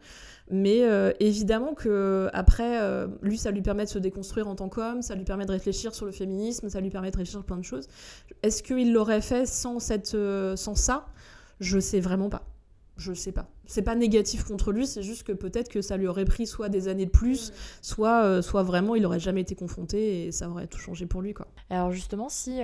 Mais 0.50 0.84
euh, 0.84 1.12
évidemment 1.20 1.74
que 1.74 2.30
après, 2.34 2.82
euh, 2.82 3.08
lui, 3.22 3.38
ça 3.38 3.52
lui 3.52 3.62
permet 3.62 3.86
de 3.86 3.90
se 3.90 4.00
déconstruire 4.00 4.48
en 4.48 4.56
tant 4.56 4.70
qu'homme, 4.70 5.02
ça 5.02 5.16
lui 5.16 5.24
permet 5.24 5.46
de 5.46 5.52
réfléchir 5.52 5.94
sur 5.96 6.06
le 6.06 6.12
féminisme, 6.12 6.70
ça 6.70 6.82
lui 6.82 6.90
permet 6.90 7.12
de 7.12 7.18
réfléchir 7.18 7.40
sur 7.40 7.46
plein 7.46 7.58
de 7.58 7.64
choses. 7.64 7.88
Est-ce 8.44 8.64
qu'il 8.64 8.92
l'aurait 8.92 9.22
fait 9.22 9.46
sans, 9.46 9.80
cette, 9.80 10.16
euh, 10.16 10.56
sans 10.56 10.76
ça? 10.76 11.06
Je 11.60 11.80
sais 11.80 12.00
vraiment 12.00 12.30
pas. 12.30 12.44
Je 12.98 13.14
sais 13.14 13.32
pas. 13.32 13.48
C'est 13.66 13.82
pas 13.82 13.96
négatif 13.96 14.44
contre 14.44 14.72
lui, 14.72 14.86
c'est 14.86 15.02
juste 15.02 15.24
que 15.24 15.32
peut-être 15.32 15.70
que 15.70 15.82
ça 15.82 15.96
lui 15.96 16.08
aurait 16.08 16.26
pris 16.26 16.46
soit 16.46 16.68
des 16.70 16.88
années 16.88 17.06
de 17.06 17.12
plus, 17.12 17.54
soit, 17.82 18.42
soit 18.42 18.64
vraiment 18.64 18.96
il 18.96 19.06
aurait 19.06 19.20
jamais 19.20 19.42
été 19.42 19.56
confronté 19.56 20.26
et 20.26 20.32
ça 20.32 20.50
aurait 20.50 20.68
tout 20.68 20.78
changé 20.78 21.06
pour 21.06 21.22
lui. 21.22 21.34
Quoi. 21.34 21.48
Alors 21.70 21.92
justement, 21.92 22.28
si 22.28 22.60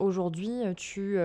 aujourd'hui 0.00 0.60
tu 0.76 1.18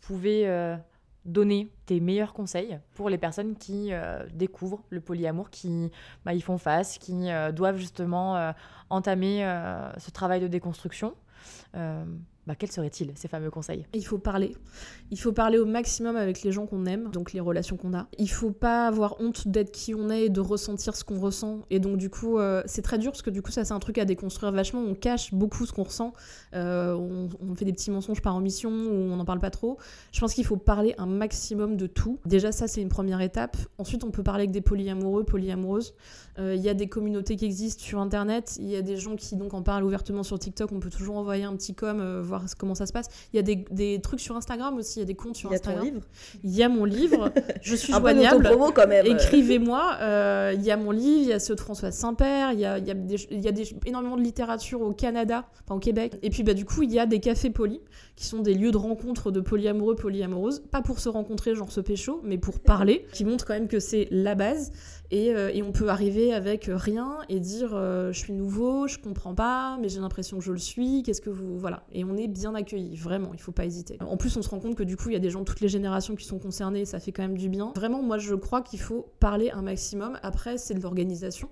pouvais 0.00 0.78
donner 1.24 1.70
tes 1.86 2.00
meilleurs 2.00 2.32
conseils 2.32 2.78
pour 2.94 3.08
les 3.08 3.18
personnes 3.18 3.56
qui 3.56 3.92
euh, 3.92 4.26
découvrent 4.32 4.82
le 4.90 5.00
polyamour, 5.00 5.50
qui 5.50 5.90
bah, 6.24 6.34
y 6.34 6.40
font 6.40 6.58
face, 6.58 6.98
qui 6.98 7.30
euh, 7.30 7.52
doivent 7.52 7.78
justement 7.78 8.36
euh, 8.36 8.52
entamer 8.90 9.40
ce 9.98 10.10
travail 10.10 10.40
de 10.40 10.48
déconstruction 10.48 11.14
bah, 12.46 12.54
quels 12.54 12.70
seraient-ils 12.70 13.12
ces 13.14 13.28
fameux 13.28 13.50
conseils? 13.50 13.86
Il 13.94 14.04
faut 14.04 14.18
parler. 14.18 14.56
Il 15.10 15.18
faut 15.18 15.32
parler 15.32 15.58
au 15.58 15.64
maximum 15.64 16.16
avec 16.16 16.42
les 16.42 16.52
gens 16.52 16.66
qu'on 16.66 16.84
aime, 16.86 17.10
donc 17.10 17.32
les 17.32 17.40
relations 17.40 17.76
qu'on 17.76 17.94
a. 17.94 18.06
Il 18.18 18.28
faut 18.28 18.50
pas 18.50 18.86
avoir 18.86 19.20
honte 19.20 19.48
d'être 19.48 19.72
qui 19.72 19.94
on 19.94 20.10
est 20.10 20.26
et 20.26 20.28
de 20.28 20.40
ressentir 20.40 20.94
ce 20.94 21.04
qu'on 21.04 21.18
ressent. 21.18 21.60
Et 21.70 21.80
donc 21.80 21.96
du 21.96 22.10
coup, 22.10 22.38
euh, 22.38 22.62
c'est 22.66 22.82
très 22.82 22.98
dur 22.98 23.12
parce 23.12 23.22
que 23.22 23.30
du 23.30 23.42
coup, 23.42 23.50
ça 23.50 23.64
c'est 23.64 23.72
un 23.72 23.78
truc 23.78 23.98
à 23.98 24.04
déconstruire 24.04 24.52
vachement. 24.52 24.80
On 24.80 24.94
cache 24.94 25.32
beaucoup 25.32 25.64
ce 25.64 25.72
qu'on 25.72 25.84
ressent. 25.84 26.12
Euh, 26.54 26.94
on, 26.94 27.54
fait 27.54 27.64
des 27.64 27.72
petits 27.72 27.92
mensonges 27.92 28.20
par 28.20 28.34
omission 28.36 28.70
ou 28.70 29.12
on 29.12 29.16
n'en 29.16 29.24
parle 29.24 29.38
pas 29.38 29.50
trop. 29.50 29.78
Je 30.12 30.20
pense 30.20 30.34
qu'il 30.34 30.44
faut 30.44 30.56
parler 30.56 30.94
un 30.98 31.06
maximum 31.06 31.76
de 31.76 31.86
tout. 31.86 32.18
Déjà 32.26 32.52
ça 32.52 32.66
c'est 32.66 32.82
une 32.82 32.88
première 32.88 33.20
étape. 33.20 33.56
Ensuite 33.78 34.04
on 34.04 34.10
peut 34.10 34.22
parler 34.22 34.42
avec 34.42 34.50
des 34.50 34.60
polyamoureux, 34.60 35.24
polyamoureuses. 35.24 35.94
Euh, 36.38 36.54
il 36.56 36.62
y 36.62 36.68
a 36.68 36.74
des 36.74 36.88
communautés 36.88 37.36
qui 37.36 37.44
existent 37.44 37.82
sur 37.82 38.00
Internet. 38.00 38.56
Il 38.58 38.68
y 38.68 38.76
a 38.76 38.82
des 38.82 38.96
gens 38.96 39.14
qui 39.14 39.36
donc 39.36 39.54
en 39.54 39.62
parlent 39.62 39.84
ouvertement 39.84 40.22
sur 40.22 40.38
TikTok. 40.38 40.72
On 40.72 40.80
peut 40.80 40.90
toujours 40.90 41.16
envoyer 41.16 41.44
un 41.44 41.54
petit 41.54 41.74
com, 41.74 42.00
euh, 42.00 42.20
voir 42.22 42.44
comment 42.58 42.74
ça 42.74 42.86
se 42.86 42.92
passe. 42.92 43.06
Il 43.32 43.36
y 43.36 43.38
a 43.38 43.42
des, 43.42 43.64
des, 43.70 44.00
trucs 44.00 44.20
sur 44.20 44.36
Instagram 44.36 44.76
aussi. 44.76 44.98
Il 44.98 45.00
y 45.00 45.02
a 45.02 45.06
des 45.06 45.14
comptes 45.14 45.36
sur 45.36 45.52
Instagram. 45.52 45.84
Il 45.84 45.86
y 45.86 45.88
a 45.88 45.92
ton 45.92 45.96
livre. 45.96 46.06
Il 46.42 46.56
y 46.56 46.62
a 46.62 46.68
mon 46.68 46.84
livre. 46.84 47.32
Je 47.62 47.76
suis 47.76 47.92
joignable. 47.92 48.50
quand 48.74 48.88
même. 48.88 49.06
Écrivez-moi. 49.06 49.96
Euh, 50.00 50.52
il 50.54 50.62
y 50.62 50.70
a 50.70 50.76
mon 50.76 50.90
livre. 50.90 51.22
Il 51.22 51.28
y 51.28 51.32
a 51.32 51.38
ceux 51.38 51.54
de 51.54 51.60
François 51.60 51.92
Saint-Père. 51.92 52.52
Il 52.52 52.58
y 52.58 52.64
a, 52.64 52.78
il 52.78 52.86
y 52.86 52.90
a, 52.90 52.94
des, 52.94 53.26
il 53.30 53.40
y 53.40 53.48
a 53.48 53.52
des, 53.52 53.74
énormément 53.86 54.16
de 54.16 54.22
littérature 54.22 54.80
au 54.80 54.92
Canada, 54.92 55.46
enfin 55.64 55.76
au 55.76 55.80
Québec. 55.80 56.18
Et 56.22 56.30
puis 56.30 56.42
bah, 56.42 56.54
du 56.54 56.64
coup, 56.64 56.82
il 56.82 56.92
y 56.92 56.98
a 56.98 57.06
des 57.06 57.20
cafés 57.20 57.50
polis 57.50 57.80
qui 58.16 58.26
sont 58.26 58.42
des 58.42 58.54
lieux 58.54 58.72
de 58.72 58.76
rencontre 58.76 59.30
de 59.30 59.40
polyamoureux, 59.40 59.94
polyamoureuses. 59.94 60.64
Pas 60.70 60.82
pour 60.82 60.98
se 60.98 61.08
rencontrer, 61.08 61.54
genre 61.54 61.70
se 61.70 61.80
pécho, 61.80 62.20
mais 62.24 62.38
pour 62.38 62.58
parler. 62.58 63.06
Qui 63.12 63.24
montrent 63.24 63.44
quand 63.44 63.54
même 63.54 63.68
que 63.68 63.78
c'est 63.78 64.08
la 64.10 64.34
base. 64.34 64.72
Euh, 65.14 65.50
et, 65.52 65.62
on 65.62 65.72
peut 65.72 65.88
arriver 65.88 66.32
avec 66.32 66.68
rien 66.72 67.18
et 67.28 67.40
dire 67.40 67.70
euh, 67.74 68.12
je 68.12 68.18
suis 68.18 68.32
nouveau, 68.32 68.88
je 68.88 68.98
comprends 68.98 69.34
pas, 69.34 69.78
mais 69.80 69.88
j'ai 69.88 70.00
l'impression 70.00 70.38
que 70.38 70.44
je 70.44 70.52
le 70.52 70.58
suis, 70.58 71.02
qu'est-ce 71.02 71.20
que 71.20 71.30
vous. 71.30 71.58
Voilà. 71.58 71.84
Et 71.92 72.04
on 72.04 72.16
est 72.16 72.28
bien 72.28 72.54
accueilli, 72.54 72.96
vraiment, 72.96 73.30
il 73.32 73.40
faut 73.40 73.52
pas 73.52 73.64
hésiter. 73.64 73.98
En 74.00 74.16
plus, 74.16 74.36
on 74.36 74.42
se 74.42 74.48
rend 74.48 74.60
compte 74.60 74.74
que 74.74 74.82
du 74.82 74.96
coup, 74.96 75.10
il 75.10 75.12
y 75.12 75.16
a 75.16 75.20
des 75.20 75.30
gens 75.30 75.40
de 75.40 75.44
toutes 75.44 75.60
les 75.60 75.68
générations 75.68 76.16
qui 76.16 76.24
sont 76.24 76.38
concernées, 76.38 76.84
ça 76.84 77.00
fait 77.00 77.12
quand 77.12 77.22
même 77.22 77.38
du 77.38 77.48
bien. 77.48 77.72
Vraiment, 77.76 78.02
moi, 78.02 78.18
je 78.18 78.34
crois 78.34 78.62
qu'il 78.62 78.80
faut 78.80 79.06
parler 79.20 79.50
un 79.50 79.62
maximum. 79.62 80.18
Après, 80.22 80.58
c'est 80.58 80.74
de 80.74 80.80
l'organisation. 80.80 81.48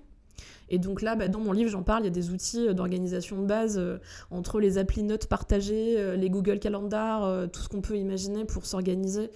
Et 0.69 0.79
donc 0.79 1.01
là, 1.01 1.15
bah, 1.15 1.27
dans 1.27 1.39
mon 1.39 1.51
livre, 1.51 1.69
j'en 1.69 1.83
parle, 1.83 2.03
il 2.03 2.05
y 2.05 2.07
a 2.07 2.11
des 2.11 2.29
outils 2.31 2.67
euh, 2.67 2.73
d'organisation 2.73 3.41
de 3.41 3.45
base, 3.45 3.77
euh, 3.77 3.97
entre 4.31 4.59
les 4.59 4.77
applis 4.77 5.03
notes 5.03 5.27
partagées, 5.27 5.95
euh, 5.97 6.15
les 6.15 6.29
Google 6.29 6.59
Calendar, 6.59 7.23
euh, 7.23 7.47
tout 7.47 7.61
ce 7.61 7.69
qu'on 7.69 7.81
peut 7.81 7.97
imaginer 7.97 8.45
pour 8.45 8.65
s'organiser 8.65 9.29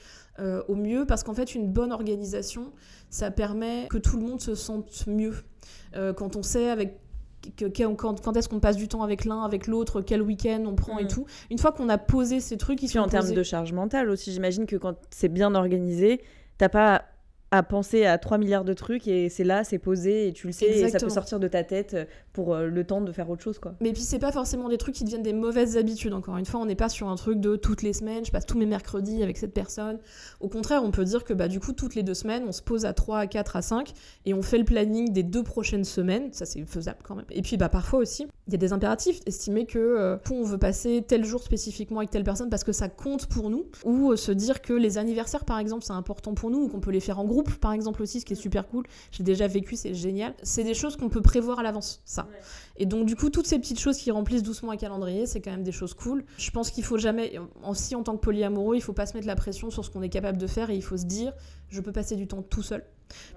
au 0.68 0.76
mieux, 0.76 1.06
parce 1.08 1.24
qu'en 1.24 1.34
fait, 1.34 1.56
une 1.56 1.68
bonne 1.68 1.92
organisation, 1.92 2.72
ça 3.10 3.32
permet 3.32 3.88
que 3.90 3.98
tout 3.98 4.18
le 4.18 4.24
monde 4.24 4.40
se 4.40 4.54
sente 4.54 5.08
mieux. 5.08 5.34
Quand 6.16 6.36
on 6.36 6.44
sait 6.44 6.70
avec 6.70 7.00
que- 7.56 7.66
quand, 7.66 8.22
quand 8.22 8.38
est-ce 8.38 8.48
qu'on 8.48 8.60
passe 8.60 8.76
du 8.76 8.88
temps 8.88 9.02
avec 9.02 9.26
l'un, 9.26 9.42
avec 9.44 9.66
l'autre, 9.66 10.02
quel 10.02 10.22
week-end 10.22 10.64
on 10.68 10.76
prend 10.76 11.00
et 11.00 11.04
Mhm. 11.06 11.10
tout. 11.10 11.26
Une 11.50 11.58
fois 11.58 11.72
qu'on 11.72 11.90
a 11.90 11.98
posé 11.98 12.40
ces 12.40 12.56
trucs, 12.58 12.84
ils 12.84 12.86
Puis 12.86 12.94
sont 12.94 13.00
en 13.00 13.08
termes 13.08 13.32
de 13.34 13.42
charge 13.42 13.74
mentale 13.74 14.12
aussi, 14.12 14.32
j'imagine 14.32 14.68
que 14.68 14.76
quand 14.76 14.94
c'est 15.10 15.28
bien 15.30 15.56
organisé, 15.56 16.22
t'as 16.60 16.70
pas 16.70 17.02
à 17.52 17.64
penser 17.64 18.06
à 18.06 18.18
3 18.18 18.38
milliards 18.38 18.66
de 18.66 18.74
trucs 18.74 19.08
et 19.08 19.30
c'est 19.30 19.44
là, 19.44 19.64
c'est 19.64 19.80
posé 19.80 20.28
et 20.28 20.34
tu 20.34 20.48
le 20.48 20.54
sais 20.54 20.68
et 20.68 20.90
ça 20.90 21.00
peut 21.00 21.10
sortir 21.10 21.40
de 21.40 21.48
ta 21.48 21.64
tête 21.64 21.96
pour 22.38 22.54
euh, 22.54 22.68
le 22.68 22.84
temps 22.84 23.02
de 23.02 23.12
faire 23.12 23.28
autre 23.32 23.42
chose 23.42 23.58
quoi. 23.58 23.74
Mais 23.82 23.94
puis 23.94 24.04
c'est 24.04 24.20
pas 24.20 24.32
forcément 24.32 24.70
des 24.70 24.78
trucs 24.78 24.94
qui 24.94 25.04
deviennent 25.04 25.24
des 25.24 25.34
mauvaises 25.34 25.76
habitudes. 25.76 26.14
Encore 26.14 26.38
une 26.38 26.46
fois, 26.46 26.60
on 26.60 26.68
n'est 26.68 26.76
pas 26.76 26.88
sur 26.88 27.10
un 27.10 27.16
truc 27.16 27.40
de 27.40 27.56
toutes 27.56 27.82
les 27.82 27.94
semaines, 27.94 28.24
je 28.24 28.32
passe 28.32 28.46
tous 28.46 28.60
mes 28.60 28.68
mercredis 28.68 29.24
avec 29.24 29.38
cette 29.38 29.56
personne. 29.56 29.98
Au 30.40 30.48
contraire, 30.48 30.84
on 30.84 30.92
peut 30.92 31.04
dire 31.04 31.24
que 31.24 31.34
bah, 31.34 31.48
du 31.48 31.60
coup, 31.60 31.74
toutes 31.74 31.96
les 31.96 32.04
deux 32.04 32.14
semaines, 32.14 32.44
on 32.48 32.52
se 32.52 32.62
pose 32.62 32.86
à 32.86 32.94
3, 32.94 33.18
à 33.18 33.26
4, 33.26 33.56
à 33.56 33.64
5 33.64 33.92
et 34.28 34.36
on 34.36 34.44
fait 34.44 34.60
le 34.60 34.66
planning 34.66 35.12
des 35.12 35.24
deux 35.24 35.42
prochaines 35.42 35.84
semaines. 35.84 36.32
Ça, 36.32 36.46
c'est 36.46 36.64
faisable 36.64 37.00
quand 37.04 37.16
même. 37.16 37.26
Et 37.32 37.42
puis 37.42 37.58
bah, 37.58 37.70
parfois 37.70 37.98
aussi, 37.98 38.28
il 38.46 38.54
y 38.54 38.56
a 38.56 38.60
des 38.60 38.72
impératifs. 38.72 39.20
Estimer 39.26 39.66
que 39.66 39.80
euh, 39.80 40.18
on 40.32 40.44
veut 40.44 40.60
passer 40.60 41.04
tel 41.08 41.26
jour 41.26 41.42
spécifiquement 41.42 42.02
avec 42.02 42.12
telle 42.12 42.24
personne 42.24 42.52
parce 42.52 42.64
que 42.64 42.72
ça 42.72 42.88
compte 42.88 43.26
pour 43.26 43.50
nous. 43.50 43.66
Ou 43.84 44.12
euh, 44.12 44.16
se 44.16 44.32
dire 44.32 44.62
que 44.62 44.74
les 44.74 45.00
anniversaires, 45.00 45.44
par 45.44 45.58
exemple, 45.58 45.84
c'est 45.84 45.94
important 45.94 46.36
pour 46.36 46.52
nous 46.52 46.60
ou 46.60 46.68
qu'on 46.68 46.82
peut 46.82 46.92
les 46.92 47.00
faire 47.00 47.18
en 47.18 47.26
groupe, 47.26 47.56
par 47.56 47.72
exemple 47.72 48.04
aussi, 48.04 48.20
ce 48.20 48.26
qui 48.26 48.34
est 48.34 48.36
super 48.36 48.68
cool. 48.68 48.86
J'ai 49.10 49.24
déjà 49.24 49.48
vécu, 49.48 49.76
c'est 49.76 49.96
génial. 49.96 50.36
C'est 50.44 50.64
des 50.64 50.76
choses 50.76 50.98
qu'on 50.98 51.10
peut 51.10 51.22
prévoir 51.22 51.58
à 51.58 51.64
l'avance, 51.64 52.02
ça. 52.06 52.27
Et 52.78 52.86
donc, 52.86 53.06
du 53.06 53.16
coup, 53.16 53.30
toutes 53.30 53.48
ces 53.48 53.60
petites 53.60 53.80
choses 53.80 53.98
qui 53.98 54.12
remplissent 54.12 54.44
doucement 54.44 54.72
un 54.72 54.78
calendrier, 54.78 55.26
c'est 55.26 55.42
quand 55.42 55.52
même 55.52 55.64
des 55.64 55.72
choses 55.72 55.94
cool. 55.94 56.26
Je 56.38 56.52
pense 56.52 56.70
qu'il 56.70 56.84
faut 56.84 56.98
jamais, 56.98 57.40
aussi 57.68 57.96
en 57.96 58.04
tant 58.04 58.16
que 58.16 58.22
polyamoureux, 58.22 58.76
il 58.76 58.82
faut 58.82 58.94
pas 58.94 59.06
se 59.06 59.14
mettre 59.14 59.28
la 59.28 59.36
pression 59.36 59.70
sur 59.70 59.84
ce 59.84 59.90
qu'on 59.90 60.02
est 60.02 60.10
capable 60.10 60.38
de 60.38 60.48
faire 60.48 60.70
et 60.70 60.76
il 60.76 60.84
faut 60.84 60.98
se 60.98 61.06
dire, 61.06 61.34
je 61.70 61.82
peux 61.82 61.92
passer 61.92 62.16
du 62.16 62.28
temps 62.28 62.42
tout 62.42 62.62
seul. 62.62 62.84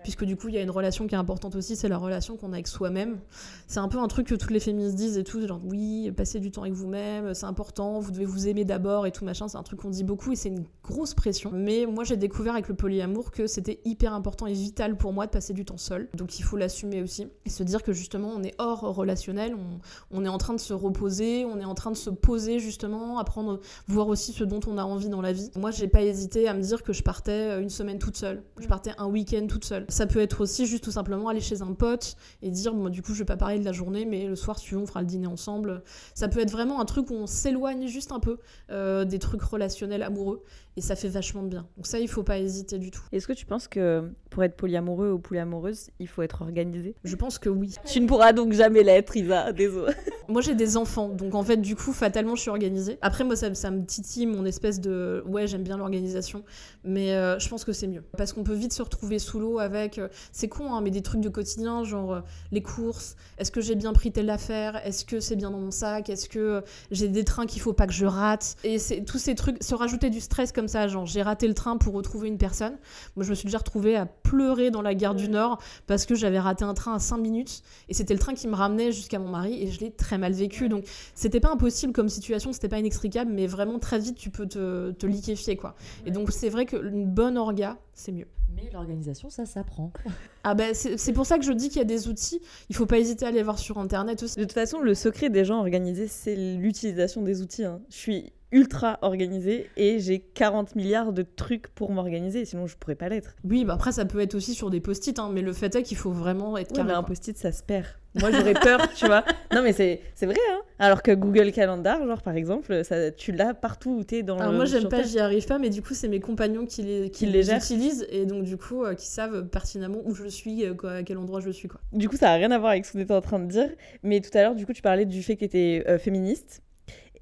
Puisque 0.03 0.25
du 0.25 0.37
coup, 0.37 0.49
il 0.49 0.55
y 0.55 0.59
a 0.59 0.63
une 0.63 0.71
relation 0.71 1.07
qui 1.07 1.15
est 1.15 1.19
importante 1.19 1.57
aussi, 1.57 1.77
c'est 1.77 1.89
la 1.89 1.99
relation 1.99 2.37
qu'on 2.37 2.53
a 2.53 2.55
avec 2.55 2.69
soi-même. 2.69 3.19
C'est 3.67 3.81
un 3.81 3.89
peu 3.89 3.99
un 3.99 4.09
truc 4.09 4.27
que 4.29 4.35
toutes 4.35 4.51
les 4.51 4.61
féministes 4.61 4.97
disent 4.97 5.19
et 5.19 5.25
tout, 5.25 5.47
genre 5.47 5.61
oui, 5.65 6.11
passez 6.13 6.41
du 6.41 6.51
temps 6.51 6.63
avec 6.63 6.75
vous-même, 6.75 7.35
c'est 7.35 7.47
important, 7.47 8.01
vous 8.01 8.11
devez 8.11 8.25
vous 8.25 8.49
aimer 8.49 8.65
d'abord 8.65 9.07
et 9.07 9.13
tout 9.13 9.25
machin, 9.25 9.49
c'est 9.49 9.57
un 9.57 9.63
truc 9.63 9.81
qu'on 9.81 9.91
dit 9.91 10.05
beaucoup 10.05 10.33
et 10.33 10.37
c'est 10.37 10.49
une 10.49 10.65
grosse 10.83 11.15
pression. 11.15 11.51
Mais 11.53 11.87
moi, 11.87 12.05
j'ai 12.05 12.17
découvert 12.17 12.55
avec 12.55 12.69
le 12.69 12.75
polyamour 12.75 13.31
que 13.31 13.47
c'était 13.47 13.81
hyper 13.85 14.13
important 14.13 14.47
et 14.47 14.53
vital 14.53 14.97
pour 14.97 15.13
moi 15.13 15.27
de 15.27 15.31
passer 15.31 15.53
du 15.53 15.65
temps 15.65 15.79
seul. 15.79 16.09
Donc 16.15 16.39
il 16.39 16.43
faut 16.43 16.57
l'assumer 16.57 17.03
aussi 17.03 17.29
et 17.45 17.51
se 17.51 17.63
dire 17.63 17.83
que 17.83 17.93
justement, 17.93 18.33
on 18.35 18.43
est 18.43 18.55
hors 18.59 18.81
relationnel, 18.81 19.55
on, 19.55 20.19
on 20.19 20.25
est 20.25 20.29
en 20.29 20.39
train 20.39 20.55
de 20.55 20.61
se 20.61 20.73
reposer, 20.73 21.45
on 21.45 21.59
est 21.61 21.65
en 21.65 21.75
train 21.75 21.91
de 21.91 21.97
se 21.97 22.11
poser 22.11 22.59
justement, 22.59 23.19
apprendre, 23.19 23.61
voir 23.87 24.09
aussi 24.09 24.33
ce 24.33 24.45
dont 24.45 24.61
on 24.67 24.79
a 24.79 24.85
envie 24.85 25.09
dans 25.09 25.21
la 25.21 25.33
vie. 25.33 25.51
Moi, 25.57 25.71
j'ai 25.71 25.89
pas 25.89 26.03
hésité 26.03 26.49
à 26.49 26.55
me 26.55 26.63
dire 26.63 26.83
que 26.83 26.93
je 26.93 27.03
partais 27.03 27.61
une 27.61 27.71
semaine 27.71 27.99
toute 27.99 28.17
seule, 28.17 28.43
je 28.59 28.67
partais 28.67 28.93
un 28.99 29.07
week-end 29.07 29.47
toute 29.49 29.60
Ça 29.65 30.07
peut 30.07 30.21
être 30.21 30.41
aussi 30.41 30.67
juste 30.67 30.85
tout 30.85 30.91
simplement 30.91 31.29
aller 31.29 31.41
chez 31.41 31.63
un 31.63 31.73
pote 31.73 32.17
et 32.43 32.51
dire, 32.51 32.75
moi, 32.75 32.91
du 32.91 33.03
coup, 33.03 33.15
je 33.15 33.21
vais 33.21 33.25
pas 33.25 33.37
parler 33.37 33.59
de 33.59 33.65
la 33.65 33.73
journée, 33.73 34.05
mais 34.05 34.27
le 34.27 34.37
soir 34.37 34.59
suivant, 34.59 34.83
on 34.83 34.87
fera 34.87 35.01
le 35.01 35.07
dîner 35.07 35.27
ensemble. 35.27 35.83
Ça 36.15 36.29
peut 36.29 36.41
être 36.41 36.51
vraiment 36.51 36.81
un 36.81 36.85
truc 36.85 37.11
où 37.11 37.15
on 37.15 37.27
s'éloigne 37.27 37.87
juste 37.87 38.13
un 38.13 38.21
peu 38.21 38.39
euh, 38.71 39.05
des 39.05 39.19
trucs 39.19 39.43
relationnels 39.43 40.03
amoureux 40.03 40.45
et 40.77 40.81
ça 40.81 40.97
fait 40.97 41.09
vachement 41.09 41.43
de 41.43 41.49
bien. 41.49 41.67
Donc 41.77 41.87
ça, 41.87 41.99
il 41.99 42.09
faut 42.09 42.23
pas 42.23 42.39
hésiter 42.39 42.79
du 42.79 42.91
tout. 42.91 43.03
Est-ce 43.13 43.27
que 43.27 43.33
tu 43.33 43.47
penses 43.47 43.69
que 43.69 44.11
pour 44.31 44.45
être 44.45 44.57
polyamoureux 44.57 45.11
ou 45.11 45.19
polyamoureuse, 45.19 45.91
il 45.99 46.09
faut 46.09 46.23
être 46.23 46.43
organisé? 46.43 46.95
Je 47.05 47.17
pense 47.17 47.39
que 47.39 47.49
oui. 47.49 47.75
Tu 47.85 48.01
ne 48.01 48.07
pourras 48.07 48.33
donc 48.33 48.53
jamais 48.53 48.83
l'être, 48.83 49.17
Isa, 49.17 49.53
désolé. 49.53 49.93
Moi, 50.29 50.43
j'ai 50.43 50.55
des 50.55 50.77
enfants, 50.77 51.09
donc 51.09 51.35
en 51.35 51.43
fait, 51.43 51.57
du 51.57 51.75
coup, 51.75 51.93
fatalement, 51.93 52.37
je 52.37 52.43
suis 52.43 52.51
organisée. 52.51 52.99
Après, 53.03 53.25
moi, 53.25 53.35
ça, 53.35 53.53
ça 53.55 53.73
me 53.73 53.85
titille 53.85 54.27
mon 54.27 54.45
espèce 54.45 54.81
de. 54.81 55.25
Ouais, 55.27 55.49
j'aime 55.49 55.65
bien 55.65 55.77
l'organisation, 55.77 56.45
mais 56.85 57.15
euh, 57.15 57.37
je 57.41 57.49
pense 57.49 57.65
que 57.65 57.73
c'est 57.73 57.89
mieux. 57.89 58.05
Parce 58.17 58.33
qu'on 58.33 58.45
peut 58.45 58.55
vite 58.55 58.73
se 58.73 58.81
retrouver 58.81 59.19
sous 59.19 59.41
l'eau 59.41 59.59
avec. 59.59 59.99
euh, 59.99 60.07
c'est 60.31 60.47
con, 60.47 60.73
hein, 60.73 60.83
mais 60.83 60.91
des 60.91 61.03
trucs 61.03 61.21
de 61.21 61.29
quotidien, 61.29 61.83
genre 61.83 62.13
euh, 62.13 62.21
les 62.53 62.63
courses. 62.63 63.17
Est-ce 63.39 63.51
que 63.51 63.61
j'ai 63.61 63.75
bien 63.75 63.93
pris 63.93 64.13
telle 64.13 64.31
affaire? 64.31 64.81
Est-ce 64.87 65.05
que 65.05 65.19
c'est 65.19 65.35
bien 65.35 65.51
dans 65.51 65.59
mon 65.59 65.73
sac? 65.73 66.09
Est-ce 66.11 66.29
que 66.29 66.63
j'ai 66.93 67.09
des 67.09 67.25
trains 67.25 67.47
qu'il 67.47 67.61
faut 67.61 67.73
pas 67.73 67.89
que 67.89 67.93
je 67.93 68.07
rate? 68.07 68.55
Et 68.63 68.79
c'est 68.79 69.05
tous 69.05 69.19
ces 69.19 69.35
trucs. 69.35 69.61
Se 69.61 69.75
rajouter 69.75 70.11
du 70.11 70.21
stress 70.21 70.53
comme 70.53 70.60
ça, 70.69 70.89
genre 70.89 71.07
j'ai 71.07 71.23
raté 71.23 71.47
le 71.49 71.55
train 71.55 71.77
pour 71.77 71.95
retrouver 71.95 72.29
une 72.29 72.39
personne. 72.39 72.77
Moi, 73.17 73.25
je 73.25 73.31
me 73.31 73.35
suis 73.35 73.47
déjà 73.47 73.59
retrouvée 73.59 73.97
à 73.97 74.07
pleurer 74.07 74.71
dans 74.71 74.83
la 74.83 74.95
gare 74.95 75.15
du 75.15 75.29
Nord 75.29 75.63
parce 75.87 76.07
que 76.07 76.15
j'avais 76.15 76.39
raté 76.39 76.65
un 76.65 76.75
train 76.75 76.95
à 76.95 76.99
5 76.99 77.19
minutes 77.19 77.63
et 77.89 77.95
c'était 77.95 78.15
le 78.15 78.21
train 78.21 78.35
qui 78.35 78.49
me 78.49 78.55
ramenait 78.55 78.93
jusqu'à 78.93 79.19
mon 79.19 79.29
mari 79.29 79.63
et 79.63 79.71
je 79.71 79.81
l'ai 79.81 79.91
très 79.91 80.19
mal 80.19 80.33
vécu. 80.33 80.69
Donc 80.69 80.85
c'était 81.15 81.41
pas 81.41 81.53
impossible 81.53 81.93
comme 81.93 82.09
situation, 82.09 82.53
c'était 82.53 82.69
pas 82.69 82.79
inextricable, 82.79 83.31
mais 83.33 83.47
vraiment 83.47 83.79
très 83.79 83.99
vite 83.99 84.17
tu 84.17 84.31
peux 84.31 84.47
te, 84.47 84.91
te 84.93 85.07
liquéfier 85.07 85.57
quoi. 85.57 85.75
Et 86.07 86.11
donc 86.11 86.31
c'est 86.31 86.49
vrai 86.49 86.67
qu'une 86.67 87.07
bonne 87.07 87.37
orga, 87.39 87.79
c'est 87.95 88.13
mieux. 88.13 88.27
Mais 88.55 88.69
l'organisation, 88.73 89.31
ça 89.31 89.47
s'apprend. 89.47 89.93
Ah 90.43 90.55
ben 90.55 90.73
c'est 90.75 90.97
c'est 90.97 91.13
pour 91.13 91.27
ça 91.27 91.39
que 91.39 91.45
je 91.45 91.53
dis 91.53 91.69
qu'il 91.69 91.77
y 91.79 91.83
a 91.83 91.85
des 91.85 92.09
outils, 92.09 92.41
il 92.71 92.75
faut 92.75 92.87
pas 92.87 92.99
hésiter 92.99 93.27
à 93.27 93.29
aller 93.29 93.43
voir 93.43 93.59
sur 93.59 93.77
internet 93.77 94.23
aussi. 94.23 94.37
De 94.37 94.45
toute 94.45 94.55
façon, 94.55 94.81
le 94.81 94.95
secret 94.95 95.29
des 95.29 95.45
gens 95.45 95.59
organisés, 95.59 96.09
c'est 96.09 96.35
l'utilisation 96.35 97.21
des 97.21 97.43
outils. 97.43 97.65
hein. 97.65 97.83
Je 97.91 97.97
suis 97.97 98.33
ultra 98.53 98.99
organisée 99.03 99.69
et 99.77 100.01
j'ai 100.01 100.19
40 100.21 100.75
milliards 100.77 101.13
de 101.13 101.23
trucs 101.23 101.69
pour 101.69 101.93
m'organiser, 101.93 102.45
sinon 102.45 102.67
je 102.67 102.77
pourrais 102.77 102.95
pas 102.97 103.09
l'être. 103.09 103.37
Oui, 103.45 103.65
bah 103.65 103.75
après 103.75 103.93
ça 103.93 104.05
peut 104.05 104.21
être 104.21 104.35
aussi 104.35 104.55
sur 104.55 104.71
des 104.71 104.81
post-it, 104.81 105.19
hein, 105.19 105.31
mais 105.33 105.43
le 105.43 105.53
fait 105.53 105.75
est 105.77 105.83
qu'il 105.83 105.97
faut 105.97 106.11
vraiment 106.11 106.57
être 106.59 106.71
Ouais, 106.73 106.77
carré. 106.79 106.89
mais 106.89 106.95
un 106.95 107.03
post-it, 107.03 107.37
ça 107.39 107.53
se 107.53 107.63
perd. 107.63 107.87
Moi, 108.21 108.33
j'aurais 108.33 108.55
peur, 108.55 108.81
tu 108.97 109.07
vois. 109.07 109.25
Non, 109.55 109.63
mais 109.63 109.73
c'est 109.73 110.01
vrai, 110.23 110.35
hein. 110.51 110.59
Alors 110.81 111.01
que 111.03 111.13
Google 111.13 111.53
Calendar, 111.53 112.05
genre, 112.05 112.23
par 112.23 112.35
exemple, 112.35 112.85
ça, 112.85 113.13
tu 113.13 113.31
l'as 113.31 113.55
partout 113.55 113.91
où 113.99 114.03
t'es 114.03 114.25
dans 114.25 114.37
Alors 114.39 114.51
le- 114.51 114.57
moi 114.57 114.65
j'aime 114.65 114.89
pas, 114.89 115.05
j'y 115.05 115.21
arrive 115.21 115.47
pas, 115.47 115.59
mais 115.59 115.71
du 115.71 115.81
coup 115.81 115.95
c'est 115.95 116.09
mes 116.09 116.19
compagnons 116.19 116.67
qui 116.67 116.83
les, 116.83 117.11
qui 117.11 117.27
Qui 117.27 117.27
les 117.27 117.53
utilisent 117.53 118.07
et 118.11 118.27
donc 118.27 118.43
du 118.45 118.57
coup 118.57 118.83
euh, 118.85 118.95
qui 118.95 119.07
savent 119.07 119.47
pertinemment 119.47 120.01
où 120.05 120.15
je 120.15 120.27
suis, 120.27 120.65
euh, 120.65 120.75
quoi, 120.75 120.93
à 120.95 121.03
quel 121.05 121.19
endroit 121.19 121.39
je 121.41 121.51
suis 121.51 121.69
quoi. 121.69 121.81
Du 121.93 122.09
coup, 122.09 122.17
ça 122.17 122.31
a 122.33 122.35
rien 122.35 122.51
à 122.51 122.59
voir 122.59 122.73
avec 122.73 122.85
ce 122.85 122.93
qu'on 122.95 122.99
était 122.99 123.15
en 123.15 123.21
train 123.21 123.39
de 123.39 123.47
dire. 123.47 123.69
Mais 124.03 124.21
tout 124.21 124.31
à 124.37 124.43
l'heure, 124.43 124.55
du 124.57 124.67
coup, 124.67 124.73
tu 124.73 124.83
parlais 124.83 125.05
du 125.07 125.23
fait 125.23 125.35
que 125.37 125.41
tu 125.41 125.45
étais 125.45 125.99
féministe. 125.99 126.63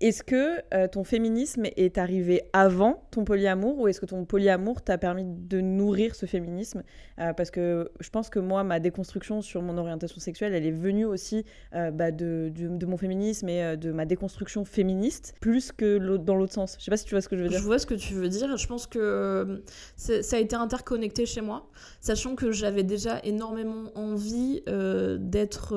Est-ce 0.01 0.22
que 0.22 0.59
euh, 0.74 0.86
ton 0.86 1.03
féminisme 1.03 1.64
est 1.76 1.99
arrivé 1.99 2.42
avant 2.53 3.03
ton 3.11 3.24
polyamour 3.24 3.80
ou 3.80 3.88
est-ce 3.88 4.01
que 4.01 4.07
ton 4.07 4.24
polyamour 4.24 4.80
t'a 4.80 4.96
permis 4.96 5.24
de 5.26 5.61
nourrir 5.61 6.14
ce 6.14 6.24
féminisme? 6.24 6.84
Euh, 7.18 7.32
Parce 7.32 7.51
que 7.51 7.90
je 7.99 8.09
pense 8.11 8.30
que 8.30 8.38
moi, 8.38 8.62
ma 8.62 8.78
déconstruction 8.78 9.42
sur 9.42 9.61
mon 9.61 9.76
orientation 9.76 10.20
sexuelle, 10.20 10.55
elle 10.55 10.66
est 10.66 10.70
venue 10.70 11.05
aussi 11.05 11.44
euh, 11.74 11.90
bah, 11.90 12.12
de, 12.12 12.53
mon 12.86 12.96
féminisme 12.96 13.49
et 13.49 13.76
de 13.76 13.90
ma 13.90 14.05
déconstruction 14.05 14.64
féministe, 14.64 15.34
plus 15.40 15.72
que 15.72 15.99
dans 16.16 16.36
l'autre 16.36 16.55
sens. 16.55 16.76
Je 16.78 16.84
sais 16.84 16.92
pas 16.92 16.96
si 16.96 17.05
tu 17.05 17.14
vois 17.14 17.20
ce 17.20 17.28
que 17.28 17.36
je 17.36 17.42
veux 17.42 17.49
dire. 17.49 17.59
Je 17.59 17.64
vois 17.64 17.80
ce 17.80 17.86
que 17.86 17.94
tu 17.94 18.14
veux 18.14 18.28
dire. 18.28 18.57
Je 18.57 18.66
pense 18.68 18.86
que 18.86 19.64
ça 19.96 20.36
a 20.36 20.38
été 20.38 20.55
interconnecté 20.55 21.26
chez 21.26 21.40
moi, 21.40 21.68
sachant 22.01 22.36
que 22.36 22.53
j'avais 22.53 22.84
déjà 22.84 23.18
énormément 23.24 23.90
envie 23.96 24.62
d'être 25.18 25.74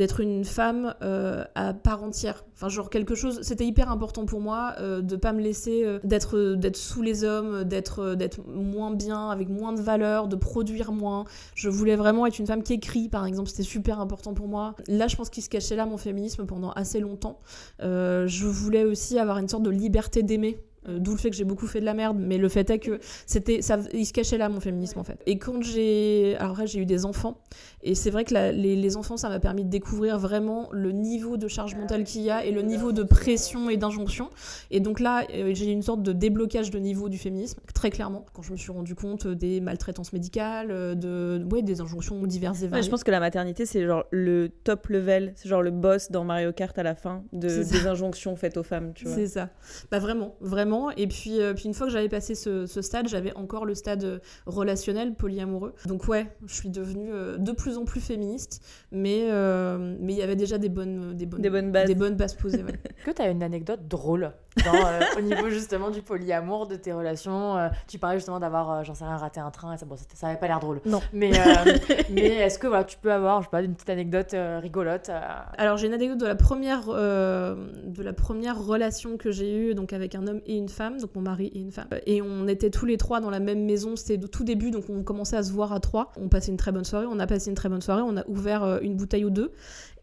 d'être 0.00 0.20
une 0.20 0.46
femme 0.46 0.94
euh, 1.02 1.44
à 1.54 1.74
part 1.74 2.02
entière. 2.02 2.46
Enfin, 2.54 2.70
genre 2.70 2.88
quelque 2.88 3.14
chose. 3.14 3.40
C'était 3.42 3.66
hyper 3.66 3.90
important 3.90 4.24
pour 4.24 4.40
moi 4.40 4.72
euh, 4.78 5.02
de 5.02 5.14
pas 5.14 5.34
me 5.34 5.42
laisser 5.42 5.82
euh, 5.84 5.98
d'être 6.04 6.54
d'être 6.54 6.78
sous 6.78 7.02
les 7.02 7.22
hommes, 7.22 7.64
d'être 7.64 7.98
euh, 7.98 8.14
d'être 8.14 8.40
moins 8.46 8.92
bien, 8.92 9.28
avec 9.28 9.50
moins 9.50 9.74
de 9.74 9.82
valeur, 9.82 10.26
de 10.26 10.36
produire 10.36 10.92
moins. 10.92 11.24
Je 11.54 11.68
voulais 11.68 11.96
vraiment 11.96 12.24
être 12.24 12.38
une 12.38 12.46
femme 12.46 12.62
qui 12.62 12.72
écrit, 12.72 13.10
par 13.10 13.26
exemple. 13.26 13.50
C'était 13.50 13.62
super 13.62 14.00
important 14.00 14.32
pour 14.32 14.48
moi. 14.48 14.74
Là, 14.88 15.06
je 15.06 15.16
pense 15.16 15.28
qu'il 15.28 15.42
se 15.42 15.50
cachait 15.50 15.76
là 15.76 15.84
mon 15.84 15.98
féminisme 15.98 16.46
pendant 16.46 16.70
assez 16.70 16.98
longtemps. 16.98 17.38
Euh, 17.82 18.26
je 18.26 18.46
voulais 18.46 18.84
aussi 18.84 19.18
avoir 19.18 19.36
une 19.36 19.48
sorte 19.48 19.64
de 19.64 19.70
liberté 19.70 20.22
d'aimer. 20.22 20.58
Euh, 20.88 20.98
D'où 20.98 21.12
le 21.12 21.18
fait 21.18 21.28
que 21.30 21.36
j'ai 21.36 21.44
beaucoup 21.44 21.66
fait 21.66 21.80
de 21.80 21.84
la 21.84 21.92
merde, 21.94 22.16
mais 22.18 22.38
le 22.38 22.48
fait 22.48 22.70
est 22.70 22.78
que 22.78 23.00
c'était, 23.26 23.60
ça, 23.60 23.78
il 23.92 24.06
se 24.06 24.12
cachait 24.14 24.38
là 24.38 24.48
mon 24.48 24.60
féminisme 24.60 24.98
en 24.98 25.04
fait. 25.04 25.18
Et 25.26 25.38
quand 25.38 25.62
j'ai, 25.62 26.36
alors 26.38 26.52
après 26.52 26.66
j'ai 26.66 26.80
eu 26.80 26.86
des 26.86 27.04
enfants, 27.04 27.38
et 27.82 27.94
c'est 27.94 28.10
vrai 28.10 28.24
que 28.24 28.32
la- 28.32 28.50
les, 28.52 28.76
les 28.76 28.96
enfants 28.96 29.16
ça 29.18 29.28
m'a 29.28 29.40
permis 29.40 29.64
de 29.64 29.68
découvrir 29.70 30.18
vraiment 30.18 30.68
le 30.72 30.92
niveau 30.92 31.36
de 31.36 31.48
charge 31.48 31.74
mentale 31.76 32.04
qu'il 32.04 32.22
y 32.22 32.30
a 32.30 32.44
et 32.46 32.50
le 32.50 32.62
niveau 32.62 32.92
de 32.92 33.02
pression 33.02 33.68
et 33.68 33.76
d'injonction. 33.76 34.30
Et 34.70 34.80
donc 34.80 35.00
là 35.00 35.24
euh, 35.34 35.50
j'ai 35.54 35.66
eu 35.68 35.72
une 35.72 35.82
sorte 35.82 36.02
de 36.02 36.12
déblocage 36.12 36.70
de 36.70 36.78
niveau 36.78 37.08
du 37.10 37.18
féminisme 37.18 37.60
très 37.74 37.90
clairement 37.90 38.24
quand 38.32 38.40
je 38.42 38.52
me 38.52 38.56
suis 38.56 38.72
rendu 38.72 38.94
compte 38.94 39.26
des 39.26 39.60
maltraitances 39.60 40.12
médicales, 40.14 40.70
euh, 40.70 40.94
de, 40.94 41.46
ouais, 41.52 41.60
des 41.62 41.80
injonctions 41.82 42.20
diverses 42.26 42.60
et 42.60 42.64
Ouais, 42.64 42.68
variées. 42.70 42.84
je 42.86 42.90
pense 42.90 43.04
que 43.04 43.10
la 43.10 43.20
maternité, 43.20 43.66
c'est 43.66 43.84
genre 43.84 44.04
le 44.10 44.48
top 44.48 44.86
level, 44.88 45.32
c'est 45.36 45.48
genre 45.48 45.62
le 45.62 45.70
boss 45.70 46.10
dans 46.10 46.24
Mario 46.24 46.52
Kart 46.52 46.76
à 46.78 46.82
la 46.82 46.94
fin 46.94 47.22
de, 47.34 47.48
des 47.48 47.86
injonctions 47.86 48.34
faites 48.36 48.56
aux 48.56 48.62
femmes, 48.62 48.92
tu 48.94 49.04
vois. 49.04 49.14
C'est 49.14 49.26
ça. 49.26 49.50
Bah 49.90 49.98
vraiment, 49.98 50.36
vraiment. 50.40 50.79
Et 50.96 51.06
puis, 51.06 51.40
euh, 51.40 51.52
puis 51.52 51.64
une 51.66 51.74
fois 51.74 51.86
que 51.86 51.92
j'avais 51.92 52.08
passé 52.08 52.34
ce, 52.34 52.64
ce 52.66 52.80
stade, 52.80 53.08
j'avais 53.08 53.34
encore 53.36 53.66
le 53.66 53.74
stade 53.74 54.04
euh, 54.04 54.18
relationnel, 54.46 55.14
polyamoureux. 55.14 55.74
Donc 55.86 56.08
ouais, 56.08 56.34
je 56.46 56.54
suis 56.54 56.70
devenue 56.70 57.10
euh, 57.12 57.36
de 57.36 57.52
plus 57.52 57.76
en 57.76 57.84
plus 57.84 58.00
féministe, 58.00 58.62
mais 58.92 59.28
euh, 59.30 59.96
mais 60.00 60.12
il 60.14 60.18
y 60.18 60.22
avait 60.22 60.36
déjà 60.36 60.56
des 60.58 60.68
bonnes 60.70 61.14
des 61.14 61.26
bonnes 61.26 61.42
Des 61.42 61.50
bonnes 61.50 61.72
bases. 61.72 61.86
des 61.86 61.94
bonnes 61.94 62.16
bases 62.16 62.34
posées. 62.34 62.62
ouais. 62.64 62.80
Que 63.04 63.10
tu 63.10 63.20
as 63.22 63.28
une 63.28 63.42
anecdote 63.42 63.80
drôle 63.88 64.32
dans, 64.64 64.74
euh, 64.74 65.00
au 65.18 65.20
niveau 65.20 65.48
justement 65.50 65.90
du 65.90 66.02
polyamour, 66.02 66.66
de 66.66 66.76
tes 66.76 66.92
relations 66.92 67.56
euh, 67.56 67.68
Tu 67.88 67.98
parlais 67.98 68.18
justement 68.18 68.40
d'avoir, 68.40 68.70
euh, 68.70 68.82
j'en 68.84 68.94
sais 68.94 69.04
rien, 69.04 69.16
raté 69.16 69.40
un 69.40 69.50
train, 69.50 69.74
et 69.74 69.76
ça, 69.78 69.86
bon, 69.86 69.96
ça 70.14 70.26
avait 70.28 70.38
pas 70.38 70.48
l'air 70.48 70.60
drôle. 70.60 70.80
Non. 70.86 71.00
Mais, 71.12 71.32
euh, 71.38 71.76
mais 72.10 72.26
est-ce 72.26 72.58
que 72.58 72.66
voilà, 72.66 72.84
tu 72.84 72.98
peux 72.98 73.12
avoir, 73.12 73.40
je 73.42 73.46
sais 73.46 73.50
pas, 73.50 73.62
une 73.62 73.74
petite 73.74 73.90
anecdote 73.90 74.34
euh, 74.34 74.58
rigolote 74.60 75.08
euh, 75.08 75.20
Alors 75.56 75.76
j'ai 75.76 75.86
une 75.86 75.94
anecdote 75.94 76.18
de 76.18 76.26
la 76.26 76.34
première 76.34 76.84
euh, 76.88 77.54
de 77.84 78.02
la 78.02 78.12
première 78.12 78.62
relation 78.62 79.16
que 79.16 79.30
j'ai 79.30 79.56
eue 79.56 79.74
donc 79.74 79.92
avec 79.92 80.14
un 80.14 80.26
homme 80.26 80.40
et 80.46 80.56
une 80.60 80.68
femme, 80.68 81.00
donc 81.00 81.14
mon 81.14 81.22
mari 81.22 81.50
et 81.54 81.58
une 81.58 81.72
femme. 81.72 81.88
Et 82.06 82.22
on 82.22 82.46
était 82.46 82.70
tous 82.70 82.86
les 82.86 82.96
trois 82.96 83.20
dans 83.20 83.30
la 83.30 83.40
même 83.40 83.64
maison, 83.64 83.96
c'était 83.96 84.18
tout 84.28 84.44
début, 84.44 84.70
donc 84.70 84.84
on 84.88 85.02
commençait 85.02 85.36
à 85.36 85.42
se 85.42 85.52
voir 85.52 85.72
à 85.72 85.80
trois. 85.80 86.12
On 86.16 86.28
passait 86.28 86.50
une 86.50 86.56
très 86.56 86.72
bonne 86.72 86.84
soirée, 86.84 87.06
on 87.10 87.18
a 87.18 87.26
passé 87.26 87.50
une 87.50 87.56
très 87.56 87.68
bonne 87.68 87.82
soirée, 87.82 88.02
on 88.02 88.16
a 88.16 88.24
ouvert 88.28 88.62
euh, 88.62 88.78
une 88.82 88.96
bouteille 88.96 89.24
ou 89.24 89.30
deux. 89.30 89.52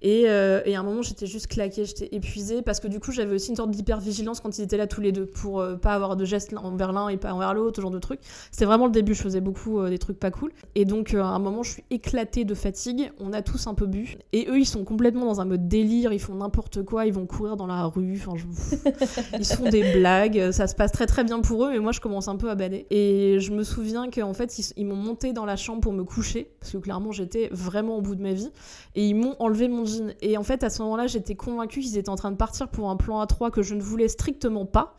Et, 0.02 0.24
euh, 0.28 0.62
et 0.66 0.76
à 0.76 0.80
un 0.80 0.84
moment, 0.84 1.02
j'étais 1.02 1.26
juste 1.26 1.48
claquée, 1.48 1.86
j'étais 1.86 2.10
épuisée 2.16 2.62
parce 2.62 2.80
que 2.80 2.88
du 2.88 3.00
coup, 3.00 3.12
j'avais 3.12 3.34
aussi 3.36 3.50
une 3.50 3.56
sorte 3.56 3.72
d'hypervigilance 3.72 4.40
quand 4.40 4.58
ils 4.58 4.62
étaient 4.62 4.78
là 4.78 4.88
tous 4.88 5.02
les 5.02 5.12
deux 5.12 5.26
pour 5.26 5.60
euh, 5.60 5.76
pas 5.76 5.94
avoir 5.94 6.16
de 6.16 6.26
gestes 6.26 6.54
envers 6.56 6.92
l'un 6.94 7.10
et 7.10 7.18
pas 7.18 7.34
envers 7.34 7.54
l'autre, 7.54 7.78
ce 7.78 7.82
genre 7.82 7.92
de 7.92 8.00
trucs. 8.00 8.20
C'était 8.52 8.66
vraiment 8.66 8.86
le 8.86 8.92
début, 8.92 9.14
je 9.16 9.22
faisais 9.22 9.42
beaucoup 9.42 9.80
euh, 9.80 9.90
des 9.90 9.98
trucs 9.98 10.20
pas 10.20 10.32
cool. 10.32 10.52
Et 10.76 10.86
donc, 10.86 11.14
euh, 11.14 11.22
à 11.22 11.28
un 11.28 11.40
moment, 11.40 11.64
je 11.64 11.72
suis 11.72 11.84
éclatée 11.90 12.46
de 12.46 12.54
fatigue. 12.54 13.12
On 13.20 13.34
a 13.34 13.42
tous 13.42 13.68
un 13.68 13.74
peu 13.74 13.86
bu. 13.88 14.18
Et 14.34 14.48
eux, 14.50 14.60
ils 14.60 14.66
sont 14.66 14.84
complètement 14.84 15.26
dans 15.26 15.42
un 15.42 15.46
mode 15.46 15.68
délire, 15.68 16.14
ils 16.14 16.20
font 16.20 16.36
n'importe 16.36 16.84
quoi, 16.84 17.06
ils 17.06 17.14
vont 17.14 17.26
courir 17.26 17.56
dans 17.58 17.68
la 17.68 17.86
rue, 17.86 18.20
enfin, 18.22 18.34
je- 18.38 18.78
ils 19.40 19.46
se 19.46 19.56
font 19.56 19.70
des 19.70 19.94
blagues. 19.94 20.52
Ça 20.52 20.68
se 20.68 20.76
passe 20.76 20.92
très 20.92 21.06
très 21.08 21.24
bien 21.24 21.40
pour 21.42 21.66
eux, 21.66 21.72
mais 21.72 21.80
moi, 21.80 21.92
je 21.92 22.00
commence 22.00 22.28
un 22.28 22.36
peu 22.36 22.50
à 22.50 22.56
bader. 22.56 22.86
Et 22.92 23.40
je 23.40 23.52
me 23.52 23.64
souviens 23.64 24.10
qu'en 24.10 24.34
fait, 24.34 24.60
ils, 24.60 24.66
ils 24.78 24.86
m'ont 24.86 24.96
monté 24.96 25.34
dans 25.34 25.46
la 25.46 25.56
chambre 25.56 25.82
pour 25.82 25.94
me 25.94 26.04
coucher, 26.04 26.52
parce 26.60 26.72
que 26.74 26.78
clairement, 26.78 27.12
j'étais 27.12 27.50
vraiment 27.52 27.98
au 27.98 28.02
bout 28.02 28.16
de 28.16 28.22
ma 28.22 28.34
vie 28.34 28.50
et 28.96 29.08
ils 29.08 29.16
m'ont 29.16 29.36
enlevé 29.40 29.68
mon 29.68 29.87
Et 30.22 30.38
en 30.38 30.44
fait, 30.44 30.64
à 30.64 30.70
ce 30.70 30.82
moment-là, 30.84 31.08
j'étais 31.08 31.36
convaincue 31.36 31.82
qu'ils 31.82 31.98
étaient 31.98 32.10
en 32.10 32.16
train 32.16 32.32
de 32.32 32.38
partir 32.38 32.70
pour 32.70 32.90
un 32.90 32.96
plan 32.96 33.24
A3 33.24 33.52
que 33.52 33.62
je 33.62 33.76
ne 33.76 33.82
voulais 33.82 34.08
strictement 34.08 34.66
pas. 34.66 34.96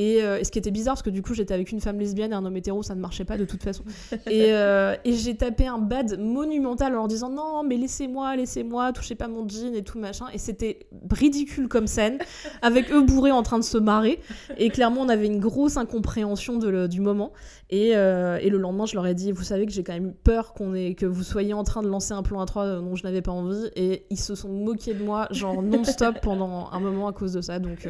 Et, 0.00 0.22
euh, 0.22 0.38
et 0.38 0.44
ce 0.44 0.50
qui 0.50 0.58
était 0.58 0.70
bizarre, 0.70 0.94
parce 0.94 1.02
que 1.02 1.10
du 1.10 1.20
coup, 1.20 1.34
j'étais 1.34 1.52
avec 1.52 1.72
une 1.72 1.80
femme 1.80 1.98
lesbienne 1.98 2.32
et 2.32 2.34
un 2.34 2.44
homme 2.44 2.56
hétéro, 2.56 2.82
ça 2.82 2.94
ne 2.94 3.00
marchait 3.00 3.24
pas 3.26 3.36
de 3.36 3.44
toute 3.44 3.62
façon. 3.62 3.84
et 4.30 4.52
euh, 4.54 4.94
et 5.04 5.12
j'ai 5.12 5.36
tapé 5.36 5.66
un 5.66 5.78
bad 5.78 6.18
monumental 6.18 6.92
en 6.92 6.96
leur 7.00 7.08
disant 7.08 7.28
non, 7.28 7.62
mais 7.62 7.76
laissez-moi, 7.76 8.34
laissez-moi, 8.36 8.92
touchez 8.92 9.14
pas 9.14 9.28
mon 9.28 9.46
jean 9.46 9.74
et 9.74 9.82
tout 9.82 9.98
machin. 9.98 10.26
Et 10.32 10.38
c'était 10.38 10.78
ridicule 11.10 11.68
comme 11.68 11.86
scène, 11.86 12.18
avec 12.62 12.90
eux 12.92 13.02
bourrés 13.02 13.30
en 13.32 13.42
train 13.42 13.58
de 13.58 13.64
se 13.64 13.76
marrer. 13.78 14.20
Et 14.56 14.70
clairement, 14.70 15.02
on 15.02 15.08
avait 15.08 15.26
une 15.26 15.40
grosse 15.40 15.76
incompréhension 15.76 16.56
de 16.58 16.68
le- 16.68 16.88
du 16.88 17.00
moment. 17.00 17.32
Et, 17.72 17.92
euh, 17.94 18.38
et 18.40 18.48
le 18.50 18.58
lendemain, 18.58 18.86
je 18.86 18.94
leur 18.94 19.06
ai 19.06 19.14
dit, 19.14 19.30
vous 19.32 19.44
savez 19.44 19.64
que 19.66 19.70
j'ai 19.72 19.84
quand 19.84 19.92
même 19.92 20.08
eu 20.08 20.12
peur 20.12 20.54
qu'on 20.54 20.74
ait, 20.74 20.94
que 20.94 21.06
vous 21.06 21.22
soyez 21.22 21.52
en 21.54 21.62
train 21.62 21.82
de 21.82 21.88
lancer 21.88 22.12
un 22.14 22.22
plan 22.22 22.44
A3 22.44 22.80
dont 22.80 22.96
je 22.96 23.04
n'avais 23.04 23.22
pas 23.22 23.30
envie. 23.32 23.68
Et 23.76 24.06
ils 24.10 24.18
se 24.18 24.34
sont 24.34 24.48
moqués 24.48 24.94
de 24.94 25.04
moi, 25.04 25.28
genre 25.30 25.62
non-stop 25.62 26.20
pendant 26.22 26.68
un 26.72 26.80
moment 26.80 27.06
à 27.06 27.12
cause 27.12 27.32
de 27.34 27.40
ça. 27.40 27.58
Donc, 27.58 27.86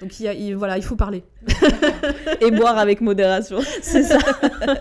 donc 0.00 0.20
il 0.20 0.24
y 0.24 0.28
a, 0.28 0.34
il- 0.34 0.54
voilà, 0.54 0.76
il 0.76 0.84
faut 0.84 0.94
parler. 0.96 1.24
et 2.40 2.50
boire 2.50 2.78
avec 2.78 3.00
modération. 3.00 3.58
C'est 3.82 4.02
ça. 4.02 4.18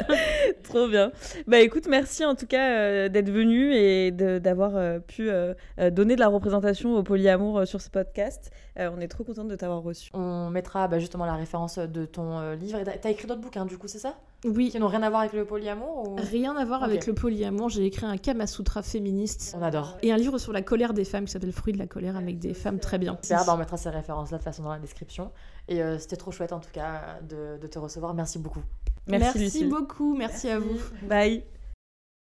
Trop 0.64 0.88
bien. 0.88 1.12
Bah 1.48 1.60
écoute, 1.60 1.86
merci 1.90 2.26
en 2.26 2.36
tout 2.36 2.48
cas 2.48 2.70
euh, 2.72 3.10
d'être 3.10 3.30
venu 3.30 3.74
et 3.74 4.12
d'avoir 4.12 4.72
euh, 4.76 5.00
pu 5.00 5.30
euh, 5.30 5.54
donner 5.92 6.16
de 6.16 6.20
la 6.20 6.28
représentation 6.28 6.96
au 6.96 7.04
polyamour 7.04 7.60
euh, 7.60 7.66
sur 7.66 7.82
ce 7.82 7.90
podcast. 7.90 8.52
Euh, 8.80 8.90
on 8.96 9.00
est 9.00 9.08
trop 9.08 9.24
contente 9.24 9.48
de 9.48 9.56
t'avoir 9.56 9.82
reçu. 9.82 10.10
On 10.14 10.50
mettra 10.50 10.88
bah, 10.88 11.00
justement 11.00 11.26
la 11.26 11.36
référence 11.36 11.80
de 11.80 12.06
ton 12.06 12.40
euh, 12.40 12.56
livre. 12.56 12.80
T'as- 13.02 13.10
écrit 13.10 13.28
d'autres 13.28 13.42
bouquins, 13.42 13.66
du 13.66 13.78
coup, 13.78 13.88
c'est 13.88 13.98
ça? 14.00 14.16
Oui. 14.46 14.70
Qui 14.70 14.80
n'ont 14.80 14.88
rien 14.88 15.02
à 15.02 15.10
voir 15.10 15.22
avec 15.22 15.34
le 15.34 15.46
polyamour 15.46 16.10
ou... 16.10 16.16
Rien 16.32 16.56
à 16.56 16.64
voir 16.66 16.84
avec 16.84 17.08
le 17.08 17.14
polyamour. 17.14 17.70
J'ai 17.70 17.86
écrit 17.86 18.06
un 18.06 18.18
Kama 18.18 18.46
Sutra 18.46 18.84
féministe 18.84 19.56
On 19.58 19.64
adore. 19.64 19.98
et 20.04 20.12
un 20.12 20.18
livre 20.18 20.38
sur 20.38 20.54
la 20.54 20.62
colère 20.62 20.94
des 20.94 21.06
femmes 21.06 21.26
qui 21.26 21.32
s'appelle 21.32 21.52
Fruit 21.52 21.74
de 21.74 21.80
la 21.80 21.88
colère 21.88 22.16
avec 22.18 22.38
des 22.38 22.54
femmes 22.54 22.80
très 22.80 23.00
bien. 23.00 23.18
Super, 23.24 23.46
bah, 23.46 23.54
on 23.56 23.58
mettra 23.58 23.78
ces 23.78 23.90
références-là 23.90 24.38
de 24.38 24.44
toute 24.44 24.52
façon 24.52 24.64
dans 24.64 24.72
la 24.74 24.80
description. 24.80 25.32
Et 25.68 25.82
euh, 25.82 26.00
c'était 26.00 26.16
trop 26.16 26.32
chouette 26.32 26.54
en 26.54 26.60
tout 26.60 26.72
cas 26.72 27.20
de, 27.22 27.58
de 27.62 27.68
te 27.68 27.80
recevoir. 27.80 28.14
Merci 28.14 28.40
beaucoup. 28.40 28.64
Merci, 29.08 29.40
Lucille. 29.40 29.70
beaucoup, 29.70 30.16
merci 30.16 30.50
à 30.50 30.60
vous. 30.60 30.80
Bye. 31.04 31.44